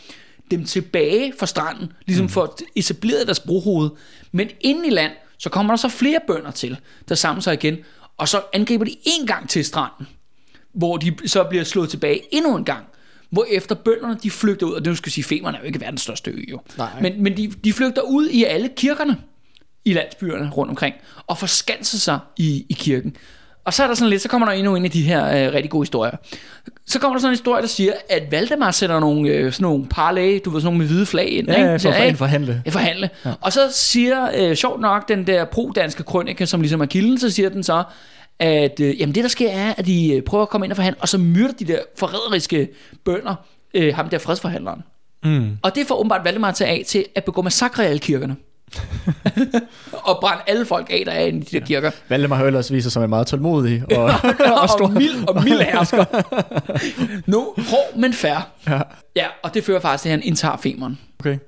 dem 0.50 0.64
tilbage 0.64 1.32
fra 1.38 1.46
stranden, 1.46 1.92
ligesom 2.06 2.28
for 2.28 2.42
at 2.42 2.50
etablere 2.74 3.24
deres 3.24 3.40
brohoved. 3.40 3.90
Men 4.32 4.48
inde 4.60 4.86
i 4.86 4.90
land, 4.90 5.12
så 5.38 5.48
kommer 5.48 5.72
der 5.72 5.76
så 5.78 5.88
flere 5.88 6.20
bønder 6.26 6.50
til, 6.50 6.76
der 7.08 7.14
samler 7.14 7.42
sig 7.42 7.54
igen, 7.54 7.76
og 8.16 8.28
så 8.28 8.42
angriber 8.52 8.84
de 8.84 8.96
en 9.04 9.26
gang 9.26 9.48
til 9.48 9.64
stranden 9.64 10.06
hvor 10.72 10.96
de 10.96 11.28
så 11.28 11.44
bliver 11.44 11.64
slået 11.64 11.90
tilbage 11.90 12.20
endnu 12.30 12.56
en 12.56 12.64
gang. 12.64 12.84
Hvor 13.30 13.46
efter 13.50 13.74
bønderne, 13.74 14.16
de 14.22 14.30
flygter 14.30 14.66
ud, 14.66 14.72
og 14.72 14.84
det 14.84 14.98
skal 14.98 15.12
sige, 15.12 15.24
Femern 15.24 15.54
er 15.54 15.58
jo 15.58 15.64
ikke 15.64 15.80
verdens 15.80 16.02
største 16.02 16.30
ø 16.30 16.44
jo. 16.48 16.60
Nej. 16.78 17.00
Men, 17.00 17.22
men 17.22 17.36
de, 17.36 17.52
de 17.64 17.72
flygter 17.72 18.02
ud 18.02 18.28
i 18.28 18.44
alle 18.44 18.70
kirkerne 18.76 19.16
i 19.84 19.92
landsbyerne 19.92 20.50
rundt 20.50 20.70
omkring, 20.70 20.94
og 21.26 21.38
forskanser 21.38 21.98
sig 21.98 22.18
i, 22.36 22.66
i 22.68 22.72
kirken. 22.72 23.16
Og 23.64 23.74
så 23.74 23.82
er 23.82 23.86
der 23.86 23.94
sådan 23.94 24.10
lidt, 24.10 24.22
så 24.22 24.28
kommer 24.28 24.46
der 24.46 24.52
endnu 24.52 24.76
en 24.76 24.84
af 24.84 24.90
de 24.90 25.02
her 25.02 25.46
øh, 25.46 25.52
rigtig 25.54 25.70
gode 25.70 25.82
historier. 25.82 26.16
Så 26.86 26.98
kommer 26.98 27.14
der 27.16 27.20
sådan 27.20 27.30
en 27.30 27.34
historie, 27.36 27.62
der 27.62 27.68
siger, 27.68 27.92
at 28.10 28.22
Valdemar 28.30 28.70
sætter 28.70 29.00
nogle, 29.00 29.28
øh, 29.30 29.52
sådan 29.52 29.62
nogle 29.62 29.86
parley, 29.86 30.40
du 30.44 30.50
ved, 30.50 30.60
sådan 30.60 30.64
nogle 30.66 30.78
med 30.78 30.86
hvide 30.86 31.06
flag 31.06 31.28
ind. 31.28 31.48
Ja, 31.48 31.54
ikke? 31.56 31.68
ja, 31.68 31.76
for 31.76 31.90
"Hey, 31.90 32.14
forhandle. 32.16 32.62
Ja, 32.66 32.70
forhandle. 32.70 33.10
Ja. 33.24 33.32
Og 33.40 33.52
så 33.52 33.60
siger, 33.72 34.28
øh, 34.36 34.56
sjovt 34.56 34.80
nok, 34.80 35.08
den 35.08 35.26
der 35.26 35.44
pro-danske 35.44 36.02
krønike, 36.02 36.46
som 36.46 36.60
ligesom 36.60 36.80
er 36.80 36.86
kilden, 36.86 37.18
så 37.18 37.30
siger 37.30 37.48
den 37.48 37.62
så, 37.62 37.82
at 38.38 38.80
øh, 38.80 39.00
jamen 39.00 39.14
det 39.14 39.22
der 39.24 39.28
sker 39.30 39.50
er, 39.50 39.74
at 39.76 39.86
de 39.86 40.14
øh, 40.14 40.22
prøver 40.22 40.42
at 40.42 40.48
komme 40.48 40.66
ind 40.66 40.72
og 40.72 40.76
forhandle, 40.76 41.00
og 41.00 41.08
så 41.08 41.18
myrder 41.18 41.52
de 41.58 41.64
der 41.64 41.78
forræderiske 41.98 42.68
bønder, 43.04 43.34
øh, 43.74 43.94
ham 43.94 44.08
der 44.08 44.18
fredsforhandleren. 44.18 44.82
Mm. 45.24 45.48
Og 45.62 45.74
det 45.74 45.86
får 45.86 45.94
åbenbart 45.94 46.24
Valdemar 46.24 46.50
til 46.52 46.64
af 46.64 46.82
til 46.86 47.04
at 47.14 47.24
begå 47.24 47.42
massakre 47.42 47.84
i 47.84 47.86
alle 47.86 47.98
kirkerne. 47.98 48.36
og 50.08 50.18
brænde 50.20 50.42
alle 50.46 50.66
folk 50.66 50.86
af, 50.90 51.02
der 51.06 51.12
er 51.12 51.24
inde 51.26 51.38
i 51.38 51.42
de 51.42 51.58
der 51.60 51.66
kirker. 51.66 51.90
Valdemar 52.08 52.36
har 52.36 52.44
ellers 52.44 52.72
viser 52.72 52.82
sig 52.82 52.92
som 52.92 53.02
en 53.02 53.08
meget 53.10 53.26
tålmodig 53.26 53.82
og, 53.96 54.04
og, 54.04 54.68
stor. 54.68 54.84
og, 54.86 54.92
mild, 54.92 55.28
og 55.28 55.44
mild 55.44 55.60
hersker. 55.72 56.04
nu, 57.30 57.54
hård, 57.58 57.96
men 57.96 58.12
fair. 58.12 58.50
Ja, 58.68 58.80
Ja, 59.16 59.26
og 59.42 59.54
det 59.54 59.64
fører 59.64 59.80
faktisk 59.80 60.02
til, 60.02 60.08
at 60.08 60.12
han 60.12 60.22
indtager 60.22 60.56
femeren. 60.56 60.98
okay. 61.20 61.38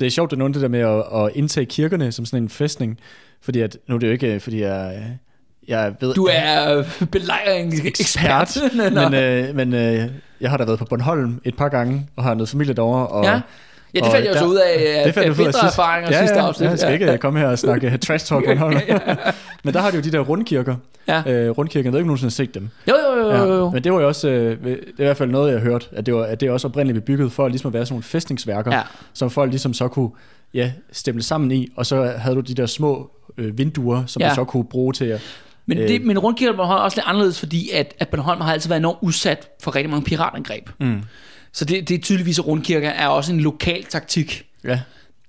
Det 0.00 0.06
er 0.06 0.10
sjovt, 0.10 0.32
at 0.32 0.38
nogen 0.38 0.54
det 0.54 0.62
der 0.62 0.68
med 0.68 0.80
at, 0.80 1.24
at 1.24 1.30
indtage 1.34 1.66
kirkerne 1.66 2.12
som 2.12 2.24
sådan 2.24 2.42
en 2.42 2.48
fæstning, 2.48 2.98
fordi 3.42 3.60
at, 3.60 3.76
nu 3.88 3.94
er 3.94 3.98
det 3.98 4.06
jo 4.06 4.12
ikke, 4.12 4.40
fordi 4.40 4.60
jeg, 4.62 5.02
jeg 5.68 5.94
ved... 6.00 6.14
Du 6.14 6.28
er 6.32 6.78
øh, 6.78 6.84
belejringsekspert. 7.12 8.56
men, 8.94 9.14
øh, 9.14 9.54
men 9.54 9.74
øh, 9.74 10.10
jeg 10.40 10.50
har 10.50 10.56
da 10.56 10.64
været 10.64 10.78
på 10.78 10.84
Bornholm 10.84 11.40
et 11.44 11.56
par 11.56 11.68
gange, 11.68 12.08
og 12.16 12.24
har 12.24 12.34
noget 12.34 12.48
familie 12.48 12.74
derovre. 12.74 13.06
Og, 13.06 13.24
ja. 13.24 13.40
Ja, 13.94 13.98
det 13.98 14.06
og 14.06 14.12
fandt 14.12 14.26
jeg 14.26 14.34
jo 14.34 14.38
så 14.38 14.46
ud 14.46 14.56
af, 14.56 15.02
det 15.04 15.14
fandt 15.14 15.26
af 15.26 15.30
af 15.30 15.36
bedre 15.52 15.66
erfaringer 15.66 16.10
ja, 16.12 16.18
sidste 16.18 16.38
ja, 16.38 16.46
afsnit. 16.46 16.64
Ja, 16.64 16.70
jeg 16.70 16.78
skal 16.78 16.92
ikke 16.92 17.18
komme 17.18 17.38
her 17.38 17.46
og 17.46 17.58
snakke 17.58 17.96
trash 17.98 18.26
talk 18.26 18.44
Bornholm. 18.44 18.76
Men 19.64 19.74
der 19.74 19.80
har 19.80 19.90
de 19.90 19.96
jo 19.96 20.02
de 20.02 20.12
der 20.12 20.18
rundkirker. 20.20 20.76
Ja. 21.08 21.22
Øh, 21.26 21.50
rundkirken, 21.50 21.84
jeg 21.84 21.92
ved 21.92 21.98
ikke, 22.00 22.04
om 22.04 22.06
nogensinde 22.06 22.30
har 22.30 22.44
set 22.46 22.54
dem. 22.54 22.68
Jo, 22.88 22.94
jo, 23.06 23.16
jo, 23.30 23.36
jo, 23.46 23.54
jo. 23.54 23.70
Men 23.70 23.84
det 23.84 23.92
var 23.92 24.00
jo 24.00 24.06
også, 24.06 24.28
øh, 24.28 24.64
det 24.64 24.72
er 24.72 24.76
i 24.76 25.04
hvert 25.04 25.16
fald 25.16 25.30
noget, 25.30 25.52
jeg 25.52 25.60
har 25.60 25.64
hørt, 25.70 25.88
at 25.92 26.06
det, 26.06 26.14
var, 26.14 26.22
at 26.22 26.40
det 26.40 26.50
også 26.50 26.68
oprindeligt 26.68 27.04
blev 27.04 27.16
bygget 27.16 27.32
for 27.32 27.48
ligesom 27.48 27.68
at 27.68 27.74
være 27.74 27.86
sådan 27.86 27.92
nogle 27.94 28.02
fæstningsværker, 28.02 28.74
Ja. 28.76 28.82
som 29.12 29.30
folk 29.30 29.50
ligesom 29.50 29.74
så 29.74 29.88
kunne 29.88 30.10
ja, 30.54 30.72
stemple 30.92 31.22
sammen 31.22 31.50
i, 31.52 31.68
og 31.76 31.86
så 31.86 32.12
havde 32.18 32.36
du 32.36 32.40
de 32.40 32.54
der 32.54 32.66
små 32.66 33.10
øh, 33.38 33.58
vinduer, 33.58 34.02
som 34.06 34.22
Ja. 34.22 34.28
du 34.28 34.34
så 34.34 34.44
kunne 34.44 34.64
bruge 34.64 34.92
til 34.92 35.04
at... 35.04 35.20
Men, 35.66 35.78
Øh. 35.78 35.88
det, 35.88 36.02
men 36.04 36.18
rundkirken 36.18 36.54
på 36.54 36.56
Bornholm 36.56 36.78
er 36.78 36.82
også 36.84 36.96
lidt 36.96 37.06
anderledes, 37.06 37.38
fordi 37.38 37.70
at, 37.70 37.94
at 37.98 38.08
Bornholm 38.08 38.40
har 38.40 38.52
altid 38.52 38.68
været 38.68 38.80
enormt 38.80 38.98
udsat 39.02 39.48
for 39.62 39.76
rigtig 39.76 39.90
mange 39.90 40.04
piratangreb. 40.04 40.68
Mm. 40.80 41.02
Så 41.52 41.64
det, 41.64 41.88
det 41.88 41.94
er 41.94 41.98
tydeligvis, 41.98 42.38
at 42.38 42.46
rundkirker 42.46 42.88
er 42.90 43.06
også 43.08 43.32
en 43.32 43.40
lokal 43.40 43.84
taktik. 43.84 44.44
Ja, 44.64 44.80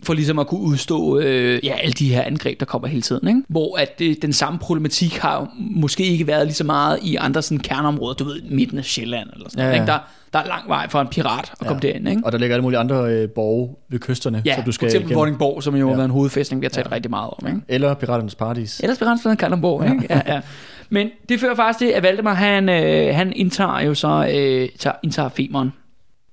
for 0.04 0.14
ligesom 0.14 0.40
at 0.40 0.48
kunne 0.48 0.62
udstå 0.62 1.20
øh, 1.20 1.66
ja, 1.66 1.74
alle 1.74 1.94
de 1.94 2.14
her 2.14 2.22
angreb, 2.24 2.60
der 2.60 2.66
kommer 2.66 2.88
hele 2.88 3.02
tiden. 3.02 3.28
Ikke? 3.28 3.42
Hvor 3.48 3.78
at 3.78 4.00
det, 4.00 4.22
den 4.22 4.34
samme 4.34 4.60
problematik 4.60 5.18
har 5.18 5.50
måske 5.60 6.04
ikke 6.04 6.28
været 6.28 6.46
lige 6.48 6.56
så 6.56 6.64
meget 6.64 7.00
i 7.02 7.16
andre 7.16 7.42
sådan, 7.42 7.58
kerneområder, 7.60 8.14
du 8.14 8.24
ved, 8.24 8.42
midten 8.42 8.78
af 8.78 8.86
Sjælland 8.86 9.30
eller 9.34 9.50
sådan 9.50 9.64
Ja, 9.66 9.70
ja. 9.70 9.74
Ikke? 9.74 9.86
Der, 9.86 10.00
der 10.34 10.40
er 10.40 10.48
lang 10.48 10.70
vej 10.70 10.90
for 10.90 11.02
en 11.02 11.08
pirat 11.08 11.40
at 11.52 11.58
ja. 11.62 11.68
komme 11.68 11.82
derind. 11.82 12.10
Ikke? 12.10 12.22
Og 12.26 12.32
der 12.32 12.38
ligger 12.38 12.56
alle 12.56 12.64
mulige 12.64 12.80
andre 12.80 12.96
øh, 13.14 13.30
borge 13.30 13.76
ved 13.90 14.00
kysterne, 14.00 14.42
Ja, 14.46 14.56
så 14.56 14.62
du 14.62 14.66
for 14.66 14.72
skal 14.72 14.86
eksempel 14.86 15.08
igennem. 15.10 15.20
Vordingborg, 15.20 15.64
som 15.64 15.76
jo 15.76 15.86
har 15.86 15.92
Ja. 15.92 15.96
været 15.96 16.06
en 16.06 16.12
hovedfæstning, 16.12 16.62
vi 16.62 16.66
har 16.66 16.70
talt 16.70 16.88
ja. 16.90 16.96
rigtig 16.96 17.10
meget 17.10 17.30
om. 17.38 17.48
Ikke? 17.48 17.60
Eller 17.68 17.94
Piraternes 17.94 18.36
Paradis. 18.36 18.80
Ellers 18.80 18.98
bliver 18.98 19.28
han 19.28 19.38
Kalundborg, 19.38 19.86
ikke? 19.86 20.08
Ja, 20.10 20.22
ja. 20.28 20.42
Men 20.90 21.08
det 21.30 21.40
fører 21.40 21.56
faktisk 21.56 21.80
til, 21.80 21.86
at 21.86 22.04
Valdemar, 22.04 22.34
han, 22.34 22.70
øh, 22.70 23.16
han 23.16 23.34
indtager 23.36 23.80
jo 23.82 23.94
så, 23.94 24.28
øh, 24.34 24.70
tager, 24.80 24.96
indtager 25.04 25.30
Femeren. 25.30 25.74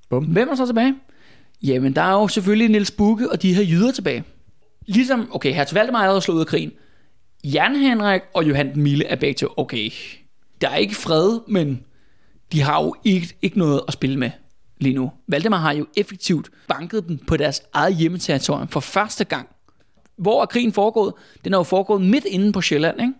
Bum. 0.08 0.24
Hvem 0.24 0.48
er 0.48 0.54
så 0.54 0.66
tilbage? 0.66 0.94
Jamen, 1.62 1.92
der 1.96 2.02
er 2.02 2.12
jo 2.12 2.28
selvfølgelig 2.28 2.68
Niels 2.68 2.90
Bukke 2.90 3.32
og 3.32 3.42
de 3.42 3.54
her 3.54 3.62
jyder 3.62 3.92
tilbage. 3.92 4.24
Ligesom, 4.86 5.28
okay, 5.32 5.54
her 5.54 5.64
til 5.64 5.74
Valdemar 5.74 6.04
er 6.04 6.20
slået 6.20 6.36
ud 6.36 6.40
af 6.40 6.46
krigen. 6.46 6.72
Jan 7.44 7.76
Henrik 7.76 8.22
og 8.34 8.48
Johan 8.48 8.74
den 8.74 8.82
Mille 8.82 9.04
er 9.04 9.16
begge 9.16 9.34
til, 9.34 9.48
okay, 9.56 9.90
der 10.60 10.68
er 10.68 10.76
ikke 10.76 10.94
fred, 10.94 11.40
men 11.48 11.84
de 12.52 12.60
har 12.62 12.82
jo 12.82 12.94
ikke, 13.04 13.36
ikke 13.42 13.58
noget 13.58 13.80
at 13.88 13.92
spille 13.94 14.16
med 14.16 14.30
lige 14.80 14.94
nu. 14.94 15.12
Valdemar 15.28 15.58
har 15.58 15.72
jo 15.72 15.86
effektivt 15.96 16.50
banket 16.68 17.08
dem 17.08 17.18
på 17.18 17.36
deres 17.36 17.62
eget 17.72 17.96
hjemmeterritorium 17.96 18.68
for 18.68 18.80
første 18.80 19.24
gang. 19.24 19.48
Hvor 20.16 20.42
er 20.42 20.46
krigen 20.46 20.72
foregået? 20.72 21.14
Den 21.44 21.54
er 21.54 21.58
jo 21.58 21.62
foregået 21.62 22.02
midt 22.02 22.24
inde 22.24 22.52
på 22.52 22.60
Sjælland, 22.60 23.00
ikke? 23.00 23.12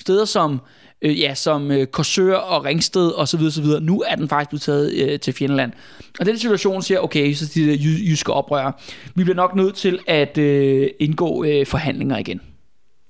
Steder 0.00 0.24
som, 0.24 0.60
øh, 1.02 1.20
ja, 1.20 1.34
som 1.34 1.70
øh, 1.70 1.86
Korsør 1.86 2.34
og 2.34 2.64
Ringsted 2.64 3.08
og 3.08 3.28
så 3.28 3.36
videre, 3.36 3.52
så 3.52 3.62
videre. 3.62 3.80
Nu 3.80 4.02
er 4.06 4.14
den 4.14 4.28
faktisk 4.28 4.48
blevet 4.48 4.62
taget 4.62 4.92
øh, 4.94 5.20
til 5.20 5.32
Fjendeland. 5.32 5.72
Og 6.20 6.26
den 6.26 6.38
situation 6.38 6.82
siger, 6.82 7.00
okay, 7.00 7.34
så 7.34 7.52
de 7.54 7.66
der 7.66 7.76
jy- 7.76 8.10
jyske 8.10 8.32
oprørere, 8.32 8.72
vi 9.14 9.24
bliver 9.24 9.36
nok 9.36 9.54
nødt 9.54 9.74
til 9.74 9.98
at 10.06 10.38
øh, 10.38 10.90
indgå 11.00 11.44
øh, 11.44 11.66
forhandlinger 11.66 12.18
igen. 12.18 12.40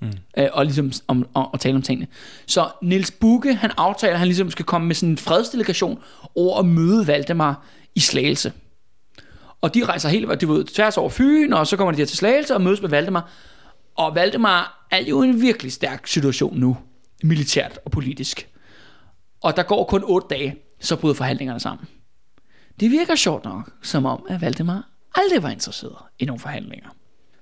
Mm. 0.01 0.13
Øh, 0.39 0.49
og 0.53 0.65
ligesom 0.65 0.93
om, 1.09 1.27
om, 1.35 1.49
at 1.55 1.61
tale 1.61 1.75
om 1.77 1.83
tingene. 1.83 2.07
Så 2.47 2.69
Niels 2.83 3.11
Bukke, 3.11 3.55
han 3.55 3.71
aftaler, 3.77 4.13
at 4.13 4.19
han 4.19 4.29
ligesom 4.29 4.51
skal 4.51 4.65
komme 4.65 4.87
med 4.87 4.95
sådan 4.95 5.09
en 5.09 5.19
fredsdelegation 5.19 5.99
over 6.37 6.59
at 6.59 6.67
møde 6.67 7.07
Valdemar 7.07 7.67
i 7.95 8.01
Slagelse. 8.01 8.53
Og 9.61 9.75
de 9.75 9.85
rejser 9.85 10.09
helt 10.09 10.41
de 10.41 10.49
ved, 10.49 10.65
tværs 10.65 10.97
over 10.97 11.11
Fyn, 11.11 11.53
og 11.53 11.67
så 11.67 11.77
kommer 11.77 11.93
de 11.93 11.99
her 11.99 12.07
til 12.07 12.17
Slagelse 12.17 12.55
og 12.55 12.61
mødes 12.61 12.83
med 12.83 12.91
Valdemar. 12.91 13.31
Og 13.97 14.15
Valdemar 14.15 14.87
er 14.91 15.05
jo 15.05 15.23
i 15.23 15.27
en 15.27 15.41
virkelig 15.41 15.73
stærk 15.73 16.07
situation 16.07 16.59
nu, 16.59 16.77
militært 17.23 17.79
og 17.85 17.91
politisk. 17.91 18.49
Og 19.41 19.57
der 19.57 19.63
går 19.63 19.85
kun 19.85 20.03
otte 20.05 20.27
dage, 20.31 20.57
så 20.81 20.97
bryder 20.97 21.15
forhandlingerne 21.15 21.61
sammen. 21.61 21.87
Det 22.81 22.91
virker 22.91 23.15
sjovt 23.15 23.45
nok, 23.45 23.71
som 23.83 24.07
om 24.07 24.27
at 24.29 24.41
Valdemar 24.41 24.89
aldrig 25.15 25.43
var 25.43 25.51
interesseret 25.51 25.97
i 26.19 26.25
nogle 26.25 26.41
forhandlinger. 26.41 26.89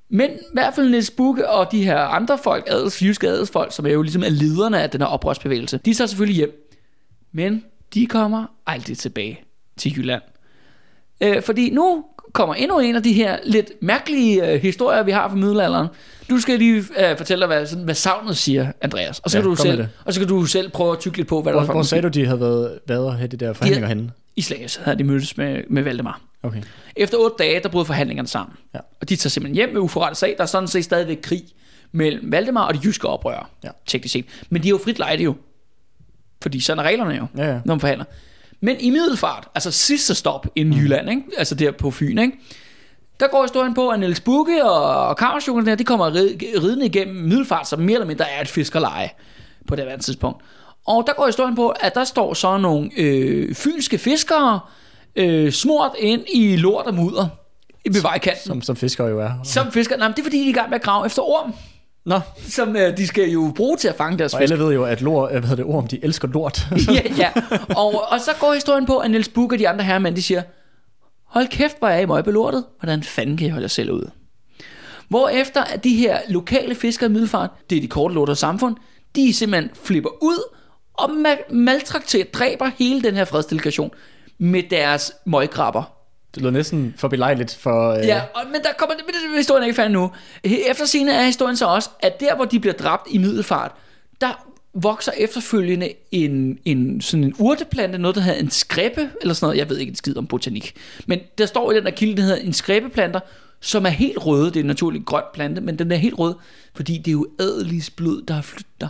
Men 0.09 0.31
i 0.31 0.53
hvert 0.53 0.75
fald 0.75 0.91
Niels 0.91 1.11
Bukke 1.11 1.51
og 1.51 1.73
de 1.73 1.85
her 1.85 1.99
andre 1.99 2.39
folk, 2.39 2.65
adels, 2.67 3.03
jyske 3.03 3.29
adelsfolk, 3.29 3.73
som 3.73 3.87
er 3.87 3.91
jo 3.91 4.03
ligesom 4.03 4.23
er 4.23 4.29
lederne 4.29 4.83
af 4.83 4.91
den 4.91 5.01
her 5.01 5.09
oprørsbevægelse, 5.09 5.79
de 5.79 5.95
tager 5.95 6.07
selvfølgelig 6.09 6.37
hjem. 6.37 6.71
Men 7.33 7.65
de 7.95 8.07
kommer 8.07 8.47
aldrig 8.67 8.99
tilbage 8.99 9.41
til 9.77 9.97
Jylland. 9.97 10.23
Øh, 11.21 11.43
fordi 11.43 11.71
nu 11.71 12.05
kommer 12.37 12.55
endnu 12.55 12.79
en 12.79 12.97
af 12.97 13.03
de 13.03 13.13
her 13.13 13.39
lidt 13.45 13.73
mærkelige 13.81 14.51
øh, 14.53 14.63
historier, 14.63 15.03
vi 15.03 15.11
har 15.11 15.29
fra 15.29 15.37
middelalderen. 15.37 15.89
Du 16.31 16.41
skal 16.41 16.59
lige 16.59 16.85
øh, 16.99 17.17
fortælle 17.17 17.41
dig, 17.41 17.47
hvad, 17.47 17.67
sådan, 17.67 17.85
hvad 17.85 17.95
savnet 17.95 18.37
siger, 18.37 18.73
Andreas. 18.81 19.19
Og 19.19 19.31
så, 19.31 19.39
Ja, 19.39 19.43
kan 19.43 19.51
du 19.51 19.57
selv, 19.57 19.87
og 20.05 20.13
så 20.15 20.21
kan 20.21 20.29
du 20.29 20.45
selv 20.45 20.71
prøve 20.71 20.93
at 20.93 20.99
tykke 20.99 21.17
lidt 21.17 21.29
på, 21.29 21.43
hvad 21.43 21.53
der 21.53 21.57
Hvor, 21.59 21.63
er 21.63 21.67
for 21.67 21.73
hvor 21.73 21.83
sagde 21.83 22.03
du, 22.03 22.09
de 22.09 22.27
havde 22.27 22.41
været, 22.41 23.09
at 23.09 23.17
have 23.17 23.29
de 23.29 23.37
der 23.37 23.53
forhandlinger 23.53 23.89
henne? 23.89 24.11
I 24.37 24.41
Slagelse 24.43 24.81
havde 24.85 24.99
de 24.99 25.05
mødtes 25.05 25.37
med, 25.37 25.63
med 25.71 25.83
Valdemar. 25.83 26.21
Okay. 26.43 26.63
Efter 26.97 27.19
otte 27.19 27.37
dage, 27.39 27.61
der 27.63 27.69
bryder 27.69 27.85
forhandlingerne 27.85 28.29
sammen. 28.29 28.57
Ja. 28.75 28.79
Og 29.01 29.09
de 29.09 29.17
tager 29.17 29.31
simpelthen 29.31 29.55
hjem 29.55 29.69
med 29.69 29.81
uforrettet 29.81 30.19
sag. 30.19 30.35
Der 30.37 30.43
er 30.43 30.47
sådan 30.47 30.69
set 30.69 30.85
stadigvæk 30.85 31.19
krig 31.23 31.43
mellem 31.93 32.33
Valdemar 32.33 32.67
og 32.67 32.75
de 32.75 32.81
jyske 32.85 33.09
oprørere. 33.09 33.47
Ja. 33.65 33.69
Teknisk 33.87 34.13
set. 34.13 34.25
Men 34.51 34.63
de 34.63 34.69
er 34.69 34.71
jo 34.71 34.79
frit 34.85 34.99
lejde 34.99 35.23
jo. 35.23 35.35
Fordi 36.43 36.61
sådan 36.61 36.79
er 36.85 36.89
reglerne 36.89 37.15
jo, 37.15 37.27
Ja, 37.37 37.47
ja. 37.53 37.61
når 37.65 37.75
man 37.75 37.81
forhandler. 37.81 38.05
Men 38.61 38.77
i 38.81 38.91
middelfart, 38.91 39.49
altså 39.55 39.71
sidste 39.71 40.15
stop 40.15 40.47
inden 40.55 40.75
mm. 40.75 40.81
Jylland, 40.81 41.11
ikke? 41.11 41.23
altså 41.39 41.55
der 41.55 41.73
på 41.73 41.91
Fyn, 41.91 42.19
ikke? 42.19 42.39
der 43.21 43.29
går 43.29 43.43
historien 43.43 43.75
på, 43.75 43.89
at 43.89 44.01
Niels 44.01 44.21
Bukke 44.21 44.65
og, 44.65 45.09
og 45.09 45.19
der, 45.67 45.75
de 45.75 45.85
kommer 45.85 46.15
rid, 46.15 46.31
ridende 46.63 46.87
igennem 46.87 47.17
middelfart, 47.17 47.69
som 47.69 47.81
mere 47.81 47.95
eller 47.95 48.07
mindre 48.07 48.31
er 48.31 48.41
et 48.41 48.49
fiskerleje 48.49 49.11
på 49.69 49.77
det 49.77 49.85
her 49.85 49.99
tidspunkt. 49.99 50.45
Og 50.87 51.05
der 51.07 51.13
går 51.13 51.27
historien 51.27 51.57
på, 51.57 51.69
at 51.69 51.95
der 51.95 52.05
står 52.05 52.35
så 52.35 52.57
nogle 52.57 52.91
øh, 52.97 53.55
fynske 53.55 53.99
fiskere, 53.99 54.61
øh, 55.17 55.53
smurt 55.53 55.91
ind 55.99 56.23
i 56.35 56.57
lort 56.57 56.87
og 56.87 56.95
mudder 56.95 57.29
ved 57.91 58.03
vejkanten. 58.03 58.47
Som, 58.47 58.63
Som, 58.63 58.77
fiskere 58.77 59.07
jo 59.07 59.21
er. 59.21 59.31
som 59.45 59.73
fisker, 59.73 59.97
nej, 59.97 60.09
men 60.09 60.13
det 60.15 60.19
er 60.19 60.25
fordi, 60.25 60.39
de 60.39 60.45
er 60.45 60.49
i 60.49 60.53
gang 60.53 60.71
med 60.71 60.77
at 60.77 60.83
grave 60.83 61.07
efter 61.07 61.23
orm, 61.23 61.55
Nå, 62.07 62.21
som 62.49 62.77
øh, 62.77 62.97
de 62.97 63.07
skal 63.07 63.31
jo 63.31 63.53
bruge 63.57 63.77
til 63.77 63.89
at 63.89 63.95
fange 63.97 64.19
deres 64.19 64.35
og 64.35 64.41
fisk. 64.41 64.53
alle 64.53 64.65
ved 64.65 64.73
jo, 64.73 64.85
at 64.85 65.01
lort, 65.01 65.31
hvad 65.31 65.41
hedder 65.43 65.57
det 65.57 65.65
ord, 65.65 65.83
om 65.83 65.87
de 65.89 66.05
elsker 66.05 66.29
lort. 66.29 66.67
ja, 66.95 67.03
ja. 67.19 67.31
Og, 67.77 68.09
og 68.09 68.21
så 68.21 68.31
går 68.41 68.55
historien 68.55 68.87
på, 68.87 68.99
at 68.99 69.11
Niels 69.11 69.29
Buch 69.29 69.53
og 69.53 69.59
de 69.59 69.69
andre 69.69 69.85
herremænd, 69.85 70.17
de 70.17 70.23
siger, 70.23 70.43
hold 71.25 71.49
kæft, 71.49 71.79
hvor 71.79 71.89
er 71.89 71.99
I 72.01 72.07
møgbelortet. 72.07 72.65
Hvordan 72.81 73.03
fanden 73.03 73.37
kan 73.37 73.47
I 73.47 73.51
holde 73.51 73.63
jer 73.65 73.69
selv 73.69 73.91
ud? 73.91 74.11
Hvorefter 75.09 75.65
at 75.65 75.85
de 75.85 75.95
her 75.97 76.19
lokale 76.29 76.75
fiskere 76.75 77.11
i 77.11 77.13
Middelfart, 77.13 77.51
det 77.71 77.77
er 77.77 77.81
de 77.81 77.89
korte 77.89 78.15
lortede 78.15 78.37
samfund, 78.37 78.77
de 79.17 79.35
simpelthen 79.35 79.71
flipper 79.85 80.11
ud 80.23 80.53
og 80.95 81.11
ma- 81.11 81.55
maltrakterer, 81.55 82.25
dræber 82.33 82.71
hele 82.79 83.03
den 83.03 83.15
her 83.15 83.25
fredsdelegation 83.25 83.91
med 84.39 84.63
deres 84.71 85.13
møgkrabber. 85.27 85.96
Det 86.37 86.43
lyder 86.43 86.53
næsten 86.53 86.95
for 86.97 87.09
belejligt 87.09 87.55
for... 87.55 87.91
Øh, 87.91 88.07
Ja, 88.07 88.23
og, 88.35 88.43
men 88.53 88.63
der 88.63 88.69
kommer 88.79 88.95
men 89.07 89.15
det 89.15 89.37
historien 89.37 89.63
er 89.63 89.67
ikke 89.67 89.77
færdig 89.77 89.93
nu. 89.93 90.11
Efter 90.45 90.85
sine 90.85 91.13
er 91.13 91.23
historien 91.23 91.57
så 91.57 91.67
også, 91.67 91.91
at 92.01 92.21
der 92.21 92.37
hvor 92.37 92.45
de 92.45 92.61
bliver 92.61 92.75
dræbt 92.75 93.03
i 93.11 93.19
middelfart, 93.19 93.73
der 94.21 94.47
vokser 94.75 95.13
efterfølgende 95.17 95.93
en, 96.13 96.59
en, 96.65 97.01
sådan 97.01 97.25
en 97.25 97.35
urteplante, 97.39 97.99
noget 97.99 98.15
der 98.15 98.21
hedder 98.21 98.41
en 98.41 98.51
skræppe, 98.51 99.11
eller 99.21 99.35
sådan 99.35 99.47
noget, 99.47 99.59
jeg 99.59 99.69
ved 99.69 99.79
ikke 99.79 99.91
en 99.91 99.97
skid 99.97 100.17
om 100.17 100.27
botanik. 100.27 100.75
Men 101.07 101.21
der 101.39 101.47
står 101.47 101.73
i 101.73 101.77
den 101.77 101.85
der 101.85 101.91
kilde, 101.91 102.17
der 102.17 102.23
hedder 102.23 102.37
en 102.37 102.53
skræppeplanter, 102.53 103.21
som 103.61 103.87
er 103.87 103.91
helt 103.91 104.27
røde, 104.27 104.47
det 104.47 104.57
er 104.57 104.61
en 104.61 104.67
naturlig 104.67 105.03
grøn 105.07 105.23
plante, 105.35 105.61
men 105.61 105.79
den 105.79 105.93
er 105.93 105.97
helt 105.97 106.19
rød, 106.19 106.35
fordi 106.75 106.99
det 106.99 107.09
er 107.09 107.13
jo 107.13 107.27
adelis 107.39 107.91
blod, 107.91 108.23
der 108.23 108.35
har 108.35 108.43
flyttet. 108.43 108.89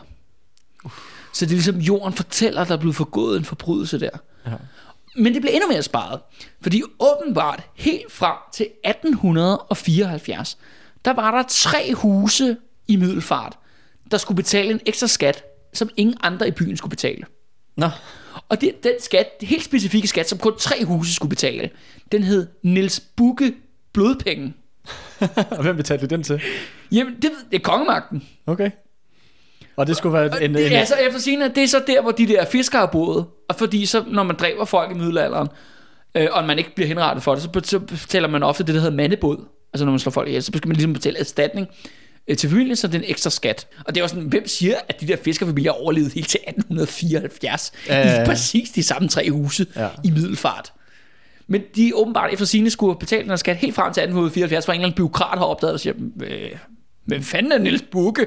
Så 1.32 1.44
det 1.44 1.50
er 1.50 1.54
ligesom 1.56 1.76
jorden 1.76 2.12
fortæller, 2.12 2.60
at 2.60 2.68
der 2.68 2.74
er 2.74 2.78
blevet 2.78 2.96
forgået 2.96 3.38
en 3.38 3.44
forbrydelse 3.44 4.00
der. 4.00 4.08
Ja. 4.46 4.52
Men 5.16 5.34
det 5.34 5.42
blev 5.42 5.50
endnu 5.54 5.68
mere 5.68 5.82
sparet, 5.82 6.20
fordi 6.60 6.82
åbenbart 6.98 7.62
helt 7.74 8.12
frem 8.12 8.36
til 8.52 8.66
1874, 8.84 10.58
der 11.04 11.12
var 11.12 11.30
der 11.30 11.44
tre 11.48 11.94
huse 11.94 12.56
i 12.88 12.96
Middelfart, 12.96 13.58
der 14.10 14.18
skulle 14.18 14.36
betale 14.36 14.70
en 14.70 14.80
ekstra 14.86 15.06
skat, 15.06 15.44
som 15.72 15.90
ingen 15.96 16.16
andre 16.20 16.48
i 16.48 16.50
byen 16.50 16.76
skulle 16.76 16.90
betale. 16.90 17.24
Nå, 17.76 17.88
Og 18.48 18.60
det, 18.60 18.84
den 18.84 18.92
skat, 19.00 19.40
den 19.40 19.48
helt 19.48 19.64
specifikke 19.64 20.08
skat, 20.08 20.28
som 20.28 20.38
kun 20.38 20.58
tre 20.58 20.84
huse 20.84 21.14
skulle 21.14 21.30
betale, 21.30 21.70
den 22.12 22.22
hed 22.22 22.46
Niels 22.62 23.00
Bukke 23.00 23.54
Blodpenge. 23.92 24.54
og 25.50 25.62
hvem 25.62 25.76
betalte 25.76 26.06
den 26.06 26.22
til? 26.22 26.42
Jamen, 26.92 27.14
det, 27.14 27.30
det 27.50 27.56
er 27.56 27.62
kongemagten. 27.62 28.28
Okay. 28.46 28.70
Og 29.76 29.86
det 29.86 29.96
skulle 29.96 30.12
være 30.12 30.44
en... 30.44 30.54
Det 30.54 30.66
en 30.66 30.72
er 30.72 30.84
så 30.84 30.94
efter 30.94 31.20
sigende, 31.20 31.48
det 31.54 31.62
er 31.64 31.68
så 31.68 31.82
der, 31.86 32.02
hvor 32.02 32.10
de 32.10 32.26
der 32.26 32.44
fiskere 32.44 32.80
har 32.80 32.86
boet. 32.86 33.26
Og 33.48 33.56
fordi 33.56 33.86
så, 33.86 34.04
når 34.10 34.22
man 34.22 34.36
dræber 34.36 34.64
folk 34.64 34.90
i 34.90 34.94
middelalderen, 34.94 35.48
øh, 36.14 36.28
og 36.32 36.44
man 36.44 36.58
ikke 36.58 36.74
bliver 36.74 36.88
henrettet 36.88 37.22
for 37.24 37.34
det, 37.34 37.42
så, 37.42 37.48
så 37.64 37.78
betaler 37.78 38.28
man 38.28 38.42
ofte 38.42 38.64
det, 38.64 38.74
der 38.74 38.80
hedder 38.80 38.96
mandebod. 38.96 39.36
Altså 39.74 39.84
når 39.84 39.92
man 39.92 39.98
slår 39.98 40.10
folk 40.10 40.28
ihjel, 40.28 40.42
så 40.42 40.52
skal 40.56 40.68
man 40.68 40.74
ligesom 40.76 40.92
betale 40.92 41.18
erstatning 41.18 41.66
øh, 42.28 42.36
til 42.36 42.50
familien, 42.50 42.76
så 42.76 42.86
det 42.86 42.94
er 42.94 42.98
en 42.98 43.04
ekstra 43.10 43.30
skat. 43.30 43.66
Og 43.86 43.94
det 43.94 44.00
er 44.00 44.04
jo 44.04 44.08
sådan, 44.08 44.22
hvem 44.24 44.48
siger, 44.48 44.74
at 44.88 45.00
de 45.00 45.08
der 45.08 45.16
fiskerfamilier 45.24 45.72
overlevede 45.72 46.10
helt 46.14 46.28
til 46.28 46.40
1874 46.48 47.72
Ja, 47.88 47.98
ja, 47.98 48.08
ja. 48.08 48.22
i 48.22 48.26
præcis 48.26 48.70
de 48.70 48.82
samme 48.82 49.08
tre 49.08 49.30
huse 49.30 49.66
Ja. 49.76 49.88
i 50.04 50.10
middelfart. 50.10 50.72
Men 51.48 51.62
de 51.76 51.92
åbenbart 51.94 52.32
efter 52.32 52.46
sine 52.46 52.70
skulle 52.70 52.98
betale 52.98 53.28
den 53.28 53.38
skat 53.38 53.56
helt 53.56 53.74
frem 53.74 53.92
til 53.92 54.00
1874, 54.00 54.64
hvor 54.64 54.74
en 54.74 54.80
eller 54.80 54.86
anden 54.86 54.96
byråkrat 54.96 55.38
har 55.38 55.44
opdaget 55.44 55.74
og 55.74 55.80
siger, 55.80 55.94
øh, 56.22 56.50
hvem 57.06 57.22
fanden 57.22 57.52
er 57.52 57.58
Niels 57.58 57.84
Bukke? 57.90 58.20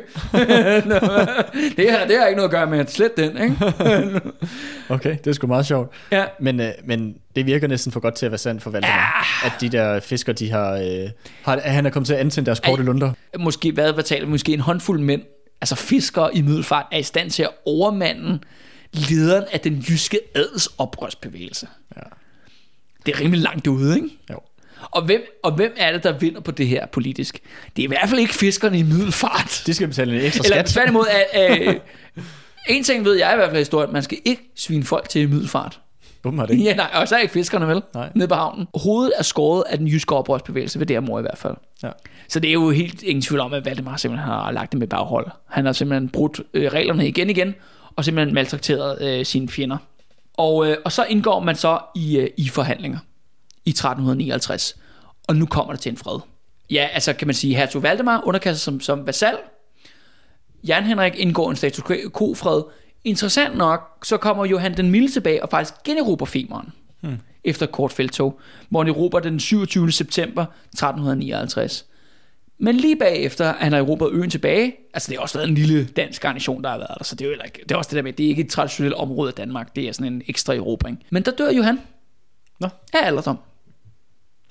det, 1.77 1.91
her, 1.91 2.07
det 2.07 2.19
har 2.19 2.27
ikke 2.27 2.35
noget 2.35 2.43
at 2.43 2.51
gøre 2.51 2.67
med, 2.67 2.79
at 2.79 2.91
slet 2.91 3.17
den, 3.17 3.37
ikke? 3.43 3.55
Okay, 4.89 5.17
det 5.17 5.27
er 5.27 5.33
sgu 5.33 5.47
meget 5.47 5.65
sjovt. 5.65 5.93
Ja. 6.11 6.25
Men, 6.39 6.59
øh, 6.59 6.71
men 6.85 7.15
det 7.35 7.45
virker 7.45 7.67
næsten 7.67 7.91
for 7.91 7.99
godt 7.99 8.15
til 8.15 8.25
at 8.25 8.31
være 8.31 8.37
sandt 8.37 8.63
for 8.63 8.69
Valdemar. 8.69 9.41
At 9.45 9.51
de 9.61 9.69
der 9.69 9.99
fisker, 9.99 10.33
de 10.33 10.51
har, 10.51 10.73
øh, 10.73 11.09
har... 11.43 11.55
at 11.55 11.73
Han 11.73 11.85
er 11.85 11.89
kommet 11.89 12.07
til 12.07 12.13
at 12.13 12.19
antænde 12.19 12.45
deres 12.45 12.59
korte 12.59 12.83
lunder. 12.83 13.11
Måske, 13.39 13.71
hvad, 13.71 13.93
hvad 13.93 14.03
taler? 14.03 14.27
Måske 14.27 14.53
en 14.53 14.59
håndfuld 14.59 14.99
mænd, 14.99 15.21
altså 15.61 15.75
fiskere 15.75 16.35
i 16.35 16.41
middelfart, 16.41 16.85
er 16.91 16.97
i 16.97 17.03
stand 17.03 17.29
til 17.29 17.43
at 17.43 17.49
overmande 17.65 18.39
lederen 18.93 19.43
af 19.51 19.59
den 19.59 19.73
jyske 19.73 20.19
adels 20.35 20.69
oprørsbevægelse. 20.77 21.67
Ja. 21.95 22.01
Det 23.05 23.15
er 23.15 23.19
rimelig 23.19 23.41
langt 23.41 23.67
ude, 23.67 23.95
ikke? 23.95 24.09
Jo. 24.31 24.39
Og 24.81 25.01
hvem, 25.05 25.21
og 25.43 25.51
hvem 25.51 25.73
er 25.77 25.91
det, 25.91 26.03
der 26.03 26.11
vinder 26.11 26.41
på 26.41 26.51
det 26.51 26.67
her 26.67 26.85
politisk? 26.85 27.39
Det 27.75 27.81
er 27.81 27.83
i 27.83 27.87
hvert 27.87 28.09
fald 28.09 28.19
ikke 28.19 28.33
fiskerne 28.33 28.79
i 28.79 28.83
middelfart. 28.83 29.63
De 29.65 29.73
skal 29.73 29.87
betale 29.87 30.19
en 30.19 30.25
ekstra 30.25 30.43
Eller 30.43 30.57
skat. 30.57 30.65
tværtimod, 30.65 31.05
at, 31.33 31.67
øh, 31.67 31.75
en 32.69 32.83
ting 32.83 33.05
ved 33.05 33.15
jeg 33.17 33.33
i 33.33 33.35
hvert 33.35 33.47
fald 33.49 33.57
i 33.57 33.61
historien, 33.61 33.93
man 33.93 34.03
skal 34.03 34.17
ikke 34.25 34.51
svine 34.55 34.83
folk 34.83 35.09
til 35.09 35.21
i 35.21 35.25
middelfart. 35.25 35.79
Åbenbart 36.25 36.49
ikke. 36.49 36.63
Ja, 36.63 36.75
nej, 36.75 36.89
og 36.93 37.07
så 37.07 37.15
er 37.15 37.19
ikke 37.19 37.33
fiskerne, 37.33 37.67
vel? 37.67 37.81
Nej. 37.93 38.09
Nede 38.15 38.27
på 38.27 38.35
havnen. 38.35 38.67
Hovedet 38.75 39.13
er 39.17 39.23
skåret 39.23 39.63
af 39.69 39.77
den 39.77 39.87
jyske 39.87 40.15
oprørsbevægelse 40.15 40.79
ved 40.79 40.85
det 40.85 40.95
her 40.95 41.01
mor 41.01 41.19
i 41.19 41.21
hvert 41.21 41.37
fald. 41.37 41.55
Ja. 41.83 41.89
Så 42.27 42.39
det 42.39 42.49
er 42.49 42.53
jo 42.53 42.69
helt 42.69 43.03
ingen 43.03 43.21
tvivl 43.21 43.39
om, 43.39 43.53
at 43.53 43.65
Valdemar 43.65 43.97
simpelthen 43.97 44.31
har 44.31 44.51
lagt 44.51 44.71
det 44.71 44.79
med 44.79 44.87
baghold. 44.87 45.27
Han 45.49 45.65
har 45.65 45.73
simpelthen 45.73 46.09
brudt 46.09 46.41
øh, 46.53 46.71
reglerne 46.71 47.07
igen 47.07 47.29
igen, 47.29 47.55
og 47.95 48.05
simpelthen 48.05 48.33
maltrakteret 48.33 49.01
øh, 49.01 49.25
sine 49.25 49.49
fjender. 49.49 49.77
Og, 50.37 50.67
øh, 50.67 50.77
og 50.85 50.91
så 50.91 51.03
indgår 51.09 51.39
man 51.39 51.55
så 51.55 51.79
i, 51.95 52.17
øh, 52.17 52.29
i 52.37 52.49
forhandlinger 52.49 52.97
i 53.65 53.69
1359. 53.69 54.75
Og 55.27 55.35
nu 55.35 55.45
kommer 55.45 55.73
det 55.73 55.81
til 55.81 55.89
en 55.89 55.97
fred. 55.97 56.19
Ja, 56.71 56.87
altså 56.93 57.13
kan 57.13 57.27
man 57.27 57.35
sige, 57.35 57.55
hertug 57.55 57.83
Valdemar 57.83 58.21
underkaster 58.25 58.59
som, 58.59 58.79
som 58.79 59.07
vasal. 59.07 59.37
Jan 60.63 60.83
Henrik 60.83 61.15
indgår 61.15 61.49
en 61.49 61.55
status 61.55 61.83
quo-fred. 62.17 62.63
Interessant 63.03 63.57
nok, 63.57 64.05
så 64.05 64.17
kommer 64.17 64.45
Johan 64.45 64.77
den 64.77 64.91
Milde 64.91 65.11
tilbage 65.11 65.43
og 65.43 65.49
faktisk 65.49 65.73
generober 65.83 66.25
Femeren. 66.25 66.69
Hmm. 67.01 67.17
Efter 67.43 67.65
kort 67.65 67.91
feltog, 67.91 68.39
hvor 68.69 68.83
han 68.83 68.93
erobrer 68.93 69.19
den 69.19 69.39
27. 69.39 69.91
september 69.91 70.45
1359. 70.73 71.85
Men 72.57 72.75
lige 72.75 72.95
bagefter, 72.95 73.53
han 73.53 73.71
har 73.71 73.79
erobret 73.79 74.11
øen 74.13 74.29
tilbage, 74.29 74.75
altså 74.93 75.09
det 75.09 75.17
har 75.17 75.21
også 75.21 75.37
været 75.37 75.49
en 75.49 75.55
lille 75.55 75.85
dansk 75.85 76.21
garnison, 76.21 76.63
der 76.63 76.69
har 76.69 76.77
været 76.77 76.95
der, 76.97 77.03
så 77.03 77.15
det 77.15 77.25
er 77.25 77.29
jo 77.29 77.35
ikke, 77.45 77.59
det 77.63 77.71
er 77.71 77.75
også 77.75 77.89
det 77.89 77.95
der 77.95 78.01
med, 78.01 78.13
det 78.13 78.25
er 78.25 78.29
ikke 78.29 78.41
et 78.41 78.49
traditionelt 78.49 78.93
område 78.93 79.29
af 79.29 79.33
Danmark, 79.33 79.75
det 79.75 79.87
er 79.87 79.91
sådan 79.91 80.13
en 80.13 80.21
ekstra 80.27 80.53
erobring. 80.55 81.03
Men 81.09 81.23
der 81.23 81.31
dør 81.31 81.51
Johan 81.51 81.79
Nå, 82.59 82.67
af 82.93 83.07
alderdom. 83.07 83.39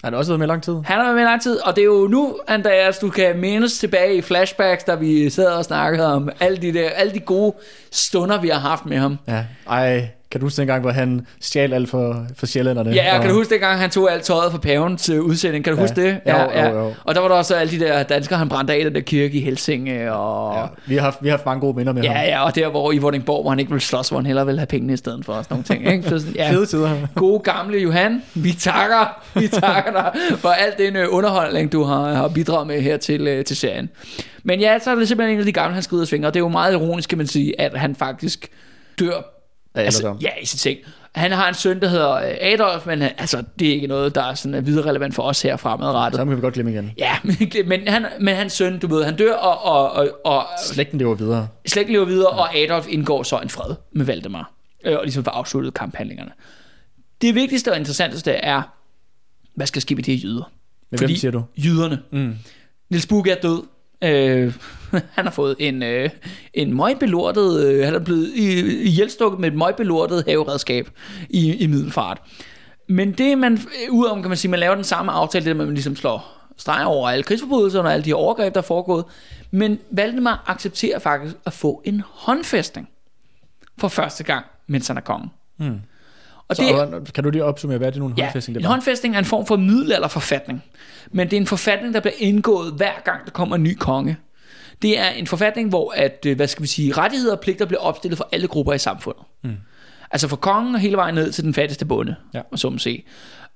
har 0.05 0.11
det 0.11 0.19
også 0.19 0.31
været 0.33 0.39
med 0.39 0.47
lang 0.47 0.63
tid? 0.63 0.75
Han 0.85 0.97
har 0.97 1.03
været 1.03 1.15
med 1.15 1.23
i 1.23 1.27
lang 1.27 1.43
tid, 1.43 1.59
og 1.67 1.77
det 1.77 1.83
er 1.83 1.87
jo 1.87 2.09
nu, 2.11 2.39
Andreas, 2.49 2.99
du 2.99 3.11
kan 3.11 3.39
mindes 3.39 3.79
tilbage 3.79 4.15
i 4.15 4.23
flashbacks, 4.23 4.85
da 4.85 4.95
vi 4.95 5.31
sad 5.31 5.47
og 5.47 5.65
snakkede 5.65 6.15
om 6.15 6.31
alle 6.41 6.57
de, 6.59 6.73
der, 6.75 6.91
alle 6.91 7.15
de 7.15 7.21
gode 7.21 7.55
stunder, 7.91 8.41
vi 8.41 8.49
har 8.49 8.59
haft 8.61 8.87
med 8.87 8.97
ham. 8.99 9.19
Ja. 9.29 9.45
Ej, 9.71 10.09
kan 10.31 10.41
du 10.41 10.47
huske 10.47 10.57
dengang, 10.61 10.81
hvor 10.81 10.91
han 10.91 11.27
stjal 11.41 11.73
alt 11.73 11.89
for, 11.91 12.27
for 12.37 12.47
sjællænderne? 12.47 12.91
Ja, 12.91 13.15
og, 13.17 13.21
kan 13.21 13.31
du 13.31 13.37
huske 13.37 13.51
dengang, 13.55 13.79
han 13.81 13.91
tog 13.91 14.13
alt 14.13 14.23
tøjet 14.23 14.53
fra 14.53 14.59
paven 14.59 14.97
til 14.97 15.21
udsending? 15.21 15.65
Kan 15.65 15.73
du 15.73 15.77
Ja. 15.79 15.83
huske 15.83 16.03
det? 16.03 16.13
Jo, 16.13 16.19
Ja, 16.27 16.69
jo, 16.69 16.79
jo. 16.79 16.95
Og 17.05 17.15
der 17.15 17.21
var 17.21 17.29
der 17.29 17.35
også 17.35 17.55
alle 17.55 17.71
de 17.79 17.85
der 17.85 18.03
danskere, 18.03 18.39
han 18.39 18.49
brændte 18.49 18.73
af 18.75 18.85
den 18.85 18.95
der 18.95 19.01
kirke 19.01 19.39
i 19.39 19.41
Helsinge. 19.41 20.13
Og... 20.13 20.57
Ja, 20.59 20.67
vi, 20.87 20.95
har 20.95 21.03
haft, 21.03 21.19
vi 21.23 21.29
har 21.29 21.37
haft 21.37 21.47
mange 21.47 21.61
gode 21.61 21.77
minder 21.77 21.93
med 21.93 22.03
Ja, 22.03 22.13
ham. 22.13 22.27
ja, 22.27 22.45
og 22.45 22.55
der 22.55 22.69
hvor 22.69 22.93
i 22.93 22.99
Vordingborg, 22.99 23.43
hvor 23.43 23.51
han 23.51 23.59
ikke 23.59 23.71
ville 23.71 23.83
slås, 23.83 24.09
hvor 24.09 24.19
han 24.19 24.27
hellere 24.27 24.47
ville 24.47 24.59
have 24.59 24.67
pengene 24.67 24.93
i 24.93 24.97
stedet 24.97 25.25
for 25.25 25.33
og 25.33 25.45
sådan 25.45 25.55
nogle 25.55 25.65
ting. 25.65 25.93
Ikke? 25.95 26.09
Så 26.09 26.19
sådan, 26.19 26.35
ja, 26.35 26.51
Fede 26.51 26.67
tider. 26.67 26.91
gode 27.15 27.41
gamle 27.41 27.79
Johan, 27.79 28.23
vi 28.35 28.53
takker, 28.53 29.23
vi 29.41 29.49
takker 29.49 29.93
dig 29.93 30.13
for 30.39 30.49
alt 30.49 30.79
den 30.79 30.97
øh, 30.97 31.07
underholdning, 31.11 31.73
du 31.73 31.83
har, 31.83 32.13
har 32.15 32.29
bidraget 32.29 32.67
med 32.67 32.81
her 32.81 32.97
til, 32.97 33.27
øh, 33.29 33.45
til 33.45 33.57
serien. 33.57 33.89
Men 34.43 34.61
ja, 34.61 34.79
så 34.79 34.91
er 34.91 34.95
det 34.95 35.09
simpelthen 35.09 35.35
en 35.37 35.41
af 35.41 35.47
de 35.47 35.53
gamle, 35.53 35.75
han 35.75 35.83
skrider 35.83 36.05
svinger, 36.05 36.29
og 36.29 36.35
det 36.35 36.41
er 36.41 36.45
jo 36.45 36.49
meget 36.49 36.73
ironisk, 36.73 37.09
kan 37.09 37.19
man 37.19 37.27
sige, 37.27 37.61
at 37.61 37.79
han 37.79 37.95
faktisk 37.97 38.49
dør 39.01 39.38
Af 39.79 39.85
altså, 39.85 40.17
ja, 40.21 40.29
i 40.43 40.47
sit 40.47 40.61
seng. 40.61 40.79
Han 41.15 41.33
har 41.33 41.49
en 41.49 41.55
søn, 41.55 41.81
der 41.81 41.89
hedder 41.89 42.13
øh, 42.13 42.35
Adolf, 42.41 42.87
men 42.87 43.01
han- 43.03 43.13
altså, 43.19 43.45
det 43.59 43.69
er 43.69 43.73
ikke 43.73 43.87
noget, 43.87 44.15
der 44.15 44.23
er 44.23 44.35
sådan 44.35 44.55
er 44.55 44.61
videre 44.61 44.87
relevant 44.91 45.15
for 45.15 45.23
os 45.23 45.43
her 45.43 45.57
fremadrettet. 45.57 46.19
Så 46.19 46.25
kan 46.25 46.37
vi 46.37 46.41
godt 46.41 46.55
glemme 46.55 46.73
igen. 46.73 46.93
Ja, 46.99 47.13
men, 47.25 47.69
men, 47.69 47.89
han, 47.89 48.07
men 48.21 48.35
hans 48.37 48.53
søn, 48.53 48.79
du 48.79 48.87
ved, 48.87 49.05
han 49.05 49.17
dør, 49.17 49.35
og, 49.35 49.63
og, 49.73 49.93
og, 49.93 50.09
og 50.25 50.47
Slægten 50.65 50.99
lever 50.99 51.15
videre. 51.15 51.49
slægten 51.67 51.93
lever 51.93 52.05
videre, 52.05 52.29
og 52.31 52.57
Adolf 52.57 52.87
indgår 52.89 53.23
så 53.23 53.39
en 53.39 53.49
fred 53.49 53.75
med 53.93 54.05
Valdemar, 54.07 54.53
øh, 54.85 54.97
og 54.99 55.05
ligesom 55.05 55.25
får 55.25 55.31
afsluttet 55.31 55.75
kamphandlingerne. 55.75 56.31
Det 57.21 57.35
vigtigste 57.35 57.71
og 57.73 57.77
interessanteste 57.79 58.33
er, 58.33 58.63
hvad 59.55 59.67
skal 59.67 59.83
ske 59.83 59.95
med 59.95 60.03
de 60.03 60.13
her 60.17 60.21
jyder? 60.23 60.51
Men 60.91 60.99
hvem 60.99 61.11
siger 61.17 61.31
du? 61.31 61.43
Jyderne. 61.65 62.03
Mm. 62.13 62.35
Niels 62.91 63.07
Bugge 63.07 63.31
er 63.31 63.41
død. 63.41 63.63
Øh, 64.05 64.55
han 65.17 65.25
har 65.25 65.31
fået 65.31 65.57
en, 65.59 65.83
øh, 65.83 66.11
en 66.55 66.77
møgbelortet, 66.77 67.67
øh, 67.67 67.85
han 67.85 67.95
er 67.95 67.99
blevet 67.99 68.29
i- 68.35 68.83
ihjelstukket 68.83 69.41
med 69.41 69.49
et 69.49 69.59
møgbelortet 69.59 70.25
haveredskab 70.29 70.91
i, 71.31 71.55
i 71.55 71.67
middelfart. 71.67 72.19
Men 72.89 73.13
det 73.13 73.39
man, 73.39 73.59
udover 73.91 74.21
kan 74.21 74.29
man 74.29 74.37
sige, 74.37 74.51
man 74.51 74.61
laver 74.61 74.75
den 74.75 74.85
samme 74.85 75.13
aftale, 75.13 75.45
det 75.45 75.57
der 75.57 75.65
man 75.65 75.75
ligesom 75.75 75.97
slår 75.97 76.35
streg 76.57 76.87
over 76.87 77.09
alle 77.11 77.23
krigsforbrydelser 77.23 77.81
og 77.83 77.93
alle 77.93 78.05
de 78.05 78.15
overgreb, 78.15 78.55
der 78.55 78.61
er 78.61 78.65
foregået. 78.65 79.05
Men 79.51 79.79
Valdemar 79.91 80.45
accepterer 80.47 80.99
faktisk 80.99 81.37
at 81.47 81.53
få 81.53 81.83
en 81.85 82.03
håndfæstning 82.11 82.89
for 83.79 83.89
første 83.89 84.25
gang, 84.25 84.45
mens 84.67 84.89
han 84.89 84.97
er 84.97 85.01
konge. 85.01 85.29
Mm. 85.59 85.81
Og 86.49 86.57
Så, 86.57 87.01
det, 87.05 87.13
kan 87.15 87.25
du 87.25 87.31
lige 87.31 87.45
opsummere, 87.45 87.79
hvad 87.79 87.87
er 87.87 87.91
det 87.91 87.99
nogle 88.01 88.15
Ja, 88.19 88.23
håndfæstning, 88.25 88.55
det 88.55 88.61
en 88.61 88.65
var? 88.65 88.71
håndfæstning 88.71 89.15
er 89.15 89.19
en 89.19 89.25
form 89.25 89.47
for 89.47 89.57
middelalderforfatning. 89.57 90.65
Men 91.11 91.27
det 91.31 91.37
er 91.37 91.41
en 91.41 91.47
forfatning, 91.47 91.95
der 91.95 92.01
bliver 92.01 92.15
indgået 92.19 92.73
hver 92.73 93.01
gang, 93.05 93.25
der 93.25 93.31
kommer 93.31 93.57
en 93.57 93.63
ny 93.63 93.75
konge. 93.75 94.17
Det 94.83 94.99
er 94.99 95.09
en 95.09 95.27
forfatning, 95.27 95.69
hvor 95.69 95.93
at, 95.97 96.27
øh, 96.27 96.37
hvad 96.37 96.47
skal 96.47 96.63
vi 96.63 96.67
sige, 96.69 96.93
rettigheder 96.93 97.33
og 97.35 97.41
pligter 97.41 97.67
bliver 97.67 97.81
opstillet 97.81 98.17
for 98.19 98.29
alle 98.33 98.49
grupper 98.49 98.73
i 98.73 98.79
samfundet. 98.79 99.23
Mm. 99.45 99.51
Altså 100.11 100.29
for 100.29 100.37
kongen 100.37 100.75
og 100.75 100.81
hele 100.81 100.97
vejen 100.97 101.15
ned 101.15 101.33
til 101.33 101.45
den 101.45 101.55
fattigste 101.55 101.85
bonde, 101.85 102.15
Ja. 102.35 102.41
og 102.53 102.59
så 102.59 102.71
må 102.71 102.79
se. 102.79 103.05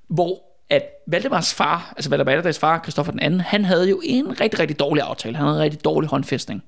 Hvor 0.09 0.43
at 0.71 0.83
Valdemars 1.09 1.55
far, 1.55 1.93
altså 1.97 2.11
Valdemar 2.11 2.33
Atterdags 2.33 2.59
far, 2.59 2.81
Christoffer 2.83 3.11
den 3.13 3.21
anden, 3.21 3.41
han 3.41 3.65
havde 3.65 3.91
jo 3.91 4.01
en 4.05 4.41
rigtig, 4.41 4.61
rigtig 4.61 4.79
dårlig 4.79 5.03
aftale. 5.03 5.37
Han 5.37 5.47
havde 5.47 5.57
en 5.59 5.63
rigtig 5.63 5.85
dårlig 5.85 6.11
håndfæstning. 6.11 6.63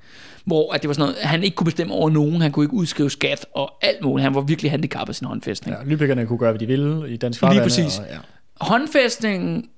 Hvor 0.45 0.72
at 0.72 0.82
det 0.82 0.88
var 0.88 0.95
sådan 0.95 1.09
noget, 1.09 1.22
han 1.22 1.45
ikke 1.45 1.55
kunne 1.55 1.64
bestemme 1.64 1.95
over 1.95 2.11
nogen, 2.11 2.40
han 2.40 2.53
kunne 2.53 2.64
ikke 2.64 2.74
udskrive 2.74 3.11
skat 3.11 3.47
og 3.55 3.72
alt 3.82 4.03
muligt. 4.03 4.24
Han 4.24 4.34
var 4.34 4.40
virkelig 4.40 4.70
handicappet 4.70 5.09
af 5.09 5.14
sin 5.14 5.26
håndfæstning. 5.26 5.76
Ja, 5.76 5.95
Lübeckerne 5.95 6.24
kunne 6.24 6.38
gøre, 6.38 6.53
hvad 6.53 6.61
de 6.61 6.66
ville 6.66 7.11
i 7.11 7.16
dansk 7.16 7.40
Lige 7.40 7.49
farvand. 7.49 7.62
præcis. 7.62 7.99
Og, 7.99 8.05
ja. 8.11 8.18
håndfæstningen 8.61 9.68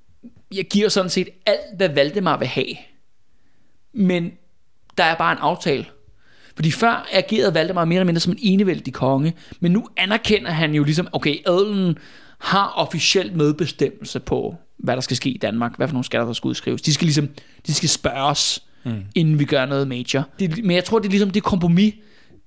jeg 0.55 0.65
giver 0.65 0.89
sådan 0.89 1.11
set 1.11 1.29
alt, 1.47 1.77
hvad 1.77 1.89
Valdemar 1.89 2.37
vil 2.39 2.49
have. 2.49 2.77
Men 3.93 4.31
der 4.99 5.05
er 5.05 5.15
bare 5.15 5.33
en 5.33 5.39
aftale. 5.41 5.87
Fordi 6.57 6.71
før 6.71 7.09
agerede 7.13 7.55
Valdemar 7.55 7.85
mere 7.85 7.97
eller 7.97 8.07
mindre 8.07 8.21
som 8.21 8.33
en 8.33 8.39
enevældig 8.41 8.95
konge, 8.95 9.35
men 9.61 9.73
nu 9.73 9.89
anerkender 9.97 10.51
han 10.51 10.75
jo 10.75 10.85
ligesom, 10.85 11.09
okay, 11.13 11.37
adelen 11.47 11.99
har 12.39 12.73
officielt 12.77 13.37
medbestemmelse 13.37 14.21
på, 14.21 14.57
hvad 14.79 14.95
der 14.95 15.01
skal 15.01 15.17
ske 15.17 15.31
i 15.31 15.39
Danmark, 15.39 15.77
hvad 15.77 15.89
for 15.89 15.93
nogle 15.93 16.05
skatter, 16.05 16.27
der 16.27 16.33
skal 16.33 16.49
udskrives. 16.49 16.83
De 16.83 16.95
skal 16.95 17.05
ligesom, 17.05 17.29
de 17.67 17.75
skal 17.75 17.89
spørges, 17.89 18.66
mm. 18.87 19.05
inden 19.15 19.39
vi 19.39 19.45
gør 19.45 19.67
noget 19.67 19.89
major. 19.89 20.25
Det, 20.39 20.65
men 20.65 20.77
jeg 20.77 20.85
tror, 20.85 20.99
det 20.99 21.07
er 21.07 21.11
ligesom 21.11 21.31
det 21.31 21.43
kompromis, 21.43 21.95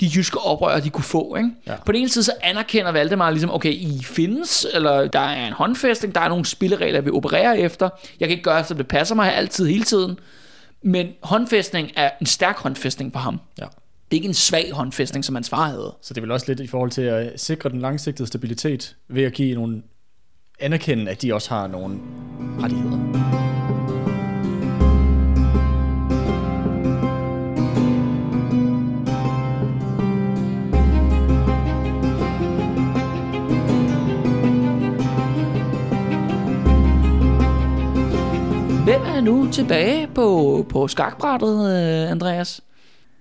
de 0.01 0.09
jyske 0.15 0.39
oprørere, 0.39 0.81
de 0.81 0.89
kunne 0.89 1.03
få. 1.03 1.35
Ikke? 1.35 1.49
Ja. 1.67 1.75
På 1.85 1.91
den 1.91 2.01
ene 2.01 2.09
side, 2.09 2.23
så 2.23 2.31
anerkender 2.41 2.91
Valdemar 2.91 3.29
ligesom, 3.29 3.51
okay, 3.51 3.71
I 3.71 4.03
findes, 4.03 4.67
eller 4.73 5.07
der 5.07 5.19
er 5.19 5.47
en 5.47 5.53
håndfæstning, 5.53 6.15
der 6.15 6.21
er 6.21 6.29
nogle 6.29 6.45
spilleregler, 6.45 7.01
vi 7.01 7.09
opererer 7.09 7.53
efter. 7.53 7.89
Jeg 8.19 8.27
kan 8.27 8.31
ikke 8.31 8.43
gøre, 8.43 8.63
som 8.63 8.77
det 8.77 8.87
passer 8.87 9.15
mig 9.15 9.35
altid, 9.35 9.67
hele 9.67 9.83
tiden. 9.83 10.19
Men 10.83 11.07
håndfæstning 11.23 11.91
er 11.95 12.09
en 12.21 12.25
stærk 12.25 12.57
håndfæstning 12.57 13.13
for 13.13 13.19
ham. 13.19 13.39
ja. 13.59 13.65
Det 14.11 14.15
er 14.15 14.17
ikke 14.17 14.27
en 14.27 14.33
svag 14.33 14.71
håndfæstning, 14.71 15.25
som 15.25 15.35
hans 15.35 15.49
far 15.49 15.69
havde. 15.69 15.95
Så 16.01 16.13
det 16.13 16.17
er 16.17 16.21
vel 16.21 16.31
også 16.31 16.45
lidt 16.47 16.59
i 16.59 16.67
forhold 16.67 16.91
til 16.91 17.01
at 17.01 17.39
sikre 17.39 17.69
den 17.69 17.81
langsigtede 17.81 18.27
stabilitet 18.27 18.95
ved 19.07 19.23
at 19.23 19.33
give 19.33 19.55
nogle 19.55 19.81
anerkende, 20.59 21.11
at 21.11 21.21
de 21.21 21.33
også 21.33 21.49
har 21.49 21.67
nogle 21.67 21.99
rettigheder. 22.59 23.78
Hvem 38.99 39.15
er 39.15 39.21
nu 39.21 39.51
tilbage 39.51 40.07
på, 40.15 40.65
på 40.69 40.87
skakbrættet, 40.87 41.55
øh, 41.55 42.11
Andreas? 42.11 42.61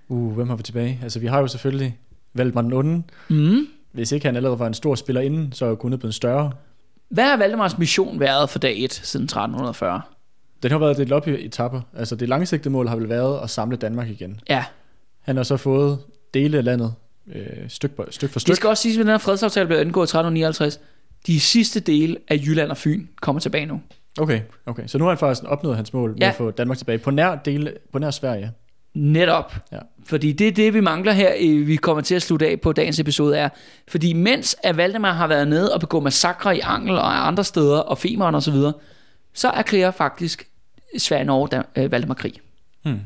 Uh, 0.08 0.32
hvem 0.34 0.48
har 0.48 0.56
vi 0.56 0.62
tilbage? 0.62 1.00
Altså, 1.02 1.18
vi 1.18 1.26
har 1.26 1.40
jo 1.40 1.46
selvfølgelig 1.46 1.98
Valdemar 2.34 2.62
den 2.62 2.72
onde. 2.72 3.02
Mm. 3.28 3.66
Hvis 3.92 4.12
ikke 4.12 4.26
han 4.26 4.36
allerede 4.36 4.58
var 4.58 4.66
en 4.66 4.74
stor 4.74 4.94
spiller 4.94 5.20
inden, 5.20 5.52
så 5.52 5.66
er 5.66 5.74
kun 5.74 5.98
blevet 5.98 6.14
større. 6.14 6.52
Hvad 7.08 7.24
har 7.24 7.36
Valdemars 7.36 7.78
mission 7.78 8.20
været 8.20 8.50
for 8.50 8.58
dag 8.58 8.84
1 8.84 8.92
siden 8.92 9.24
1340? 9.24 10.00
Den 10.62 10.70
har 10.70 10.78
været 10.78 10.96
delt 10.96 11.12
op 11.12 11.28
i 11.28 11.46
etapper. 11.46 11.80
Altså, 11.96 12.16
det 12.16 12.28
langsigtede 12.28 12.72
mål 12.72 12.88
har 12.88 12.96
vel 12.96 13.08
været 13.08 13.40
at 13.42 13.50
samle 13.50 13.76
Danmark 13.76 14.08
igen. 14.08 14.40
Ja, 14.48 14.64
Han 15.20 15.36
har 15.36 15.42
så 15.42 15.56
fået 15.56 15.98
dele 16.34 16.58
af 16.58 16.64
landet 16.64 16.94
øh, 17.34 17.42
styk, 17.68 17.96
for, 17.96 18.06
styk 18.10 18.30
for 18.30 18.34
det 18.34 18.42
styk. 18.42 18.56
skal 18.56 18.68
også 18.68 18.82
siges, 18.82 18.96
at 18.96 19.00
den 19.00 19.10
her 19.10 19.18
fredsaftale 19.18 19.66
blev 19.66 19.80
indgået 19.80 20.04
i 20.06 20.10
1359. 20.10 20.80
De 21.26 21.40
sidste 21.40 21.80
dele 21.80 22.16
af 22.28 22.36
Jylland 22.46 22.70
og 22.70 22.76
Fyn 22.76 23.06
kommer 23.20 23.40
tilbage 23.40 23.66
nu. 23.66 23.80
Okay, 24.20 24.40
okay. 24.66 24.86
Så 24.86 24.98
nu 24.98 25.04
har 25.04 25.10
han 25.10 25.18
faktisk 25.18 25.44
opnået 25.48 25.76
hans 25.76 25.92
mål 25.92 26.10
med 26.10 26.18
Ja. 26.20 26.28
at 26.28 26.34
få 26.34 26.50
Danmark 26.50 26.78
tilbage 26.78 26.98
på 26.98 27.10
nær, 27.10 27.34
dele, 27.34 27.72
på 27.92 27.98
nær 27.98 28.10
Sverige. 28.10 28.50
Netop. 28.94 29.54
Ja. 29.72 29.78
Fordi 30.04 30.32
det 30.32 30.48
er 30.48 30.52
det, 30.52 30.74
vi 30.74 30.80
mangler 30.80 31.12
her, 31.12 31.64
vi 31.64 31.76
kommer 31.76 32.02
til 32.02 32.14
at 32.14 32.22
slutte 32.22 32.46
af 32.48 32.60
på 32.60 32.72
dagens 32.72 32.98
episode 33.00 33.36
er, 33.38 33.48
fordi 33.88 34.12
mens 34.12 34.56
at 34.62 34.76
Valdemar 34.76 35.12
har 35.12 35.26
været 35.26 35.48
nede 35.48 35.74
og 35.74 35.80
begå 35.80 36.00
massakre 36.00 36.56
i 36.56 36.60
Angel 36.60 36.94
og 36.98 37.26
andre 37.26 37.44
steder, 37.44 37.78
og 37.78 37.98
Femeren 37.98 38.34
og 38.34 38.42
så 38.42 38.50
videre, 38.50 38.72
så 39.34 39.48
erklærer 39.48 39.90
faktisk 39.90 40.48
Sverige 40.98 41.24
Norge 41.24 41.48
Dan- 41.48 41.82
øh, 41.84 41.92
Valdemar 41.92 42.14
krig. 42.14 42.32
Hmm. 42.84 43.00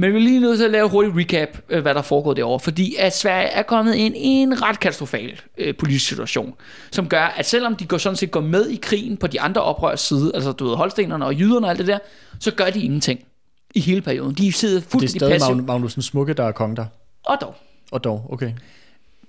Men 0.00 0.12
vi 0.12 0.16
er 0.18 0.20
lige 0.22 0.40
nødt 0.40 0.58
til 0.58 0.64
at 0.64 0.70
lave 0.70 0.84
et 0.84 0.90
hurtigt 0.90 1.16
recap, 1.16 1.48
øh, 1.68 1.82
hvad 1.82 1.94
der 1.94 2.00
er 2.00 2.04
foregået 2.04 2.36
derovre, 2.36 2.60
fordi 2.60 2.94
at 2.98 3.16
Sverige 3.16 3.48
er 3.48 3.62
kommet 3.62 3.94
ind 3.94 4.16
i 4.16 4.26
en 4.26 4.62
ret 4.62 4.80
katastrofal 4.80 5.40
øh, 5.58 5.74
politisk 5.76 6.08
situation, 6.08 6.54
som 6.90 7.08
gør, 7.08 7.22
at 7.22 7.46
selvom 7.46 7.76
de 7.76 7.86
går 7.86 7.98
sådan 7.98 8.16
set 8.16 8.30
går 8.30 8.40
med 8.40 8.68
i 8.68 8.76
krigen 8.76 9.16
på 9.16 9.26
de 9.26 9.40
andre 9.40 9.62
oprørs 9.62 10.00
side, 10.00 10.30
altså 10.34 10.52
du 10.52 10.68
ved, 10.68 10.76
holstenerne 10.76 11.24
og 11.26 11.34
jyderne 11.34 11.66
og 11.66 11.70
alt 11.70 11.78
det 11.78 11.86
der, 11.86 11.98
så 12.40 12.50
gør 12.50 12.70
de 12.70 12.80
ingenting 12.80 13.20
i 13.74 13.80
hele 13.80 14.00
perioden. 14.00 14.34
De 14.34 14.52
sidder 14.52 14.80
Det 14.80 14.86
er 14.86 14.90
fuldstændig 14.90 15.20
stadig 15.20 15.40
passivt. 15.40 15.70
Magn- 15.70 16.00
Smukke, 16.00 16.32
der 16.32 16.44
er 16.44 16.52
konge 16.52 16.76
der. 16.76 16.84
Og 17.24 17.36
dog. 17.40 17.54
Og 17.92 18.04
dog, 18.04 18.26
okay. 18.30 18.52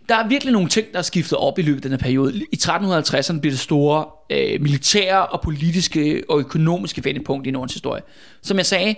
der 0.10 0.16
er 0.16 0.28
virkelig 0.28 0.54
nogle 0.54 0.70
ting, 0.70 0.88
der 0.92 0.98
er 0.98 1.04
skiftet 1.04 1.38
op 1.38 1.60
i 1.60 1.62
løbet 1.62 1.78
af 1.78 1.82
den 1.82 1.92
her 1.92 1.98
periode. 1.98 2.36
I 2.38 2.60
1350'erne 2.64 3.40
bliver 3.40 3.52
det 3.52 3.60
store 3.60 4.06
øh, 4.30 4.62
militære 4.62 5.26
og 5.26 5.42
politiske 5.42 6.24
og 6.30 6.40
økonomiske 6.40 7.06
vendepunkt 7.06 7.48
i 7.48 7.52
Nordens 7.52 7.74
historie. 7.74 8.02
Som 8.42 8.58
jeg 8.58 8.66
sagde, 8.66 8.96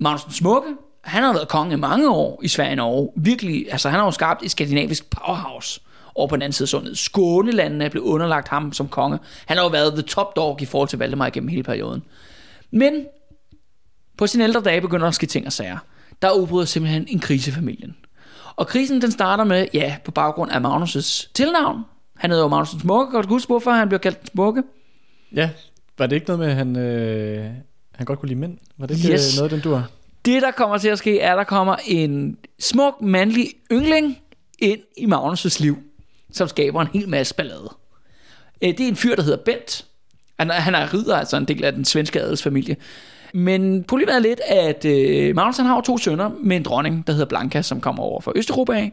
Magnus 0.00 0.22
den 0.24 0.32
Smukke, 0.32 0.68
han 1.08 1.22
har 1.22 1.32
været 1.32 1.48
konge 1.48 1.72
i 1.72 1.76
mange 1.76 2.10
år 2.10 2.40
i 2.42 2.48
Sverige 2.48 2.72
og 2.72 2.76
Norge. 2.76 3.08
Virkelig, 3.16 3.66
altså 3.72 3.88
han 3.88 3.98
har 3.98 4.06
jo 4.06 4.10
skabt 4.10 4.42
et 4.44 4.50
skandinavisk 4.50 5.10
powerhouse 5.10 5.80
over 6.14 6.28
på 6.28 6.36
den 6.36 6.42
anden 6.42 6.52
side 6.52 6.64
af 6.64 6.68
sundet. 6.68 6.98
Skånelandene 6.98 7.84
er 7.84 7.88
blevet 7.88 8.06
underlagt 8.06 8.48
ham 8.48 8.72
som 8.72 8.88
konge. 8.88 9.18
Han 9.46 9.56
har 9.56 9.64
jo 9.64 9.70
været 9.70 9.92
the 9.92 10.02
top 10.02 10.36
dog 10.36 10.62
i 10.62 10.64
forhold 10.64 10.88
til 10.88 10.98
Valdemar 10.98 11.30
gennem 11.30 11.48
hele 11.48 11.62
perioden. 11.62 12.02
Men 12.70 13.06
på 14.18 14.26
sine 14.26 14.44
ældre 14.44 14.60
dage 14.60 14.80
begynder 14.80 15.04
der 15.04 15.08
at 15.08 15.14
ske 15.14 15.26
ting 15.26 15.46
og 15.46 15.52
sager. 15.52 15.78
Der 16.22 16.30
udbryder 16.30 16.64
simpelthen 16.64 17.06
en 17.08 17.18
krise 17.20 17.50
i 17.50 17.54
familien. 17.54 17.96
Og 18.56 18.66
krisen 18.66 19.02
den 19.02 19.10
starter 19.10 19.44
med, 19.44 19.66
ja, 19.74 19.96
på 20.04 20.10
baggrund 20.10 20.50
af 20.50 20.58
Magnus' 20.60 21.30
tilnavn. 21.34 21.82
Han 22.16 22.30
hedder 22.30 22.44
jo 22.44 22.48
Magnus 22.48 22.70
den 22.70 22.80
Smukke, 22.80 23.12
godt 23.12 23.26
huske 23.26 23.46
hvorfor 23.46 23.70
han 23.70 23.88
bliver 23.88 23.98
kaldt 23.98 24.20
den 24.20 24.26
Smukke. 24.26 24.62
Ja, 25.34 25.50
var 25.98 26.06
det 26.06 26.16
ikke 26.16 26.26
noget 26.26 26.38
med, 26.38 26.48
at 26.48 26.54
han, 26.56 26.76
øh, 26.76 27.50
han 27.94 28.06
godt 28.06 28.18
kunne 28.18 28.28
lide 28.28 28.40
mænd? 28.40 28.58
Var 28.78 28.86
det 28.86 28.96
ikke 28.96 29.12
Yes. 29.12 29.24
yes. 29.24 29.36
noget, 29.38 29.50
den 29.50 29.60
du 29.60 29.74
har? 29.74 29.90
Det, 30.28 30.42
der 30.42 30.50
kommer 30.50 30.78
til 30.78 30.88
at 30.88 30.98
ske, 30.98 31.20
er, 31.20 31.32
at 31.32 31.38
der 31.38 31.44
kommer 31.44 31.76
en 31.86 32.36
smuk, 32.58 33.02
mandlig 33.02 33.50
yngling 33.72 34.18
ind 34.58 34.80
i 34.96 35.04
Magnus' 35.04 35.62
liv, 35.62 35.78
som 36.32 36.48
skaber 36.48 36.80
en 36.80 36.88
hel 36.92 37.08
masse 37.08 37.34
ballade. 37.34 37.74
Øh, 38.62 38.68
det 38.68 38.80
er 38.80 38.88
en 38.88 38.96
fyr, 38.96 39.14
der 39.14 39.22
hedder 39.22 39.38
Bent. 39.44 39.84
Han 40.38 40.50
er, 40.50 40.54
han 40.54 40.74
er 40.74 40.94
ridder, 40.94 41.16
altså 41.16 41.36
en 41.36 41.44
del 41.44 41.64
af 41.64 41.72
den 41.72 41.84
svenske 41.84 42.20
adelsfamilie. 42.20 42.76
Men 43.34 43.84
problemet 43.84 44.14
er 44.14 44.18
lidt, 44.18 44.40
at 44.46 44.84
øh, 44.84 45.36
Magnus 45.36 45.56
han 45.56 45.66
har 45.66 45.74
jo 45.74 45.80
to 45.80 45.98
sønner 45.98 46.30
med 46.40 46.56
en 46.56 46.62
dronning, 46.62 47.06
der 47.06 47.12
hedder 47.12 47.26
Blanka, 47.26 47.62
som 47.62 47.80
kommer 47.80 48.02
over 48.02 48.20
fra 48.20 48.32
Østeuropa 48.36 48.72
af. 48.72 48.92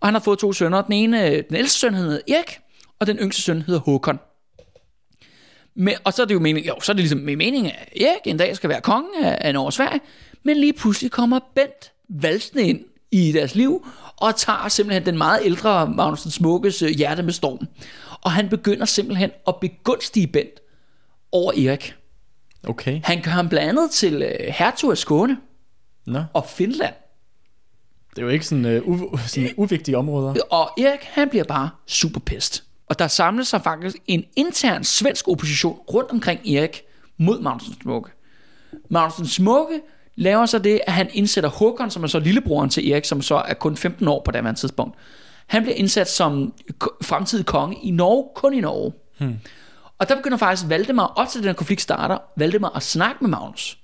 Og 0.00 0.08
han 0.08 0.14
har 0.14 0.20
fået 0.20 0.38
to 0.38 0.52
sønner. 0.52 0.82
Den 0.82 0.92
ene, 0.92 1.30
øh, 1.30 1.42
den 1.48 1.56
ældste 1.56 1.78
søn 1.78 1.94
hedder 1.94 2.18
Erik, 2.28 2.58
og 3.00 3.06
den 3.06 3.16
yngste 3.16 3.42
søn 3.42 3.62
hedder 3.62 3.80
Håkon. 3.80 4.18
Men, 5.76 5.94
og 6.04 6.12
så 6.12 6.22
er 6.22 6.26
det 6.26 6.34
jo 6.34 6.40
meningen, 6.40 6.68
jo, 6.74 6.80
så 6.80 6.92
er 6.92 6.94
det 6.94 7.00
ligesom 7.02 7.18
med 7.18 7.36
meningen, 7.36 7.72
at 7.78 8.02
Erik 8.02 8.20
en 8.26 8.36
dag 8.36 8.56
skal 8.56 8.70
være 8.70 8.80
konge 8.80 9.08
af, 9.24 9.38
af 9.40 9.52
Norge 9.54 9.66
og 9.66 9.72
Sverige, 9.72 10.00
men 10.42 10.56
lige 10.56 10.72
pludselig 10.72 11.10
kommer 11.10 11.40
Bent 11.54 11.92
valsende 12.08 12.62
ind 12.64 12.80
i 13.12 13.32
deres 13.32 13.54
liv, 13.54 13.86
og 14.16 14.36
tager 14.36 14.68
simpelthen 14.68 15.06
den 15.06 15.18
meget 15.18 15.40
ældre 15.44 15.90
Magnus 15.90 16.22
den 16.22 16.30
Smukkes 16.30 16.82
øh, 16.82 16.88
hjerte 16.90 17.22
med 17.22 17.32
storm. 17.32 17.66
Og 18.20 18.32
han 18.32 18.48
begynder 18.48 18.84
simpelthen 18.86 19.30
at 19.48 19.54
begunstige 19.60 20.26
Bent 20.26 20.60
over 21.32 21.52
Erik. 21.52 21.94
Okay. 22.66 23.00
Han 23.04 23.22
gør 23.22 23.30
ham 23.30 23.48
blandt 23.48 23.68
andet 23.68 23.90
til 23.90 24.22
øh, 24.22 24.46
hertug 24.48 24.90
af 24.90 24.98
Skåne 24.98 25.38
Nå, 26.06 26.22
og 26.32 26.46
Finland. 26.46 26.94
det 28.10 28.18
er 28.18 28.22
jo 28.22 28.28
ikke 28.28 28.46
sådan, 28.46 28.82
uh, 28.86 28.98
u- 29.12 29.26
sådan 29.28 29.54
uvigtige 29.56 29.98
områder. 29.98 30.34
Og 30.50 30.70
Erik, 30.78 31.00
han 31.02 31.28
bliver 31.28 31.44
bare 31.44 31.70
super 31.86 32.20
pest. 32.20 32.64
Og 32.86 32.98
der 32.98 33.08
samler 33.08 33.44
sig 33.44 33.62
faktisk 33.62 33.96
en 34.06 34.24
intern 34.36 34.84
svensk 34.84 35.28
opposition 35.28 35.78
rundt 35.94 36.10
omkring 36.10 36.48
Erik 36.48 36.82
mod 37.18 37.60
Smukke. 37.82 38.10
Magnus 38.90 39.14
den 39.14 39.26
Smukke 39.26 39.80
laver 40.16 40.46
så 40.46 40.58
det, 40.58 40.80
at 40.86 40.92
han 40.92 41.10
indsætter 41.12 41.50
Håkon, 41.50 41.90
som 41.90 42.02
er 42.02 42.06
så 42.06 42.18
lillebroren 42.18 42.70
til 42.70 42.90
Erik, 42.90 43.04
som 43.04 43.22
så 43.22 43.34
er 43.34 43.54
kun 43.54 43.76
15 43.76 44.08
år 44.08 44.22
på 44.24 44.30
det 44.30 44.56
tidspunkt. 44.56 44.98
Han 45.46 45.62
bliver 45.62 45.76
indsat 45.76 46.10
som 46.10 46.52
fremtidig 47.02 47.46
konge 47.46 47.76
i 47.82 47.90
Norge, 47.90 48.28
kun 48.34 48.54
i 48.54 48.60
Norge. 48.60 48.92
Hmm. 49.18 49.38
Og 49.98 50.08
der 50.08 50.16
begynder 50.16 50.36
faktisk 50.38 50.68
Valdemar, 50.68 51.06
op 51.06 51.28
til 51.28 51.40
den 51.40 51.48
her 51.48 51.54
konflikt 51.54 51.82
starter, 51.82 52.18
Valdemar 52.36 52.76
at 52.76 52.82
snakke 52.82 53.16
med 53.20 53.30
Magnus. 53.30 53.78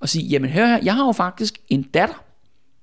Og 0.00 0.08
sige, 0.08 0.26
jamen 0.26 0.50
hør 0.50 0.66
her, 0.66 0.80
jeg 0.82 0.94
har 0.94 1.06
jo 1.06 1.12
faktisk 1.12 1.58
en 1.68 1.82
datter, 1.82 2.24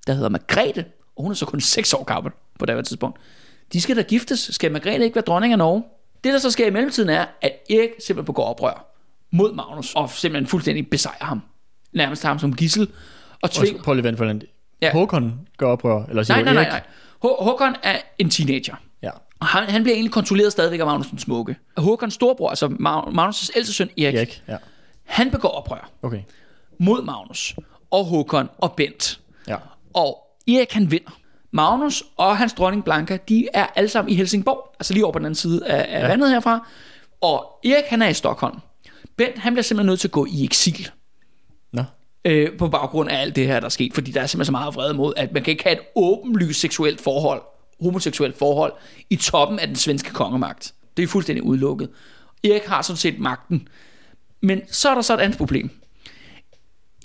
der 0.07 0.13
hedder 0.13 0.29
Margrethe, 0.29 0.85
og 1.15 1.23
hun 1.23 1.31
er 1.31 1.35
så 1.35 1.45
kun 1.45 1.61
6 1.61 1.93
år 1.93 2.03
gammel 2.03 2.31
på 2.59 2.65
det 2.65 2.75
her 2.75 2.81
tidspunkt. 2.81 3.19
De 3.73 3.81
skal 3.81 3.95
da 3.97 4.01
giftes. 4.01 4.39
Skal 4.39 4.71
Margrethe 4.71 5.03
ikke 5.05 5.15
være 5.15 5.23
dronning 5.27 5.53
af 5.53 5.57
Norge? 5.57 5.83
Det, 6.23 6.33
der 6.33 6.39
så 6.39 6.51
sker 6.51 6.67
i 6.67 6.69
mellemtiden, 6.69 7.09
er, 7.09 7.25
at 7.41 7.51
Erik 7.69 7.89
simpelthen 7.99 8.25
begår 8.25 8.43
oprør 8.45 8.93
mod 9.31 9.53
Magnus, 9.53 9.95
og 9.95 10.09
simpelthen 10.09 10.47
fuldstændig 10.47 10.89
besejrer 10.89 11.25
ham. 11.25 11.41
Nærmest 11.93 12.21
tager 12.21 12.29
ham 12.33 12.39
som 12.39 12.55
gissel, 12.55 12.89
og 13.41 13.51
tvinger... 13.51 13.83
prøv 13.83 13.93
lige 13.93 14.17
for 14.17 14.25
den. 14.25 14.41
Ja. 14.81 14.91
Håkon 14.91 15.39
gør 15.57 15.67
oprør, 15.67 16.03
eller 16.05 16.23
siger 16.23 16.35
Nej, 16.35 16.43
nej, 16.43 16.53
nej, 16.53 16.69
nej. 16.69 16.83
Hå- 17.25 17.43
Håkon 17.43 17.75
er 17.83 17.97
en 18.17 18.29
teenager. 18.29 18.75
Ja. 19.01 19.09
Og 19.39 19.47
han, 19.47 19.63
han 19.69 19.83
bliver 19.83 19.95
egentlig 19.95 20.11
kontrolleret 20.13 20.51
stadigvæk 20.51 20.79
af 20.79 20.85
Magnus 20.85 21.07
den 21.07 21.19
Smukke. 21.19 21.55
Håkons 21.77 22.13
storebror, 22.13 22.49
altså 22.49 22.65
Ma- 22.67 23.09
Magnus' 23.19 23.49
ældste 23.55 23.73
søn 23.73 23.89
Erik, 23.97 24.15
Erik, 24.15 24.43
ja. 24.47 24.57
han 25.03 25.31
begår 25.31 25.49
oprør 25.49 25.89
Okay. 26.01 26.21
mod 26.79 27.01
Magnus 27.03 27.55
og 27.91 28.05
Håkon 28.05 28.49
og 28.57 28.73
Bent. 28.73 29.19
Ja. 29.47 29.57
Og 29.93 30.17
Erik 30.47 30.71
han 30.71 30.91
vinder. 30.91 31.19
Magnus 31.51 32.03
og 32.17 32.37
hans 32.37 32.53
dronning 32.53 32.83
Blanka, 32.83 33.17
de 33.29 33.47
er 33.53 33.65
alle 33.75 33.89
sammen 33.89 34.13
i 34.13 34.15
Helsingborg, 34.15 34.75
altså 34.79 34.93
lige 34.93 35.05
over 35.05 35.13
på 35.13 35.19
den 35.19 35.25
anden 35.25 35.35
side 35.35 35.67
af, 35.67 35.97
af 35.97 36.01
ja. 36.01 36.07
vandet 36.07 36.29
herfra. 36.29 36.67
Og 37.21 37.59
Erik 37.65 37.85
han 37.85 38.01
er 38.01 38.07
i 38.07 38.13
Stockholm. 38.13 38.59
Bent 39.17 39.37
han 39.37 39.53
bliver 39.53 39.63
simpelthen 39.63 39.87
nødt 39.87 39.99
til 39.99 40.07
at 40.07 40.11
gå 40.11 40.25
i 40.29 40.43
eksil 40.43 40.89
Nå. 41.73 41.83
øh, 42.25 42.57
på 42.57 42.67
baggrund 42.67 43.09
af 43.09 43.21
alt 43.21 43.35
det 43.35 43.47
her, 43.47 43.59
der 43.59 43.65
er 43.65 43.69
sket, 43.69 43.93
fordi 43.93 44.11
der 44.11 44.21
er 44.21 44.25
simpelthen 44.25 44.45
så 44.45 44.51
meget 44.51 44.75
vrede 44.75 44.93
mod, 44.93 45.13
at 45.17 45.31
man 45.31 45.43
kan 45.43 45.51
ikke 45.51 45.63
have 45.63 45.73
et 45.73 45.83
åbenlyst 45.95 46.59
seksuelt 46.59 47.01
forhold, 47.01 47.41
homoseksuelt 47.81 48.37
forhold, 48.37 48.73
i 49.09 49.15
toppen 49.15 49.59
af 49.59 49.67
den 49.67 49.75
svenske 49.75 50.09
kongemagt. 50.09 50.73
Det 50.97 51.03
er 51.03 51.07
fuldstændig 51.07 51.43
udelukket. 51.43 51.89
Erik 52.43 52.65
har 52.65 52.81
sådan 52.81 52.97
set 52.97 53.19
magten. 53.19 53.67
Men 54.41 54.61
så 54.71 54.89
er 54.89 54.95
der 54.95 55.01
så 55.01 55.13
et 55.13 55.19
andet 55.19 55.37
problem. 55.37 55.69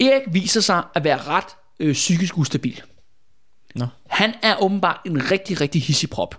Erik 0.00 0.22
viser 0.32 0.60
sig 0.60 0.82
at 0.94 1.04
være 1.04 1.18
ret 1.18 1.56
øh, 1.80 1.92
psykisk 1.92 2.38
ustabil. 2.38 2.82
Nå. 3.74 3.86
Han 4.08 4.34
er 4.42 4.62
åbenbart 4.62 5.00
en 5.06 5.30
rigtig, 5.30 5.60
rigtig 5.60 5.82
hissigprop. 5.82 6.38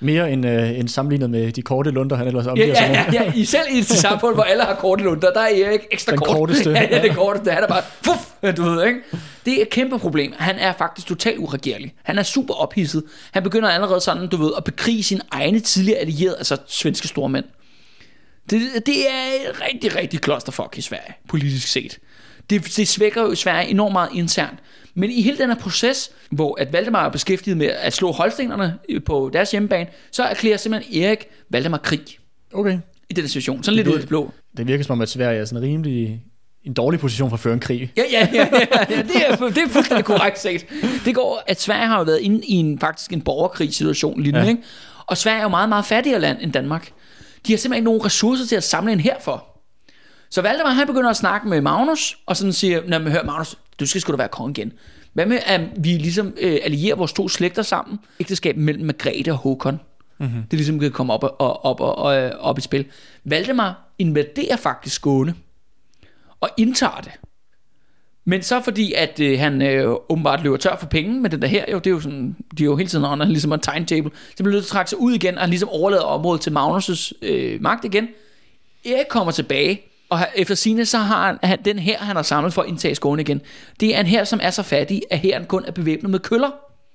Mere 0.00 0.32
end, 0.32 0.46
øh, 0.46 0.78
end 0.78 0.88
sammenlignet 0.88 1.30
med 1.30 1.52
de 1.52 1.62
korte 1.62 1.90
lunder, 1.90 2.16
han 2.16 2.26
ellers 2.26 2.44
Ja, 2.44 2.50
omgiver 2.50 2.74
sig 2.74 2.90
ja, 2.94 3.04
med. 3.06 3.12
ja, 3.12 3.22
ja. 3.24 3.32
I 3.32 3.44
selv 3.44 3.62
i 3.72 3.78
et 3.78 3.86
samfund, 4.06 4.34
hvor 4.34 4.42
alle 4.42 4.62
har 4.64 4.74
korte 4.74 5.04
lunder, 5.04 5.30
der 5.32 5.40
er 5.40 5.66
Erik 5.66 5.80
ekstra 5.92 6.12
Den 6.12 6.18
kort. 6.18 6.36
korteste. 6.36 6.70
Ja, 6.76 6.86
ja, 6.90 7.02
det 7.02 7.16
korteste. 7.16 7.50
Han 7.50 7.62
er 7.62 7.68
bare, 7.68 7.82
fuff, 8.02 8.56
du 8.56 8.62
ved, 8.62 8.86
ikke? 8.86 9.00
Det 9.44 9.58
er 9.58 9.62
et 9.62 9.70
kæmpe 9.70 9.98
problem. 9.98 10.32
Han 10.38 10.58
er 10.58 10.72
faktisk 10.78 11.06
totalt 11.06 11.38
uregerlig. 11.38 11.94
Han 12.02 12.18
er 12.18 12.22
super 12.22 12.54
ophidset. 12.54 13.02
Han 13.32 13.42
begynder 13.42 13.68
allerede 13.68 14.00
sådan, 14.00 14.28
du 14.28 14.36
ved, 14.36 14.50
at 14.56 14.64
bekrige 14.64 15.02
sine 15.02 15.20
egne 15.30 15.60
tidligere 15.60 15.98
allierede, 15.98 16.36
altså 16.36 16.56
svenske 16.66 17.08
stormænd. 17.08 17.44
Det, 18.50 18.60
det 18.86 19.10
er 19.10 19.50
et 19.50 19.60
rigtig, 19.70 19.96
rigtig 19.96 20.20
klosterfuck 20.20 20.74
i 20.78 20.80
Sverige, 20.80 21.14
politisk 21.28 21.68
set. 21.68 21.98
Det, 22.50 22.76
det 22.76 22.88
svækker 22.88 23.22
jo 23.22 23.34
Sverige 23.34 23.68
enormt 23.68 23.92
meget 23.92 24.08
internt. 24.14 24.58
Men 24.94 25.10
i 25.10 25.22
hele 25.22 25.38
den 25.38 25.48
her 25.48 25.56
proces, 25.56 26.10
hvor 26.30 26.60
at 26.60 26.72
Valdemar 26.72 27.06
er 27.06 27.10
beskæftiget 27.10 27.56
med 27.56 27.66
at 27.66 27.92
slå 27.92 28.12
holstenerne 28.12 28.74
på 29.06 29.30
deres 29.32 29.50
hjemmebane, 29.50 29.90
så 30.12 30.22
erklærer 30.22 30.56
simpelthen 30.56 31.02
Erik 31.02 31.26
Valdemar 31.50 31.78
krig 31.78 32.00
Okay. 32.52 32.78
i 33.10 33.14
den 33.14 33.28
situation. 33.28 33.62
Sådan 33.62 33.76
lidt 33.76 33.88
ud 33.88 33.92
af 33.92 33.98
det 34.00 34.08
blå. 34.08 34.32
Det 34.56 34.66
virker 34.66 34.84
som 34.84 34.92
om, 34.92 35.00
at 35.00 35.08
Sverige 35.08 35.40
er 35.40 35.44
sådan 35.44 35.62
rimelig 35.62 36.22
en 36.64 36.72
dårlig 36.72 37.00
position 37.00 37.30
for 37.30 37.34
at 37.36 37.40
føre 37.40 37.54
en 37.54 37.60
krig. 37.60 37.92
Ja, 37.96 38.02
ja, 38.12 38.28
ja, 38.32 38.48
ja, 38.52 38.66
ja 38.96 39.02
det, 39.02 39.16
er, 39.28 39.36
det 39.48 39.62
er 39.62 39.68
fuldstændig 39.68 40.04
korrekt 40.04 40.38
set. 40.40 40.66
Det 41.04 41.14
går, 41.14 41.42
at 41.46 41.60
Sverige 41.60 41.86
har 41.86 41.98
jo 41.98 42.04
været 42.04 42.20
inde 42.20 42.46
i 42.46 42.52
en, 42.52 42.78
faktisk 42.78 43.12
en 43.12 43.20
borgerkrigssituation 43.20 44.22
lige 44.22 44.32
nu, 44.32 44.38
ja. 44.38 44.44
Ja. 44.44 44.50
ikke? 44.50 44.62
Og 45.06 45.16
Sverige 45.16 45.38
er 45.38 45.42
jo 45.42 45.48
meget, 45.48 45.68
meget 45.68 45.84
fattigere 45.84 46.20
land 46.20 46.38
end 46.40 46.52
Danmark. 46.52 46.92
De 47.46 47.52
har 47.52 47.56
simpelthen 47.58 47.80
ikke 47.82 47.84
nogen 47.84 48.04
ressourcer 48.04 48.46
til 48.46 48.56
at 48.56 48.64
samle 48.64 48.92
en 48.92 49.00
her 49.00 49.14
for. 49.20 49.53
Så 50.34 50.42
Valdemar 50.42 50.70
han 50.70 50.86
begynder 50.86 51.10
at 51.10 51.16
snakke 51.16 51.48
med 51.48 51.60
Magnus, 51.60 52.18
og 52.26 52.36
sådan 52.36 52.52
siger, 52.52 52.82
Nå, 52.88 52.98
men 52.98 53.12
hør 53.12 53.22
Magnus, 53.22 53.58
du 53.80 53.86
skal 53.86 54.00
sgu 54.00 54.12
da 54.12 54.16
være 54.16 54.28
konge 54.28 54.50
igen. 54.50 54.72
Hvad 55.12 55.26
med, 55.26 55.38
at 55.46 55.60
vi 55.76 55.88
ligesom 55.88 56.34
øh, 56.40 56.58
allierer 56.62 56.96
vores 56.96 57.12
to 57.12 57.28
slægter 57.28 57.62
sammen? 57.62 57.98
Ægteskab 58.20 58.56
mellem 58.56 58.86
Margrethe 58.86 59.32
og 59.32 59.36
Håkon. 59.36 59.80
Mm-hmm. 60.18 60.42
Det 60.42 60.52
ligesom 60.52 60.80
kan 60.80 60.90
komme 60.90 61.12
op, 61.12 61.22
og, 61.24 61.64
op, 61.64 61.80
og, 61.80 61.98
og, 61.98 62.14
op 62.40 62.58
i 62.58 62.60
spil. 62.60 62.86
Valdemar 63.24 63.94
invaderer 63.98 64.56
faktisk 64.56 64.94
Skåne, 64.94 65.34
og 66.40 66.48
indtager 66.56 67.00
det. 67.00 67.12
Men 68.24 68.42
så 68.42 68.60
fordi, 68.60 68.92
at 68.92 69.20
øh, 69.20 69.38
han 69.38 69.62
øh, 69.62 69.96
åbenbart 70.08 70.42
løber 70.42 70.56
tør 70.56 70.76
for 70.76 70.86
penge 70.86 71.20
med 71.20 71.30
den 71.30 71.42
der 71.42 71.48
her, 71.48 71.64
jo, 71.72 71.78
det 71.78 71.86
er 71.86 71.90
jo 71.90 72.00
sådan, 72.00 72.36
de 72.58 72.62
er 72.62 72.66
jo 72.66 72.76
hele 72.76 72.88
tiden 72.88 73.04
under 73.04 73.26
ligesom 73.26 73.52
en 73.52 73.60
timetable, 73.60 74.10
så 74.36 74.42
bliver 74.42 74.52
nødt 74.52 74.64
til 74.64 74.68
at 74.68 74.72
trække 74.72 74.90
sig 74.90 75.00
ud 75.00 75.12
igen, 75.12 75.34
og 75.34 75.40
han 75.40 75.50
ligesom 75.50 75.68
overlader 75.68 76.04
området 76.04 76.40
til 76.40 76.50
Magnus' 76.50 77.12
øh, 77.22 77.62
magt 77.62 77.84
igen. 77.84 78.08
Erik 78.84 79.06
kommer 79.08 79.32
tilbage, 79.32 79.80
og 80.14 80.26
efter 80.34 80.54
sine 80.54 80.86
så 80.86 80.98
har 80.98 81.26
han, 81.26 81.38
han 81.42 81.58
den 81.64 81.78
her, 81.78 81.98
han 81.98 82.16
har 82.16 82.22
samlet 82.22 82.52
for 82.52 82.62
at 82.62 82.68
indtage 82.68 82.94
Skåne 82.94 83.22
igen. 83.22 83.40
Det 83.80 83.96
er 83.96 84.00
en 84.00 84.06
her, 84.06 84.24
som 84.24 84.40
er 84.42 84.50
så 84.50 84.62
fattig, 84.62 85.02
at 85.10 85.18
herren 85.18 85.44
kun 85.44 85.64
er 85.66 85.72
bevæbnet 85.72 86.10
med 86.10 86.18
køller. 86.18 86.50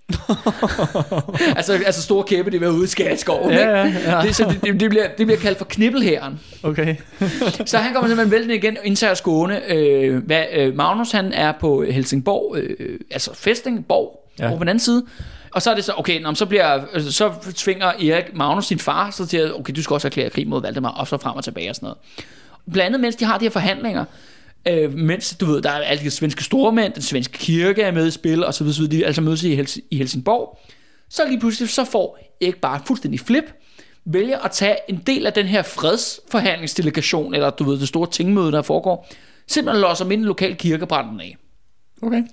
altså, 1.57 1.79
altså 1.85 2.01
store 2.01 2.23
kæppe, 2.23 2.51
det 2.51 2.61
vil 2.61 2.69
ude 2.69 2.83
i 3.13 3.17
skoven. 3.17 3.51
Ja, 3.51 3.69
ja, 3.69 3.93
ja. 4.05 4.21
Det, 4.21 4.35
så 4.35 4.45
det, 4.49 4.63
det, 4.63 4.79
det, 4.79 4.89
bliver, 4.89 5.07
det 5.17 5.25
bliver 5.27 5.39
kaldt 5.39 5.57
for 5.57 5.65
knibbelhæren. 5.65 6.39
Okay. 6.63 6.95
Så 7.65 7.77
han 7.77 7.93
kommer 7.93 8.07
simpelthen 8.07 8.31
væltende 8.31 8.55
igen 8.55 8.77
og 8.77 8.85
indtager 8.85 9.13
Skåne. 9.13 9.71
Øh, 9.71 10.25
hvad, 10.25 10.43
øh, 10.53 10.75
Magnus 10.75 11.11
han 11.11 11.33
er 11.33 11.51
på 11.59 11.83
Helsingborg, 11.83 12.57
øh, 12.57 12.99
altså 13.11 13.35
Festingborg, 13.35 14.29
ja. 14.39 14.49
På 14.49 14.59
den 14.59 14.69
anden 14.69 14.79
side. 14.79 15.05
Og 15.53 15.61
så 15.61 15.71
er 15.71 15.75
det 15.75 15.83
så, 15.83 15.93
okay, 15.97 16.21
nå, 16.21 16.33
så, 16.33 16.45
bliver, 16.45 16.81
så 17.09 17.31
tvinger 17.55 17.85
Erik 17.85 18.35
Magnus 18.35 18.65
sin 18.65 18.79
far 18.79 19.11
så 19.11 19.27
til 19.27 19.37
at, 19.37 19.53
okay, 19.53 19.73
du 19.75 19.83
skal 19.83 19.93
også 19.93 20.07
erklære 20.07 20.29
krig 20.29 20.47
mod 20.47 20.61
Valdemar, 20.61 20.89
og 20.89 21.07
så 21.07 21.17
frem 21.17 21.35
og 21.35 21.43
tilbage 21.43 21.69
og 21.69 21.75
sådan 21.75 21.85
noget. 21.85 21.97
Blandt 22.73 22.85
andet, 22.85 23.01
mens 23.01 23.15
de 23.15 23.25
har 23.25 23.37
de 23.37 23.45
her 23.45 23.49
forhandlinger, 23.49 24.05
øh, 24.67 24.93
mens, 24.93 25.35
du 25.39 25.45
ved, 25.45 25.61
der 25.61 25.69
er 25.69 25.81
alle 25.81 26.03
de 26.03 26.11
svenske 26.11 26.43
stormænd, 26.43 26.93
den 26.93 27.01
svenske 27.01 27.37
kirke 27.37 27.81
er 27.81 27.91
med 27.91 28.07
i 28.07 28.11
spil, 28.11 28.43
og 28.43 28.53
så 28.53 28.63
videre, 28.63 28.75
så 28.75 28.81
videre, 28.81 28.97
de 28.97 29.05
altså 29.05 29.21
mødes 29.21 29.43
i, 29.43 29.61
Hels- 29.61 29.79
i 29.91 29.97
Helsingborg, 29.97 30.59
så 31.09 31.27
lige 31.27 31.39
pludselig 31.39 31.69
så 31.69 31.85
får 31.85 32.35
ikke 32.39 32.59
bare 32.59 32.81
fuldstændig 32.85 33.19
flip, 33.19 33.53
vælger 34.05 34.39
at 34.39 34.51
tage 34.51 34.75
en 34.89 35.03
del 35.07 35.25
af 35.25 35.33
den 35.33 35.45
her 35.45 35.63
fredsforhandlingsdelegation, 35.63 37.33
eller 37.33 37.49
du 37.49 37.63
ved, 37.63 37.79
det 37.79 37.87
store 37.87 38.09
tingmøde, 38.09 38.51
der 38.51 38.61
foregår, 38.61 39.09
simpelthen 39.47 39.81
låser 39.81 40.05
dem 40.05 40.11
ind 40.11 40.21
i 40.21 40.25
lokal 40.25 40.55
kirke 40.55 40.87
af. 40.91 41.37
Okay. 42.01 42.23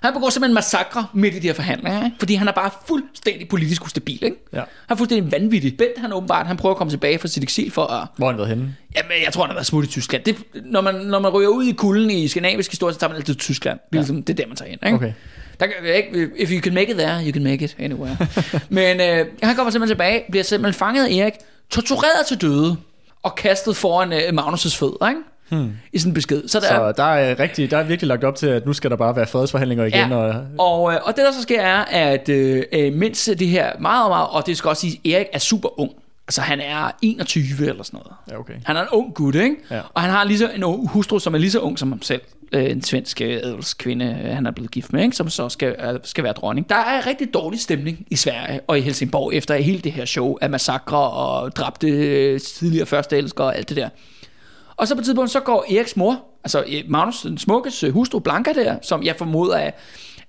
Han 0.00 0.12
begår 0.12 0.30
simpelthen 0.30 0.50
en 0.50 0.54
massakre 0.54 1.06
midt 1.12 1.34
i 1.34 1.38
de 1.38 1.46
her 1.46 1.54
forhandlinger, 1.54 2.04
ikke? 2.04 2.16
fordi 2.18 2.34
han 2.34 2.48
er 2.48 2.52
bare 2.52 2.70
fuldstændig 2.86 3.48
politisk 3.48 3.84
ustabil. 3.84 4.24
Ikke? 4.24 4.36
Ja. 4.52 4.58
Han 4.58 4.66
er 4.88 4.94
fuldstændig 4.94 5.32
vanvittig. 5.32 5.76
Bent, 5.76 5.98
han 5.98 6.12
åbenbart, 6.12 6.46
han 6.46 6.56
prøver 6.56 6.74
at 6.74 6.78
komme 6.78 6.90
tilbage 6.90 7.18
fra 7.18 7.28
sit 7.28 7.42
eksil 7.42 7.70
for 7.70 7.86
at... 7.86 8.08
Hvor 8.16 8.26
har 8.26 8.32
han 8.32 8.38
været 8.38 8.48
henne? 8.48 8.76
Jamen, 8.96 9.12
jeg 9.24 9.32
tror, 9.32 9.42
han 9.42 9.50
har 9.50 9.54
været 9.54 9.66
smut 9.66 9.84
i 9.84 9.88
Tyskland. 9.88 10.24
Det, 10.24 10.36
når, 10.64 10.80
man, 10.80 10.94
når 10.94 11.18
man 11.18 11.30
ryger 11.30 11.48
ud 11.48 11.64
i 11.64 11.72
kulden 11.72 12.10
i 12.10 12.28
skandinavisk 12.28 12.70
historie, 12.70 12.94
så 12.94 13.00
tager 13.00 13.08
man 13.08 13.16
altid 13.16 13.34
til 13.34 13.40
Tyskland. 13.40 13.78
Det 13.78 13.96
er, 13.96 14.00
ligesom, 14.00 14.22
det 14.22 14.32
er 14.32 14.42
der, 14.42 14.48
man 14.48 14.56
tager 14.56 14.70
ind. 14.70 14.80
Ikke? 14.86 14.96
Okay. 14.96 15.12
Der, 15.60 15.66
ikke, 15.92 16.30
if 16.36 16.50
you 16.50 16.60
can 16.60 16.74
make 16.74 16.90
it 16.90 16.96
there, 16.96 17.24
you 17.24 17.32
can 17.32 17.44
make 17.44 17.64
it 17.64 17.76
anywhere. 17.78 18.16
Men 18.68 19.00
øh, 19.00 19.26
han 19.42 19.56
kommer 19.56 19.70
simpelthen 19.70 19.88
tilbage, 19.88 20.24
bliver 20.30 20.44
simpelthen 20.44 20.78
fanget 20.78 21.06
af 21.06 21.10
Erik, 21.10 21.34
tortureret 21.70 22.26
til 22.28 22.40
døde, 22.40 22.76
og 23.22 23.34
kastet 23.34 23.76
foran 23.76 24.12
øh, 24.12 24.18
Magnus' 24.18 24.76
fødder, 24.76 25.08
ikke? 25.08 25.20
Hmm. 25.50 25.72
I 25.92 25.98
sådan 25.98 26.10
en 26.10 26.14
besked. 26.14 26.48
Så 26.48 26.60
der, 26.60 26.66
Så 26.66 26.92
der 26.96 27.04
er, 27.04 27.38
rigtig, 27.38 27.70
der 27.70 27.76
er 27.78 27.82
virkelig 27.82 28.08
lagt 28.08 28.24
op 28.24 28.36
til, 28.36 28.46
at 28.46 28.66
nu 28.66 28.72
skal 28.72 28.90
der 28.90 28.96
bare 28.96 29.16
være 29.16 29.26
fredsforhandlinger 29.26 29.84
igen. 29.84 30.10
Ja, 30.10 30.16
Og, 30.16 30.44
og, 30.58 30.92
øh, 30.92 30.98
og 31.02 31.16
det 31.16 31.24
der 31.24 31.32
så 31.32 31.42
sker 31.42 31.60
er, 31.62 31.84
at 31.84 32.28
øh, 32.28 32.62
øh, 32.72 32.92
mens 32.92 33.30
det 33.38 33.48
her 33.48 33.72
meget, 33.80 34.10
meget, 34.10 34.28
og 34.30 34.46
det 34.46 34.56
skal 34.56 34.68
også 34.68 34.80
sige, 34.80 35.00
at 35.04 35.12
Erik 35.12 35.26
er 35.32 35.38
super 35.38 35.80
ung. 35.80 35.90
Altså 36.28 36.40
han 36.40 36.60
er 36.60 36.90
21 37.02 37.68
eller 37.68 37.82
sådan 37.82 38.00
noget. 38.04 38.12
ja, 38.30 38.38
okay. 38.38 38.54
Han 38.64 38.76
er 38.76 38.80
en 38.82 38.88
ung 38.92 39.14
gut, 39.14 39.34
ikke? 39.34 39.56
Ja. 39.70 39.80
Og 39.94 40.02
han 40.02 40.10
har 40.10 40.24
lige 40.24 40.38
så 40.38 40.50
en 40.54 40.62
hustru, 40.88 41.18
som 41.18 41.34
er 41.34 41.38
lige 41.38 41.50
så 41.50 41.58
ung 41.58 41.78
som 41.78 41.92
ham 41.92 42.02
selv. 42.02 42.20
Øh, 42.52 42.70
en 42.70 42.82
svensk 42.82 43.20
adelskvinde, 43.20 44.04
han 44.14 44.46
er 44.46 44.50
blevet 44.50 44.70
gift 44.70 44.92
med, 44.92 45.02
ikke? 45.02 45.16
som 45.16 45.30
så 45.30 45.48
skal, 45.48 46.00
skal 46.04 46.24
være 46.24 46.32
dronning. 46.32 46.68
Der 46.70 46.76
er 46.76 47.06
rigtig 47.06 47.34
dårlig 47.34 47.60
stemning 47.60 48.06
i 48.10 48.16
Sverige 48.16 48.60
og 48.66 48.78
i 48.78 48.80
Helsingborg 48.80 49.34
efter 49.34 49.54
hele 49.56 49.80
det 49.80 49.92
her 49.92 50.04
show 50.04 50.36
af 50.40 50.50
massakre 50.50 51.10
og 51.10 51.56
dræbte 51.56 52.38
tidligere 52.38 52.86
første 52.86 53.16
elskere 53.18 53.46
og 53.46 53.56
alt 53.56 53.68
det 53.68 53.76
der. 53.76 53.88
Og 54.80 54.88
så 54.88 54.94
på 54.94 54.98
et 54.98 55.04
tidspunkt, 55.04 55.30
så 55.30 55.40
går 55.40 55.64
Eriks 55.76 55.96
mor, 55.96 56.24
altså 56.44 56.64
øh, 56.68 56.82
Magnus, 56.88 57.20
den 57.22 57.38
smukkes 57.38 57.84
hustru 57.92 58.18
Blanka 58.18 58.52
der, 58.52 58.76
som 58.82 59.02
jeg 59.02 59.14
formoder 59.18 59.56
er, 59.56 59.70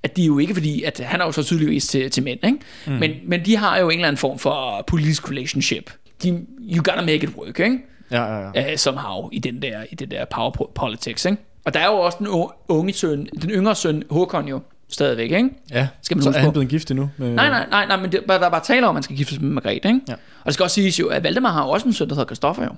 at 0.03 0.17
de 0.17 0.23
jo 0.25 0.39
ikke 0.39 0.53
fordi, 0.53 0.83
at 0.83 0.99
han 0.99 1.21
er 1.21 1.25
jo 1.25 1.31
så 1.31 1.43
tydeligvis 1.43 1.87
til, 1.87 2.09
til 2.11 2.23
mænd, 2.23 2.39
ikke? 2.45 2.57
Mm. 2.87 2.91
Men, 2.93 3.11
men 3.25 3.45
de 3.45 3.57
har 3.57 3.77
jo 3.79 3.89
en 3.89 3.91
eller 3.97 4.07
anden 4.07 4.17
form 4.17 4.39
for 4.39 4.83
politisk 4.87 5.29
relationship. 5.31 5.91
De, 6.23 6.29
you 6.59 6.83
gotta 6.83 7.01
make 7.01 7.23
it 7.23 7.29
work, 7.37 7.59
ikke? 7.59 7.77
Ja, 8.11 8.23
ja, 8.23 8.49
ja. 8.55 8.71
uh, 8.71 8.77
somehow 8.77 9.29
i 9.31 9.39
den 9.39 9.61
der 9.61 9.83
i 9.91 9.95
det 9.95 10.11
der 10.11 10.25
power 10.25 10.51
po- 10.61 10.71
politics, 10.75 11.25
ikke? 11.25 11.37
Og 11.65 11.73
der 11.73 11.79
er 11.79 11.85
jo 11.85 11.93
også 11.93 12.17
den 12.19 12.27
unge 12.69 12.93
søn, 12.93 13.27
den 13.41 13.49
yngre 13.49 13.75
søn 13.75 14.03
Håkon 14.09 14.47
jo 14.47 14.59
stadigvæk, 14.89 15.31
ikke? 15.31 15.49
ja. 15.71 15.87
Skal 16.01 16.17
man 16.17 16.23
så 16.23 16.29
er 16.29 16.33
han 16.33 16.51
blevet 16.51 16.69
gift 16.69 16.91
endnu? 16.91 17.09
Med, 17.17 17.33
Nej, 17.33 17.49
nej, 17.49 17.65
nej, 17.69 17.85
nej, 17.85 17.97
men 17.97 18.11
det, 18.11 18.21
der 18.27 18.39
er 18.39 18.49
bare 18.49 18.63
tale 18.63 18.87
om, 18.87 18.89
at 18.89 18.93
man 18.93 19.03
skal 19.03 19.15
giftes 19.17 19.39
med 19.41 19.49
Margrethe, 19.49 19.87
ikke? 19.89 20.01
Ja. 20.07 20.13
Og 20.13 20.45
det 20.45 20.53
skal 20.53 20.63
også 20.63 20.73
siges 20.73 20.99
jo, 20.99 21.07
at 21.07 21.23
Valdemar 21.23 21.51
har 21.51 21.63
også 21.63 21.87
en 21.87 21.93
søn, 21.93 22.09
der 22.09 22.15
hedder 22.15 22.25
Christoffer 22.27 22.63
jo. 22.63 22.71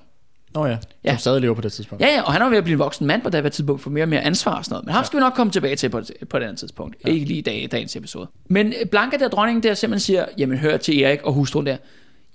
Nå 0.55 0.65
ja, 0.65 0.77
Ja. 1.03 1.11
som 1.11 1.17
stadig 1.19 1.41
lever 1.41 1.53
på 1.55 1.61
det 1.61 1.73
tidspunkt. 1.73 2.01
Ja, 2.03 2.07
ja, 2.07 2.21
og 2.21 2.33
han 2.33 2.41
jo 2.41 2.49
ved 2.49 2.57
at 2.57 2.63
blive 2.63 2.73
en 2.73 2.79
voksen 2.79 3.07
mand 3.07 3.21
på 3.21 3.29
det 3.29 3.43
her 3.43 3.49
tidspunkt, 3.49 3.81
for 3.81 3.89
mere 3.89 4.03
og 4.03 4.09
mere 4.09 4.21
ansvar 4.21 4.55
og 4.57 4.65
sådan 4.65 4.73
noget. 4.73 4.85
Men 4.85 4.93
ham 4.95 5.03
skal 5.05 5.17
vi 5.17 5.21
nok 5.21 5.33
komme 5.33 5.51
tilbage 5.51 5.75
til 5.75 5.89
på, 5.89 6.01
på 6.29 6.37
et 6.37 6.43
andet 6.43 6.57
tidspunkt. 6.59 6.95
Ja. 7.05 7.09
Ikke 7.09 7.25
lige 7.25 7.37
i 7.37 7.41
dag, 7.41 7.67
dagens 7.71 7.95
episode. 7.95 8.27
Men 8.49 8.67
øh, 8.67 8.85
Blanka 8.91 9.17
der, 9.17 9.27
dronningen 9.27 9.63
der, 9.63 9.73
simpelthen 9.73 9.99
siger, 9.99 10.25
jamen 10.37 10.57
hør 10.57 10.77
til 10.77 11.01
Erik 11.03 11.21
og 11.23 11.33
hustruen 11.33 11.65
der, 11.65 11.77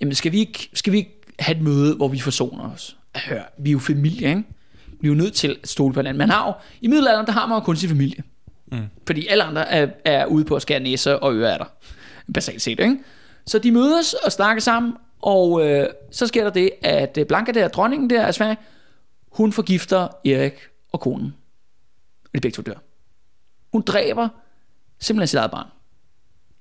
jamen 0.00 0.14
skal 0.14 0.32
vi 0.32 0.38
ikke, 0.38 0.68
skal 0.74 0.92
vi 0.92 0.98
ikke 0.98 1.20
have 1.38 1.56
et 1.56 1.62
møde, 1.62 1.94
hvor 1.94 2.08
vi 2.08 2.18
forsoner 2.20 2.70
os? 2.74 2.96
Hør, 3.16 3.42
vi 3.58 3.70
er 3.70 3.72
jo 3.72 3.78
familie, 3.78 4.28
ikke? 4.28 4.42
Vi 5.00 5.08
er 5.08 5.12
jo 5.12 5.14
nødt 5.14 5.34
til 5.34 5.56
at 5.62 5.68
stole 5.68 5.94
på 5.94 6.00
hinanden. 6.00 6.18
Man 6.18 6.30
har 6.30 6.46
jo, 6.46 6.52
i 6.80 6.88
middelalderen, 6.88 7.26
der 7.26 7.32
har 7.32 7.46
man 7.46 7.56
jo 7.58 7.60
kun 7.64 7.76
sin 7.76 7.88
familie. 7.88 8.22
Mm. 8.72 8.78
Fordi 9.06 9.26
alle 9.26 9.44
andre 9.44 9.68
er, 9.72 9.88
er 10.04 10.26
ude 10.26 10.44
på 10.44 10.56
at 10.56 10.62
skære 10.62 10.80
næser 10.80 11.12
og 11.12 11.34
ører 11.34 11.52
af 11.52 11.58
dig. 11.58 11.66
Basalt 12.34 12.62
set, 12.62 12.80
ikke? 12.80 12.96
Så 13.46 13.58
de 13.58 13.72
mødes 13.72 14.12
og 14.14 14.32
snakker 14.32 14.60
sammen, 14.62 14.92
og 15.22 15.66
øh, 15.68 15.86
så 16.10 16.26
sker 16.26 16.44
der 16.44 16.50
det, 16.50 16.70
at 16.82 17.18
øh, 17.18 17.26
Blanka 17.26 17.52
der, 17.52 17.68
dronningen 17.68 18.10
der 18.10 18.26
af 18.26 18.34
Sverige, 18.34 18.56
hun 19.32 19.52
forgifter 19.52 20.08
Erik 20.24 20.54
og 20.92 21.00
konen. 21.00 21.34
Og 22.24 22.30
de 22.34 22.40
begge 22.40 22.54
to 22.56 22.62
dør. 22.62 22.74
Hun 23.72 23.82
dræber 23.82 24.28
simpelthen 24.98 25.26
sit 25.26 25.38
eget 25.38 25.50
barn. 25.50 25.66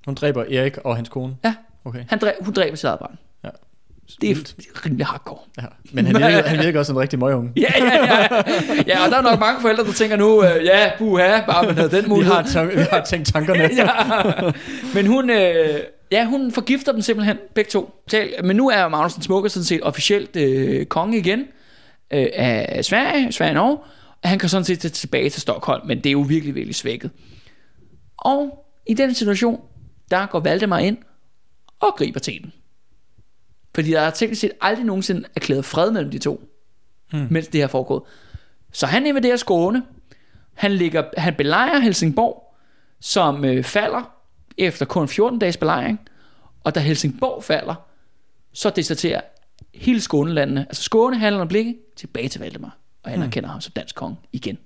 Hun 0.05 0.15
dræber 0.15 0.43
Erik 0.43 0.77
og 0.77 0.95
hans 0.95 1.09
kone. 1.09 1.37
Ja, 1.43 1.55
Okay. 1.85 2.05
han 2.09 2.19
dræber, 2.19 2.43
hun 2.43 2.53
dræber 2.53 2.75
sit 2.75 2.85
eget 2.85 2.99
barn. 2.99 3.17
Det 4.21 4.31
er 4.31 4.35
rimelig 4.85 5.05
hardcore. 5.05 5.39
Ja. 5.61 5.65
Men 5.91 6.05
han 6.05 6.15
virker, 6.21 6.43
han 6.47 6.65
virker 6.65 6.79
også 6.79 6.91
en 6.93 6.99
rigtig 6.99 7.19
møgunge. 7.19 7.51
Ja, 7.57 7.61
ja, 7.77 8.05
ja. 8.05 8.27
Ja, 8.87 9.05
og 9.05 9.11
der 9.11 9.17
er 9.17 9.21
nok 9.21 9.39
mange 9.39 9.61
forældre, 9.61 9.83
der 9.83 9.91
tænker 9.91 10.15
nu, 10.17 10.43
øh, 10.43 10.65
ja, 10.65 10.91
buha, 10.97 11.45
bare 11.45 11.65
man 11.65 11.75
havde 11.77 11.91
den 11.91 12.03
Vi 12.03 12.09
mulighed. 12.09 12.33
har, 12.33 12.43
tæ- 12.43 12.75
vi 12.77 12.81
har 12.91 13.03
tænkt 13.05 13.27
tankerne. 13.27 13.69
ja. 13.77 14.51
Men 14.93 15.05
hun, 15.05 15.29
øh, 15.29 15.79
ja, 16.11 16.25
hun 16.25 16.51
forgifter 16.51 16.91
dem 16.91 17.01
simpelthen, 17.01 17.37
begge 17.55 17.69
to. 17.69 17.93
Men 18.43 18.55
nu 18.55 18.69
er 18.69 18.87
Magnus 18.87 19.13
den 19.13 19.23
Smukke 19.23 19.49
sådan 19.49 19.63
set 19.65 19.79
officielt 19.83 20.35
øh, 20.35 20.85
konge 20.85 21.17
igen 21.17 21.39
øh, 22.13 22.27
af 22.33 22.85
Sverige, 22.85 23.31
Sverige 23.31 23.51
og 23.51 23.55
Norge. 23.55 23.77
Og 24.23 24.29
han 24.29 24.39
kan 24.39 24.49
sådan 24.49 24.65
set 24.65 24.79
tage 24.79 24.91
tilbage 24.91 25.29
til 25.29 25.41
Stockholm, 25.41 25.87
men 25.87 25.97
det 25.97 26.05
er 26.05 26.11
jo 26.11 26.19
virkelig, 26.21 26.55
virkelig 26.55 26.75
svækket. 26.75 27.11
Og 28.17 28.65
i 28.87 28.93
den 28.93 29.13
situation, 29.13 29.59
der 30.11 30.25
går 30.25 30.39
Valdemar 30.39 30.79
ind 30.79 30.97
og 31.79 31.95
griber 31.97 32.19
til 32.19 32.33
den. 32.43 32.53
Fordi 33.77 33.91
der 33.91 34.01
er 34.01 34.09
teknisk 34.09 34.41
set 34.41 34.51
aldrig 34.61 34.85
nogensinde 34.85 35.23
erklæret 35.35 35.65
fred 35.65 35.91
mellem 35.91 36.11
de 36.11 36.19
to, 36.19 36.49
hmm. 37.11 37.27
mens 37.31 37.47
det 37.47 37.61
her 37.61 37.67
foregået. 37.67 38.03
Så 38.71 38.85
han 38.85 39.05
invaderer 39.05 39.35
Skåne. 39.35 39.83
Han, 40.53 40.71
ligger, 40.71 41.03
han 41.17 41.35
belejrer 41.35 41.79
Helsingborg, 41.79 42.55
som 42.99 43.45
øh, 43.45 43.63
falder 43.63 44.11
efter 44.57 44.85
kun 44.85 45.07
14 45.07 45.39
dages 45.39 45.57
belejring. 45.57 45.99
Og 46.63 46.75
da 46.75 46.79
Helsingborg 46.79 47.43
falder, 47.43 47.75
så 48.53 48.69
deserterer 48.69 49.21
hele 49.73 50.01
Skånelandene, 50.01 50.65
altså 50.69 50.83
Skåne, 50.83 51.17
Halland 51.17 51.41
og 51.41 51.47
Blikke, 51.47 51.77
tilbage 51.95 52.29
til 52.29 52.41
Valdemar. 52.41 52.77
Og 53.03 53.13
anerkender 53.13 53.47
hmm. 53.47 53.51
ham 53.51 53.61
som 53.61 53.73
dansk 53.75 53.95
konge 53.95 54.17
igen. 54.31 54.57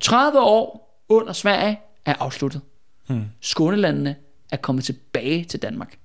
30 0.00 0.40
år 0.40 0.98
under 1.08 1.32
Sverige 1.32 1.80
er 2.04 2.14
afsluttet. 2.20 2.60
Hmm. 3.06 3.24
Skånelandene 3.40 4.16
er 4.52 4.56
kommet 4.56 4.84
tilbage 4.84 5.44
til 5.44 5.62
Danmark. 5.62 5.98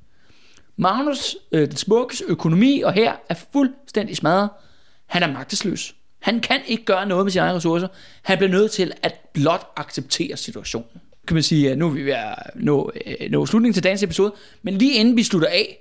Magnus, 0.78 1.36
øh, 1.52 1.68
den 1.68 1.76
smukkes 1.78 2.22
økonomi 2.28 2.82
og 2.82 2.94
her 2.94 3.14
er 3.30 3.36
fuldstændig 3.54 4.18
smadret. 4.18 4.50
Han 5.06 5.24
er 5.24 5.28
magtesløs. 5.34 5.96
Han 6.20 6.40
kan 6.40 6.60
ikke 6.68 6.86
gøre 6.86 7.06
noget 7.06 7.26
med 7.26 7.32
sine 7.32 7.42
egne 7.44 7.56
ressourcer. 7.56 7.88
Han 8.22 8.38
bliver 8.38 8.52
nødt 8.52 8.72
til 8.72 8.92
at 9.04 9.14
blot 9.34 9.68
acceptere 9.76 10.38
situationen. 10.38 11.02
Kan 11.28 11.34
man 11.36 11.44
sige, 11.44 11.72
at 11.72 11.78
nu 11.78 11.86
er 11.88 11.92
vi 11.92 12.06
ved 12.06 12.14
at 12.14 12.36
nå, 12.56 12.92
øh, 13.06 13.32
nå 13.32 13.46
slutningen 13.46 13.74
til 13.74 13.84
dagens 13.84 14.04
episode. 14.04 14.34
Men 14.62 14.78
lige 14.78 14.94
inden 14.94 15.18
vi 15.18 15.24
slutter 15.24 15.48
af, 15.48 15.78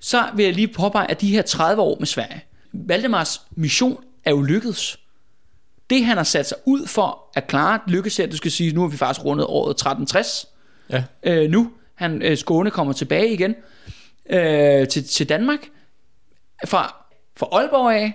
så 0.00 0.24
vil 0.34 0.44
jeg 0.44 0.54
lige 0.54 0.68
påpege, 0.68 1.10
at 1.10 1.20
de 1.20 1.28
her 1.30 1.42
30 1.42 1.82
år 1.82 1.96
med 1.98 2.06
Sverige, 2.06 2.44
Valdemars 2.72 3.40
mission 3.50 4.04
er 4.24 4.30
jo 4.30 4.42
lykkedes. 4.42 4.98
Det 5.90 6.04
han 6.04 6.16
har 6.16 6.24
sat 6.24 6.46
sig 6.48 6.56
ud 6.64 6.86
for 6.86 7.30
at 7.34 7.46
klare, 7.46 7.80
lykkes 7.86 8.16
her, 8.16 8.26
du 8.26 8.36
skal 8.36 8.50
sige, 8.50 8.72
nu 8.72 8.80
har 8.80 8.88
vi 8.88 8.96
faktisk 8.96 9.24
rundet 9.24 9.46
året 9.46 9.70
1360 9.70 10.46
Ja. 10.90 11.04
øh, 11.22 11.50
nu. 11.50 11.70
Han, 11.94 12.22
øh, 12.22 12.36
Skåne 12.38 12.70
kommer 12.70 12.92
tilbage 12.92 13.32
igen 13.32 13.54
øh, 14.30 14.88
til, 14.88 15.04
til 15.04 15.28
Danmark. 15.28 15.60
Fra, 16.66 17.06
fra 17.36 17.46
Aalborg 17.52 17.94
af, 17.94 18.12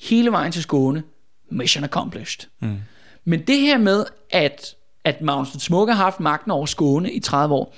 hele 0.00 0.30
vejen 0.32 0.52
til 0.52 0.62
Skåne. 0.62 1.02
Mission 1.50 1.84
accomplished. 1.84 2.50
Mm. 2.60 2.76
Men 3.24 3.46
det 3.46 3.60
her 3.60 3.78
med, 3.78 4.04
at, 4.30 4.74
at 5.04 5.20
Magnus 5.20 5.48
Smukke 5.48 5.92
har 5.92 6.04
haft 6.04 6.20
magten 6.20 6.50
over 6.50 6.66
Skåne 6.66 7.12
i 7.12 7.20
30 7.20 7.54
år, 7.54 7.74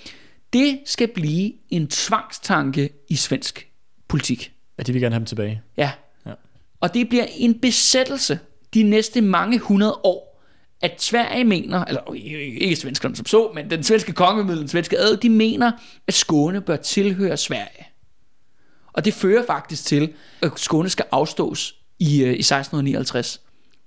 det 0.53 0.78
skal 0.85 1.09
blive 1.09 1.53
en 1.69 1.89
tvangstanke 1.89 2.90
i 3.09 3.16
svensk 3.16 3.69
politik. 4.09 4.53
Ja, 4.78 4.82
de 4.82 4.93
vil 4.93 5.03
gerne 5.03 5.15
have 5.15 5.20
dem 5.20 5.27
tilbage. 5.27 5.62
Ja. 5.77 5.90
Ja. 6.27 6.32
Og 6.81 6.94
det 6.94 7.09
bliver 7.09 7.27
en 7.36 7.59
besættelse 7.61 8.39
de 8.74 8.82
næste 8.82 9.20
mange 9.20 9.59
hundrede 9.59 10.01
år, 10.05 10.35
at 10.81 11.03
Sverige 11.03 11.44
mener, 11.44 11.85
eller 11.85 12.11
øh, 12.11 12.16
ikke 12.16 12.77
svenskerne 12.77 13.16
som 13.16 13.27
så, 13.27 13.51
men 13.55 13.70
den 13.70 13.82
svenske 13.82 14.12
kongemiddel, 14.12 14.61
den 14.61 14.69
svenske 14.69 14.98
adel, 14.98 15.23
de 15.23 15.31
mener, 15.31 15.73
at 16.07 16.15
Skåne 16.15 16.61
bør 16.61 16.77
tilhøre 16.77 17.36
Sverige. 17.36 17.86
Og 18.93 19.05
det 19.05 19.15
fører 19.15 19.47
faktisk 19.47 19.85
til, 19.85 20.12
at 20.43 20.51
Skåne 20.57 20.89
skal 20.89 21.05
afstås 21.12 21.74
i, 21.98 22.23
øh, 22.23 22.28
i 22.28 22.43
1659. 22.43 23.40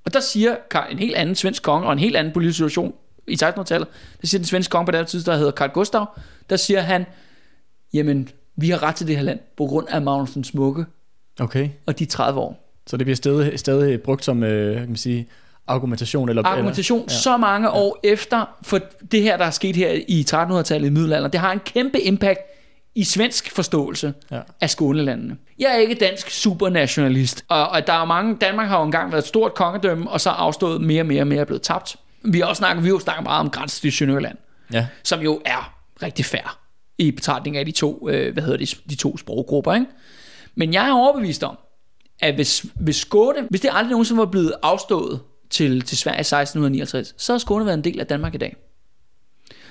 Og 0.06 0.14
der 0.14 0.20
siger 0.20 0.56
en 0.91 0.99
helt 0.99 1.16
anden 1.16 1.36
svensk 1.36 1.64
konge, 1.64 1.88
og 1.88 1.94
en 1.94 1.99
helt 1.99 2.16
anden 2.16 2.34
politisk 2.34 2.57
situation 2.57 2.94
i 3.28 3.38
1600-tallet, 3.44 3.88
der 4.22 4.28
siger 4.28 4.40
den 4.40 4.45
svenske 4.45 4.72
konge 4.72 4.86
på 4.86 4.91
det 4.91 5.07
tidspunkt, 5.07 5.34
der 5.34 5.38
hedder 5.38 5.52
Karl 5.52 5.70
Gustav, 5.70 6.06
der 6.49 6.56
siger 6.56 6.82
han, 6.82 7.06
jamen, 7.94 8.30
vi 8.56 8.70
har 8.70 8.84
ret 8.84 8.95
til 8.95 9.07
det 9.07 9.16
her 9.16 9.24
land, 9.24 9.40
på 9.57 9.66
grund 9.66 9.88
af 9.90 10.02
Magnus 10.02 10.32
den 10.32 10.44
Smukke, 10.44 10.86
Okay. 11.40 11.70
og 11.86 11.99
de 11.99 12.06
30 12.06 12.40
år. 12.40 12.74
Så 12.88 12.98
det 12.98 13.06
bliver 13.06 13.16
stadig, 13.16 13.60
stadig 13.60 14.02
brugt 14.02 14.26
som 14.26 14.44
øh, 14.44 14.78
kan 14.78 14.88
man 14.88 14.95
sige, 14.95 15.28
argumentation? 15.70 16.30
Eller, 16.30 16.44
argumentation 16.46 17.00
eller, 17.00 17.14
ja. 17.14 17.18
så 17.20 17.38
mange 17.38 17.70
år 17.72 18.00
efter, 18.04 18.46
for 18.62 18.80
det 19.12 19.22
her, 19.22 19.38
der 19.38 19.46
er 19.46 19.52
sket 19.52 19.76
her 19.76 19.91
i 20.08 20.26
1300-tallet 20.30 20.88
i 20.88 20.91
middelalderen, 20.91 21.32
det 21.32 21.40
har 21.40 21.52
en 21.52 21.60
kæmpe 21.60 22.02
impact 22.02 22.40
i 22.96 23.04
svensk 23.04 23.52
forståelse 23.56 24.14
Ja. 24.32 24.40
af 24.62 24.70
Skånelandene. 24.70 25.38
Jeg 25.60 25.72
er 25.72 25.78
ikke 25.78 25.96
dansk 25.96 26.30
supernationalist, 26.30 27.46
og, 27.50 27.68
og 27.70 27.88
der 27.88 27.94
er 27.94 28.06
mange, 28.06 28.36
Danmark 28.41 28.68
har 28.68 28.80
jo 28.80 28.86
engang 28.86 29.12
været 29.12 29.22
et 29.22 29.28
stort 29.28 29.54
kongedømme, 29.54 30.10
og 30.10 30.22
så 30.22 30.30
afstået 30.30 30.82
mere 30.82 31.02
og 31.02 31.06
mere 31.06 31.22
og 31.22 31.28
mere 31.28 31.40
er 31.41 31.46
blevet 31.46 31.62
tabt. 31.62 31.96
Vi 32.24 32.40
har 32.40 32.46
også 32.46 32.60
snakket, 32.60 32.84
vi 32.84 32.88
har 32.90 32.94
jo 32.96 33.00
snakket 33.00 33.24
meget 33.24 33.40
om 33.40 33.50
grænsen 33.50 33.82
til 33.82 33.91
Sønderjylland, 33.91 34.38
Ja. 34.74 34.88
som 35.04 35.20
jo 35.22 35.41
er 35.46 35.74
rigtig 36.04 36.26
fair 36.26 36.58
i 36.98 37.12
betragtning 37.12 37.58
af 37.58 37.66
de 37.66 37.72
to, 37.72 38.10
øh, 38.10 38.34
hvad 38.34 38.44
hedder 38.44 38.58
det, 38.58 38.78
de 38.90 38.96
to 38.96 39.18
sproggrupper. 39.18 39.74
Ikke? 39.74 39.86
Men 40.56 40.74
jeg 40.74 40.88
er 40.88 40.94
overbevist 40.94 41.44
om, 41.44 41.58
at 42.20 42.36
hvis, 42.36 42.66
hvis 42.76 42.96
Skåne, 42.96 43.48
hvis 43.50 43.62
det 43.62 43.70
aldrig 43.74 43.91
nogensinde 43.91 44.20
var 44.20 44.26
blevet 44.26 44.54
afstået 44.64 45.20
til, 45.49 45.81
til 45.81 45.97
Sverige 45.97 46.17
i 46.17 46.19
1659, 46.19 47.15
så 47.17 47.34
har 47.34 47.38
Skåne 47.38 47.65
været 47.65 47.77
en 47.77 47.84
del 47.84 47.99
af 47.99 48.07
Danmark 48.07 48.35
i 48.35 48.38
dag. 48.38 48.55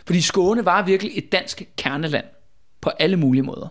Fordi 0.06 0.20
Skåne 0.20 0.64
var 0.64 0.82
virkelig 0.82 1.12
et 1.14 1.32
dansk 1.32 1.62
kerneland 1.76 2.24
på 2.80 2.90
alle 2.90 3.16
mulige 3.16 3.42
måder. 3.42 3.68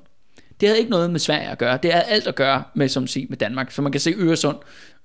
Det 0.59 0.69
havde 0.69 0.79
ikke 0.79 0.91
noget 0.91 1.11
med 1.11 1.19
Sverige 1.19 1.49
at 1.49 1.57
gøre. 1.57 1.79
Det 1.83 1.91
havde 1.91 2.05
alt 2.05 2.27
at 2.27 2.35
gøre 2.35 2.63
med, 2.75 2.89
som 2.89 3.07
sige, 3.07 3.25
med 3.29 3.37
Danmark. 3.37 3.71
Så 3.71 3.81
man 3.81 3.91
kan 3.91 4.01
se 4.01 4.13
Øresund. 4.17 4.57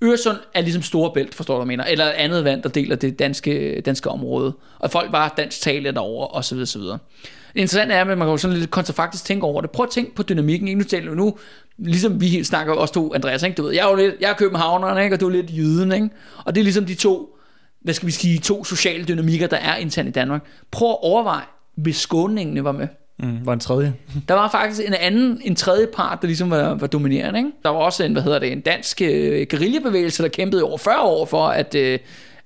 Øresund 0.03 0.37
er 0.55 0.61
ligesom 0.61 0.83
Storebælt, 0.83 1.35
forstår 1.35 1.55
du, 1.55 1.59
hvad 1.59 1.73
jeg 1.73 1.79
mener. 1.79 1.85
Eller 1.85 2.11
andet 2.11 2.45
vand, 2.45 2.63
der 2.63 2.69
deler 2.69 2.97
det 2.97 3.19
danske, 3.19 3.81
danske 3.81 4.11
område. 4.11 4.57
Og 4.79 4.91
folk 4.91 5.13
var 5.13 5.35
dansk 5.37 5.61
tale 5.61 5.93
derovre, 5.93 6.27
og 6.27 6.45
så 6.45 6.55
videre, 6.55 6.67
så 6.67 6.79
videre. 6.79 6.99
Det 7.55 7.61
interessante 7.61 7.95
er, 7.95 8.01
at 8.01 8.07
man 8.07 8.19
kan 8.19 8.27
jo 8.27 8.37
sådan 8.37 8.57
lidt 8.57 8.71
kontrafaktisk 8.71 9.25
tænke 9.25 9.47
over 9.47 9.61
det. 9.61 9.71
Prøv 9.71 9.85
at 9.85 9.91
tænke 9.91 10.15
på 10.15 10.23
dynamikken. 10.23 10.69
Ikke? 10.69 10.79
Nu 10.79 10.85
taler 10.85 11.15
nu, 11.15 11.39
ligesom 11.85 12.21
vi 12.21 12.45
snakker 12.45 12.75
også 12.75 12.95
to, 12.95 13.15
Andreas, 13.15 13.43
ikke? 13.43 13.55
Du 13.55 13.63
ved, 13.63 13.73
jeg 13.73 13.87
er 13.87 13.91
jo 13.91 13.97
lidt, 13.97 14.15
jeg 14.21 14.31
er 14.31 14.35
københavneren, 14.35 15.05
ikke? 15.05 15.17
og 15.17 15.21
du 15.21 15.27
er 15.27 15.33
lidt 15.33 15.51
jyden, 15.51 15.93
ikke? 15.93 16.11
Og 16.45 16.55
det 16.55 16.61
er 16.61 16.65
ligesom 16.65 16.87
de 16.87 16.95
to, 16.95 17.37
hvad 17.81 17.95
skal 17.95 18.07
vi 18.07 18.13
sige, 18.13 18.39
to 18.39 18.65
sociale 18.65 19.05
dynamikker, 19.05 19.47
der 19.47 19.57
er 19.57 19.77
internt 19.77 20.09
i 20.09 20.13
Danmark. 20.13 20.45
Prøv 20.71 20.89
at 20.89 20.97
overveje, 21.03 21.45
hvis 21.77 21.97
skåningene 21.97 22.65
var 22.65 22.73
med. 22.73 22.89
Mm, 23.19 23.47
var 23.47 23.53
en 23.53 23.61
tredje. 23.61 23.95
Der 24.29 24.35
var 24.35 24.49
faktisk 24.51 24.89
en 24.89 24.95
anden, 24.95 25.41
en 25.45 25.57
tredje 25.57 25.87
part, 25.95 26.19
der 26.23 26.27
ligesom 26.27 26.51
var, 26.51 26.75
var 26.75 26.87
dominerende. 26.87 27.39
Ikke? 27.39 27.51
Der 27.63 27.69
var 27.69 27.79
også 27.79 28.05
en, 28.05 28.13
hvad 28.13 28.23
hedder 28.23 28.39
det, 28.39 28.53
en 28.53 28.61
dansk 28.61 29.03
øh, 29.03 29.47
guerillabevægelse, 29.51 30.23
der 30.23 30.29
kæmpede 30.29 30.65
over 30.65 30.79
40 30.79 31.03
år 31.03 31.27
for, 31.27 31.47
at, 31.47 31.75
øh, 31.75 31.99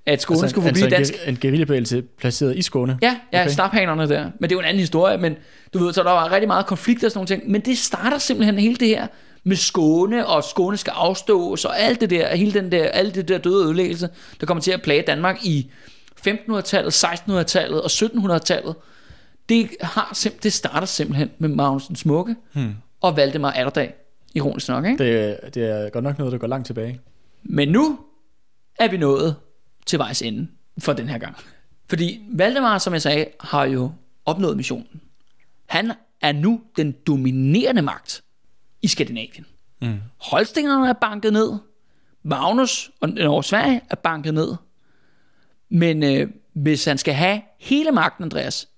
at 0.07 0.23
Skåne 0.23 0.41
altså, 0.41 0.49
skulle 0.49 0.69
altså 0.69 0.89
dansk. 0.89 1.15
En, 1.23 1.29
en 1.29 1.39
guerillabevægelse 1.43 2.03
placeret 2.03 2.57
i 2.57 2.63
Skåne? 2.63 2.99
Ja, 3.03 3.17
ja 3.33 3.41
okay. 3.41 3.51
snaphanerne 3.51 4.09
der. 4.09 4.25
Men 4.25 4.43
det 4.43 4.53
er 4.53 4.57
jo 4.57 4.61
en 4.61 4.65
anden 4.65 4.81
historie, 4.81 5.19
men 5.19 5.37
du 5.75 5.79
ved, 5.79 5.93
så 5.93 6.03
der 6.03 6.11
var 6.11 6.33
rigtig 6.33 6.49
meget 6.49 6.67
konflikt 6.67 7.05
og 7.05 7.11
sådan 7.11 7.19
nogle 7.19 7.27
ting. 7.27 7.51
Men 7.51 7.61
det 7.61 7.79
starter 7.79 8.19
simpelthen 8.19 8.59
hele 8.59 8.77
det 8.77 8.89
her 8.89 9.07
med 9.47 9.57
Skåne, 9.57 10.27
og 10.27 10.45
Skåne 10.45 10.77
skal 10.77 10.91
afstås, 10.97 11.65
og 11.65 11.81
alt 11.81 12.01
det 12.01 12.11
der, 12.11 12.37
hele 12.37 12.61
den 12.61 12.73
der, 12.73 12.85
alt 12.85 13.15
det 13.15 13.29
der 13.29 13.39
døde 13.39 13.65
ødelæggelse, 13.65 14.09
der 14.41 14.47
kommer 14.47 14.63
til 14.63 14.71
at 14.71 14.83
plage 14.83 15.03
Danmark 15.07 15.45
i 15.45 15.71
1500-tallet, 16.29 17.05
1600-tallet 17.05 17.83
og 17.83 17.91
1700-tallet. 17.91 18.75
Det, 19.49 19.71
har, 19.81 20.13
sim- 20.17 20.39
det 20.43 20.53
starter 20.53 20.87
simpelthen 20.87 21.31
med 21.39 21.49
Magnus 21.49 21.87
den 21.87 21.97
Smukke 21.97 22.37
hmm. 22.53 22.75
og 23.01 23.17
Valdemar 23.17 23.51
Atterdag, 23.51 23.95
ironisk 24.35 24.69
nok, 24.69 24.85
ikke? 24.85 25.05
Det, 25.05 25.55
det 25.55 25.71
er 25.71 25.91
godt 25.91 26.05
nok 26.05 26.19
noget, 26.19 26.33
der 26.33 26.39
går 26.39 26.47
langt 26.47 26.67
tilbage. 26.67 27.01
Men 27.43 27.69
nu 27.69 27.99
er 28.79 28.89
vi 28.89 28.97
nået 28.97 29.37
til 29.87 29.99
vejs 29.99 30.23
ende 30.23 30.49
for 30.79 30.93
den 30.93 31.09
her 31.09 31.19
gang. 31.19 31.37
Fordi 31.89 32.21
Valdemar, 32.33 32.79
som 32.79 32.93
jeg 32.93 33.03
sagde, 33.03 33.27
har 33.41 33.65
jo 33.65 33.91
opnået 34.25 34.57
missionen. 34.57 35.01
Han 35.67 35.93
er 36.23 36.33
nu 36.33 36.61
den 36.77 36.95
dominerende 37.07 37.83
magt 37.83 38.23
i 38.83 38.89
Skandinavien. 38.89 39.47
Mm. 39.83 40.01
Holstingerne 40.17 40.89
er 40.89 40.93
banket 40.93 41.33
ned. 41.33 41.53
Magnus 42.23 42.91
og, 43.01 43.09
og 43.21 43.45
Sverige 43.45 43.81
er 43.91 43.95
banket 43.95 44.35
ned. 44.35 44.55
Men 45.69 46.03
øh, 46.03 46.29
hvis 46.53 46.85
han 46.85 46.99
skal 46.99 47.15
have 47.15 47.41
hele 47.59 47.91
magten, 47.91 48.25
Andreas, 48.25 48.69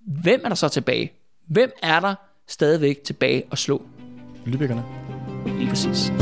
hvem 0.00 0.40
er 0.44 0.48
der 0.48 0.56
så 0.56 0.68
tilbage? 0.68 1.12
Hvem 1.46 1.72
er 1.82 2.00
der 2.00 2.14
stadigvæk 2.46 3.02
tilbage 3.04 3.44
at 3.52 3.58
slå? 3.58 3.82
Lübeckerne. 4.46 4.80
Lige 5.58 5.68
præcis. 5.68 6.12